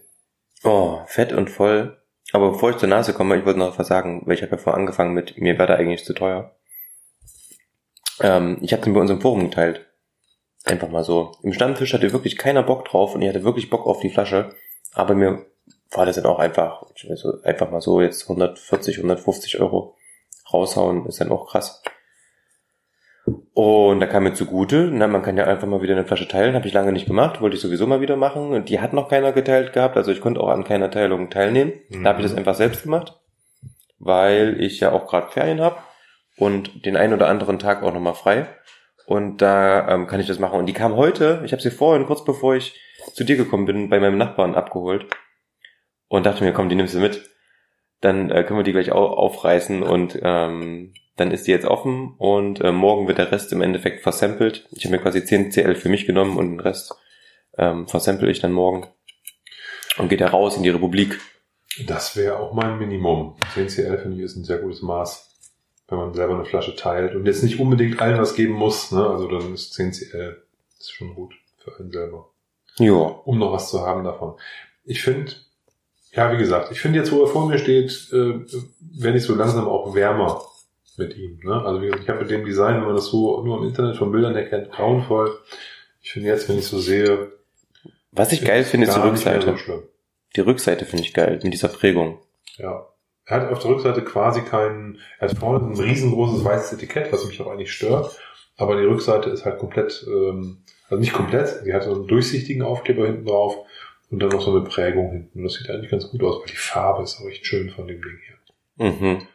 Oh, 0.64 1.00
fett 1.06 1.32
und 1.32 1.50
voll. 1.50 1.98
Aber 2.32 2.52
bevor 2.52 2.70
ich 2.70 2.76
zur 2.78 2.88
Nase 2.88 3.12
komme, 3.12 3.36
ich 3.36 3.44
wollte 3.44 3.58
noch 3.58 3.78
was 3.78 3.88
sagen, 3.88 4.22
weil 4.24 4.34
ich 4.34 4.42
habe 4.42 4.52
ja 4.52 4.58
vorher 4.58 4.80
angefangen 4.80 5.12
mit, 5.12 5.36
mir 5.38 5.58
wäre 5.58 5.68
da 5.68 5.74
eigentlich 5.74 6.04
zu 6.04 6.14
teuer. 6.14 6.54
Ähm, 8.20 8.58
ich 8.62 8.72
habe 8.72 8.82
den 8.82 8.94
bei 8.94 9.00
uns 9.00 9.10
im 9.10 9.20
Forum 9.20 9.44
geteilt. 9.44 9.86
Einfach 10.64 10.88
mal 10.88 11.04
so. 11.04 11.32
Im 11.42 11.52
Stammtisch 11.52 11.92
hatte 11.92 12.12
wirklich 12.12 12.38
keiner 12.38 12.62
Bock 12.62 12.84
drauf 12.84 13.14
und 13.14 13.22
ich 13.22 13.28
hatte 13.28 13.44
wirklich 13.44 13.68
Bock 13.68 13.86
auf 13.86 14.00
die 14.00 14.10
Flasche. 14.10 14.54
Aber 14.94 15.14
mir 15.14 15.44
war 15.90 16.06
das 16.06 16.16
dann 16.16 16.26
auch 16.26 16.38
einfach, 16.38 16.84
ich 16.94 17.08
weiß 17.08 17.20
so, 17.20 17.42
einfach 17.42 17.70
mal 17.70 17.80
so 17.80 18.00
jetzt 18.00 18.22
140, 18.22 18.98
150 18.98 19.60
Euro 19.60 19.96
raushauen, 20.52 21.06
ist 21.06 21.20
dann 21.20 21.32
auch 21.32 21.48
krass. 21.48 21.82
Und 23.24 24.00
da 24.00 24.06
kam 24.06 24.24
mir 24.24 24.34
zugute, 24.34 24.88
na, 24.92 25.06
man 25.06 25.22
kann 25.22 25.36
ja 25.36 25.44
einfach 25.44 25.68
mal 25.68 25.82
wieder 25.82 25.94
eine 25.94 26.04
Flasche 26.04 26.26
teilen, 26.26 26.54
habe 26.54 26.66
ich 26.66 26.72
lange 26.72 26.92
nicht 26.92 27.06
gemacht, 27.06 27.40
wollte 27.40 27.56
ich 27.56 27.62
sowieso 27.62 27.86
mal 27.86 28.00
wieder 28.00 28.16
machen. 28.16 28.52
Und 28.52 28.68
die 28.68 28.80
hat 28.80 28.92
noch 28.92 29.08
keiner 29.08 29.32
geteilt 29.32 29.72
gehabt, 29.72 29.96
also 29.96 30.10
ich 30.10 30.20
konnte 30.20 30.40
auch 30.40 30.48
an 30.48 30.64
keiner 30.64 30.90
Teilung 30.90 31.30
teilnehmen. 31.30 31.72
Da 32.02 32.10
habe 32.10 32.20
ich 32.20 32.26
das 32.26 32.36
einfach 32.36 32.54
selbst 32.54 32.82
gemacht, 32.82 33.20
weil 33.98 34.60
ich 34.60 34.80
ja 34.80 34.90
auch 34.92 35.06
gerade 35.06 35.30
Ferien 35.30 35.60
habe 35.60 35.76
und 36.36 36.84
den 36.84 36.96
einen 36.96 37.12
oder 37.12 37.28
anderen 37.28 37.58
Tag 37.58 37.82
auch 37.82 37.94
nochmal 37.94 38.14
frei. 38.14 38.48
Und 39.06 39.42
da 39.42 39.88
ähm, 39.88 40.06
kann 40.06 40.20
ich 40.20 40.26
das 40.26 40.38
machen. 40.38 40.58
Und 40.58 40.66
die 40.66 40.72
kam 40.72 40.96
heute, 40.96 41.42
ich 41.44 41.52
habe 41.52 41.62
sie 41.62 41.70
vorhin, 41.70 42.06
kurz 42.06 42.24
bevor 42.24 42.54
ich 42.54 42.80
zu 43.14 43.24
dir 43.24 43.36
gekommen 43.36 43.66
bin, 43.66 43.90
bei 43.90 44.00
meinem 44.00 44.16
Nachbarn 44.16 44.54
abgeholt. 44.54 45.06
Und 46.08 46.26
dachte 46.26 46.44
mir, 46.44 46.52
komm, 46.52 46.68
die 46.68 46.76
nimmst 46.76 46.94
du 46.94 46.98
mit. 46.98 47.28
Dann 48.00 48.30
äh, 48.30 48.42
können 48.44 48.58
wir 48.58 48.64
die 48.64 48.72
gleich 48.72 48.92
au 48.92 49.06
aufreißen 49.06 49.82
und 49.82 50.18
ähm, 50.22 50.92
dann 51.22 51.30
ist 51.30 51.46
die 51.46 51.52
jetzt 51.52 51.66
offen 51.66 52.14
und 52.18 52.60
äh, 52.60 52.72
morgen 52.72 53.06
wird 53.06 53.18
der 53.18 53.30
Rest 53.30 53.52
im 53.52 53.62
Endeffekt 53.62 54.02
versampelt. 54.02 54.66
Ich 54.72 54.84
habe 54.84 54.96
mir 54.96 55.02
quasi 55.02 55.24
10 55.24 55.52
CL 55.52 55.76
für 55.76 55.88
mich 55.88 56.04
genommen 56.04 56.36
und 56.36 56.50
den 56.50 56.60
Rest 56.60 56.94
ähm, 57.56 57.86
versample 57.86 58.28
ich 58.30 58.40
dann 58.40 58.52
morgen 58.52 58.88
und 59.98 60.08
geht 60.08 60.20
da 60.20 60.26
raus 60.28 60.56
in 60.56 60.64
die 60.64 60.70
Republik. 60.70 61.20
Das 61.86 62.16
wäre 62.16 62.38
auch 62.40 62.52
mein 62.54 62.78
Minimum. 62.78 63.36
10 63.54 63.68
CL 63.68 63.98
finde 63.98 64.16
ich 64.18 64.24
ist 64.24 64.36
ein 64.36 64.44
sehr 64.44 64.58
gutes 64.58 64.82
Maß, 64.82 65.38
wenn 65.88 65.98
man 65.98 66.12
selber 66.12 66.34
eine 66.34 66.44
Flasche 66.44 66.74
teilt 66.74 67.14
und 67.14 67.24
jetzt 67.24 67.44
nicht 67.44 67.60
unbedingt 67.60 68.00
allen 68.02 68.18
was 68.18 68.34
geben 68.34 68.54
muss. 68.54 68.90
Ne? 68.90 69.06
Also 69.06 69.28
dann 69.28 69.54
ist 69.54 69.74
10 69.74 69.92
CL 69.92 70.42
ist 70.80 70.90
schon 70.90 71.14
gut 71.14 71.34
für 71.58 71.78
einen 71.78 71.92
selber, 71.92 72.30
Ja. 72.78 72.94
um 72.94 73.38
noch 73.38 73.52
was 73.52 73.70
zu 73.70 73.80
haben 73.86 74.02
davon. 74.02 74.34
Ich 74.84 75.02
finde, 75.02 75.30
ja 76.10 76.32
wie 76.32 76.36
gesagt, 76.38 76.72
ich 76.72 76.80
finde 76.80 76.98
jetzt, 76.98 77.12
wo 77.12 77.22
er 77.22 77.28
vor 77.28 77.48
mir 77.48 77.58
steht, 77.58 78.08
äh, 78.12 78.40
werde 78.98 79.18
ich 79.18 79.22
so 79.24 79.36
langsam 79.36 79.68
auch 79.68 79.94
wärmer 79.94 80.42
mit 80.98 81.16
ihm. 81.16 81.40
Ne? 81.42 81.62
Also 81.64 81.80
wie 81.80 81.86
gesagt, 81.86 82.02
ich 82.02 82.08
habe 82.08 82.20
mit 82.20 82.30
dem 82.30 82.44
Design, 82.44 82.76
wenn 82.76 82.86
man 82.86 82.94
das 82.94 83.06
so 83.06 83.42
nur 83.42 83.58
im 83.58 83.68
Internet 83.68 83.96
von 83.96 84.12
Bildern 84.12 84.34
erkennt, 84.34 84.70
grauenvoll. 84.72 85.38
Ich 86.00 86.12
finde 86.12 86.28
jetzt, 86.28 86.48
wenn 86.48 86.58
ich 86.58 86.66
so 86.66 86.78
sehe, 86.78 87.32
Was 88.10 88.32
ich 88.32 88.44
geil 88.44 88.64
finde, 88.64 88.86
ist 88.86 88.96
die 88.96 89.00
Rückseite. 89.00 89.56
So. 89.64 89.82
Die 90.36 90.40
Rückseite 90.40 90.84
finde 90.84 91.04
ich 91.04 91.14
geil, 91.14 91.38
mit 91.42 91.52
dieser 91.52 91.68
Prägung. 91.68 92.18
Ja. 92.56 92.86
Er 93.24 93.40
hat 93.40 93.52
auf 93.52 93.60
der 93.60 93.70
Rückseite 93.70 94.02
quasi 94.02 94.42
keinen, 94.42 94.98
er 95.18 95.28
hat 95.28 95.38
vorne 95.38 95.64
ein 95.64 95.78
riesengroßes 95.78 96.44
weißes 96.44 96.72
Etikett, 96.72 97.12
was 97.12 97.24
mich 97.24 97.40
auch 97.40 97.50
eigentlich 97.50 97.72
stört. 97.72 98.18
Aber 98.56 98.76
die 98.76 98.86
Rückseite 98.86 99.30
ist 99.30 99.44
halt 99.44 99.58
komplett, 99.58 100.04
ähm, 100.08 100.64
also 100.88 101.00
nicht 101.00 101.12
komplett, 101.12 101.48
sie 101.64 101.72
hat 101.72 101.84
so 101.84 101.94
einen 101.94 102.08
durchsichtigen 102.08 102.62
Aufkleber 102.62 103.06
hinten 103.06 103.24
drauf 103.24 103.56
und 104.10 104.20
dann 104.20 104.28
noch 104.28 104.42
so 104.42 104.54
eine 104.54 104.64
Prägung 104.64 105.10
hinten. 105.10 105.38
Und 105.38 105.44
das 105.44 105.54
sieht 105.54 105.70
eigentlich 105.70 105.90
ganz 105.90 106.10
gut 106.10 106.22
aus, 106.22 106.40
weil 106.40 106.46
die 106.46 106.56
Farbe 106.56 107.02
ist 107.04 107.20
auch 107.20 107.28
echt 107.28 107.46
schön 107.46 107.70
von 107.70 107.86
dem 107.86 108.02
Ding 108.02 108.18
hier. 108.26 108.90
Mhm. 108.90 109.26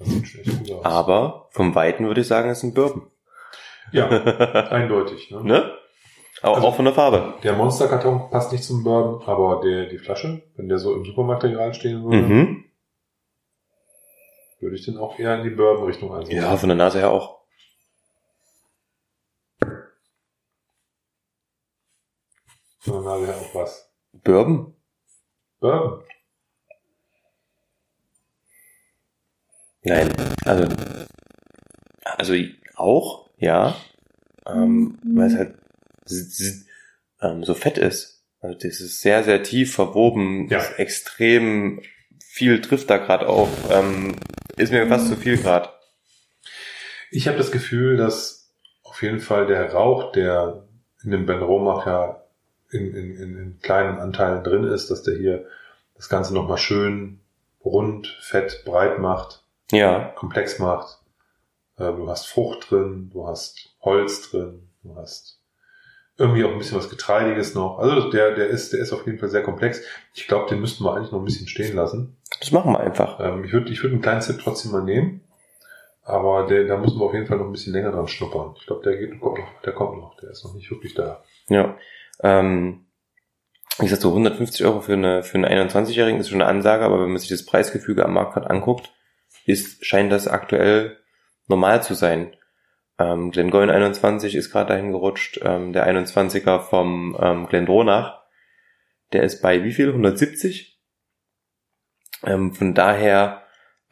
Das 0.00 0.08
sieht 0.08 0.26
schon 0.26 0.40
echt 0.40 0.58
gut 0.58 0.70
aus. 0.72 0.84
Aber 0.84 1.48
vom 1.52 1.74
Weiten 1.76 2.06
würde 2.06 2.20
ich 2.22 2.26
sagen, 2.26 2.50
es 2.50 2.58
ist 2.58 2.64
ein 2.64 2.74
Bourbon. 2.74 3.08
Ja, 3.92 4.08
eindeutig. 4.70 5.30
Ne? 5.30 5.44
ne? 5.44 5.74
Auch, 6.42 6.56
Also- 6.56 6.68
auch 6.68 6.74
von 6.76 6.84
der 6.86 6.94
Farbe. 6.94 7.34
Der 7.44 7.52
Monsterkarton 7.52 8.30
passt 8.30 8.50
nicht 8.52 8.64
zum 8.64 8.82
Bourbon, 8.82 9.22
aber 9.28 9.60
der, 9.62 9.86
die 9.86 9.98
Flasche, 9.98 10.42
wenn 10.56 10.68
der 10.68 10.78
so 10.78 10.94
im 10.96 11.04
Supermarktregal 11.04 11.72
stehen 11.74 12.02
würde, 12.04 12.16
Mhm. 12.22 12.64
würde 14.60 14.76
ich 14.76 14.84
den 14.84 14.96
auch 14.98 15.18
eher 15.18 15.36
in 15.38 15.44
die 15.44 15.50
Bourbon-Richtung 15.50 16.12
einsetzen. 16.14 16.36
Ja, 16.36 16.56
von 16.56 16.68
der 16.68 16.76
Nase 16.76 16.98
her 16.98 17.10
auch. 17.10 17.40
Von 22.78 22.94
der 22.94 23.02
Nase 23.02 23.26
her 23.26 23.36
auch 23.36 23.54
was. 23.54 23.92
Bourbon? 24.12 24.74
Bourbon. 25.60 26.04
Nein, 29.82 30.12
also, 30.44 30.68
also 32.04 32.34
auch, 32.76 33.30
ja, 33.38 33.76
ähm, 34.46 34.98
weil 35.04 35.26
es 35.26 35.36
halt 35.36 35.54
ähm, 37.22 37.44
so 37.44 37.54
fett 37.54 37.78
ist. 37.78 38.22
Also 38.40 38.56
das 38.56 38.80
ist 38.80 39.00
sehr, 39.00 39.22
sehr 39.24 39.42
tief 39.42 39.74
verwoben, 39.74 40.48
Ja. 40.48 40.58
ist 40.58 40.78
extrem 40.78 41.82
viel 42.18 42.60
trifft 42.60 42.88
da 42.88 42.96
gerade 42.98 43.28
auf. 43.28 43.48
Ähm, 43.70 44.16
ist 44.56 44.72
mir 44.72 44.86
fast 44.86 45.08
zu 45.08 45.16
viel 45.16 45.36
gerade. 45.36 45.68
Ich 47.10 47.26
habe 47.26 47.38
das 47.38 47.50
Gefühl, 47.50 47.96
dass 47.96 48.50
auf 48.82 49.02
jeden 49.02 49.20
Fall 49.20 49.46
der 49.46 49.72
Rauch, 49.72 50.12
der 50.12 50.64
in 51.02 51.10
dem 51.10 51.26
Ben 51.26 51.42
Romach 51.42 51.86
ja 51.86 52.22
in, 52.70 52.94
in, 52.94 53.16
in, 53.16 53.36
in 53.36 53.58
kleinen 53.60 53.98
Anteilen 53.98 54.44
drin 54.44 54.64
ist, 54.64 54.90
dass 54.90 55.02
der 55.02 55.16
hier 55.16 55.46
das 55.96 56.08
Ganze 56.08 56.32
nochmal 56.34 56.58
schön 56.58 57.20
rund, 57.64 58.06
fett, 58.22 58.62
breit 58.64 58.98
macht, 59.00 59.39
Ja, 59.70 60.12
komplex 60.16 60.58
macht. 60.58 60.98
Äh, 61.76 61.92
Du 61.92 62.08
hast 62.08 62.26
Frucht 62.26 62.70
drin, 62.70 63.10
du 63.12 63.26
hast 63.26 63.74
Holz 63.80 64.30
drin, 64.30 64.68
du 64.82 64.96
hast 64.96 65.40
irgendwie 66.20 66.44
auch 66.44 66.50
ein 66.52 66.58
bisschen 66.58 66.76
was 66.76 66.90
Getreidiges 66.90 67.54
noch. 67.54 67.78
Also 67.78 68.10
der, 68.10 68.34
der 68.34 68.48
ist, 68.48 68.74
der 68.74 68.80
ist 68.80 68.92
auf 68.92 69.06
jeden 69.06 69.18
Fall 69.18 69.30
sehr 69.30 69.42
komplex. 69.42 69.80
Ich 70.12 70.28
glaube, 70.28 70.50
den 70.50 70.60
müssten 70.60 70.84
wir 70.84 70.94
eigentlich 70.94 71.12
noch 71.12 71.18
ein 71.18 71.24
bisschen 71.24 71.48
stehen 71.48 71.74
lassen. 71.74 72.18
das 72.40 72.52
machen 72.52 72.72
wir 72.72 72.80
einfach. 72.80 73.18
Ähm, 73.20 73.44
ich 73.44 73.52
würde 73.52 73.70
ich 73.72 73.82
würd 73.82 73.94
einen 73.94 74.02
kleinen 74.02 74.20
Zip 74.20 74.38
trotzdem 74.38 74.72
mal 74.72 74.82
nehmen. 74.82 75.22
Aber 76.02 76.46
der, 76.46 76.64
da 76.64 76.76
müssen 76.76 76.98
wir 76.98 77.06
auf 77.06 77.14
jeden 77.14 77.26
Fall 77.26 77.38
noch 77.38 77.46
ein 77.46 77.52
bisschen 77.52 77.72
länger 77.72 77.92
dran 77.92 78.08
schnuppern. 78.08 78.54
Ich 78.58 78.66
glaube, 78.66 78.82
der 78.82 78.96
geht, 78.98 79.18
kommt 79.20 79.38
noch, 79.38 79.62
der 79.64 79.72
kommt 79.72 79.96
noch. 79.98 80.16
Der 80.16 80.30
ist 80.30 80.44
noch 80.44 80.54
nicht 80.54 80.70
wirklich 80.70 80.94
da. 80.94 81.22
Ja. 81.48 81.76
Ähm, 82.22 82.84
wie 83.78 83.84
gesagt, 83.84 84.02
so 84.02 84.10
150 84.10 84.66
Euro 84.66 84.80
für 84.80 84.92
eine 84.92 85.22
für 85.22 85.38
einen 85.38 85.70
21-Jährigen 85.70 86.20
ist 86.20 86.28
schon 86.28 86.42
eine 86.42 86.50
Ansage, 86.50 86.84
aber 86.84 87.00
wenn 87.00 87.10
man 87.10 87.18
sich 87.18 87.30
das 87.30 87.46
Preisgefüge 87.46 88.04
am 88.04 88.12
Markt 88.12 88.34
gerade 88.34 88.50
anguckt, 88.50 88.92
ist 89.46 89.84
scheint 89.84 90.12
das 90.12 90.28
aktuell 90.28 90.98
normal 91.46 91.82
zu 91.82 91.94
sein. 91.94 92.36
Ähm, 92.98 93.30
Glengoyne 93.30 93.72
21 93.72 94.34
ist 94.34 94.50
gerade 94.50 94.74
dahin 94.74 94.92
gerutscht. 94.92 95.40
Ähm, 95.42 95.72
der 95.72 95.88
21er 95.88 96.60
vom 96.60 97.16
ähm, 97.20 97.46
Glendronach, 97.46 98.22
der 99.12 99.22
ist 99.22 99.40
bei 99.40 99.64
wie 99.64 99.72
viel? 99.72 99.88
170? 99.88 100.78
Ähm, 102.24 102.52
von 102.52 102.74
daher 102.74 103.42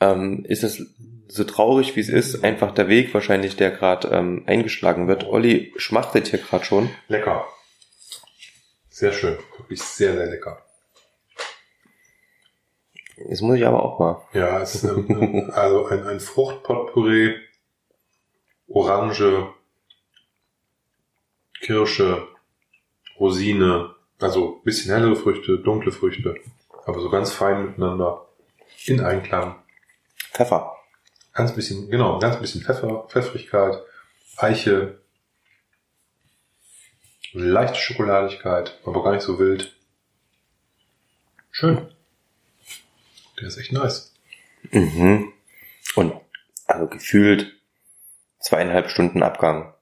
ähm, 0.00 0.44
ist 0.44 0.62
es 0.62 0.94
so 1.28 1.44
traurig, 1.44 1.96
wie 1.96 2.00
es 2.00 2.08
ist, 2.08 2.44
einfach 2.44 2.72
der 2.72 2.88
Weg 2.88 3.12
wahrscheinlich, 3.12 3.56
der 3.56 3.70
gerade 3.70 4.08
ähm, 4.08 4.44
eingeschlagen 4.46 5.08
wird. 5.08 5.24
Olli 5.24 5.72
schmachtet 5.76 6.28
hier 6.28 6.38
gerade 6.38 6.64
schon. 6.64 6.90
Lecker. 7.08 7.46
Sehr 8.88 9.12
schön. 9.12 9.36
Wirklich 9.58 9.82
sehr, 9.82 10.14
sehr 10.14 10.26
lecker. 10.26 10.64
Jetzt 13.26 13.42
muss 13.42 13.56
ich 13.56 13.66
aber 13.66 13.82
auch 13.82 13.98
mal. 13.98 14.22
Ja, 14.32 14.60
es 14.60 14.76
ist 14.76 14.84
ähm, 14.84 15.50
also 15.54 15.86
ein, 15.86 16.06
ein 16.06 16.20
Fruchtpotpourri, 16.20 17.36
Orange, 18.68 19.48
Kirsche, 21.60 22.28
Rosine, 23.18 23.94
also 24.20 24.60
bisschen 24.64 24.92
hellere 24.92 25.16
Früchte, 25.16 25.58
dunkle 25.58 25.90
Früchte, 25.90 26.36
aber 26.86 27.00
so 27.00 27.10
ganz 27.10 27.32
fein 27.32 27.66
miteinander, 27.66 28.26
in 28.86 29.00
Einklang. 29.00 29.56
Pfeffer. 30.32 30.76
Ganz 31.32 31.54
bisschen, 31.54 31.90
genau, 31.90 32.18
ganz 32.18 32.38
bisschen 32.38 32.62
Pfeffer, 32.62 33.06
Pfeffrigkeit, 33.08 33.82
Eiche, 34.36 35.00
leichte 37.32 37.78
Schokoladigkeit, 37.78 38.78
aber 38.84 39.02
gar 39.02 39.12
nicht 39.12 39.22
so 39.22 39.38
wild. 39.38 39.74
Schön. 41.50 41.88
Der 43.40 43.48
ist 43.48 43.58
echt 43.58 43.72
nice. 43.72 44.14
Mhm. 44.70 45.32
Und 45.94 46.14
also 46.66 46.86
gefühlt 46.86 47.54
zweieinhalb 48.40 48.90
Stunden 48.90 49.22
Abgang. 49.22 49.74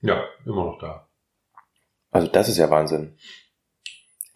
Ja, 0.00 0.24
immer 0.44 0.64
noch 0.64 0.78
da. 0.78 1.08
Also 2.10 2.28
das 2.28 2.48
ist 2.48 2.58
ja 2.58 2.70
Wahnsinn. 2.70 3.16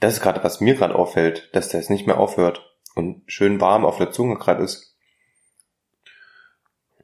Das 0.00 0.14
ist 0.14 0.20
gerade, 0.20 0.42
was 0.42 0.60
mir 0.60 0.74
gerade 0.74 0.94
auffällt, 0.94 1.54
dass 1.54 1.68
das 1.68 1.88
nicht 1.88 2.06
mehr 2.06 2.18
aufhört 2.18 2.68
und 2.94 3.22
schön 3.26 3.60
warm 3.60 3.84
auf 3.84 3.98
der 3.98 4.10
Zunge 4.10 4.36
gerade 4.36 4.62
ist. 4.62 4.96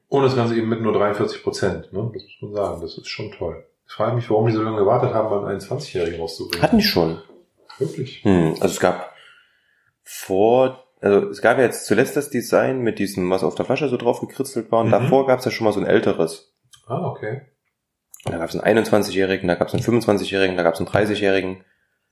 Und 0.08 0.22
das 0.22 0.34
Ganze 0.34 0.56
eben 0.56 0.68
mit 0.68 0.80
nur 0.80 0.92
43 0.92 1.42
Prozent, 1.42 1.92
ne? 1.92 2.10
Das 2.12 2.22
muss 2.22 2.36
man 2.40 2.54
sagen. 2.54 2.80
Das 2.80 2.96
ist 2.96 3.08
schon 3.08 3.30
toll. 3.32 3.66
Ich 3.86 3.92
frage 3.92 4.16
mich, 4.16 4.28
warum 4.30 4.46
die 4.46 4.52
so 4.52 4.62
lange 4.62 4.78
gewartet 4.78 5.14
haben, 5.14 5.28
beim 5.28 5.58
21-Jährigen 5.58 6.20
rauszubringen. 6.20 6.62
Hatten 6.62 6.78
die 6.78 6.84
schon. 6.84 7.22
Wirklich? 7.78 8.24
Hm, 8.24 8.54
also 8.54 8.66
es 8.66 8.80
gab 8.80 9.14
vor, 10.02 10.87
also 11.00 11.28
es 11.28 11.40
gab 11.42 11.58
ja 11.58 11.64
jetzt 11.64 11.86
zuletzt 11.86 12.16
das 12.16 12.30
Design 12.30 12.80
mit 12.80 12.98
diesem, 12.98 13.30
was 13.30 13.44
auf 13.44 13.54
der 13.54 13.64
Flasche 13.64 13.88
so 13.88 13.96
drauf 13.96 14.20
gekritzelt 14.20 14.70
war. 14.72 14.80
Und 14.80 14.88
Mhm. 14.88 14.92
davor 14.92 15.26
gab 15.26 15.38
es 15.38 15.44
ja 15.44 15.50
schon 15.50 15.64
mal 15.64 15.72
so 15.72 15.80
ein 15.80 15.86
älteres. 15.86 16.54
Ah, 16.86 17.06
okay. 17.06 17.42
Da 18.24 18.38
gab 18.38 18.48
es 18.48 18.56
einen 18.56 18.78
21-Jährigen, 18.78 19.46
da 19.48 19.54
gab 19.54 19.68
es 19.68 19.74
einen 19.74 19.82
25-Jährigen, 19.82 20.56
da 20.56 20.62
gab 20.62 20.74
es 20.74 20.80
einen 20.80 20.88
30-Jährigen. 20.88 21.64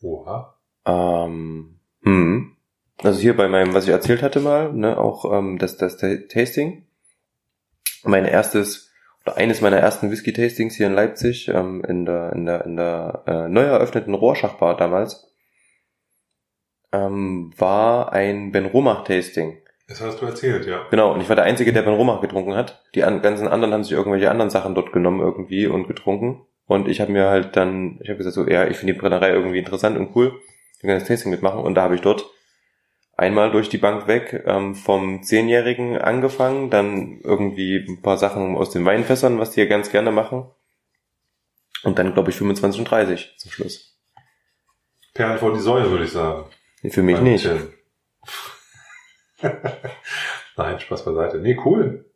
Oha. 0.02 0.54
Ähm, 0.86 1.80
hm. 2.02 2.56
Also 3.02 3.18
hier 3.20 3.36
bei 3.36 3.48
meinem, 3.48 3.74
was 3.74 3.84
ich 3.84 3.90
erzählt 3.90 4.22
hatte 4.22 4.40
mal, 4.40 4.72
ne, 4.72 4.96
auch 4.98 5.30
ähm, 5.32 5.58
das, 5.58 5.76
das 5.76 5.96
Ta- 5.96 6.16
Tasting. 6.28 6.86
Mein 8.04 8.24
erstes 8.24 8.90
oder 9.24 9.36
eines 9.36 9.60
meiner 9.60 9.78
ersten 9.78 10.10
Whisky-Tastings 10.10 10.76
hier 10.76 10.86
in 10.86 10.92
Leipzig, 10.94 11.48
ähm, 11.48 11.82
in 11.86 12.04
der, 12.06 12.32
in 12.32 12.46
der, 12.46 12.64
in 12.64 12.76
der 12.76 13.22
äh, 13.26 13.48
neu 13.48 13.62
eröffneten 13.64 14.14
Rohrschachbar 14.14 14.76
damals, 14.76 15.26
ähm, 16.96 17.52
war 17.56 18.12
ein 18.12 18.52
Ben 18.52 18.66
Romach-Tasting. 18.66 19.58
Das 19.88 20.00
hast 20.00 20.20
du 20.20 20.26
erzählt, 20.26 20.66
ja. 20.66 20.86
Genau, 20.90 21.12
und 21.12 21.20
ich 21.20 21.28
war 21.28 21.36
der 21.36 21.44
Einzige, 21.44 21.72
der 21.72 21.82
Ben 21.82 21.94
Romach 21.94 22.20
getrunken 22.20 22.56
hat. 22.56 22.82
Die 22.94 23.04
an, 23.04 23.22
ganzen 23.22 23.46
anderen 23.46 23.72
haben 23.72 23.84
sich 23.84 23.92
irgendwelche 23.92 24.30
anderen 24.30 24.50
Sachen 24.50 24.74
dort 24.74 24.92
genommen 24.92 25.20
irgendwie 25.20 25.66
und 25.66 25.86
getrunken. 25.86 26.44
Und 26.66 26.88
ich 26.88 27.00
habe 27.00 27.12
mir 27.12 27.28
halt 27.28 27.54
dann, 27.54 28.00
ich 28.02 28.08
habe 28.08 28.18
gesagt 28.18 28.34
so, 28.34 28.46
ja, 28.48 28.66
ich 28.66 28.76
finde 28.76 28.94
die 28.94 28.98
Brennerei 28.98 29.30
irgendwie 29.30 29.58
interessant 29.58 29.96
und 29.96 30.16
cool. 30.16 30.40
Ich 30.76 30.82
kann 30.82 30.90
das 30.90 31.06
Tasting 31.06 31.30
mitmachen. 31.30 31.60
Und 31.60 31.76
da 31.76 31.82
habe 31.82 31.94
ich 31.94 32.00
dort 32.00 32.26
einmal 33.16 33.52
durch 33.52 33.68
die 33.68 33.78
Bank 33.78 34.08
weg 34.08 34.42
ähm, 34.46 34.74
vom 34.74 35.22
Zehnjährigen 35.22 35.96
angefangen, 35.98 36.70
dann 36.70 37.20
irgendwie 37.22 37.76
ein 37.88 38.02
paar 38.02 38.18
Sachen 38.18 38.56
aus 38.56 38.70
den 38.70 38.84
Weinfässern, 38.84 39.38
was 39.38 39.52
die 39.52 39.60
ja 39.60 39.66
ganz 39.66 39.90
gerne 39.90 40.10
machen. 40.10 40.50
Und 41.84 42.00
dann, 42.00 42.12
glaube 42.14 42.30
ich, 42.30 42.36
25 42.36 42.80
und 42.80 42.90
30 42.90 43.34
zum 43.38 43.52
Schluss. 43.52 43.96
Perlen 45.14 45.38
vor 45.38 45.54
die 45.54 45.60
Säule, 45.60 45.90
würde 45.90 46.04
ich 46.04 46.10
sagen. 46.10 46.50
Für 46.90 47.02
mich 47.02 47.16
Beim 47.16 47.24
nicht. 47.24 47.48
Nein, 50.56 50.80
Spaß 50.80 51.04
beiseite. 51.04 51.38
Nee, 51.38 51.58
cool. 51.64 52.10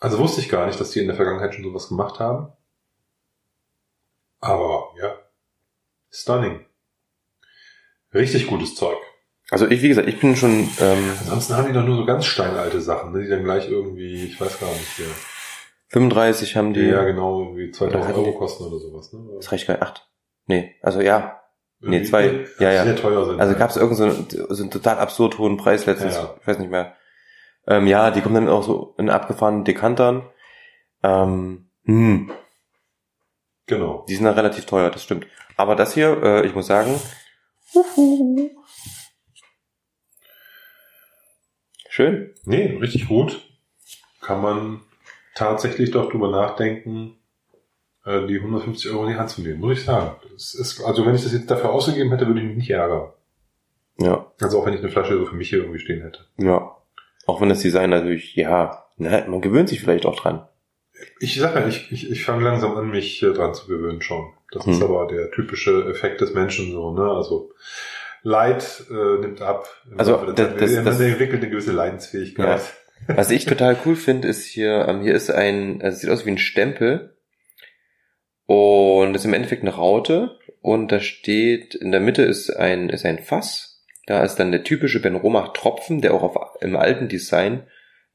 Also 0.00 0.18
wusste 0.18 0.40
ich 0.40 0.48
gar 0.48 0.66
nicht, 0.66 0.80
dass 0.80 0.90
die 0.90 1.00
in 1.00 1.06
der 1.06 1.16
Vergangenheit 1.16 1.54
schon 1.54 1.64
sowas 1.64 1.88
gemacht 1.88 2.20
haben. 2.20 2.52
Aber 4.40 4.94
ja, 5.00 5.16
stunning. 6.10 6.64
Richtig 8.14 8.46
gutes 8.46 8.74
Zeug. 8.76 8.96
Also 9.50 9.66
ich, 9.66 9.82
wie 9.82 9.88
gesagt, 9.88 10.08
ich 10.08 10.20
bin 10.20 10.36
schon 10.36 10.68
ähm, 10.80 11.12
Ansonsten 11.20 11.56
haben 11.56 11.66
die 11.66 11.72
doch 11.72 11.84
nur 11.84 11.96
so 11.96 12.04
ganz 12.04 12.26
steinalte 12.26 12.80
Sachen, 12.80 13.12
ne, 13.12 13.22
die 13.22 13.28
dann 13.28 13.44
gleich 13.44 13.68
irgendwie, 13.68 14.26
ich 14.26 14.40
weiß 14.40 14.60
gar 14.60 14.70
nicht, 14.70 14.88
hier. 14.96 15.06
35 15.88 16.54
haben 16.54 16.74
die. 16.74 16.82
ja 16.82 17.02
genau, 17.04 17.40
irgendwie 17.40 17.70
2000 17.70 18.08
hatten 18.08 18.18
Euro 18.18 18.32
kosten 18.34 18.64
oder 18.64 18.78
sowas. 18.78 19.12
Ne? 19.12 19.20
Das 19.36 19.50
reicht 19.50 19.66
gar 19.66 19.74
nicht. 19.74 19.82
Acht. 19.82 20.06
Nee, 20.46 20.74
also 20.82 21.00
ja, 21.00 21.37
Nee, 21.80 22.02
zwei. 22.02 22.46
Ja, 22.58 22.72
ja. 22.72 22.84
Sehr 22.84 22.96
teuer 22.96 23.24
sind. 23.26 23.40
Also 23.40 23.54
gab 23.54 23.70
es 23.70 23.76
irgendeinen 23.76 24.28
so, 24.28 24.52
so 24.54 24.62
einen 24.62 24.70
total 24.70 24.98
absurd 24.98 25.38
hohen 25.38 25.56
Preis 25.56 25.86
letztens, 25.86 26.16
Ja. 26.16 26.34
ich 26.40 26.46
weiß 26.46 26.58
nicht 26.58 26.70
mehr. 26.70 26.96
Ähm, 27.66 27.86
ja, 27.86 28.10
die 28.10 28.20
kommen 28.20 28.34
dann 28.34 28.48
auch 28.48 28.62
so 28.64 28.94
in 28.98 29.10
abgefahrenen 29.10 29.64
Dekantern. 29.64 30.28
Ähm, 31.02 31.70
hm, 31.84 32.32
Genau. 33.66 34.04
die 34.08 34.14
sind 34.16 34.24
dann 34.24 34.34
relativ 34.34 34.66
teuer, 34.66 34.90
das 34.90 35.04
stimmt. 35.04 35.26
Aber 35.56 35.76
das 35.76 35.94
hier, 35.94 36.20
äh, 36.22 36.46
ich 36.46 36.54
muss 36.54 36.66
sagen, 36.66 36.98
huhu. 37.74 38.50
schön. 41.90 42.34
Nee, 42.44 42.76
richtig 42.80 43.08
gut. 43.08 43.40
Kann 44.20 44.40
man 44.40 44.80
tatsächlich 45.34 45.90
doch 45.90 46.10
drüber 46.10 46.30
nachdenken, 46.30 47.17
äh, 48.08 48.26
die 48.26 48.36
150 48.38 48.90
Euro 48.90 49.04
in 49.04 49.10
die 49.12 49.18
Hand 49.18 49.30
zu 49.30 49.42
nehmen, 49.42 49.60
muss 49.60 49.78
ich 49.78 49.84
sagen. 49.84 50.12
Ist, 50.34 50.82
also 50.84 51.04
wenn 51.06 51.14
ich 51.14 51.22
das 51.22 51.32
jetzt 51.32 51.50
dafür 51.50 51.70
ausgegeben 51.70 52.10
hätte, 52.10 52.26
würde 52.26 52.40
ich 52.40 52.46
mich 52.46 52.56
nicht 52.56 52.70
ärgern. 52.70 53.10
Ja, 54.00 54.26
Also 54.40 54.60
auch 54.60 54.66
wenn 54.66 54.74
ich 54.74 54.80
eine 54.80 54.90
Flasche 54.90 55.18
so 55.18 55.26
für 55.26 55.34
mich 55.34 55.48
hier 55.50 55.58
irgendwie 55.60 55.80
stehen 55.80 56.02
hätte. 56.02 56.20
ja. 56.38 56.74
Auch 57.26 57.42
wenn 57.42 57.50
das 57.50 57.60
Design 57.60 57.90
natürlich, 57.90 58.36
ja, 58.36 58.84
na, 58.96 59.22
man 59.28 59.42
gewöhnt 59.42 59.68
sich 59.68 59.80
vielleicht 59.82 60.06
auch 60.06 60.18
dran. 60.18 60.48
Ich 61.20 61.38
sage 61.38 61.60
ja, 61.60 61.66
ich, 61.68 61.92
ich, 61.92 62.10
ich 62.10 62.24
fange 62.24 62.42
langsam 62.42 62.74
an, 62.74 62.88
mich 62.90 63.20
dran 63.20 63.52
zu 63.52 63.66
gewöhnen 63.66 64.00
schon. 64.00 64.32
Das 64.50 64.66
ist 64.66 64.76
Hm. 64.80 64.84
aber 64.84 65.06
der 65.08 65.30
typische 65.30 65.84
Effekt 65.90 66.22
des 66.22 66.32
Menschen 66.32 66.72
so, 66.72 66.90
ne? 66.94 67.02
Also 67.02 67.52
Leid 68.22 68.82
äh, 68.90 69.20
nimmt 69.20 69.42
ab. 69.42 69.68
Also, 69.98 70.16
das- 70.32 70.54
das- 70.56 70.72
Man 70.76 70.84
das- 70.86 71.00
entwickelt 71.00 71.42
eine 71.42 71.50
gewisse 71.50 71.72
Leidensfähigkeit. 71.72 72.62
Was 73.08 73.30
ich 73.30 73.44
total 73.44 73.76
cool 73.84 73.94
finde, 73.94 74.26
ist 74.26 74.46
hier, 74.46 74.86
ähm, 74.88 75.02
hier 75.02 75.14
ist 75.14 75.30
ein, 75.30 75.82
also 75.82 75.94
es 75.96 76.00
sieht 76.00 76.10
aus 76.10 76.24
wie 76.24 76.30
ein 76.30 76.38
Stempel 76.38 77.14
und 78.48 79.14
ist 79.14 79.26
im 79.26 79.34
Endeffekt 79.34 79.60
eine 79.60 79.74
Raute 79.74 80.38
und 80.62 80.90
da 80.90 81.00
steht, 81.00 81.74
in 81.74 81.92
der 81.92 82.00
Mitte 82.00 82.22
ist 82.22 82.48
ein, 82.48 82.88
ist 82.88 83.04
ein 83.04 83.18
Fass. 83.18 83.84
Da 84.06 84.24
ist 84.24 84.36
dann 84.36 84.52
der 84.52 84.64
typische 84.64 85.02
Ben 85.02 85.16
Romach 85.16 85.52
Tropfen, 85.52 86.00
der 86.00 86.14
auch 86.14 86.22
auf, 86.22 86.56
im 86.62 86.74
alten 86.74 87.08
Design 87.08 87.66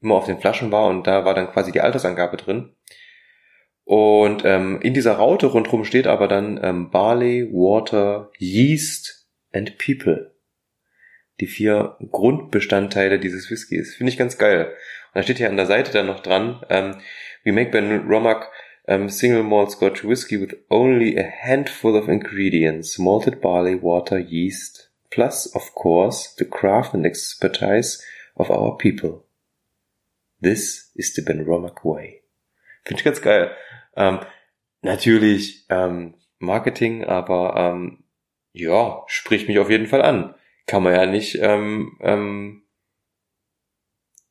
immer 0.02 0.16
auf 0.16 0.26
den 0.26 0.40
Flaschen 0.40 0.72
war 0.72 0.88
und 0.88 1.06
da 1.06 1.24
war 1.24 1.34
dann 1.34 1.52
quasi 1.52 1.70
die 1.70 1.82
Altersangabe 1.82 2.36
drin. 2.36 2.74
Und 3.84 4.44
ähm, 4.44 4.80
in 4.82 4.92
dieser 4.92 5.12
Raute 5.12 5.46
rundherum 5.46 5.84
steht 5.84 6.08
aber 6.08 6.26
dann 6.26 6.58
ähm, 6.64 6.90
Barley, 6.90 7.48
Water, 7.52 8.32
Yeast 8.38 9.28
and 9.52 9.78
People. 9.78 10.34
Die 11.38 11.46
vier 11.46 11.96
Grundbestandteile 12.10 13.20
dieses 13.20 13.52
Whiskys. 13.52 13.94
Finde 13.94 14.10
ich 14.10 14.18
ganz 14.18 14.36
geil. 14.36 14.64
Und 14.64 15.14
da 15.14 15.22
steht 15.22 15.36
hier 15.36 15.48
an 15.48 15.56
der 15.56 15.66
Seite 15.66 15.92
dann 15.92 16.06
noch 16.06 16.20
dran, 16.20 16.66
ähm, 16.70 16.96
we 17.44 17.52
make 17.52 17.70
Ben 17.70 18.08
Romack 18.08 18.50
um, 18.88 19.08
single 19.08 19.42
malt 19.42 19.72
Scotch 19.72 20.04
whiskey 20.04 20.36
with 20.36 20.54
only 20.70 21.16
a 21.16 21.22
handful 21.22 21.96
of 21.96 22.08
ingredients, 22.08 22.98
malted 22.98 23.40
barley, 23.40 23.74
water, 23.74 24.18
yeast, 24.18 24.88
plus, 25.10 25.46
of 25.54 25.74
course, 25.74 26.34
the 26.38 26.44
craft 26.44 26.94
and 26.94 27.06
expertise 27.06 28.02
of 28.36 28.50
our 28.50 28.76
people. 28.76 29.24
This 30.40 30.90
is 30.96 31.14
the 31.14 31.22
Ben 31.22 31.44
Romack 31.44 31.84
way. 31.84 32.22
Finde 32.84 33.00
ich 33.00 33.04
ganz 33.04 33.22
geil. 33.22 33.50
Ähm, 33.96 34.20
natürlich 34.82 35.64
ähm, 35.70 36.14
Marketing, 36.38 37.04
aber 37.04 37.54
ähm, 37.56 38.04
ja, 38.52 39.02
spricht 39.06 39.48
mich 39.48 39.58
auf 39.58 39.70
jeden 39.70 39.86
Fall 39.86 40.02
an. 40.02 40.34
Kann 40.66 40.82
man 40.82 40.94
ja 40.94 41.06
nicht 41.06 41.38
ähm, 41.40 41.96
ähm, 42.00 42.64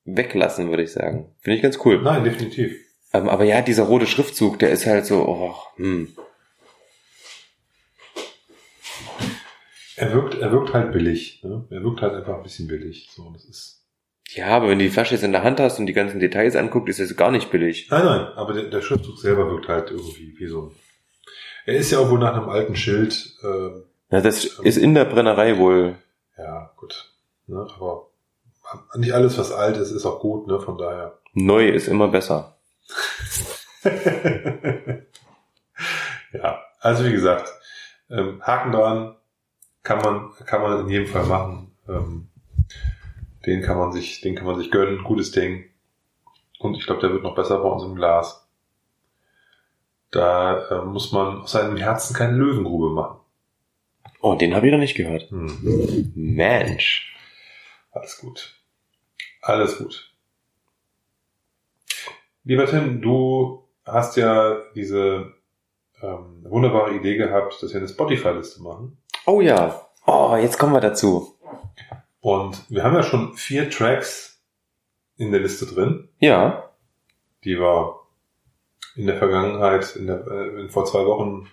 weglassen, 0.06 0.70
würde 0.70 0.84
ich 0.84 0.92
sagen. 0.92 1.34
Finde 1.40 1.58
ich 1.58 1.64
ganz 1.64 1.80
cool. 1.86 2.02
Nein, 2.02 2.24
definitiv. 2.24 2.83
Ähm, 3.14 3.30
aber 3.30 3.44
ja, 3.44 3.62
dieser 3.62 3.84
rote 3.84 4.08
Schriftzug, 4.08 4.60
der 4.60 4.72
ist 4.72 4.86
halt 4.86 5.06
so, 5.06 5.22
oh, 5.28 5.56
hm. 5.78 6.16
Er 9.96 10.12
wirkt, 10.14 10.36
er 10.36 10.52
wirkt 10.52 10.74
halt 10.74 10.92
billig. 10.92 11.42
Ne? 11.44 11.66
Er 11.70 11.84
wirkt 11.84 12.02
halt 12.02 12.14
einfach 12.16 12.36
ein 12.36 12.44
bisschen 12.44 12.68
billig. 12.68 13.10
So, 13.16 13.30
das 13.32 13.46
ist. 13.46 13.82
Ja, 14.30 14.48
aber 14.48 14.70
wenn 14.70 14.80
du 14.80 14.86
die 14.86 14.90
Flasche 14.92 15.14
jetzt 15.14 15.24
in 15.24 15.32
der 15.32 15.44
Hand 15.44 15.60
hast 15.60 15.78
und 15.78 15.86
die 15.86 15.94
ganzen 15.94 16.20
Details 16.20 16.56
anguckt, 16.56 16.90
ist 16.90 17.00
das 17.00 17.16
gar 17.16 17.30
nicht 17.30 17.52
billig. 17.52 17.88
Nein, 17.92 18.04
nein, 18.06 18.28
aber 18.36 18.54
der, 18.54 18.64
der 18.64 18.82
Schriftzug 18.82 19.20
selber 19.20 19.48
wirkt 19.52 19.68
halt 19.68 19.92
irgendwie 19.92 20.34
wie 20.40 20.48
so 20.48 20.64
ein. 20.64 20.72
Er 21.66 21.76
ist 21.76 21.92
ja 21.92 22.00
auch 22.00 22.10
wohl 22.10 22.20
nach 22.20 22.34
einem 22.36 22.50
alten 22.50 22.76
Schild. 22.76 23.38
Äh, 23.44 23.70
Ja, 24.10 24.22
das 24.22 24.44
ist 24.46 24.78
in 24.78 24.96
der 24.96 25.06
Brennerei 25.06 25.58
wohl. 25.60 25.96
ja, 26.38 26.72
gut. 26.78 27.12
Ne? 27.46 27.68
Aber 27.78 28.10
nicht 28.96 29.14
alles, 29.14 29.38
was 29.38 29.52
alt 29.52 29.78
ist, 29.78 29.92
ist 29.92 30.06
auch 30.06 30.20
gut, 30.20 30.48
ne? 30.48 30.60
Von 30.60 30.78
daher. 30.80 31.20
Neu 31.34 31.70
ist 31.70 31.88
immer 31.88 32.08
besser. 32.08 32.58
ja, 36.34 36.64
also 36.80 37.06
wie 37.06 37.12
gesagt, 37.12 37.52
ähm, 38.10 38.42
Haken 38.42 38.72
dran, 38.72 39.16
kann 39.84 40.00
man, 40.02 40.32
kann 40.46 40.62
man 40.62 40.82
in 40.82 40.90
jedem 40.90 41.08
Fall 41.08 41.26
machen. 41.26 41.76
Ähm, 41.88 42.30
den 43.46 43.62
kann 43.62 43.78
man 43.78 43.92
sich, 43.92 44.22
den 44.22 44.36
kann 44.36 44.46
man 44.46 44.58
sich 44.58 44.72
gönnen, 44.72 45.04
gutes 45.04 45.32
Ding. 45.32 45.66
Und 46.60 46.76
ich 46.76 46.86
glaube, 46.86 47.02
der 47.02 47.12
wird 47.12 47.24
noch 47.24 47.36
besser 47.36 47.60
bei 47.60 47.68
uns 47.68 47.84
im 47.84 47.96
Glas. 47.96 48.48
Da 50.12 50.68
äh, 50.70 50.86
muss 50.86 51.12
man 51.12 51.42
aus 51.42 51.52
seinem 51.52 51.76
Herzen 51.76 52.16
keine 52.16 52.38
Löwengrube 52.38 52.94
machen. 52.94 53.20
Oh, 54.22 54.36
den 54.36 54.56
habe 54.56 54.68
ich 54.68 54.72
noch 54.72 54.80
nicht 54.80 54.96
gehört. 54.96 55.30
Hm. 55.32 56.14
Mensch. 56.16 57.14
Alles 57.92 58.18
gut. 58.20 58.56
Alles 59.42 59.78
gut. 59.78 60.13
Lieber 62.44 62.66
Tim, 62.66 63.02
du 63.02 63.64
hast 63.86 64.18
ja 64.18 64.58
diese 64.76 65.34
ähm, 66.02 66.44
wunderbare 66.44 66.94
Idee 66.96 67.16
gehabt, 67.16 67.62
dass 67.62 67.72
wir 67.74 67.80
eine 67.80 67.88
Spotify-Liste 67.88 68.62
machen. 68.62 68.98
Oh 69.26 69.42
ja. 69.42 69.82
Oh, 70.06 70.36
jetzt 70.40 70.60
kommen 70.60 70.74
wir 70.74 70.82
dazu. 70.82 71.38
Und 72.20 72.70
wir 72.70 72.84
haben 72.84 72.96
ja 72.96 73.04
schon 73.04 73.34
vier 73.36 73.70
Tracks 73.70 74.42
in 75.18 75.32
der 75.32 75.42
Liste 75.42 75.66
drin, 75.66 76.10
Ja. 76.20 76.70
die 77.44 77.58
wir 77.60 78.00
in 78.96 79.08
der 79.08 79.18
Vergangenheit, 79.18 79.96
in 79.96 80.08
der, 80.08 80.26
äh, 80.28 80.62
in, 80.62 80.70
vor 80.70 80.86
zwei 80.86 81.06
Wochen 81.06 81.48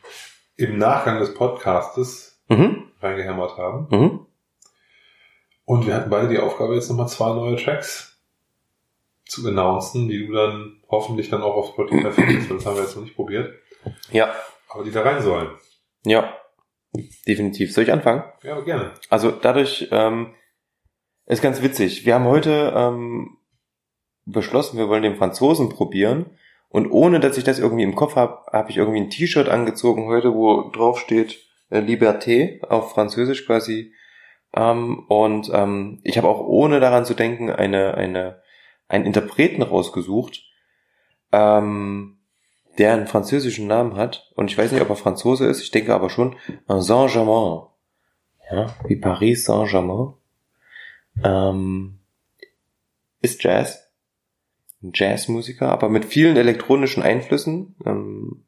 im 0.56 0.78
Nachgang 0.78 1.18
des 1.20 1.34
Podcastes 1.34 2.42
Mhm. 2.48 2.90
reingehämmert 3.00 3.56
haben. 3.56 3.86
Mhm. 3.90 4.26
Und 5.64 5.86
wir 5.86 5.94
hatten 5.94 6.10
beide 6.10 6.28
die 6.28 6.38
Aufgabe, 6.40 6.74
jetzt 6.74 6.88
nochmal 6.90 7.08
zwei 7.08 7.32
neue 7.32 7.56
Tracks 7.56 8.10
zu 9.31 9.47
announcen, 9.47 10.09
die 10.09 10.27
du 10.27 10.32
dann 10.32 10.82
hoffentlich 10.89 11.31
dann 11.31 11.43
auch 11.43 11.55
auf 11.55 11.69
Spotify 11.70 12.11
findest, 12.11 12.51
weil 12.51 12.57
das 12.57 12.66
haben 12.66 12.77
wir 12.77 12.82
jetzt 12.82 12.97
noch 12.97 13.05
nicht 13.05 13.16
probiert. 13.16 13.55
Ja. 14.11 14.35
Aber 14.69 14.85
die 14.85 14.90
da 14.90 15.02
rein 15.02 15.23
sollen. 15.23 15.48
Ja. 16.05 16.36
Definitiv. 17.27 17.73
Soll 17.73 17.85
ich 17.85 17.93
anfangen? 17.93 18.24
Ja, 18.43 18.61
gerne. 18.61 18.93
Also 19.09 19.31
dadurch 19.31 19.89
ähm, 19.93 20.35
ist 21.27 21.43
ganz 21.43 21.62
witzig. 21.62 22.05
Wir 22.05 22.15
haben 22.15 22.24
heute 22.24 22.73
ähm, 22.74 23.39
beschlossen, 24.24 24.78
wir 24.78 24.89
wollen 24.89 25.05
den 25.05 25.16
Franzosen 25.16 25.69
probieren. 25.69 26.36
Und 26.69 26.90
ohne 26.90 27.20
dass 27.20 27.36
ich 27.36 27.44
das 27.44 27.59
irgendwie 27.59 27.82
im 27.82 27.97
Kopf 27.97 28.16
habe, 28.16 28.43
habe 28.52 28.70
ich 28.70 28.77
irgendwie 28.77 29.01
ein 29.01 29.11
T-Shirt 29.11 29.48
angezogen 29.48 30.07
heute, 30.07 30.35
wo 30.35 30.70
drauf 30.70 30.98
steht 30.98 31.39
äh, 31.70 31.81
Liberté 31.81 32.65
auf 32.65 32.93
Französisch 32.93 33.47
quasi. 33.47 33.93
Ähm, 34.55 35.07
und 35.09 35.51
ähm, 35.52 36.01
ich 36.02 36.19
habe 36.19 36.28
auch 36.28 36.40
ohne 36.40 36.81
daran 36.81 37.05
zu 37.05 37.15
denken 37.15 37.51
eine 37.51 37.94
eine 37.94 38.43
einen 38.90 39.06
Interpreten 39.06 39.62
rausgesucht, 39.62 40.44
ähm, 41.32 42.18
der 42.78 42.92
einen 42.92 43.06
französischen 43.06 43.66
Namen 43.66 43.96
hat. 43.96 44.30
Und 44.34 44.50
ich 44.50 44.58
weiß 44.58 44.72
nicht, 44.72 44.82
ob 44.82 44.90
er 44.90 44.96
Franzose 44.96 45.46
ist. 45.46 45.62
Ich 45.62 45.70
denke 45.70 45.94
aber 45.94 46.10
schon. 46.10 46.36
Saint-Germain. 46.66 47.68
Ja, 48.50 48.74
wie 48.86 48.96
Paris 48.96 49.44
Saint-Germain. 49.44 50.14
Ähm, 51.22 52.00
ist 53.20 53.42
Jazz. 53.42 53.86
Jazzmusiker, 54.82 55.70
aber 55.70 55.88
mit 55.90 56.06
vielen 56.06 56.36
elektronischen 56.36 57.02
Einflüssen. 57.02 57.76
Ähm, 57.84 58.44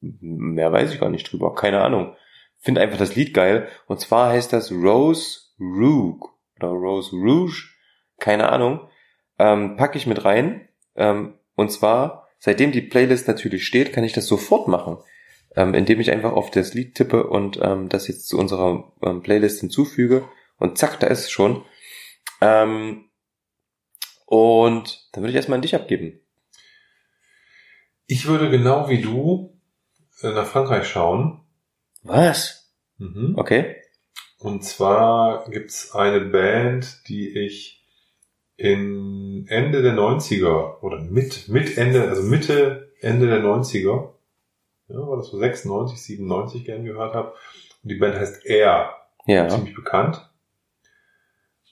mehr 0.00 0.70
weiß 0.70 0.92
ich 0.92 1.00
gar 1.00 1.08
nicht 1.08 1.32
drüber. 1.32 1.54
Keine 1.54 1.80
Ahnung. 1.82 2.14
Finde 2.58 2.82
einfach 2.82 2.98
das 2.98 3.16
Lied 3.16 3.32
geil. 3.34 3.68
Und 3.86 4.00
zwar 4.00 4.28
heißt 4.30 4.52
das 4.52 4.70
Rose 4.70 5.40
Rouge 5.58 6.28
oder 6.56 6.68
Rose 6.68 7.16
Rouge. 7.16 7.70
Keine 8.18 8.50
Ahnung. 8.50 8.88
Ähm, 9.38 9.76
packe 9.76 9.98
ich 9.98 10.06
mit 10.06 10.24
rein. 10.24 10.68
Ähm, 10.94 11.34
und 11.54 11.70
zwar, 11.70 12.28
seitdem 12.38 12.72
die 12.72 12.82
Playlist 12.82 13.28
natürlich 13.28 13.66
steht, 13.66 13.92
kann 13.92 14.04
ich 14.04 14.12
das 14.12 14.26
sofort 14.26 14.68
machen. 14.68 14.98
Ähm, 15.54 15.74
indem 15.74 16.00
ich 16.00 16.10
einfach 16.10 16.32
auf 16.32 16.50
das 16.50 16.72
Lied 16.72 16.94
tippe 16.94 17.26
und 17.26 17.58
ähm, 17.60 17.90
das 17.90 18.08
jetzt 18.08 18.26
zu 18.26 18.38
unserer 18.38 18.92
ähm, 19.02 19.22
Playlist 19.22 19.60
hinzufüge. 19.60 20.26
Und 20.58 20.78
zack, 20.78 20.98
da 21.00 21.08
ist 21.08 21.20
es 21.20 21.30
schon. 21.30 21.64
Ähm, 22.40 23.10
und 24.26 25.08
dann 25.12 25.22
würde 25.22 25.30
ich 25.30 25.36
erstmal 25.36 25.56
an 25.56 25.62
dich 25.62 25.74
abgeben. 25.74 26.20
Ich 28.06 28.26
würde 28.26 28.50
genau 28.50 28.88
wie 28.88 29.02
du 29.02 29.58
äh, 30.22 30.30
nach 30.30 30.46
Frankreich 30.46 30.86
schauen. 30.86 31.40
Was? 32.02 32.72
Mhm. 32.98 33.34
Okay. 33.36 33.76
Und 34.38 34.64
zwar 34.64 35.48
gibt's 35.50 35.94
eine 35.94 36.20
Band, 36.20 37.08
die 37.08 37.28
ich 37.38 37.81
in 38.62 39.44
Ende 39.48 39.82
der 39.82 39.92
90er 39.94 40.80
oder 40.82 41.00
mit, 41.00 41.48
mit 41.48 41.76
Ende, 41.76 42.08
also 42.08 42.22
Mitte, 42.22 42.92
Ende 43.00 43.26
der 43.26 43.42
90er, 43.42 44.10
ja, 44.88 44.96
war 45.08 45.16
das 45.16 45.28
so 45.28 45.38
96, 45.38 46.00
97 46.00 46.64
gern 46.64 46.84
gehört 46.84 47.12
habe. 47.14 47.32
Und 47.82 47.90
die 47.90 47.96
Band 47.96 48.14
heißt 48.14 48.46
Air, 48.46 48.90
Ja. 49.26 49.48
ziemlich 49.48 49.74
bekannt. 49.74 50.30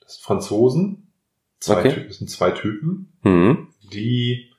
Das 0.03 0.15
sind 0.17 0.25
Franzosen, 0.25 1.12
zwei, 1.61 1.79
Okay. 1.79 1.93
Ty- 1.95 2.07
das 2.09 2.17
sind 2.19 2.29
zwei 2.29 2.51
Typen, 2.51 3.12
Mhm. 3.23 3.69
die 3.93 4.51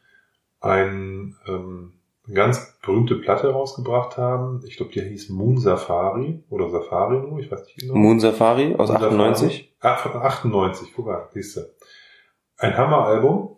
ein, 0.61 1.35
ähm, 1.47 1.93
eine 2.25 2.35
ganz 2.35 2.77
berühmte 2.81 3.15
Platte 3.15 3.49
rausgebracht 3.51 4.15
haben. 4.17 4.61
Ich 4.65 4.77
glaube, 4.77 4.93
die 4.93 5.01
hieß 5.01 5.29
Moon 5.31 5.57
Safari 5.57 6.43
oder 6.49 6.69
Safari 6.69 7.17
nur, 7.17 7.39
ich 7.39 7.51
weiß 7.51 7.65
nicht 7.65 7.77
genau. 7.79 7.95
Moon 7.95 8.21
Safari 8.21 8.73
aus 8.75 8.87
Moon 8.89 8.99
Safari. 9.01 9.05
98. 9.15 9.73
Ah, 9.81 9.97
von 9.97 10.13
98, 10.13 10.93
guck 10.95 11.07
mal, 11.07 11.27
siehst 11.33 11.57
du. 11.57 11.61
Ein 12.61 12.77
Hammeralbum. 12.77 13.57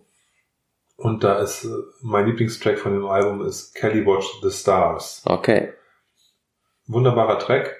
Und 0.95 1.23
da 1.23 1.39
ist, 1.39 1.65
äh, 1.65 1.69
mein 2.01 2.25
Lieblingstrack 2.27 2.79
von 2.79 2.93
dem 2.93 3.05
Album 3.05 3.41
ist 3.45 3.75
Kelly 3.75 4.05
Watch 4.05 4.27
the 4.41 4.49
Stars. 4.49 5.23
Okay. 5.25 5.73
Wunderbarer 6.87 7.37
Track. 7.39 7.75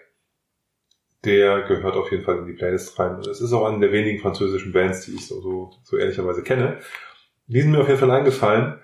Der 1.24 1.62
gehört 1.62 1.96
auf 1.96 2.12
jeden 2.12 2.26
Fall 2.26 2.40
in 2.40 2.46
die 2.48 2.54
Playlist 2.54 3.00
rein. 3.00 3.20
Es 3.22 3.40
ist 3.40 3.54
auch 3.54 3.66
eine 3.66 3.80
der 3.80 3.94
wenigen 3.94 4.20
französischen 4.20 4.74
Bands, 4.74 5.06
die 5.06 5.16
ich 5.16 5.26
so, 5.28 5.40
so, 5.40 5.72
so 5.84 5.96
ehrlicherweise 5.96 6.44
kenne. 6.44 6.80
Die 7.48 7.62
sind 7.62 7.72
mir 7.72 7.80
auf 7.80 7.88
jeden 7.88 8.00
Fall 8.00 8.12
eingefallen. 8.12 8.80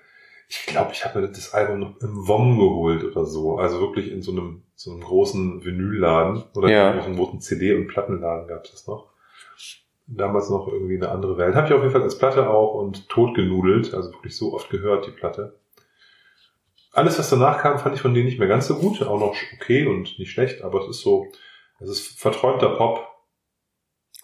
Ich 0.48 0.64
glaube, 0.66 0.92
ich 0.92 1.04
habe 1.04 1.20
mir 1.20 1.28
das 1.28 1.52
Album 1.52 1.80
noch 1.80 2.00
im 2.00 2.26
WOM 2.26 2.58
geholt 2.58 3.04
oder 3.04 3.26
so. 3.26 3.58
Also 3.58 3.80
wirklich 3.80 4.10
in 4.10 4.22
so 4.22 4.32
einem, 4.32 4.62
so 4.74 4.90
einem 4.92 5.00
großen 5.02 5.62
Vinylladen 5.64 6.44
oder 6.54 6.70
Ja. 6.70 6.92
in 6.92 7.00
einem 7.00 7.16
großen 7.16 7.40
CD- 7.42 7.74
und 7.74 7.88
Plattenladen 7.88 8.48
gab 8.48 8.64
es 8.64 8.70
das 8.70 8.86
noch. 8.86 9.12
Damals 10.12 10.50
noch 10.50 10.66
irgendwie 10.66 10.96
eine 10.96 11.08
andere 11.10 11.38
Welt. 11.38 11.54
Habe 11.54 11.68
ich 11.68 11.72
auf 11.72 11.80
jeden 11.80 11.92
Fall 11.92 12.02
als 12.02 12.18
Platte 12.18 12.50
auch 12.50 12.74
und 12.74 13.08
totgenudelt. 13.08 13.94
Also 13.94 14.12
wirklich 14.12 14.36
so 14.36 14.52
oft 14.52 14.68
gehört, 14.68 15.06
die 15.06 15.12
Platte. 15.12 15.60
Alles, 16.92 17.18
was 17.18 17.30
danach 17.30 17.58
kam, 17.62 17.78
fand 17.78 17.94
ich 17.94 18.02
von 18.02 18.12
denen 18.12 18.26
nicht 18.26 18.40
mehr 18.40 18.48
ganz 18.48 18.66
so 18.66 18.74
gut. 18.76 19.00
Auch 19.02 19.20
noch 19.20 19.34
okay 19.54 19.86
und 19.86 20.18
nicht 20.18 20.32
schlecht, 20.32 20.62
aber 20.62 20.80
es 20.80 20.88
ist 20.88 21.00
so, 21.02 21.26
es 21.78 21.88
ist 21.88 22.18
verträumter 22.18 22.70
Pop. 22.70 23.06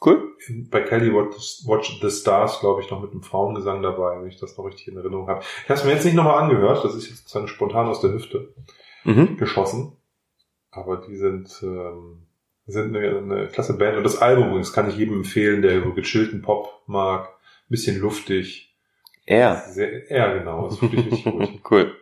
Cool. 0.04 0.34
Bei 0.70 0.80
Kelly 0.82 1.14
Watch, 1.14 1.62
Watch 1.66 2.00
the 2.02 2.10
Stars, 2.10 2.58
glaube 2.60 2.82
ich, 2.82 2.90
noch 2.90 3.00
mit 3.00 3.12
einem 3.12 3.22
Frauengesang 3.22 3.80
dabei, 3.82 4.20
wenn 4.20 4.28
ich 4.28 4.38
das 4.38 4.56
noch 4.58 4.64
richtig 4.64 4.88
in 4.88 4.96
Erinnerung 4.96 5.28
habe. 5.28 5.42
Ich 5.62 5.68
habe 5.70 5.78
es 5.78 5.84
mir 5.84 5.92
jetzt 5.92 6.04
nicht 6.04 6.14
nochmal 6.14 6.42
angehört, 6.42 6.84
das 6.84 6.94
ist 6.94 7.08
jetzt 7.08 7.18
sozusagen 7.20 7.48
spontan 7.48 7.86
aus 7.86 8.00
der 8.00 8.12
Hüfte 8.12 8.52
Mhm. 9.04 9.36
geschossen. 9.36 9.96
Aber 10.70 10.98
die 10.98 11.16
sind, 11.16 11.48
ähm, 11.62 12.25
sind 12.66 12.96
eine, 12.96 13.18
eine 13.18 13.48
klasse 13.48 13.76
Band. 13.78 13.96
Und 13.96 14.04
das 14.04 14.20
Album, 14.20 14.56
das 14.58 14.72
kann 14.72 14.88
ich 14.88 14.96
jedem 14.96 15.18
empfehlen, 15.18 15.62
der 15.62 15.82
so 15.82 15.92
gechillten 15.92 16.42
Pop 16.42 16.82
mag. 16.86 17.28
Bisschen 17.68 17.98
luftig. 17.98 18.76
Er. 19.24 19.56
Sehr, 19.56 20.10
ja, 20.10 20.32
genau. 20.32 20.68
Das 20.68 20.82
richtig 20.82 21.24
gut. 21.24 21.60
cool. 21.70 21.96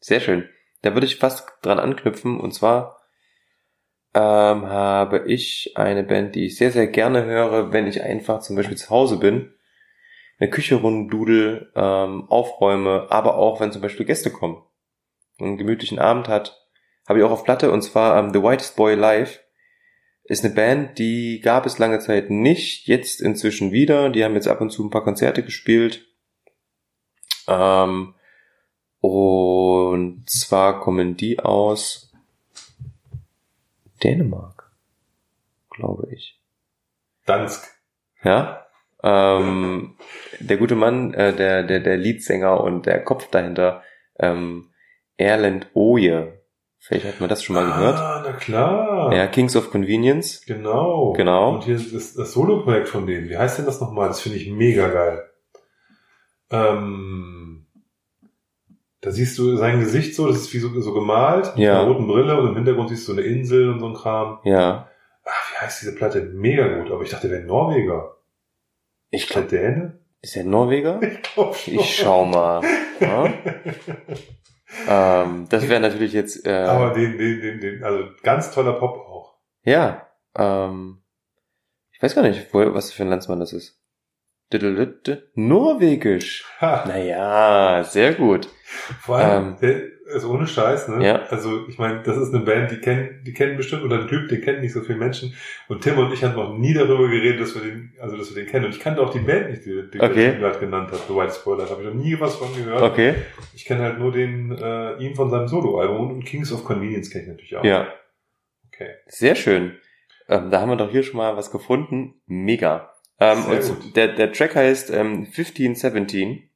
Sehr 0.00 0.20
schön. 0.20 0.48
Da 0.82 0.94
würde 0.94 1.06
ich 1.06 1.16
fast 1.16 1.46
dran 1.62 1.78
anknüpfen. 1.78 2.40
Und 2.40 2.52
zwar 2.52 3.00
ähm, 4.14 4.66
habe 4.66 5.24
ich 5.26 5.72
eine 5.76 6.02
Band, 6.02 6.34
die 6.34 6.46
ich 6.46 6.56
sehr, 6.56 6.72
sehr 6.72 6.88
gerne 6.88 7.24
höre, 7.24 7.72
wenn 7.72 7.86
ich 7.86 8.02
einfach 8.02 8.40
zum 8.40 8.56
Beispiel 8.56 8.76
zu 8.76 8.90
Hause 8.90 9.18
bin, 9.18 9.54
eine 10.38 10.50
Küche 10.50 10.76
runddudel, 10.76 11.70
ähm, 11.76 12.26
aufräume, 12.28 13.06
aber 13.10 13.36
auch 13.36 13.60
wenn 13.60 13.72
zum 13.72 13.82
Beispiel 13.82 14.06
Gäste 14.06 14.30
kommen 14.30 14.62
und 15.38 15.46
einen 15.46 15.58
gemütlichen 15.58 15.98
Abend 15.98 16.28
hat, 16.28 16.66
habe 17.08 17.18
ich 17.18 17.24
auch 17.24 17.30
auf 17.30 17.44
Platte 17.44 17.70
und 17.70 17.82
zwar 17.82 18.18
ähm, 18.18 18.32
The 18.32 18.42
Whitest 18.42 18.76
Boy 18.76 18.94
Live. 18.94 19.40
Ist 20.30 20.44
eine 20.44 20.54
Band, 20.54 21.00
die 21.00 21.40
gab 21.40 21.66
es 21.66 21.80
lange 21.80 21.98
Zeit 21.98 22.30
nicht, 22.30 22.86
jetzt 22.86 23.20
inzwischen 23.20 23.72
wieder. 23.72 24.10
Die 24.10 24.22
haben 24.22 24.36
jetzt 24.36 24.46
ab 24.46 24.60
und 24.60 24.70
zu 24.70 24.84
ein 24.84 24.90
paar 24.90 25.02
Konzerte 25.02 25.42
gespielt. 25.42 26.06
Ähm, 27.48 28.14
und 29.00 30.30
zwar 30.30 30.78
kommen 30.78 31.16
die 31.16 31.40
aus 31.40 32.12
Dänemark, 34.04 34.70
glaube 35.68 36.06
ich. 36.14 36.40
Dansk. 37.26 37.68
Ja. 38.22 38.68
Ähm, 39.02 39.96
der 40.38 40.58
gute 40.58 40.76
Mann, 40.76 41.12
äh, 41.12 41.34
der, 41.34 41.64
der, 41.64 41.80
der 41.80 41.96
Leadsänger 41.96 42.60
und 42.60 42.86
der 42.86 43.02
Kopf 43.02 43.28
dahinter, 43.30 43.82
ähm, 44.16 44.70
Erland 45.16 45.66
Oje, 45.74 46.39
Vielleicht 46.82 47.04
hat 47.06 47.20
man 47.20 47.28
das 47.28 47.44
schon 47.44 47.54
mal 47.54 47.66
gehört. 47.66 47.98
Ah, 47.98 48.22
na 48.24 48.32
klar. 48.32 49.12
Ja, 49.14 49.26
Kings 49.26 49.54
of 49.54 49.70
Convenience. 49.70 50.42
Genau. 50.46 51.12
Genau. 51.12 51.54
Und 51.54 51.64
hier 51.64 51.76
ist 51.76 51.94
das, 52.16 52.32
Solo-Projekt 52.32 52.88
von 52.88 53.06
denen. 53.06 53.28
Wie 53.28 53.36
heißt 53.36 53.58
denn 53.58 53.66
das 53.66 53.80
nochmal? 53.80 54.08
Das 54.08 54.20
finde 54.20 54.38
ich 54.38 54.48
mega 54.50 54.88
geil. 54.88 55.22
Ähm, 56.50 57.66
da 59.02 59.10
siehst 59.10 59.38
du 59.38 59.56
sein 59.56 59.80
Gesicht 59.80 60.14
so, 60.14 60.26
das 60.26 60.36
ist 60.38 60.54
wie 60.54 60.58
so, 60.58 60.80
so 60.80 60.92
gemalt, 60.94 61.54
mit 61.54 61.64
Ja. 61.64 61.80
einer 61.80 61.88
roten 61.90 62.06
Brille 62.08 62.40
und 62.40 62.48
im 62.48 62.56
Hintergrund 62.56 62.88
siehst 62.88 63.06
du 63.08 63.12
eine 63.12 63.22
Insel 63.22 63.70
und 63.70 63.80
so 63.80 63.86
ein 63.86 63.94
Kram. 63.94 64.40
Ja. 64.44 64.88
Ach, 65.24 65.52
wie 65.52 65.58
heißt 65.64 65.82
diese 65.82 65.94
Platte? 65.94 66.22
Mega 66.34 66.66
gut, 66.78 66.90
aber 66.90 67.02
ich 67.02 67.10
dachte, 67.10 67.28
der 67.28 67.38
wäre 67.38 67.46
Norweger. 67.46 68.16
Ich 69.10 69.26
Der 69.28 69.42
glaube, 69.42 69.48
Däne? 69.56 69.98
ist 70.22 70.36
er 70.36 70.44
Norweger? 70.44 70.98
Ich 71.02 71.22
glaube 71.34 71.54
schon. 71.54 71.74
Ich 71.74 71.96
schau 71.96 72.24
mal. 72.24 72.62
Ja? 73.00 73.32
Ähm, 74.88 75.46
das 75.48 75.68
wäre 75.68 75.80
natürlich 75.80 76.12
jetzt, 76.12 76.46
äh, 76.46 76.52
Aber 76.52 76.92
den, 76.92 77.18
den, 77.18 77.40
den, 77.40 77.60
den, 77.60 77.84
also 77.84 78.04
ganz 78.22 78.52
toller 78.52 78.74
Pop 78.74 78.96
auch. 78.96 79.38
ja, 79.62 80.06
ähm, 80.36 81.02
ich 81.92 82.02
weiß 82.02 82.14
gar 82.14 82.22
nicht, 82.22 82.52
wo, 82.52 82.72
was 82.74 82.92
für 82.92 83.02
ein 83.02 83.10
Landsmann 83.10 83.40
das 83.40 83.52
ist. 83.52 83.78
Norwegisch. 85.34 86.44
Ha, 86.60 86.84
Naja, 86.86 87.84
sehr 87.84 88.14
gut. 88.14 88.48
vor 89.00 89.16
allem, 89.18 89.56
ähm, 89.60 89.92
ist 90.14 90.24
ohne 90.24 90.46
Scheiß, 90.46 90.88
ne? 90.88 91.04
Ja. 91.06 91.22
Also, 91.30 91.66
ich 91.68 91.78
meine, 91.78 92.02
das 92.02 92.16
ist 92.16 92.34
eine 92.34 92.44
Band, 92.44 92.70
die 92.70 92.78
kennen, 92.78 93.22
die 93.26 93.32
kennen 93.32 93.56
bestimmt, 93.56 93.82
oder 93.84 94.00
ein 94.00 94.08
Typ, 94.08 94.28
den 94.28 94.40
kennen 94.42 94.60
nicht 94.60 94.72
so 94.72 94.80
viele 94.82 94.98
Menschen. 94.98 95.34
Und 95.68 95.82
Tim 95.82 95.98
und 95.98 96.12
ich 96.12 96.22
haben 96.22 96.34
noch 96.34 96.56
nie 96.58 96.74
darüber 96.74 97.08
geredet, 97.08 97.40
dass 97.40 97.54
wir 97.54 97.62
den, 97.62 97.92
also, 98.00 98.16
dass 98.16 98.34
wir 98.34 98.42
den 98.42 98.50
kennen. 98.50 98.66
Und 98.66 98.74
ich 98.74 98.80
kannte 98.80 99.00
auch 99.00 99.12
die 99.12 99.20
Band 99.20 99.50
nicht, 99.50 99.64
die, 99.64 99.82
die 99.92 100.00
Okay. 100.00 100.32
Tim 100.32 100.40
gerade 100.40 100.58
genannt 100.58 100.90
hat, 100.92 101.00
The 101.08 101.14
White 101.14 101.32
Spoiler. 101.32 101.64
Da 101.64 101.70
habe 101.70 101.82
ich 101.82 101.88
noch 101.88 101.94
nie 101.94 102.18
was 102.20 102.36
von 102.36 102.54
gehört. 102.54 102.82
Okay. 102.82 103.14
Ich 103.54 103.64
kenne 103.64 103.82
halt 103.82 103.98
nur 103.98 104.12
den, 104.12 104.52
äh, 104.52 104.96
ihn 104.98 105.14
von 105.14 105.30
seinem 105.30 105.48
Soloalbum 105.48 106.10
und 106.10 106.24
Kings 106.24 106.52
of 106.52 106.64
Convenience 106.64 107.10
kenne 107.10 107.24
ich 107.24 107.28
natürlich 107.30 107.56
auch. 107.56 107.64
Ja, 107.64 107.88
Okay. 108.72 108.90
sehr 109.06 109.34
schön. 109.34 109.76
Ähm, 110.28 110.50
da 110.50 110.60
haben 110.60 110.68
wir 110.70 110.76
doch 110.76 110.90
hier 110.90 111.02
schon 111.02 111.16
mal 111.18 111.36
was 111.36 111.50
gefunden. 111.50 112.14
Mega. 112.26 112.92
Ähm, 113.18 113.42
Sehr 113.42 113.52
und 113.52 113.80
gut. 113.82 113.96
der, 113.96 114.08
der 114.14 114.32
Track 114.32 114.54
heißt 114.56 114.90
ähm, 114.90 115.26
1517 115.26 116.49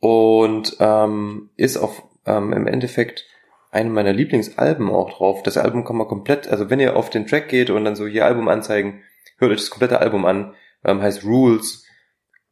und 0.00 0.76
ähm, 0.80 1.50
ist 1.56 1.76
auf 1.76 2.02
ähm, 2.26 2.52
im 2.52 2.66
Endeffekt 2.66 3.24
einem 3.70 3.92
meiner 3.92 4.12
Lieblingsalben 4.12 4.90
auch 4.90 5.10
drauf. 5.10 5.42
Das 5.42 5.56
Album 5.56 5.84
kann 5.84 5.96
man 5.96 6.08
komplett, 6.08 6.48
also 6.48 6.70
wenn 6.70 6.80
ihr 6.80 6.96
auf 6.96 7.10
den 7.10 7.26
Track 7.26 7.48
geht 7.48 7.70
und 7.70 7.84
dann 7.84 7.96
so 7.96 8.06
hier 8.06 8.24
Album 8.24 8.48
anzeigen, 8.48 9.02
hört 9.38 9.52
euch 9.52 9.58
das 9.58 9.70
komplette 9.70 10.00
Album 10.00 10.24
an, 10.24 10.54
ähm, 10.84 11.02
heißt 11.02 11.24
Rules, 11.24 11.84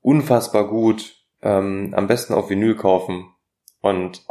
unfassbar 0.00 0.68
gut, 0.68 1.16
ähm, 1.42 1.94
am 1.96 2.06
besten 2.06 2.34
auf 2.34 2.50
Vinyl 2.50 2.76
kaufen 2.76 3.32
und 3.80 4.24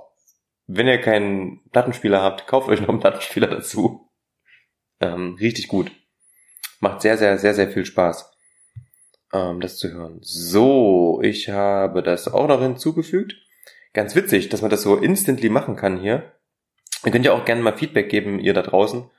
wenn 0.68 0.88
ihr 0.88 1.00
keinen 1.00 1.62
Plattenspieler 1.72 2.22
habt, 2.22 2.48
kauft 2.48 2.70
euch 2.70 2.82
noch 2.82 2.90
einen 2.90 3.00
Plattenspieler 3.00 3.48
dazu. 3.48 4.10
Ähm, 5.00 5.38
richtig 5.40 5.68
gut. 5.68 5.92
Macht 6.80 7.02
sehr, 7.02 7.18
sehr, 7.18 7.38
sehr, 7.38 7.54
sehr 7.54 7.70
viel 7.70 7.86
Spaß, 7.86 8.35
ähm, 9.34 9.62
das 9.62 9.78
zu 9.78 9.92
hören. 9.92 10.20
So, 10.22 11.20
ich 11.24 11.50
habe 11.50 12.04
das 12.04 12.28
auch 12.28 12.48
noch 12.48 12.62
hinzugefügt. 12.62 13.36
Ganz 13.94 14.16
witzig, 14.16 14.50
dass 14.50 14.62
man 14.62 14.72
das 14.72 14.82
so 14.82 14.98
instantly 14.98 15.50
machen 15.50 15.76
kann 15.76 16.00
hier. 16.00 16.34
Ihr 17.06 17.12
könnt 17.12 17.26
ja 17.26 17.34
auch 17.34 17.46
gerne 17.46 17.62
mal 17.62 17.78
Feedback 17.78 18.10
geben, 18.10 18.40
ihr 18.40 18.54
da 18.54 18.62
draußen. 18.62 19.10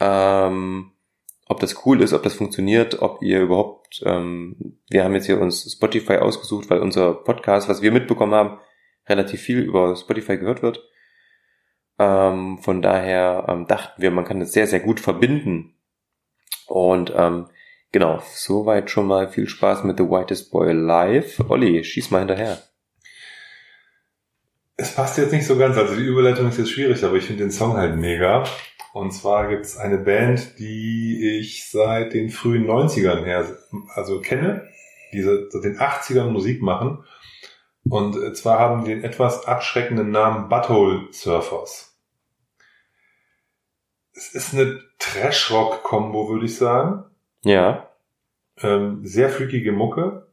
Ähm, 0.00 0.92
ob 1.46 1.60
das 1.60 1.84
cool 1.84 2.00
ist, 2.00 2.12
ob 2.12 2.22
das 2.22 2.34
funktioniert, 2.34 3.02
ob 3.02 3.22
ihr 3.22 3.40
überhaupt, 3.40 4.02
ähm, 4.06 4.78
wir 4.88 5.04
haben 5.04 5.14
jetzt 5.14 5.26
hier 5.26 5.40
uns 5.40 5.70
Spotify 5.72 6.16
ausgesucht, 6.16 6.70
weil 6.70 6.78
unser 6.78 7.12
Podcast, 7.12 7.68
was 7.68 7.82
wir 7.82 7.92
mitbekommen 7.92 8.34
haben, 8.34 8.58
relativ 9.08 9.40
viel 9.40 9.60
über 9.60 9.96
Spotify 9.96 10.38
gehört 10.38 10.62
wird. 10.62 10.88
Ähm, 11.98 12.58
von 12.58 12.80
daher 12.82 13.46
ähm, 13.48 13.66
dachten 13.66 14.00
wir, 14.00 14.10
man 14.10 14.24
kann 14.24 14.40
das 14.40 14.52
sehr, 14.52 14.66
sehr 14.66 14.80
gut 14.80 15.00
verbinden. 15.00 15.74
Und 16.66 17.12
ähm, 17.14 17.48
genau, 17.92 18.22
soweit 18.34 18.90
schon 18.90 19.06
mal 19.06 19.28
viel 19.28 19.48
Spaß 19.48 19.84
mit 19.84 19.98
The 19.98 20.04
Whitest 20.04 20.50
Boy 20.50 20.72
Live. 20.72 21.40
Olli, 21.48 21.84
schieß 21.84 22.10
mal 22.10 22.20
hinterher. 22.20 22.58
Es 24.76 24.94
passt 24.94 25.18
jetzt 25.18 25.32
nicht 25.32 25.46
so 25.46 25.58
ganz, 25.58 25.76
also 25.76 25.94
die 25.94 26.06
Überleitung 26.06 26.48
ist 26.48 26.58
jetzt 26.58 26.70
schwierig, 26.70 27.04
aber 27.04 27.16
ich 27.16 27.24
finde 27.24 27.44
den 27.44 27.50
Song 27.50 27.76
halt 27.76 27.96
mega. 27.96 28.44
Und 28.92 29.12
zwar 29.12 29.48
gibt 29.48 29.66
es 29.66 29.76
eine 29.76 29.98
Band, 29.98 30.58
die 30.58 31.38
ich 31.38 31.68
seit 31.70 32.14
den 32.14 32.30
frühen 32.30 32.66
90ern 32.66 33.24
her, 33.24 33.58
also 33.94 34.20
kenne, 34.20 34.68
die 35.12 35.22
seit 35.22 35.52
den 35.62 35.78
80ern 35.78 36.30
Musik 36.30 36.62
machen. 36.62 37.04
Und 37.88 38.16
äh, 38.16 38.32
zwar 38.32 38.58
haben 38.58 38.84
die 38.84 38.90
den 38.90 39.04
etwas 39.04 39.46
abschreckenden 39.46 40.10
Namen 40.10 40.48
Butthole 40.48 41.08
Surfers. 41.12 41.98
Es 44.12 44.34
ist 44.34 44.54
eine 44.54 44.80
Trash-Rock-Kombo, 44.98 46.28
würde 46.28 46.46
ich 46.46 46.56
sagen. 46.56 47.04
Ja, 47.44 47.90
Ähm, 48.62 49.00
sehr 49.04 49.30
flügige 49.30 49.72
Mucke. 49.72 50.26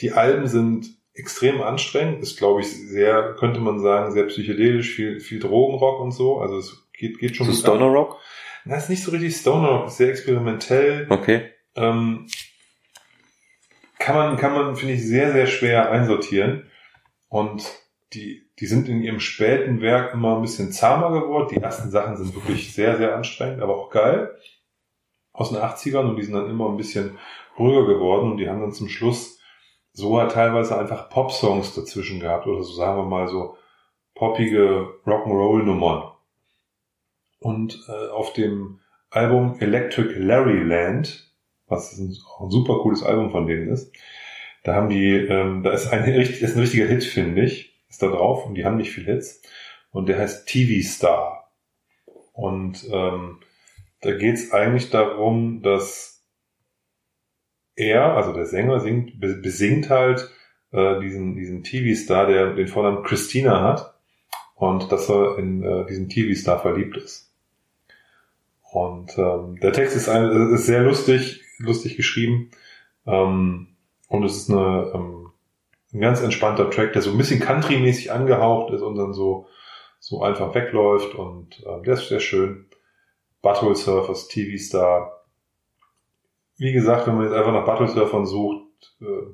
Die 0.00 0.12
Alben 0.12 0.46
sind 0.46 0.88
extrem 1.14 1.62
anstrengend, 1.62 2.22
ist 2.22 2.38
glaube 2.38 2.60
ich 2.60 2.68
sehr, 2.68 3.34
könnte 3.38 3.60
man 3.60 3.80
sagen, 3.80 4.12
sehr 4.12 4.24
psychedelisch, 4.24 4.94
viel, 4.94 5.20
viel 5.20 5.40
Drogenrock 5.40 6.00
und 6.00 6.12
so. 6.12 6.38
Also 6.40 6.58
es 6.58 6.86
geht, 6.92 7.18
geht 7.18 7.36
schon 7.36 7.46
so 7.46 7.52
Stoner 7.52 7.86
Rock. 7.86 8.18
Na, 8.64 8.76
ist 8.76 8.90
nicht 8.90 9.02
so 9.02 9.10
richtig 9.10 9.34
Stoner 9.34 9.68
Rock, 9.68 9.90
sehr 9.90 10.10
experimentell. 10.10 11.06
Okay. 11.08 11.50
Ähm, 11.74 12.26
kann 13.98 14.14
man, 14.14 14.36
kann 14.36 14.52
man, 14.52 14.76
finde 14.76 14.94
ich, 14.94 15.06
sehr, 15.06 15.32
sehr 15.32 15.46
schwer 15.46 15.90
einsortieren. 15.90 16.70
Und 17.28 17.64
die, 18.12 18.46
die 18.60 18.66
sind 18.66 18.88
in 18.88 19.02
ihrem 19.02 19.20
späten 19.20 19.80
Werk 19.80 20.12
immer 20.14 20.36
ein 20.36 20.42
bisschen 20.42 20.70
zahmer 20.70 21.10
geworden. 21.10 21.48
Die 21.50 21.62
ersten 21.62 21.90
Sachen 21.90 22.16
sind 22.16 22.34
wirklich 22.34 22.72
sehr, 22.72 22.96
sehr 22.98 23.16
anstrengend, 23.16 23.62
aber 23.62 23.76
auch 23.76 23.90
geil. 23.90 24.36
Aus 25.36 25.50
den 25.50 25.58
80ern 25.58 26.08
und 26.08 26.16
die 26.16 26.22
sind 26.22 26.34
dann 26.34 26.50
immer 26.50 26.68
ein 26.68 26.76
bisschen 26.76 27.18
ruhiger 27.58 27.86
geworden 27.86 28.32
und 28.32 28.36
die 28.38 28.48
haben 28.48 28.60
dann 28.60 28.72
zum 28.72 28.88
Schluss 28.88 29.38
sogar 29.92 30.28
teilweise 30.28 30.78
einfach 30.78 31.08
Pop-Songs 31.10 31.74
dazwischen 31.74 32.20
gehabt 32.20 32.46
oder 32.46 32.62
so 32.62 32.72
sagen 32.72 32.98
wir 32.98 33.04
mal 33.04 33.28
so 33.28 33.56
poppige 34.14 34.88
Rock'n'Roll-Nummern. 35.06 36.10
Und 37.38 37.84
äh, 37.88 38.10
auf 38.10 38.32
dem 38.32 38.80
Album 39.10 39.58
Electric 39.60 40.14
Larry 40.18 40.62
Land, 40.62 41.30
was 41.66 41.96
ein, 41.98 42.16
auch 42.28 42.44
ein 42.44 42.50
super 42.50 42.78
cooles 42.78 43.02
Album 43.02 43.30
von 43.30 43.46
denen 43.46 43.68
ist, 43.68 43.92
da 44.64 44.74
haben 44.74 44.88
die, 44.88 45.12
ähm, 45.14 45.62
da 45.62 45.70
ist 45.70 45.86
ein, 45.92 46.02
richtig- 46.02 46.42
ist 46.42 46.56
ein 46.56 46.60
richtiger 46.60 46.86
Hit, 46.86 47.04
finde 47.04 47.42
ich, 47.44 47.74
ist 47.88 48.02
da 48.02 48.08
drauf 48.08 48.46
und 48.46 48.54
die 48.54 48.64
haben 48.64 48.78
nicht 48.78 48.90
viel 48.90 49.04
Hits 49.04 49.42
und 49.92 50.08
der 50.08 50.18
heißt 50.18 50.48
TV 50.48 50.86
Star. 50.86 51.50
Und 52.32 52.86
ähm, 52.90 53.40
da 54.02 54.16
geht's 54.16 54.52
eigentlich 54.52 54.90
darum, 54.90 55.62
dass 55.62 56.24
er, 57.74 58.16
also 58.16 58.32
der 58.32 58.46
Sänger, 58.46 58.80
singt, 58.80 59.20
be- 59.20 59.36
besingt 59.36 59.90
halt 59.90 60.30
äh, 60.72 61.00
diesen, 61.00 61.34
diesen 61.36 61.62
TV-Star, 61.62 62.26
der 62.26 62.54
den 62.54 62.68
Vornamen 62.68 63.04
Christina 63.04 63.62
hat 63.62 63.94
und 64.54 64.90
dass 64.92 65.08
er 65.10 65.38
in 65.38 65.62
äh, 65.62 65.86
diesen 65.86 66.08
TV-Star 66.08 66.58
verliebt 66.60 66.96
ist. 66.96 67.32
Und 68.72 69.16
ähm, 69.16 69.58
der 69.60 69.72
Text 69.72 69.96
ist, 69.96 70.08
ein, 70.08 70.52
ist 70.52 70.66
sehr 70.66 70.82
lustig, 70.82 71.42
lustig 71.58 71.96
geschrieben 71.96 72.50
ähm, 73.06 73.68
und 74.08 74.24
es 74.24 74.36
ist 74.36 74.50
eine, 74.50 74.90
ähm, 74.94 75.30
ein 75.92 76.00
ganz 76.00 76.20
entspannter 76.20 76.70
Track, 76.70 76.92
der 76.92 77.02
so 77.02 77.10
ein 77.12 77.18
bisschen 77.18 77.40
Country-mäßig 77.40 78.12
angehaucht 78.12 78.72
ist 78.74 78.82
und 78.82 78.96
dann 78.96 79.12
so, 79.14 79.46
so 80.00 80.22
einfach 80.22 80.54
wegläuft 80.54 81.14
und 81.14 81.62
ähm, 81.66 81.82
der 81.84 81.94
ist 81.94 82.08
sehr 82.08 82.20
schön. 82.20 82.66
Butthole 83.42 83.76
Surfers, 83.76 84.28
TV 84.28 84.56
Star. 84.58 85.24
Wie 86.56 86.72
gesagt, 86.72 87.06
wenn 87.06 87.16
man 87.16 87.24
jetzt 87.24 87.34
einfach 87.34 87.52
nach 87.52 87.64
Butthole 87.64 87.88
Surfern 87.88 88.26
sucht, 88.26 88.96
äh, 89.00 89.26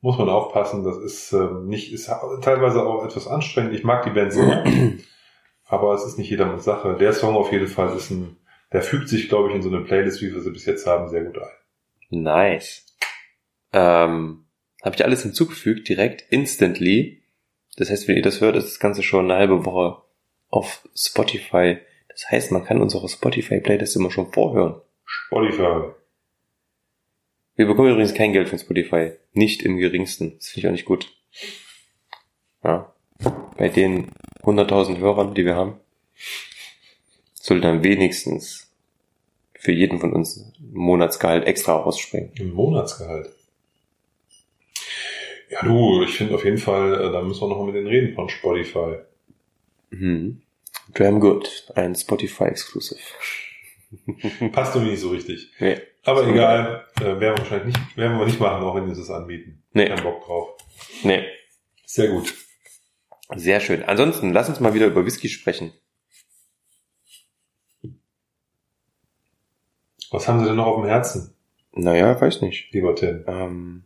muss 0.00 0.18
man 0.18 0.28
aufpassen. 0.28 0.84
Das 0.84 0.98
ist 0.98 1.32
ähm, 1.32 1.66
nicht, 1.66 1.92
ist 1.92 2.10
teilweise 2.42 2.84
auch 2.84 3.04
etwas 3.04 3.26
anstrengend. 3.26 3.74
Ich 3.74 3.84
mag 3.84 4.04
die 4.04 4.10
Band 4.10 4.32
sehr, 4.32 4.64
aber 5.64 5.94
es 5.94 6.04
ist 6.04 6.18
nicht 6.18 6.28
jedermanns 6.28 6.64
Sache. 6.64 6.96
Der 6.96 7.12
Song 7.14 7.34
auf 7.34 7.50
jeden 7.52 7.68
Fall 7.68 7.96
ist 7.96 8.10
ein, 8.10 8.36
der 8.72 8.82
fügt 8.82 9.08
sich, 9.08 9.28
glaube 9.30 9.48
ich, 9.48 9.54
in 9.54 9.62
so 9.62 9.70
eine 9.70 9.80
Playlist, 9.80 10.20
wie 10.20 10.32
wir 10.32 10.42
sie 10.42 10.50
bis 10.50 10.66
jetzt 10.66 10.86
haben, 10.86 11.08
sehr 11.08 11.24
gut 11.24 11.38
ein. 11.38 12.22
Nice. 12.22 12.84
Ähm, 13.72 14.44
Habe 14.82 14.94
ich 14.94 15.04
alles 15.04 15.22
hinzugefügt, 15.22 15.88
direkt, 15.88 16.30
instantly. 16.30 17.22
Das 17.76 17.90
heißt, 17.90 18.06
wenn 18.06 18.16
ihr 18.16 18.22
das 18.22 18.42
hört, 18.42 18.56
ist 18.56 18.68
das 18.68 18.78
Ganze 18.78 19.02
schon 19.02 19.24
eine 19.24 19.38
halbe 19.38 19.64
Woche 19.64 20.02
auf 20.48 20.86
Spotify. 20.94 21.78
Das 22.14 22.30
heißt, 22.30 22.52
man 22.52 22.64
kann 22.64 22.80
unsere 22.80 23.08
Spotify-Playlist 23.08 23.96
immer 23.96 24.10
schon 24.10 24.32
vorhören. 24.32 24.80
Spotify. 25.04 25.92
Wir 27.56 27.66
bekommen 27.66 27.90
übrigens 27.90 28.14
kein 28.14 28.32
Geld 28.32 28.48
von 28.48 28.58
Spotify. 28.58 29.12
Nicht 29.32 29.62
im 29.62 29.76
geringsten. 29.76 30.36
Das 30.38 30.48
finde 30.48 30.60
ich 30.60 30.68
auch 30.68 30.72
nicht 30.72 30.84
gut. 30.84 31.12
Ja. 32.62 32.92
Bei 33.56 33.68
den 33.68 34.10
100.000 34.42 34.98
Hörern, 34.98 35.34
die 35.34 35.44
wir 35.44 35.56
haben, 35.56 35.80
soll 37.34 37.60
dann 37.60 37.84
wenigstens 37.84 38.72
für 39.58 39.72
jeden 39.72 39.98
von 39.98 40.12
uns 40.12 40.36
ein 40.36 40.72
Monatsgehalt 40.72 41.46
extra 41.46 41.76
rausspringen. 41.76 42.30
Im 42.34 42.52
Monatsgehalt. 42.52 43.30
Ja, 45.50 45.62
du, 45.62 46.02
ich 46.02 46.16
finde 46.16 46.34
auf 46.34 46.44
jeden 46.44 46.58
Fall, 46.58 46.94
äh, 46.94 47.12
da 47.12 47.22
müssen 47.22 47.42
wir 47.42 47.48
noch 47.48 47.58
mal 47.58 47.66
mit 47.66 47.74
denen 47.76 47.86
reden 47.86 48.14
von 48.14 48.28
Spotify. 48.28 48.98
Mhm. 49.90 50.42
Dram 50.92 51.20
Good, 51.20 51.72
ein 51.74 51.94
Spotify 51.94 52.44
Exclusive. 52.44 53.00
Passt 54.52 54.74
irgendwie 54.74 54.92
nicht 54.92 55.00
so 55.00 55.10
richtig. 55.10 55.50
Nee. 55.58 55.80
Aber 56.04 56.26
egal, 56.26 56.84
äh, 57.00 57.04
werden 57.04 57.20
wir 57.20 57.38
wahrscheinlich 57.38 57.74
nicht, 57.76 57.96
werden 57.96 58.18
wir 58.18 58.26
nicht 58.26 58.40
machen, 58.40 58.62
auch 58.64 58.74
wenn 58.74 58.86
wir 58.86 58.94
das 58.94 59.08
anbieten. 59.10 59.62
Nee. 59.72 59.88
Kein 59.88 60.02
Bock 60.02 60.24
drauf. 60.24 60.50
Nee. 61.02 61.24
Sehr 61.86 62.08
gut. 62.08 62.34
Sehr 63.34 63.60
schön. 63.60 63.82
Ansonsten, 63.84 64.32
lass 64.32 64.48
uns 64.48 64.60
mal 64.60 64.74
wieder 64.74 64.86
über 64.86 65.06
Whisky 65.06 65.28
sprechen. 65.28 65.72
Was 70.10 70.28
haben 70.28 70.40
Sie 70.40 70.46
denn 70.46 70.56
noch 70.56 70.66
auf 70.66 70.76
dem 70.80 70.86
Herzen, 70.88 71.34
Naja, 71.72 72.20
weiß 72.20 72.40
nicht. 72.42 72.72
lieber 72.72 72.94
Tim? 72.94 73.24
Ähm, 73.26 73.84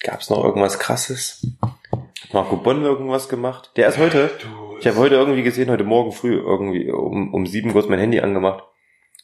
Gab 0.00 0.20
es 0.20 0.30
noch 0.30 0.42
irgendwas 0.44 0.78
krasses? 0.78 1.46
Hat 1.60 2.32
Marco 2.32 2.56
Bonn 2.56 2.82
irgendwas 2.82 3.28
gemacht? 3.28 3.72
Der 3.76 3.88
ist 3.88 3.98
heute, 3.98 4.30
Du, 4.40 4.65
ich 4.78 4.86
habe 4.86 4.96
heute 4.98 5.14
irgendwie 5.16 5.42
gesehen, 5.42 5.70
heute 5.70 5.84
Morgen 5.84 6.12
früh, 6.12 6.34
irgendwie 6.34 6.90
um, 6.90 7.32
um 7.34 7.46
sieben 7.46 7.72
kurz 7.72 7.88
mein 7.88 7.98
Handy 7.98 8.20
angemacht, 8.20 8.64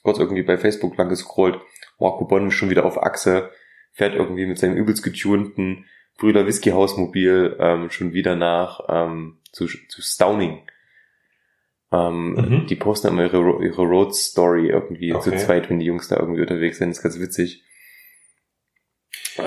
kurz 0.03 0.19
irgendwie 0.19 0.43
bei 0.43 0.59
Facebook 0.59 0.97
lang 0.97 1.09
gescrollt. 1.09 1.61
Marco 1.99 2.25
Bonn 2.25 2.49
ist 2.49 2.55
schon 2.55 2.71
wieder 2.71 2.85
auf 2.85 3.03
Achse, 3.03 3.51
fährt 3.93 4.15
irgendwie 4.15 4.47
mit 4.47 4.59
seinem 4.59 4.77
übelst 4.77 5.03
getunten 5.03 5.87
Brüder 6.19 6.47
Whisky 6.47 6.71
Hausmobil 6.71 7.57
ähm, 7.59 7.91
schon 7.91 8.13
wieder 8.13 8.37
nach 8.37 8.81
ähm, 8.89 9.39
zu, 9.51 9.67
zu 9.67 10.03
Stauning. 10.03 10.63
Ähm, 11.91 12.35
Mhm. 12.35 12.67
Die 12.67 12.77
posten 12.77 13.09
immer 13.09 13.25
ihre, 13.25 13.65
ihre 13.65 13.83
Road 13.83 14.15
Story 14.15 14.69
irgendwie 14.69 15.15
Okay. 15.15 15.31
zu 15.31 15.37
zweit, 15.37 15.69
wenn 15.71 15.79
die 15.79 15.87
Jungs 15.87 16.09
da 16.09 16.17
irgendwie 16.17 16.41
unterwegs 16.41 16.79
sind. 16.79 16.91
Das 16.91 16.99
ist 16.99 17.03
ganz 17.03 17.21
witzig. 17.21 17.65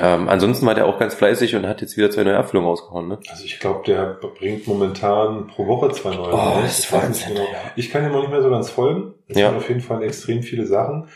Ähm, 0.01 0.27
ansonsten 0.29 0.65
war 0.65 0.75
der 0.75 0.85
auch 0.87 0.99
ganz 0.99 1.13
fleißig 1.15 1.55
und 1.55 1.67
hat 1.67 1.81
jetzt 1.81 1.95
wieder 1.97 2.09
zwei 2.11 2.23
neue 2.23 2.37
Abfüllungen 2.37 2.69
rausgehauen, 2.69 3.07
ne? 3.07 3.19
Also 3.29 3.45
ich 3.45 3.59
glaube, 3.59 3.83
der 3.85 4.17
bringt 4.37 4.67
momentan 4.67 5.47
pro 5.47 5.67
Woche 5.67 5.91
zwei 5.91 6.15
neue 6.15 6.33
Oh, 6.33 6.37
raus. 6.37 6.61
das 6.63 6.79
ist 6.79 6.91
Wahnsinn, 6.93 7.33
genau. 7.35 7.47
Ich 7.75 7.89
kann 7.91 8.05
ihm 8.05 8.11
noch 8.11 8.21
nicht 8.21 8.31
mehr 8.31 8.41
so 8.41 8.49
ganz 8.49 8.69
folgen. 8.69 9.13
Es 9.27 9.37
Ja. 9.37 9.49
sind 9.49 9.57
auf 9.57 9.67
jeden 9.69 9.81
Fall 9.81 10.03
extrem 10.03 10.43
viele 10.43 10.65
Sachen. 10.65 11.07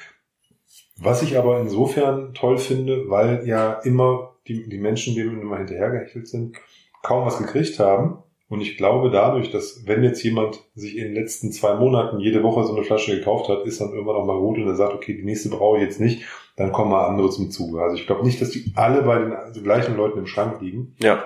Was 0.97 1.21
ich 1.21 1.37
aber 1.37 1.59
insofern 1.59 2.33
toll 2.33 2.57
finde, 2.57 3.09
weil 3.09 3.47
ja 3.47 3.73
immer 3.83 4.35
die, 4.47 4.67
die 4.67 4.79
Menschen, 4.79 5.15
denen 5.15 5.41
immer 5.41 5.57
hinterhergehechelt 5.57 6.27
sind, 6.27 6.57
kaum 7.03 7.25
was 7.25 7.37
gekriegt 7.37 7.79
haben. 7.79 8.23
Und 8.49 8.61
ich 8.61 8.77
glaube 8.77 9.11
dadurch, 9.11 9.51
dass 9.51 9.85
wenn 9.85 10.03
jetzt 10.03 10.23
jemand 10.23 10.59
sich 10.73 10.97
in 10.97 11.03
den 11.05 11.13
letzten 11.13 11.51
zwei 11.51 11.75
Monaten 11.75 12.19
jede 12.19 12.41
Woche 12.41 12.63
so 12.65 12.75
eine 12.75 12.83
Flasche 12.83 13.15
gekauft 13.15 13.47
hat, 13.47 13.65
ist 13.65 13.79
dann 13.79 13.91
irgendwann 13.93 14.15
auch 14.15 14.25
mal 14.25 14.39
gut 14.39 14.57
und 14.57 14.67
er 14.67 14.75
sagt, 14.75 14.93
okay, 14.95 15.13
die 15.13 15.23
nächste 15.23 15.49
brauche 15.49 15.77
ich 15.77 15.83
jetzt 15.83 15.99
nicht, 15.99 16.25
dann 16.57 16.71
kommen 16.71 16.89
mal 16.89 17.05
andere 17.05 17.29
zum 17.29 17.51
Zuge. 17.51 17.81
Also 17.81 17.95
ich 17.95 18.07
glaube 18.07 18.25
nicht, 18.25 18.41
dass 18.41 18.49
die 18.49 18.73
alle 18.75 19.03
bei 19.03 19.19
den 19.19 19.33
also 19.33 19.61
gleichen 19.61 19.95
Leuten 19.95 20.17
im 20.17 20.25
Schrank 20.25 20.61
liegen 20.61 20.95
Ja. 20.99 21.23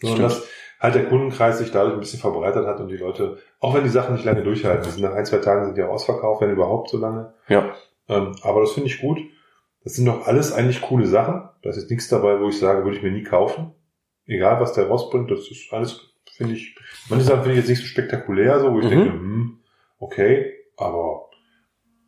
sondern 0.00 0.22
dass 0.22 0.48
halt 0.80 0.94
der 0.96 1.06
Kundenkreis 1.06 1.58
sich 1.58 1.70
dadurch 1.70 1.94
ein 1.94 2.00
bisschen 2.00 2.20
verbreitert 2.20 2.66
hat 2.66 2.80
und 2.80 2.88
die 2.88 2.96
Leute, 2.96 3.38
auch 3.60 3.74
wenn 3.74 3.84
die 3.84 3.88
Sachen 3.90 4.14
nicht 4.14 4.24
lange 4.24 4.42
durchhalten, 4.42 4.90
sind 4.90 5.02
nach 5.02 5.12
ein, 5.12 5.26
zwei 5.26 5.38
Tagen 5.38 5.64
sind 5.64 5.76
die 5.76 5.82
auch 5.82 5.90
ausverkauft, 5.90 6.40
wenn 6.40 6.50
überhaupt 6.50 6.90
so 6.90 6.98
lange. 6.98 7.34
Ja. 7.48 7.72
Ähm, 8.08 8.34
aber 8.42 8.60
das 8.62 8.72
finde 8.72 8.88
ich 8.88 9.00
gut. 9.00 9.18
Das 9.84 9.94
sind 9.94 10.06
doch 10.06 10.26
alles 10.26 10.52
eigentlich 10.52 10.80
coole 10.82 11.06
Sachen. 11.06 11.48
Da 11.62 11.70
ist 11.70 11.76
jetzt 11.76 11.90
nichts 11.90 12.08
dabei, 12.08 12.40
wo 12.40 12.48
ich 12.48 12.58
sage, 12.58 12.84
würde 12.84 12.96
ich 12.96 13.02
mir 13.02 13.12
nie 13.12 13.22
kaufen. 13.22 13.72
Egal, 14.26 14.60
was 14.60 14.72
der 14.72 14.88
rausbringt, 14.88 15.30
das 15.30 15.48
ist 15.50 15.72
alles, 15.72 16.14
finde 16.38 16.54
ich, 16.54 16.74
manche 17.10 17.26
Sachen 17.26 17.42
finde 17.42 17.52
ich 17.54 17.58
jetzt 17.58 17.68
nicht 17.68 17.80
so 17.80 17.86
spektakulär, 17.86 18.60
so, 18.60 18.72
wo 18.72 18.78
ich 18.78 18.86
Mhm. 18.86 18.90
denke, 18.90 19.12
hm, 19.12 19.58
okay, 19.98 20.52
aber 20.76 21.28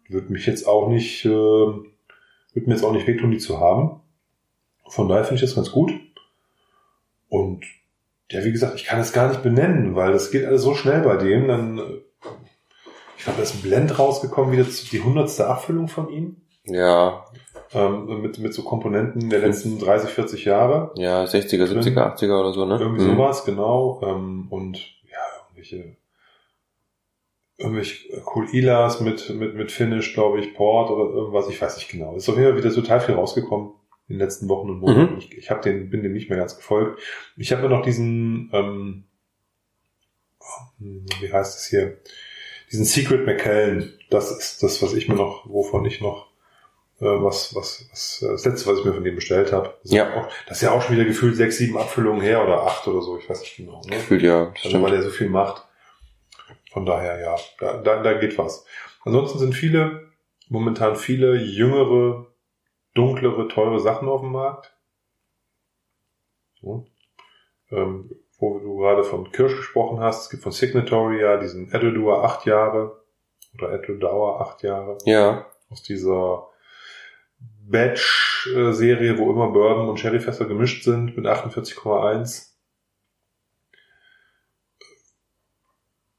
würde 0.09 0.33
mich 0.33 0.47
jetzt 0.47 0.67
auch 0.67 0.89
nicht, 0.89 1.25
äh, 1.27 1.29
würde 1.29 1.87
mir 2.55 2.75
jetzt 2.75 2.85
auch 2.85 2.93
nicht 2.93 3.07
wehtun, 3.07 3.31
die 3.31 3.39
zu 3.39 3.61
haben. 3.61 4.01
Von 4.89 5.09
daher 5.09 5.25
finde 5.25 5.37
ich 5.37 5.49
das 5.49 5.55
ganz 5.55 5.71
gut. 5.71 5.93
Und 7.29 7.65
ja, 8.31 8.45
wie 8.45 8.53
gesagt, 8.53 8.77
ich 8.77 8.85
kann 8.85 9.01
es 9.01 9.13
gar 9.13 9.29
nicht 9.29 9.43
benennen, 9.43 9.95
weil 9.95 10.13
das 10.13 10.31
geht 10.31 10.45
alles 10.47 10.63
so 10.63 10.75
schnell 10.75 11.03
bei 11.03 11.17
dem. 11.17 11.47
Dann, 11.49 11.79
äh, 11.79 11.83
ich 13.19 13.25
glaube, 13.25 13.37
da 13.37 13.43
ist 13.43 13.55
ein 13.57 13.63
Blend 13.63 13.99
rausgekommen, 13.99 14.53
wieder 14.53 14.65
die 14.65 15.01
hundertste 15.01 15.47
Abfüllung 15.49 15.89
von 15.89 16.09
ihm. 16.09 16.37
Ja, 16.65 17.25
Ähm, 17.73 18.21
mit, 18.21 18.39
mit 18.39 18.53
so 18.53 18.63
Komponenten 18.65 19.31
der 19.31 19.39
letzten 19.41 19.79
30, 19.79 20.11
40 20.11 20.45
Jahre. 20.45 20.93
ja, 20.97 21.23
60er, 21.23 21.67
70er, 21.67 22.17
80er 22.17 22.41
oder 22.41 22.53
so, 22.53 22.65
ne? 22.65 22.79
Irgendwie 22.81 23.05
Mhm. 23.05 23.17
sowas, 23.17 23.45
genau. 23.45 24.01
Ähm, 24.03 24.49
und 24.51 24.79
ja, 25.09 25.19
irgendwelche, 25.47 25.97
irgendwelche 27.59 28.23
Cool 28.35 28.49
Ilas 28.53 29.01
mit, 29.01 29.31
mit, 29.31 29.55
mit 29.55 29.71
Finish, 29.71 30.15
glaube 30.15 30.41
ich, 30.41 30.53
Port 30.55 30.91
oder 30.91 31.15
irgendwas, 31.15 31.49
ich 31.49 31.61
weiß 31.63 31.77
nicht 31.77 31.89
genau. 31.91 32.17
Ist 32.17 32.29
auf 32.29 32.37
jeden 32.37 32.49
Fall 32.49 32.59
wieder 32.59 32.75
total 32.75 33.01
viel 33.01 33.15
rausgekommen 33.15 33.71
in 34.09 34.17
den 34.17 34.19
letzten 34.21 34.49
Wochen 34.49 34.71
und 34.71 34.81
Monaten. 34.81 35.13
Mhm. 35.13 35.19
Ich, 35.19 35.37
ich 35.39 35.51
hab 35.53 35.63
den, 35.63 35.91
bin 35.91 36.03
dem 36.03 36.13
nicht 36.13 36.29
mehr 36.29 36.39
ganz 36.41 36.57
gefolgt. 36.57 36.99
Ich 37.37 37.53
habe 37.53 37.63
mir 37.63 37.69
noch 37.69 37.83
diesen, 37.83 38.51
ähm, 38.53 39.05
wie 40.79 41.33
heißt 41.33 41.57
es 41.59 41.67
hier, 41.67 41.99
diesen 42.73 42.85
Secret 42.85 43.27
McKellen. 43.27 43.93
Das 44.11 44.33
ist 44.33 44.63
das, 44.65 44.83
was 44.83 44.93
ich 44.95 45.09
mir 45.09 45.15
noch, 45.15 45.49
wovon 45.49 45.85
ich 45.85 46.01
noch 46.01 46.30
was, 47.01 47.55
was, 47.55 47.87
was, 47.91 48.23
äh, 48.23 48.29
das 48.29 48.45
letzte, 48.45 48.71
was 48.71 48.79
ich 48.79 48.85
mir 48.85 48.93
von 48.93 49.05
dem 49.05 49.15
bestellt 49.15 49.53
habe. 49.53 49.75
Das 49.83 49.91
ist 49.91 49.93
Ja. 49.93 50.15
Auch, 50.15 50.29
das 50.47 50.59
ist 50.59 50.63
ja 50.63 50.73
auch 50.73 50.83
schon 50.83 50.97
wieder 50.97 51.07
gefühlt 51.07 51.35
sechs, 51.37 51.57
sieben 51.57 51.79
Abfüllungen 51.79 52.21
her 52.21 52.45
oder 52.45 52.63
acht 52.65 52.87
oder 52.87 53.01
so, 53.01 53.19
ich 53.19 53.29
weiß 53.29 53.41
nicht 53.41 53.57
genau. 53.57 53.81
Ne? 53.87 53.97
Gefühlt, 53.97 54.23
ja, 54.23 54.53
Also 54.63 54.83
weil 54.83 54.95
er 54.95 55.03
so 55.03 55.11
viel 55.11 55.29
macht. 55.29 55.67
Von 56.73 56.87
daher, 56.87 57.19
ja, 57.19 57.37
da, 57.59 57.79
da, 57.79 58.03
da 58.03 58.13
geht 58.15 58.39
was. 58.39 58.65
Ansonsten 59.05 59.39
sind 59.39 59.55
viele, 59.55 60.09
momentan 60.49 60.95
viele 60.95 61.35
jüngere, 61.37 62.27
dunklere, 62.95 63.49
teure 63.49 63.81
Sachen 63.81 64.09
auf 64.09 64.21
dem 64.21 64.33
Markt. 64.33 64.73
So. 66.61 66.87
Ähm, 67.71 68.11
wo 68.39 68.59
du 68.59 68.79
gerade 68.79 69.05
von 69.05 69.31
Kirsch 69.33 69.57
gesprochen 69.57 70.01
hast, 70.01 70.25
es 70.25 70.31
gibt 70.31 70.43
von 70.43 70.53
Signatory 70.53 71.21
ja 71.21 71.37
diesen 71.37 71.73
Edodur 71.73 72.25
8 72.25 72.47
Jahre 72.47 73.03
oder 73.55 73.73
Edodur 73.73 74.41
8 74.41 74.63
Jahre 74.63 74.99
Ja, 75.05 75.47
aus 75.71 75.83
dieser 75.83 76.49
Batch-Serie, 77.71 79.19
wo 79.19 79.31
immer 79.31 79.49
Bourbon 79.51 79.89
und 79.89 79.99
Sherryfässer 79.99 80.47
gemischt 80.47 80.85
sind 80.85 81.17
mit 81.17 81.27
48,1. 81.27 82.49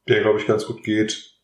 Der, 0.07 0.21
glaube 0.21 0.39
ich, 0.39 0.47
ganz 0.47 0.65
gut 0.65 0.83
geht. 0.83 1.35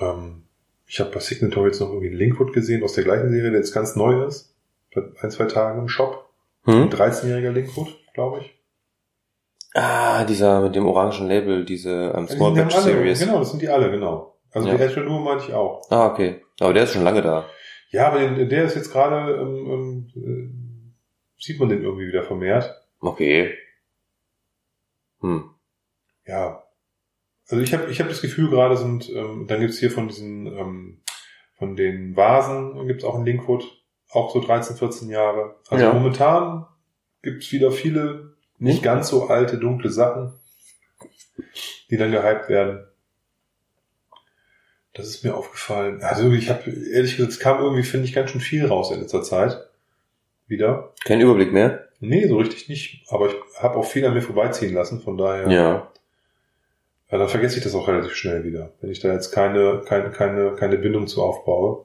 Ähm, 0.00 0.44
ich 0.86 1.00
habe 1.00 1.10
bei 1.10 1.20
Signatory 1.20 1.68
jetzt 1.68 1.80
noch 1.80 1.88
irgendwie 1.88 2.08
einen 2.08 2.16
Linkwood 2.16 2.52
gesehen 2.52 2.82
aus 2.82 2.94
der 2.94 3.04
gleichen 3.04 3.30
Serie, 3.30 3.50
der 3.50 3.60
jetzt 3.60 3.72
ganz 3.72 3.96
neu 3.96 4.24
ist. 4.24 4.54
Seit 4.94 5.04
ein, 5.20 5.30
zwei 5.30 5.44
Tagen 5.44 5.80
im 5.80 5.88
Shop. 5.88 6.28
Ein 6.64 6.84
hm? 6.84 6.88
13-jähriger 6.90 7.52
Linkwood, 7.52 7.88
glaube 8.14 8.40
ich. 8.40 8.54
Ah, 9.74 10.24
dieser 10.24 10.62
mit 10.62 10.74
dem 10.74 10.86
orangen 10.86 11.28
Label, 11.28 11.64
diese 11.64 12.12
ähm, 12.16 12.26
Small 12.28 12.54
Batch 12.54 12.76
Series. 12.76 13.20
Genau, 13.20 13.38
das 13.40 13.50
sind 13.50 13.60
die 13.60 13.68
alle, 13.68 13.90
genau. 13.90 14.36
Also 14.52 14.68
Ja. 14.68 14.76
die 14.76 14.82
Etrelur 14.82 15.20
meinte 15.20 15.44
ich 15.48 15.54
auch. 15.54 15.82
Ah, 15.90 16.06
okay. 16.06 16.42
Aber 16.60 16.72
der 16.72 16.84
ist 16.84 16.92
schon 16.92 17.04
lange 17.04 17.20
da. 17.20 17.46
Ja, 17.90 18.08
aber 18.08 18.20
den, 18.20 18.48
der 18.48 18.64
ist 18.64 18.74
jetzt 18.74 18.92
gerade, 18.92 19.34
ähm, 19.40 19.66
ähm, 19.66 20.12
äh, 20.16 21.42
sieht 21.42 21.60
man 21.60 21.68
den 21.68 21.82
irgendwie 21.82 22.08
wieder 22.08 22.24
vermehrt. 22.24 22.74
Okay. 23.00 23.54
Hm. 25.20 25.50
ja, 26.26 26.62
also 27.48 27.62
ich 27.62 27.72
habe 27.72 27.90
ich 27.90 28.00
hab 28.00 28.08
das 28.08 28.20
Gefühl, 28.20 28.50
gerade 28.50 28.76
sind, 28.76 29.08
ähm, 29.10 29.46
dann 29.46 29.60
gibt's 29.60 29.78
hier 29.78 29.90
von 29.90 30.08
diesen, 30.08 30.46
ähm, 30.46 31.02
von 31.58 31.76
den 31.76 32.16
Vasen 32.16 32.86
gibt's 32.86 33.04
auch 33.04 33.14
einen 33.14 33.24
Linkwood, 33.24 33.64
auch 34.10 34.32
so 34.32 34.40
13, 34.40 34.76
14 34.76 35.08
Jahre. 35.08 35.56
Also 35.68 35.84
Ja. 35.84 35.92
momentan 35.92 36.66
gibt's 37.22 37.50
wieder 37.52 37.70
viele 37.70 38.36
nicht 38.58 38.82
ganz 38.82 39.08
so 39.08 39.28
alte, 39.28 39.58
dunkle 39.58 39.90
Sachen, 39.90 40.34
die 41.90 41.96
dann 41.96 42.10
gehypt 42.10 42.48
werden. 42.48 42.86
Das 44.96 45.08
ist 45.08 45.24
mir 45.24 45.36
aufgefallen. 45.36 46.02
Also 46.02 46.32
ich 46.32 46.48
habe, 46.48 46.70
ehrlich 46.70 47.16
gesagt, 47.16 47.32
es 47.32 47.38
kam 47.38 47.60
irgendwie, 47.60 47.82
finde 47.82 48.06
ich, 48.06 48.14
ganz 48.14 48.30
schön 48.30 48.40
viel 48.40 48.64
raus 48.64 48.90
in 48.90 49.00
letzter 49.00 49.22
Zeit. 49.22 49.68
Wieder. 50.46 50.94
Kein 51.04 51.20
Überblick 51.20 51.52
mehr? 51.52 51.88
Nee, 52.00 52.26
so 52.28 52.38
richtig 52.38 52.70
nicht. 52.70 53.04
Aber 53.08 53.26
ich 53.28 53.34
habe 53.58 53.76
auch 53.76 53.84
viel 53.84 54.06
an 54.06 54.14
mir 54.14 54.22
vorbeiziehen 54.22 54.72
lassen, 54.72 55.02
von 55.02 55.18
daher. 55.18 55.50
Ja. 55.50 55.92
Ja, 57.10 57.18
dann 57.18 57.28
vergesse 57.28 57.58
ich 57.58 57.64
das 57.64 57.74
auch 57.74 57.88
relativ 57.88 58.14
schnell 58.14 58.42
wieder, 58.44 58.72
wenn 58.80 58.90
ich 58.90 59.00
da 59.00 59.12
jetzt 59.12 59.30
keine, 59.32 59.82
keine, 59.86 60.10
keine, 60.10 60.54
keine 60.54 60.78
Bindung 60.78 61.06
zu 61.06 61.22
aufbaue. 61.22 61.84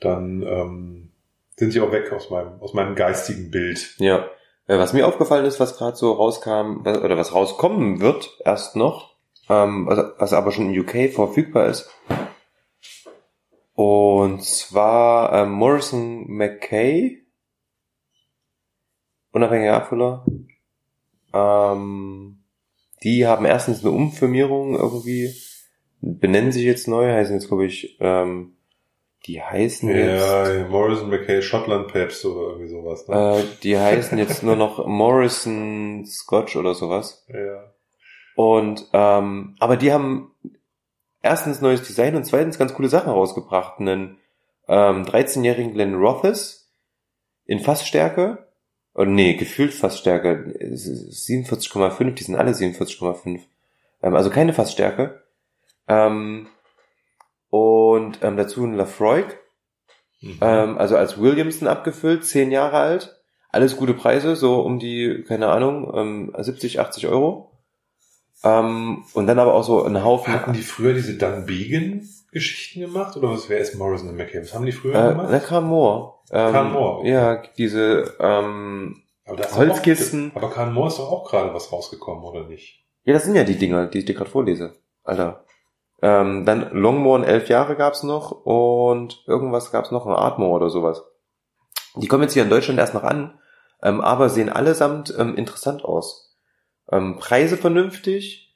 Dann 0.00 0.42
ähm, 0.42 1.10
sind 1.56 1.74
die 1.74 1.80
auch 1.80 1.92
weg 1.92 2.10
aus 2.10 2.30
meinem, 2.30 2.60
aus 2.60 2.74
meinem 2.74 2.94
geistigen 2.94 3.50
Bild. 3.50 3.94
Ja. 3.98 4.28
Äh, 4.66 4.78
Was 4.78 4.92
mir 4.92 5.06
aufgefallen 5.06 5.44
ist, 5.44 5.60
was 5.60 5.76
gerade 5.76 5.96
so 5.96 6.12
rauskam, 6.12 6.80
oder 6.80 7.16
was 7.16 7.34
rauskommen 7.34 8.00
wird, 8.00 8.38
erst 8.44 8.76
noch, 8.76 9.11
ähm, 9.48 9.86
was, 9.86 9.98
was 10.18 10.32
aber 10.32 10.52
schon 10.52 10.72
in 10.72 10.80
UK 10.80 11.12
verfügbar 11.12 11.66
ist. 11.66 11.90
Und 13.74 14.44
zwar 14.44 15.32
ähm, 15.32 15.52
Morrison 15.52 16.26
McKay, 16.28 17.26
unabhängiger 19.32 19.74
Abfüller. 19.74 20.26
Ähm, 21.32 22.44
die 23.02 23.26
haben 23.26 23.44
erstens 23.46 23.80
eine 23.80 23.90
Umfirmierung 23.92 24.76
irgendwie, 24.76 25.34
benennen 26.00 26.52
sich 26.52 26.64
jetzt 26.64 26.86
neu, 26.86 27.10
heißen 27.10 27.34
jetzt 27.34 27.48
glaube 27.48 27.66
ich, 27.66 27.96
ähm, 28.00 28.56
die 29.26 29.40
heißen 29.42 29.88
jetzt... 29.88 30.28
Ja, 30.28 30.68
Morrison 30.68 31.08
McKay 31.08 31.42
Schottland 31.42 31.88
Papst 31.88 32.24
oder 32.24 32.50
irgendwie 32.50 32.68
sowas. 32.68 33.08
Ne? 33.08 33.38
Äh, 33.38 33.44
die 33.62 33.78
heißen 33.78 34.18
jetzt 34.18 34.42
nur 34.42 34.56
noch 34.56 34.86
Morrison 34.86 36.04
Scotch 36.06 36.56
oder 36.56 36.74
sowas. 36.74 37.24
Ja. 37.28 37.71
Und 38.34 38.88
ähm, 38.92 39.56
aber 39.58 39.76
die 39.76 39.92
haben 39.92 40.34
erstens 41.22 41.60
neues 41.60 41.82
Design 41.82 42.16
und 42.16 42.24
zweitens 42.24 42.58
ganz 42.58 42.74
coole 42.74 42.88
Sachen 42.88 43.10
rausgebracht. 43.10 43.78
Einen 43.78 44.18
ähm, 44.68 45.04
13-jährigen 45.04 45.72
Glenn 45.72 45.94
Rothes 45.94 46.70
in 47.44 47.60
Fassstärke. 47.60 48.46
Oder 48.94 49.10
nee, 49.10 49.34
gefühlt 49.34 49.72
Fassstärke. 49.72 50.54
47,5, 50.60 52.10
die 52.12 52.24
sind 52.24 52.36
alle 52.36 52.52
47,5. 52.52 53.40
Ähm, 54.02 54.14
also 54.14 54.30
keine 54.30 54.52
Fassstärke. 54.52 55.22
Ähm, 55.88 56.48
und 57.50 58.18
ähm, 58.22 58.36
dazu 58.36 58.64
ein 58.64 58.74
Lafroig. 58.74 59.38
Mhm. 60.20 60.38
Ähm, 60.40 60.78
also 60.78 60.96
als 60.96 61.20
Williamson 61.20 61.68
abgefüllt, 61.68 62.24
10 62.24 62.50
Jahre 62.50 62.78
alt. 62.78 63.16
Alles 63.50 63.76
gute 63.76 63.92
Preise, 63.92 64.34
so 64.36 64.62
um 64.62 64.78
die, 64.78 65.24
keine 65.28 65.48
Ahnung, 65.48 65.92
ähm, 65.94 66.34
70, 66.38 66.80
80 66.80 67.08
Euro. 67.08 67.51
Ähm, 68.44 69.04
und 69.14 69.26
dann 69.26 69.38
aber 69.38 69.54
auch 69.54 69.62
so 69.64 69.84
ein 69.84 70.02
Haufen. 70.04 70.32
Hatten 70.32 70.52
die 70.52 70.62
früher 70.62 70.94
diese 70.94 71.16
Dan 71.16 71.46
Began 71.46 72.08
Geschichten 72.32 72.80
gemacht? 72.80 73.16
Oder 73.16 73.30
was 73.30 73.48
wäre 73.48 73.60
es 73.60 73.74
Morrison 73.74 74.08
und 74.08 74.16
McCabe? 74.16 74.42
Was 74.44 74.54
haben 74.54 74.64
die 74.66 74.72
früher 74.72 74.94
Äh, 74.94 75.08
gemacht? 75.10 75.28
na, 75.30 75.38
Karl 75.38 75.62
Moore. 75.62 76.14
Ähm, 76.30 76.52
Karl 76.52 76.64
Moore, 76.70 76.98
okay. 76.98 77.10
Ja, 77.12 77.42
diese, 77.58 78.14
ähm, 78.18 79.02
aber 79.26 79.40
ist 79.40 79.56
Holzkisten. 79.56 80.32
Auch, 80.32 80.36
aber 80.36 80.50
Karl 80.50 80.70
Moore 80.72 80.88
ist 80.88 80.98
doch 80.98 81.10
auch 81.12 81.28
gerade 81.30 81.52
was 81.54 81.70
rausgekommen, 81.70 82.24
oder 82.24 82.44
nicht? 82.48 82.84
ja, 83.04 83.12
das 83.14 83.24
sind 83.24 83.34
ja 83.34 83.44
die 83.44 83.58
Dinger, 83.58 83.86
die 83.86 83.98
ich 83.98 84.04
dir 84.06 84.14
gerade 84.14 84.30
vorlese. 84.30 84.74
Alter. 85.04 85.44
Ähm, 86.00 86.44
dann 86.46 86.70
Longmore 86.72 87.24
elf 87.26 87.48
Jahre 87.48 87.76
gab's 87.76 88.02
noch 88.02 88.30
und 88.44 89.22
irgendwas 89.28 89.70
gab's 89.70 89.90
noch, 89.92 90.04
ein 90.06 90.12
Artmore 90.12 90.52
oder 90.56 90.70
sowas. 90.70 91.04
Die 91.96 92.08
kommen 92.08 92.22
jetzt 92.24 92.32
hier 92.32 92.42
in 92.42 92.50
Deutschland 92.50 92.78
erst 92.80 92.94
noch 92.94 93.04
an, 93.04 93.38
ähm, 93.82 94.00
aber 94.00 94.28
sehen 94.28 94.48
allesamt 94.48 95.14
ähm, 95.16 95.36
interessant 95.36 95.84
aus. 95.84 96.31
Ähm, 96.90 97.16
Preise 97.18 97.56
vernünftig. 97.56 98.54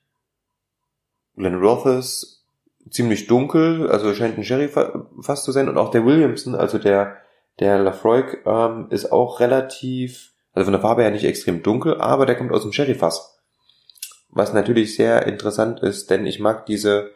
Glenn 1.36 1.56
Rothes 1.56 2.44
ziemlich 2.90 3.26
dunkel, 3.26 3.90
also 3.90 4.14
scheint 4.14 4.38
ein 4.38 4.44
Sherry 4.44 4.68
fa- 4.68 5.08
fast 5.20 5.44
zu 5.44 5.52
sein 5.52 5.68
und 5.68 5.76
auch 5.76 5.90
der 5.90 6.04
Williamson, 6.04 6.54
also 6.54 6.78
der 6.78 7.16
der 7.58 7.78
Lafroig 7.78 8.42
ähm, 8.44 8.88
ist 8.90 9.10
auch 9.12 9.40
relativ, 9.40 10.32
also 10.52 10.66
von 10.66 10.72
der 10.72 10.82
Farbe 10.82 11.02
her 11.02 11.10
nicht 11.10 11.24
extrem 11.24 11.62
dunkel, 11.62 11.98
aber 12.00 12.26
der 12.26 12.36
kommt 12.36 12.52
aus 12.52 12.62
dem 12.62 12.72
Sherry-Fass. 12.72 13.38
Was 14.28 14.52
natürlich 14.52 14.94
sehr 14.94 15.26
interessant 15.26 15.80
ist, 15.80 16.10
denn 16.10 16.26
ich 16.26 16.38
mag 16.38 16.66
diese 16.66 17.12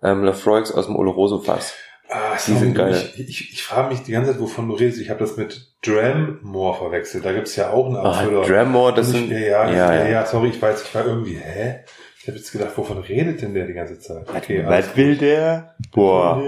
ähm, 0.00 0.22
Lafroigs 0.22 0.70
aus 0.70 0.86
dem 0.86 0.94
Oloroso-Fass. 0.94 1.74
Ah, 2.14 2.36
Die 2.46 2.52
sind 2.54 2.74
geil. 2.74 2.94
Ich, 3.16 3.28
ich, 3.28 3.52
ich 3.52 3.62
frage 3.62 3.88
mich 3.90 4.02
die 4.02 4.12
ganze 4.12 4.32
Zeit, 4.32 4.40
wovon 4.40 4.68
du 4.68 4.74
redest. 4.74 5.00
Ich 5.00 5.08
habe 5.10 5.20
das 5.20 5.36
mit 5.36 5.72
Dramore 5.84 6.76
verwechselt. 6.78 7.24
Da 7.24 7.32
gibt's 7.32 7.56
ja 7.56 7.70
auch 7.70 7.86
einen 7.86 7.96
Ah, 7.96 8.10
Abfüller. 8.20 8.42
Dramore, 8.42 8.94
das 8.94 9.08
Und 9.08 9.14
sind, 9.14 9.30
ja, 9.30 9.38
ja, 9.38 9.70
ja, 9.72 9.94
ja, 9.94 10.08
ja. 10.08 10.26
sorry, 10.26 10.48
ich 10.50 10.60
weiß, 10.60 10.82
ich 10.82 10.94
war 10.94 11.06
irgendwie, 11.06 11.36
hä? 11.36 11.80
Ich 12.20 12.28
habe 12.28 12.36
jetzt 12.38 12.52
gedacht, 12.52 12.76
wovon 12.76 12.98
redet 12.98 13.42
denn 13.42 13.54
der 13.54 13.66
die 13.66 13.72
ganze 13.72 13.98
Zeit? 13.98 14.28
Okay, 14.28 14.62
was 14.66 14.96
will 14.96 15.16
der? 15.16 15.74
Boah. 15.92 16.40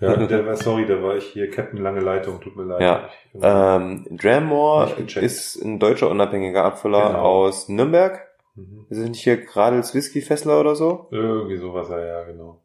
Ja, 0.00 0.16
der 0.16 0.46
war, 0.46 0.54
sorry, 0.56 0.86
da 0.86 1.02
war 1.02 1.16
ich 1.16 1.24
hier 1.24 1.50
Captain 1.50 1.80
Lange 1.82 2.00
Leitung, 2.00 2.40
tut 2.40 2.54
mir 2.56 2.64
leid. 2.64 2.80
Ja. 2.80 3.08
Ich, 3.32 3.40
Ähm, 3.42 4.04
gecheckt. 4.96 5.16
ist 5.24 5.56
ein 5.64 5.78
deutscher 5.80 6.08
unabhängiger 6.10 6.64
Abfüller 6.64 7.08
Genau. 7.08 7.20
aus 7.22 7.68
Nürnberg. 7.68 8.20
mhm. 8.54 8.86
Wir 8.88 8.96
sind 8.96 9.16
hier 9.16 9.38
Gradels 9.38 9.94
Whisky 9.94 10.20
Fessler 10.20 10.60
oder 10.60 10.74
so. 10.76 11.08
Irgendwie 11.10 11.56
sowas, 11.56 11.88
ja, 11.90 11.98
ja, 12.04 12.22
genau. 12.24 12.60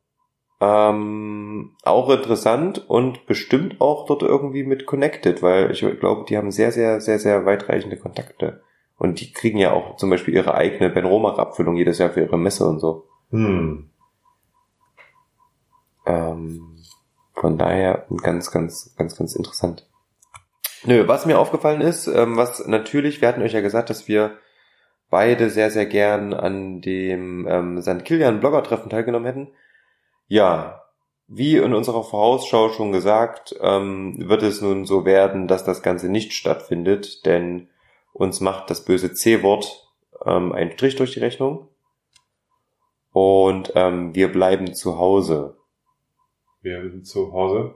Ähm, 0.66 1.72
auch 1.84 2.10
interessant 2.10 2.90
und 2.90 3.26
bestimmt 3.26 3.82
auch 3.82 4.06
dort 4.06 4.22
irgendwie 4.22 4.64
mit 4.64 4.86
connected, 4.86 5.42
weil 5.44 5.72
ich 5.72 5.82
glaube, 6.00 6.24
die 6.30 6.38
haben 6.38 6.52
sehr, 6.52 6.72
sehr, 6.72 7.02
sehr, 7.02 7.20
sehr 7.20 7.46
weitreichende 7.46 7.98
Kontakte. 7.98 8.62
Und 8.98 9.20
die 9.20 9.34
kriegen 9.34 9.58
ja 9.58 9.74
auch 9.74 9.98
zum 9.98 10.10
Beispiel 10.10 10.34
ihre 10.34 10.54
eigene 10.54 10.90
Ben 10.90 11.04
Romach 11.04 11.38
Abfüllung 11.38 11.76
jedes 11.76 11.98
Jahr 11.98 12.12
für 12.12 12.22
ihre 12.22 12.38
Messe 12.38 12.66
und 12.66 12.80
so. 12.80 13.08
Hm. 13.32 13.90
Ähm, 16.06 16.78
von 17.34 17.58
daher 17.58 18.06
ganz, 18.22 18.50
ganz, 18.52 18.96
ganz, 18.96 19.18
ganz 19.18 19.36
interessant. 19.36 19.90
Nö, 20.86 21.10
was 21.10 21.26
mir 21.26 21.40
aufgefallen 21.40 21.82
ist, 21.82 22.08
ähm, 22.08 22.38
was 22.38 22.66
natürlich, 22.68 23.20
wir 23.20 23.28
hatten 23.28 23.42
euch 23.42 23.54
ja 23.54 23.62
gesagt, 23.62 23.90
dass 23.90 24.08
wir 24.08 24.38
beide 25.10 25.50
sehr, 25.50 25.72
sehr 25.72 25.88
gern 25.88 26.34
an 26.34 26.80
dem 26.80 27.48
ähm, 27.50 27.82
St. 27.82 28.06
Kilian 28.06 28.40
Blogger-Treffen 28.40 28.90
teilgenommen 28.90 29.26
hätten. 29.26 29.52
Ja, 30.28 30.84
wie 31.28 31.58
in 31.58 31.74
unserer 31.74 32.04
Vorausschau 32.04 32.70
schon 32.70 32.92
gesagt, 32.92 33.56
ähm, 33.62 34.16
wird 34.30 34.44
es 34.44 34.62
nun 34.62 34.86
so 34.86 35.06
werden, 35.06 35.48
dass 35.48 35.64
das 35.64 35.82
Ganze 35.82 36.10
nicht 36.10 36.34
stattfindet, 36.34 37.26
denn 37.26 37.70
uns 38.14 38.40
macht 38.42 38.70
das 38.70 38.86
böse 38.86 39.14
C-Wort 39.14 39.90
ähm, 40.26 40.52
einen 40.52 40.72
Strich 40.72 40.96
durch 40.96 41.14
die 41.14 41.20
Rechnung. 41.20 41.70
Und 43.12 43.72
ähm, 43.76 44.14
wir 44.16 44.32
bleiben 44.32 44.74
zu 44.74 44.98
Hause. 44.98 45.56
Wir 46.62 46.82
sind 46.90 47.06
zu 47.06 47.32
Hause. 47.32 47.76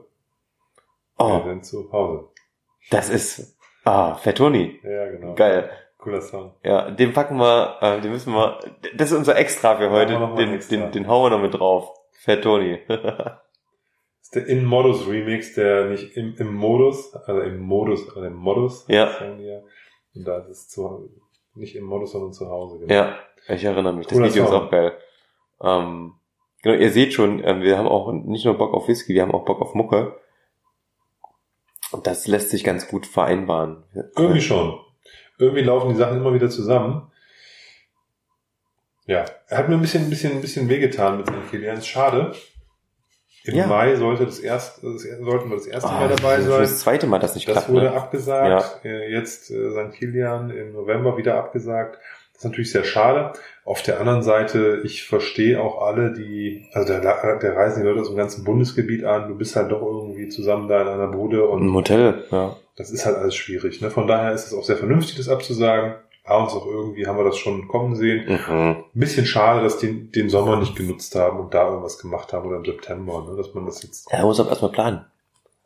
Oh, 1.18 1.44
Wir 1.44 1.52
sind 1.52 1.64
zu 1.64 1.90
Hause. 1.92 2.28
das 2.90 3.08
ist. 3.08 3.56
Ah, 3.84 4.14
Fettoni. 4.14 4.80
Ja, 4.82 5.10
genau. 5.10 5.34
Geil. 5.34 5.70
Cooler 5.98 6.20
Song. 6.22 6.54
Ja, 6.62 6.90
den 6.90 7.12
packen 7.12 7.38
wir, 7.38 7.78
äh, 7.80 8.00
den 8.00 8.12
müssen 8.12 8.32
wir. 8.32 8.60
Das 8.94 9.10
ist 9.10 9.16
unser 9.16 9.36
Extra 9.36 9.76
für 9.76 9.90
heute. 9.90 10.12
Den, 10.36 10.54
extra. 10.54 10.76
den, 10.76 10.92
den 10.92 11.08
hauen 11.08 11.24
wir 11.24 11.36
noch 11.36 11.42
mit 11.42 11.54
drauf. 11.54 11.97
Fettoni. 12.18 12.80
Das 12.88 12.98
ist 14.22 14.34
der 14.34 14.46
In-Modus 14.46 15.06
Remix, 15.08 15.54
der 15.54 15.86
nicht 15.86 16.16
im, 16.16 16.34
im 16.36 16.52
Modus, 16.54 17.14
also 17.14 17.40
im 17.40 17.60
Modus, 17.60 18.08
also 18.08 18.22
im 18.24 18.34
Modus, 18.34 18.86
Ja. 18.88 19.12
sagen 19.12 19.38
die 19.38 19.44
ja. 19.44 19.60
Und 20.14 20.24
da 20.26 20.38
ist 20.38 20.48
es 20.48 20.68
zu, 20.68 21.10
nicht 21.54 21.76
im 21.76 21.84
Modus, 21.84 22.12
sondern 22.12 22.32
zu 22.32 22.48
Hause. 22.48 22.80
Genau. 22.80 22.92
ja, 22.92 23.16
ich 23.48 23.64
erinnere 23.64 23.92
mich. 23.92 24.06
Das 24.06 24.16
Cooler 24.16 24.28
Video 24.30 24.44
ist 24.44 24.50
auch 24.50 24.70
geil. 24.70 24.98
Ähm, 25.62 26.14
genau, 26.62 26.76
ihr 26.76 26.90
seht 26.90 27.12
schon, 27.12 27.42
ähm, 27.44 27.62
wir 27.62 27.78
haben 27.78 27.88
auch 27.88 28.10
nicht 28.12 28.44
nur 28.44 28.58
Bock 28.58 28.74
auf 28.74 28.88
Whisky, 28.88 29.14
wir 29.14 29.22
haben 29.22 29.32
auch 29.32 29.44
Bock 29.44 29.60
auf 29.60 29.74
Mucke. 29.74 30.16
Und 31.92 32.06
das 32.06 32.26
lässt 32.26 32.50
sich 32.50 32.64
ganz 32.64 32.88
gut 32.88 33.06
vereinbaren. 33.06 33.84
Irgendwie 34.16 34.40
schon. 34.40 34.78
Irgendwie 35.38 35.62
laufen 35.62 35.90
die 35.90 35.94
Sachen 35.94 36.18
immer 36.18 36.34
wieder 36.34 36.50
zusammen. 36.50 37.10
Ja, 39.08 39.24
er 39.48 39.58
hat 39.58 39.68
mir 39.68 39.74
ein 39.74 39.80
bisschen, 39.80 40.04
ein 40.04 40.10
bisschen, 40.10 40.32
ein 40.32 40.40
bisschen 40.40 40.68
wehgetan 40.68 41.16
mit 41.16 41.26
St. 41.26 41.50
Kilian. 41.50 41.82
Schade. 41.82 42.32
Im 43.44 43.54
Ja. 43.56 43.66
Mai 43.66 43.96
sollte 43.96 44.26
das 44.26 44.38
erste, 44.38 44.82
das, 44.92 45.02
sollten 45.02 45.48
wir 45.48 45.56
das 45.56 45.66
erste 45.66 45.88
Oh, 45.88 45.92
Mal 45.94 46.08
dabei 46.08 46.36
das 46.36 46.44
ist 46.44 46.50
sein. 46.50 46.60
das 46.60 46.78
zweite 46.80 47.06
Mal, 47.06 47.18
dass 47.18 47.34
nicht 47.34 47.48
Das 47.48 47.54
klappt. 47.54 47.68
wurde 47.70 47.86
Ne? 47.86 47.92
abgesagt. 47.92 48.84
Äh, 48.84 49.10
Jetzt 49.10 49.50
äh, 49.50 49.70
St. 49.70 49.94
Kilian 49.96 50.50
im 50.50 50.72
November 50.74 51.16
wieder 51.16 51.36
abgesagt. 51.36 51.96
Das 52.34 52.40
ist 52.40 52.44
natürlich 52.44 52.70
sehr 52.70 52.84
schade. 52.84 53.32
Auf 53.64 53.82
der 53.82 53.98
anderen 53.98 54.22
Seite, 54.22 54.82
ich 54.84 55.04
verstehe 55.04 55.60
auch 55.60 55.80
alle, 55.82 56.12
die, 56.12 56.66
also 56.74 56.92
da, 56.92 57.00
da 57.40 57.52
reisen 57.52 57.80
die 57.82 57.88
Leute 57.88 58.02
aus 58.02 58.08
dem 58.08 58.16
ganzen 58.16 58.44
Bundesgebiet 58.44 59.04
an. 59.04 59.28
Du 59.28 59.36
bist 59.36 59.56
halt 59.56 59.72
doch 59.72 59.80
irgendwie 59.82 60.28
zusammen 60.28 60.68
da 60.68 60.82
in 60.82 60.88
einer 60.88 61.08
Bude 61.08 61.48
und 61.48 61.62
Ein 61.62 61.72
Hotel, 61.74 62.24
ja. 62.30 62.54
das 62.76 62.90
ist 62.90 63.06
halt 63.06 63.16
alles 63.16 63.34
schwierig. 63.34 63.80
Ne? 63.80 63.90
Von 63.90 64.06
daher 64.06 64.32
ist 64.32 64.46
es 64.46 64.52
auch 64.54 64.64
sehr 64.64 64.76
vernünftig, 64.76 65.16
das 65.16 65.28
abzusagen. 65.30 65.94
Abends 66.28 66.54
auch 66.54 66.66
irgendwie 66.66 67.06
haben 67.06 67.16
wir 67.16 67.24
das 67.24 67.38
schon 67.38 67.68
kommen 67.68 67.96
sehen. 67.96 68.26
Mhm. 68.28 68.50
Ein 68.50 68.84
bisschen 68.92 69.26
schade, 69.26 69.62
dass 69.62 69.78
die 69.78 70.10
den 70.10 70.28
Sommer 70.28 70.56
nicht 70.56 70.76
genutzt 70.76 71.14
haben 71.14 71.40
und 71.40 71.54
da 71.54 71.68
irgendwas 71.68 71.98
gemacht 71.98 72.32
haben 72.32 72.46
oder 72.46 72.58
im 72.58 72.64
September, 72.64 73.24
ne? 73.28 73.36
dass 73.36 73.54
man 73.54 73.66
das 73.66 73.82
jetzt 73.82 74.08
Er 74.10 74.24
muss 74.24 74.38
aber 74.38 74.50
erstmal 74.50 74.72
planen. 74.72 75.04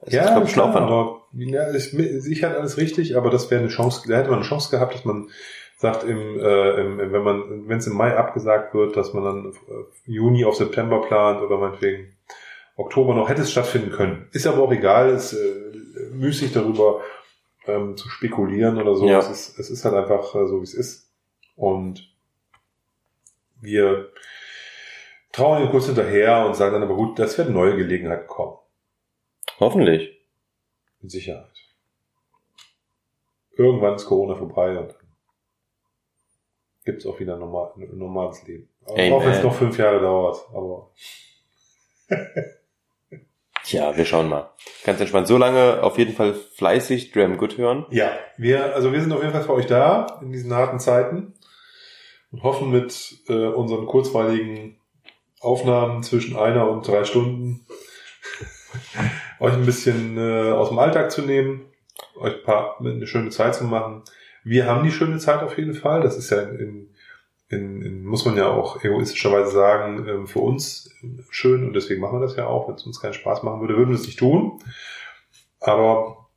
Das 0.01 0.09
ist, 0.09 0.15
ja, 0.15 0.33
glaub 0.33 0.45
ich, 0.45 0.53
klar, 0.53 0.75
aber 0.75 1.23
ja, 1.35 1.65
ist 1.65 1.93
sicher 1.93 2.57
alles 2.57 2.77
richtig, 2.77 3.17
aber 3.17 3.31
das 3.31 3.51
wäre 3.51 3.61
eine 3.61 3.71
Chance, 3.71 4.03
da 4.09 4.17
hätte 4.17 4.31
man 4.31 4.41
eine 4.41 4.49
Chance 4.49 4.71
gehabt, 4.71 4.95
dass 4.95 5.05
man 5.05 5.29
sagt, 5.79 6.05
im, 6.05 6.41
äh, 6.41 6.81
im, 6.81 6.99
wenn 7.13 7.23
man, 7.23 7.69
wenn 7.69 7.79
es 7.79 7.87
im 7.87 7.97
Mai 7.97 8.17
abgesagt 8.17 8.75
wird, 8.75 8.97
dass 8.97 9.13
man 9.13 9.25
dann 9.25 9.47
äh, 9.47 10.11
Juni 10.11 10.45
auf 10.45 10.57
September 10.57 11.03
plant 11.03 11.41
oder 11.43 11.59
meinetwegen 11.59 12.13
Oktober 12.77 13.15
noch 13.15 13.29
hätte 13.29 13.43
es 13.43 13.53
stattfinden 13.53 13.91
können. 13.91 14.29
Ist 14.33 14.47
aber 14.47 14.63
auch 14.63 14.73
egal, 14.73 15.11
es 15.11 15.33
äh, 15.33 15.73
müßig 16.13 16.53
darüber 16.53 17.01
ähm, 17.67 17.97
zu 17.97 18.09
spekulieren 18.09 18.81
oder 18.81 18.95
so. 18.95 19.07
Ja. 19.07 19.19
Es, 19.19 19.31
ist, 19.31 19.59
es 19.59 19.71
ist 19.71 19.85
halt 19.85 19.95
einfach 19.95 20.35
äh, 20.35 20.47
so, 20.47 20.61
wie 20.61 20.65
es 20.65 20.75
ist. 20.75 21.13
Und 21.57 22.13
wir 23.61 24.11
trauen 25.33 25.63
ihn 25.63 25.71
kurz 25.71 25.87
hinterher 25.87 26.45
und 26.47 26.55
sagen 26.55 26.75
dann 26.75 26.83
aber 26.83 26.95
gut, 26.95 27.19
das 27.19 27.39
werden 27.39 27.55
neue 27.55 27.77
Gelegenheiten 27.77 28.27
kommen. 28.27 28.57
Hoffentlich. 29.59 30.21
Mit 31.01 31.11
Sicherheit. 31.11 31.51
Irgendwann 33.57 33.95
ist 33.95 34.07
Corona 34.07 34.35
vorbei 34.35 34.79
und 34.79 34.93
dann 34.93 35.09
gibt 36.85 37.01
es 37.01 37.07
auch 37.07 37.21
wieder 37.21 37.37
normal, 37.37 37.73
ein 37.77 37.97
normales 37.97 38.47
Leben. 38.47 38.69
Amen. 38.87 39.13
auch 39.13 39.25
wenn 39.25 39.33
es 39.33 39.43
noch 39.43 39.55
fünf 39.55 39.79
Jahre 39.79 40.01
dauert. 40.01 40.45
Aber 40.53 40.91
Tja, 43.65 43.97
wir 43.97 44.05
schauen 44.05 44.29
mal. 44.29 44.51
Ganz 44.85 45.01
entspannt. 45.01 45.29
So 45.29 45.39
lange 45.39 45.83
auf 45.83 45.99
jeden 45.99 46.15
Fall 46.15 46.35
fleißig 46.35 47.13
Dram 47.13 47.37
Good 47.37 47.59
hören. 47.59 47.87
ja, 47.91 48.11
wir, 48.37 48.75
also 48.75 48.93
wir 48.93 49.01
sind 49.01 49.13
auf 49.13 49.21
jeden 49.21 49.33
Fall 49.33 49.45
für 49.45 49.55
euch 49.55 49.67
da 49.67 50.19
in 50.21 50.33
diesen 50.33 50.53
harten 50.53 50.81
Zeiten 50.81 51.35
und 52.33 52.43
hoffen 52.43 52.71
mit 52.71 53.19
äh, 53.29 53.47
unseren 53.47 53.87
kurzweiligen 53.87 54.77
Aufnahmen 55.41 56.03
zwischen 56.03 56.37
einer 56.37 56.69
und 56.69 56.87
drei 56.87 57.05
Stunden 57.05 57.67
euch 59.41 59.53
ein 59.53 59.67
bisschen 59.67 60.17
äh, 60.19 60.51
aus 60.53 60.69
dem 60.69 60.79
Alltag 60.79 61.11
zu 61.11 61.23
nehmen, 61.23 61.67
euch 62.17 62.35
ein 62.35 62.45
paar, 62.45 62.81
eine 62.81 63.07
schöne 63.07 63.31
Zeit 63.31 63.55
zu 63.55 63.65
machen. 63.65 64.03
Wir 64.45 64.67
haben 64.67 64.85
die 64.85 64.93
schöne 64.93 65.19
Zeit 65.19 65.43
auf 65.43 65.57
jeden 65.57 65.75
Fall. 65.75 66.01
Das 66.01 66.17
ist 66.17 66.31
ja 66.31 66.43
in, 66.43 66.59
in, 66.59 66.92
in, 67.53 68.05
muss 68.05 68.25
man 68.25 68.37
ja 68.37 68.49
auch 68.49 68.83
egoistischerweise 68.83 69.51
sagen, 69.51 70.07
ähm, 70.09 70.27
für 70.27 70.41
uns 70.41 70.91
schön 71.31 71.67
und 71.67 71.75
deswegen 71.75 72.01
machen 72.01 72.19
wir 72.19 72.27
das 72.27 72.37
ja 72.37 72.47
auch. 72.47 72.69
Wenn 72.69 72.77
es 72.77 72.87
uns 72.87 73.01
keinen 73.01 73.15
Spaß 73.15 73.43
machen 73.43 73.61
würde, 73.61 73.77
würden 73.77 73.91
wir 73.91 73.97
es 73.97 74.07
nicht 74.07 74.19
tun. 74.19 74.59
Aber 75.61 76.29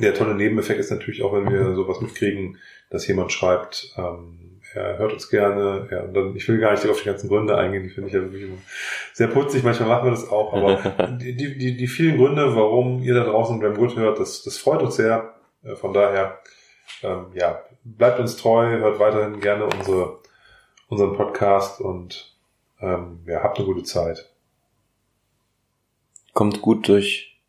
der 0.00 0.14
tolle 0.14 0.34
Nebeneffekt 0.34 0.80
ist 0.80 0.90
natürlich 0.90 1.22
auch, 1.22 1.32
wenn 1.32 1.50
wir 1.50 1.74
sowas 1.74 2.00
mitkriegen, 2.00 2.58
dass 2.90 3.06
jemand 3.06 3.32
schreibt, 3.32 3.94
ähm, 3.96 4.60
er 4.74 4.98
hört 4.98 5.14
uns 5.14 5.30
gerne, 5.30 5.88
ja, 5.90 6.02
und 6.02 6.14
dann, 6.14 6.36
ich 6.36 6.46
will 6.46 6.58
gar 6.58 6.72
nicht 6.72 6.86
auf 6.86 7.00
die 7.00 7.06
ganzen 7.06 7.28
Gründe 7.28 7.56
eingehen, 7.56 7.84
die 7.84 7.88
finde 7.88 8.08
ich 8.08 8.14
ja 8.14 8.20
wirklich 8.20 8.50
sehr 9.14 9.28
putzig, 9.28 9.62
manchmal 9.64 9.88
machen 9.88 10.04
wir 10.04 10.10
das 10.10 10.28
auch, 10.28 10.52
aber 10.52 11.16
die, 11.20 11.34
die, 11.34 11.76
die 11.76 11.86
vielen 11.86 12.18
Gründe, 12.18 12.54
warum 12.54 13.02
ihr 13.02 13.14
da 13.14 13.24
draußen 13.24 13.58
Bram 13.60 13.74
Good 13.74 13.96
hört, 13.96 14.18
das, 14.18 14.42
das 14.42 14.58
freut 14.58 14.82
uns 14.82 14.96
sehr. 14.96 15.34
Äh, 15.62 15.74
von 15.74 15.94
daher, 15.94 16.38
ähm, 17.02 17.26
ja, 17.34 17.62
bleibt 17.82 18.20
uns 18.20 18.36
treu, 18.36 18.68
hört 18.68 18.98
weiterhin 18.98 19.40
gerne 19.40 19.64
unsere, 19.64 20.18
unseren 20.88 21.16
Podcast 21.16 21.80
und 21.80 22.36
ähm, 22.80 23.20
ja, 23.26 23.42
habt 23.42 23.58
eine 23.58 23.66
gute 23.66 23.84
Zeit. 23.84 24.30
Kommt 26.32 26.62
gut 26.62 26.88
durch 26.88 27.40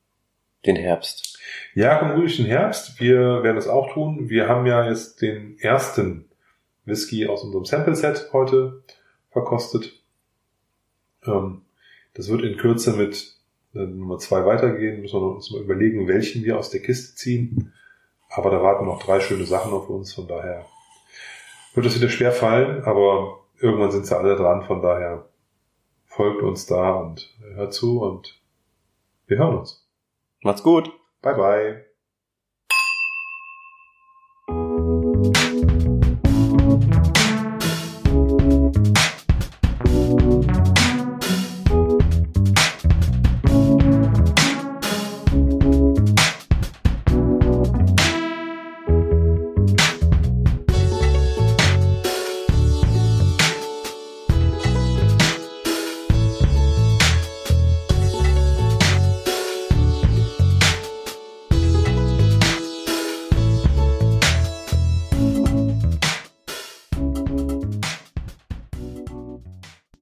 den 0.65 0.75
Herbst. 0.75 1.39
Ja, 1.73 1.97
kommt 1.97 2.15
gut 2.15 2.23
durch 2.23 2.37
den 2.37 2.45
Herbst. 2.45 2.99
Wir 2.99 3.43
werden 3.43 3.55
das 3.55 3.67
auch 3.67 3.93
tun. 3.93 4.29
Wir 4.29 4.47
haben 4.47 4.65
ja 4.65 4.87
jetzt 4.87 5.21
den 5.21 5.57
ersten 5.59 6.25
Whisky 6.85 7.27
aus 7.27 7.43
unserem 7.43 7.65
Sample-Set 7.65 8.29
heute 8.33 8.83
verkostet. 9.31 9.93
Ähm, 11.25 11.61
das 12.13 12.29
wird 12.29 12.41
in 12.41 12.57
Kürze 12.57 12.93
mit 12.93 13.35
äh, 13.73 13.79
Nummer 13.79 14.17
zwei 14.17 14.45
weitergehen. 14.45 15.01
Müssen 15.01 15.21
wir 15.21 15.35
uns 15.35 15.51
mal 15.51 15.61
überlegen, 15.61 16.07
welchen 16.07 16.43
wir 16.43 16.57
aus 16.57 16.69
der 16.69 16.81
Kiste 16.81 17.15
ziehen. 17.15 17.73
Aber 18.29 18.51
da 18.51 18.61
warten 18.61 18.85
noch 18.85 19.01
drei 19.01 19.19
schöne 19.19 19.45
Sachen 19.45 19.71
auf 19.71 19.89
uns. 19.89 20.13
Von 20.13 20.27
daher 20.27 20.65
wird 21.73 21.85
es 21.85 21.95
wieder 21.95 22.09
schwer 22.09 22.31
fallen, 22.31 22.83
aber 22.83 23.45
irgendwann 23.59 23.91
sind 23.91 24.05
sie 24.05 24.17
alle 24.17 24.35
dran. 24.35 24.63
Von 24.63 24.81
daher 24.81 25.29
folgt 26.05 26.41
uns 26.41 26.65
da 26.65 26.95
und 26.95 27.37
hört 27.53 27.73
zu 27.73 28.01
und 28.01 28.41
wir 29.27 29.37
hören 29.37 29.57
uns. 29.57 29.87
Macht's 30.41 30.63
gut. 30.63 30.91
Bye 31.21 31.35
bye. 31.35 31.88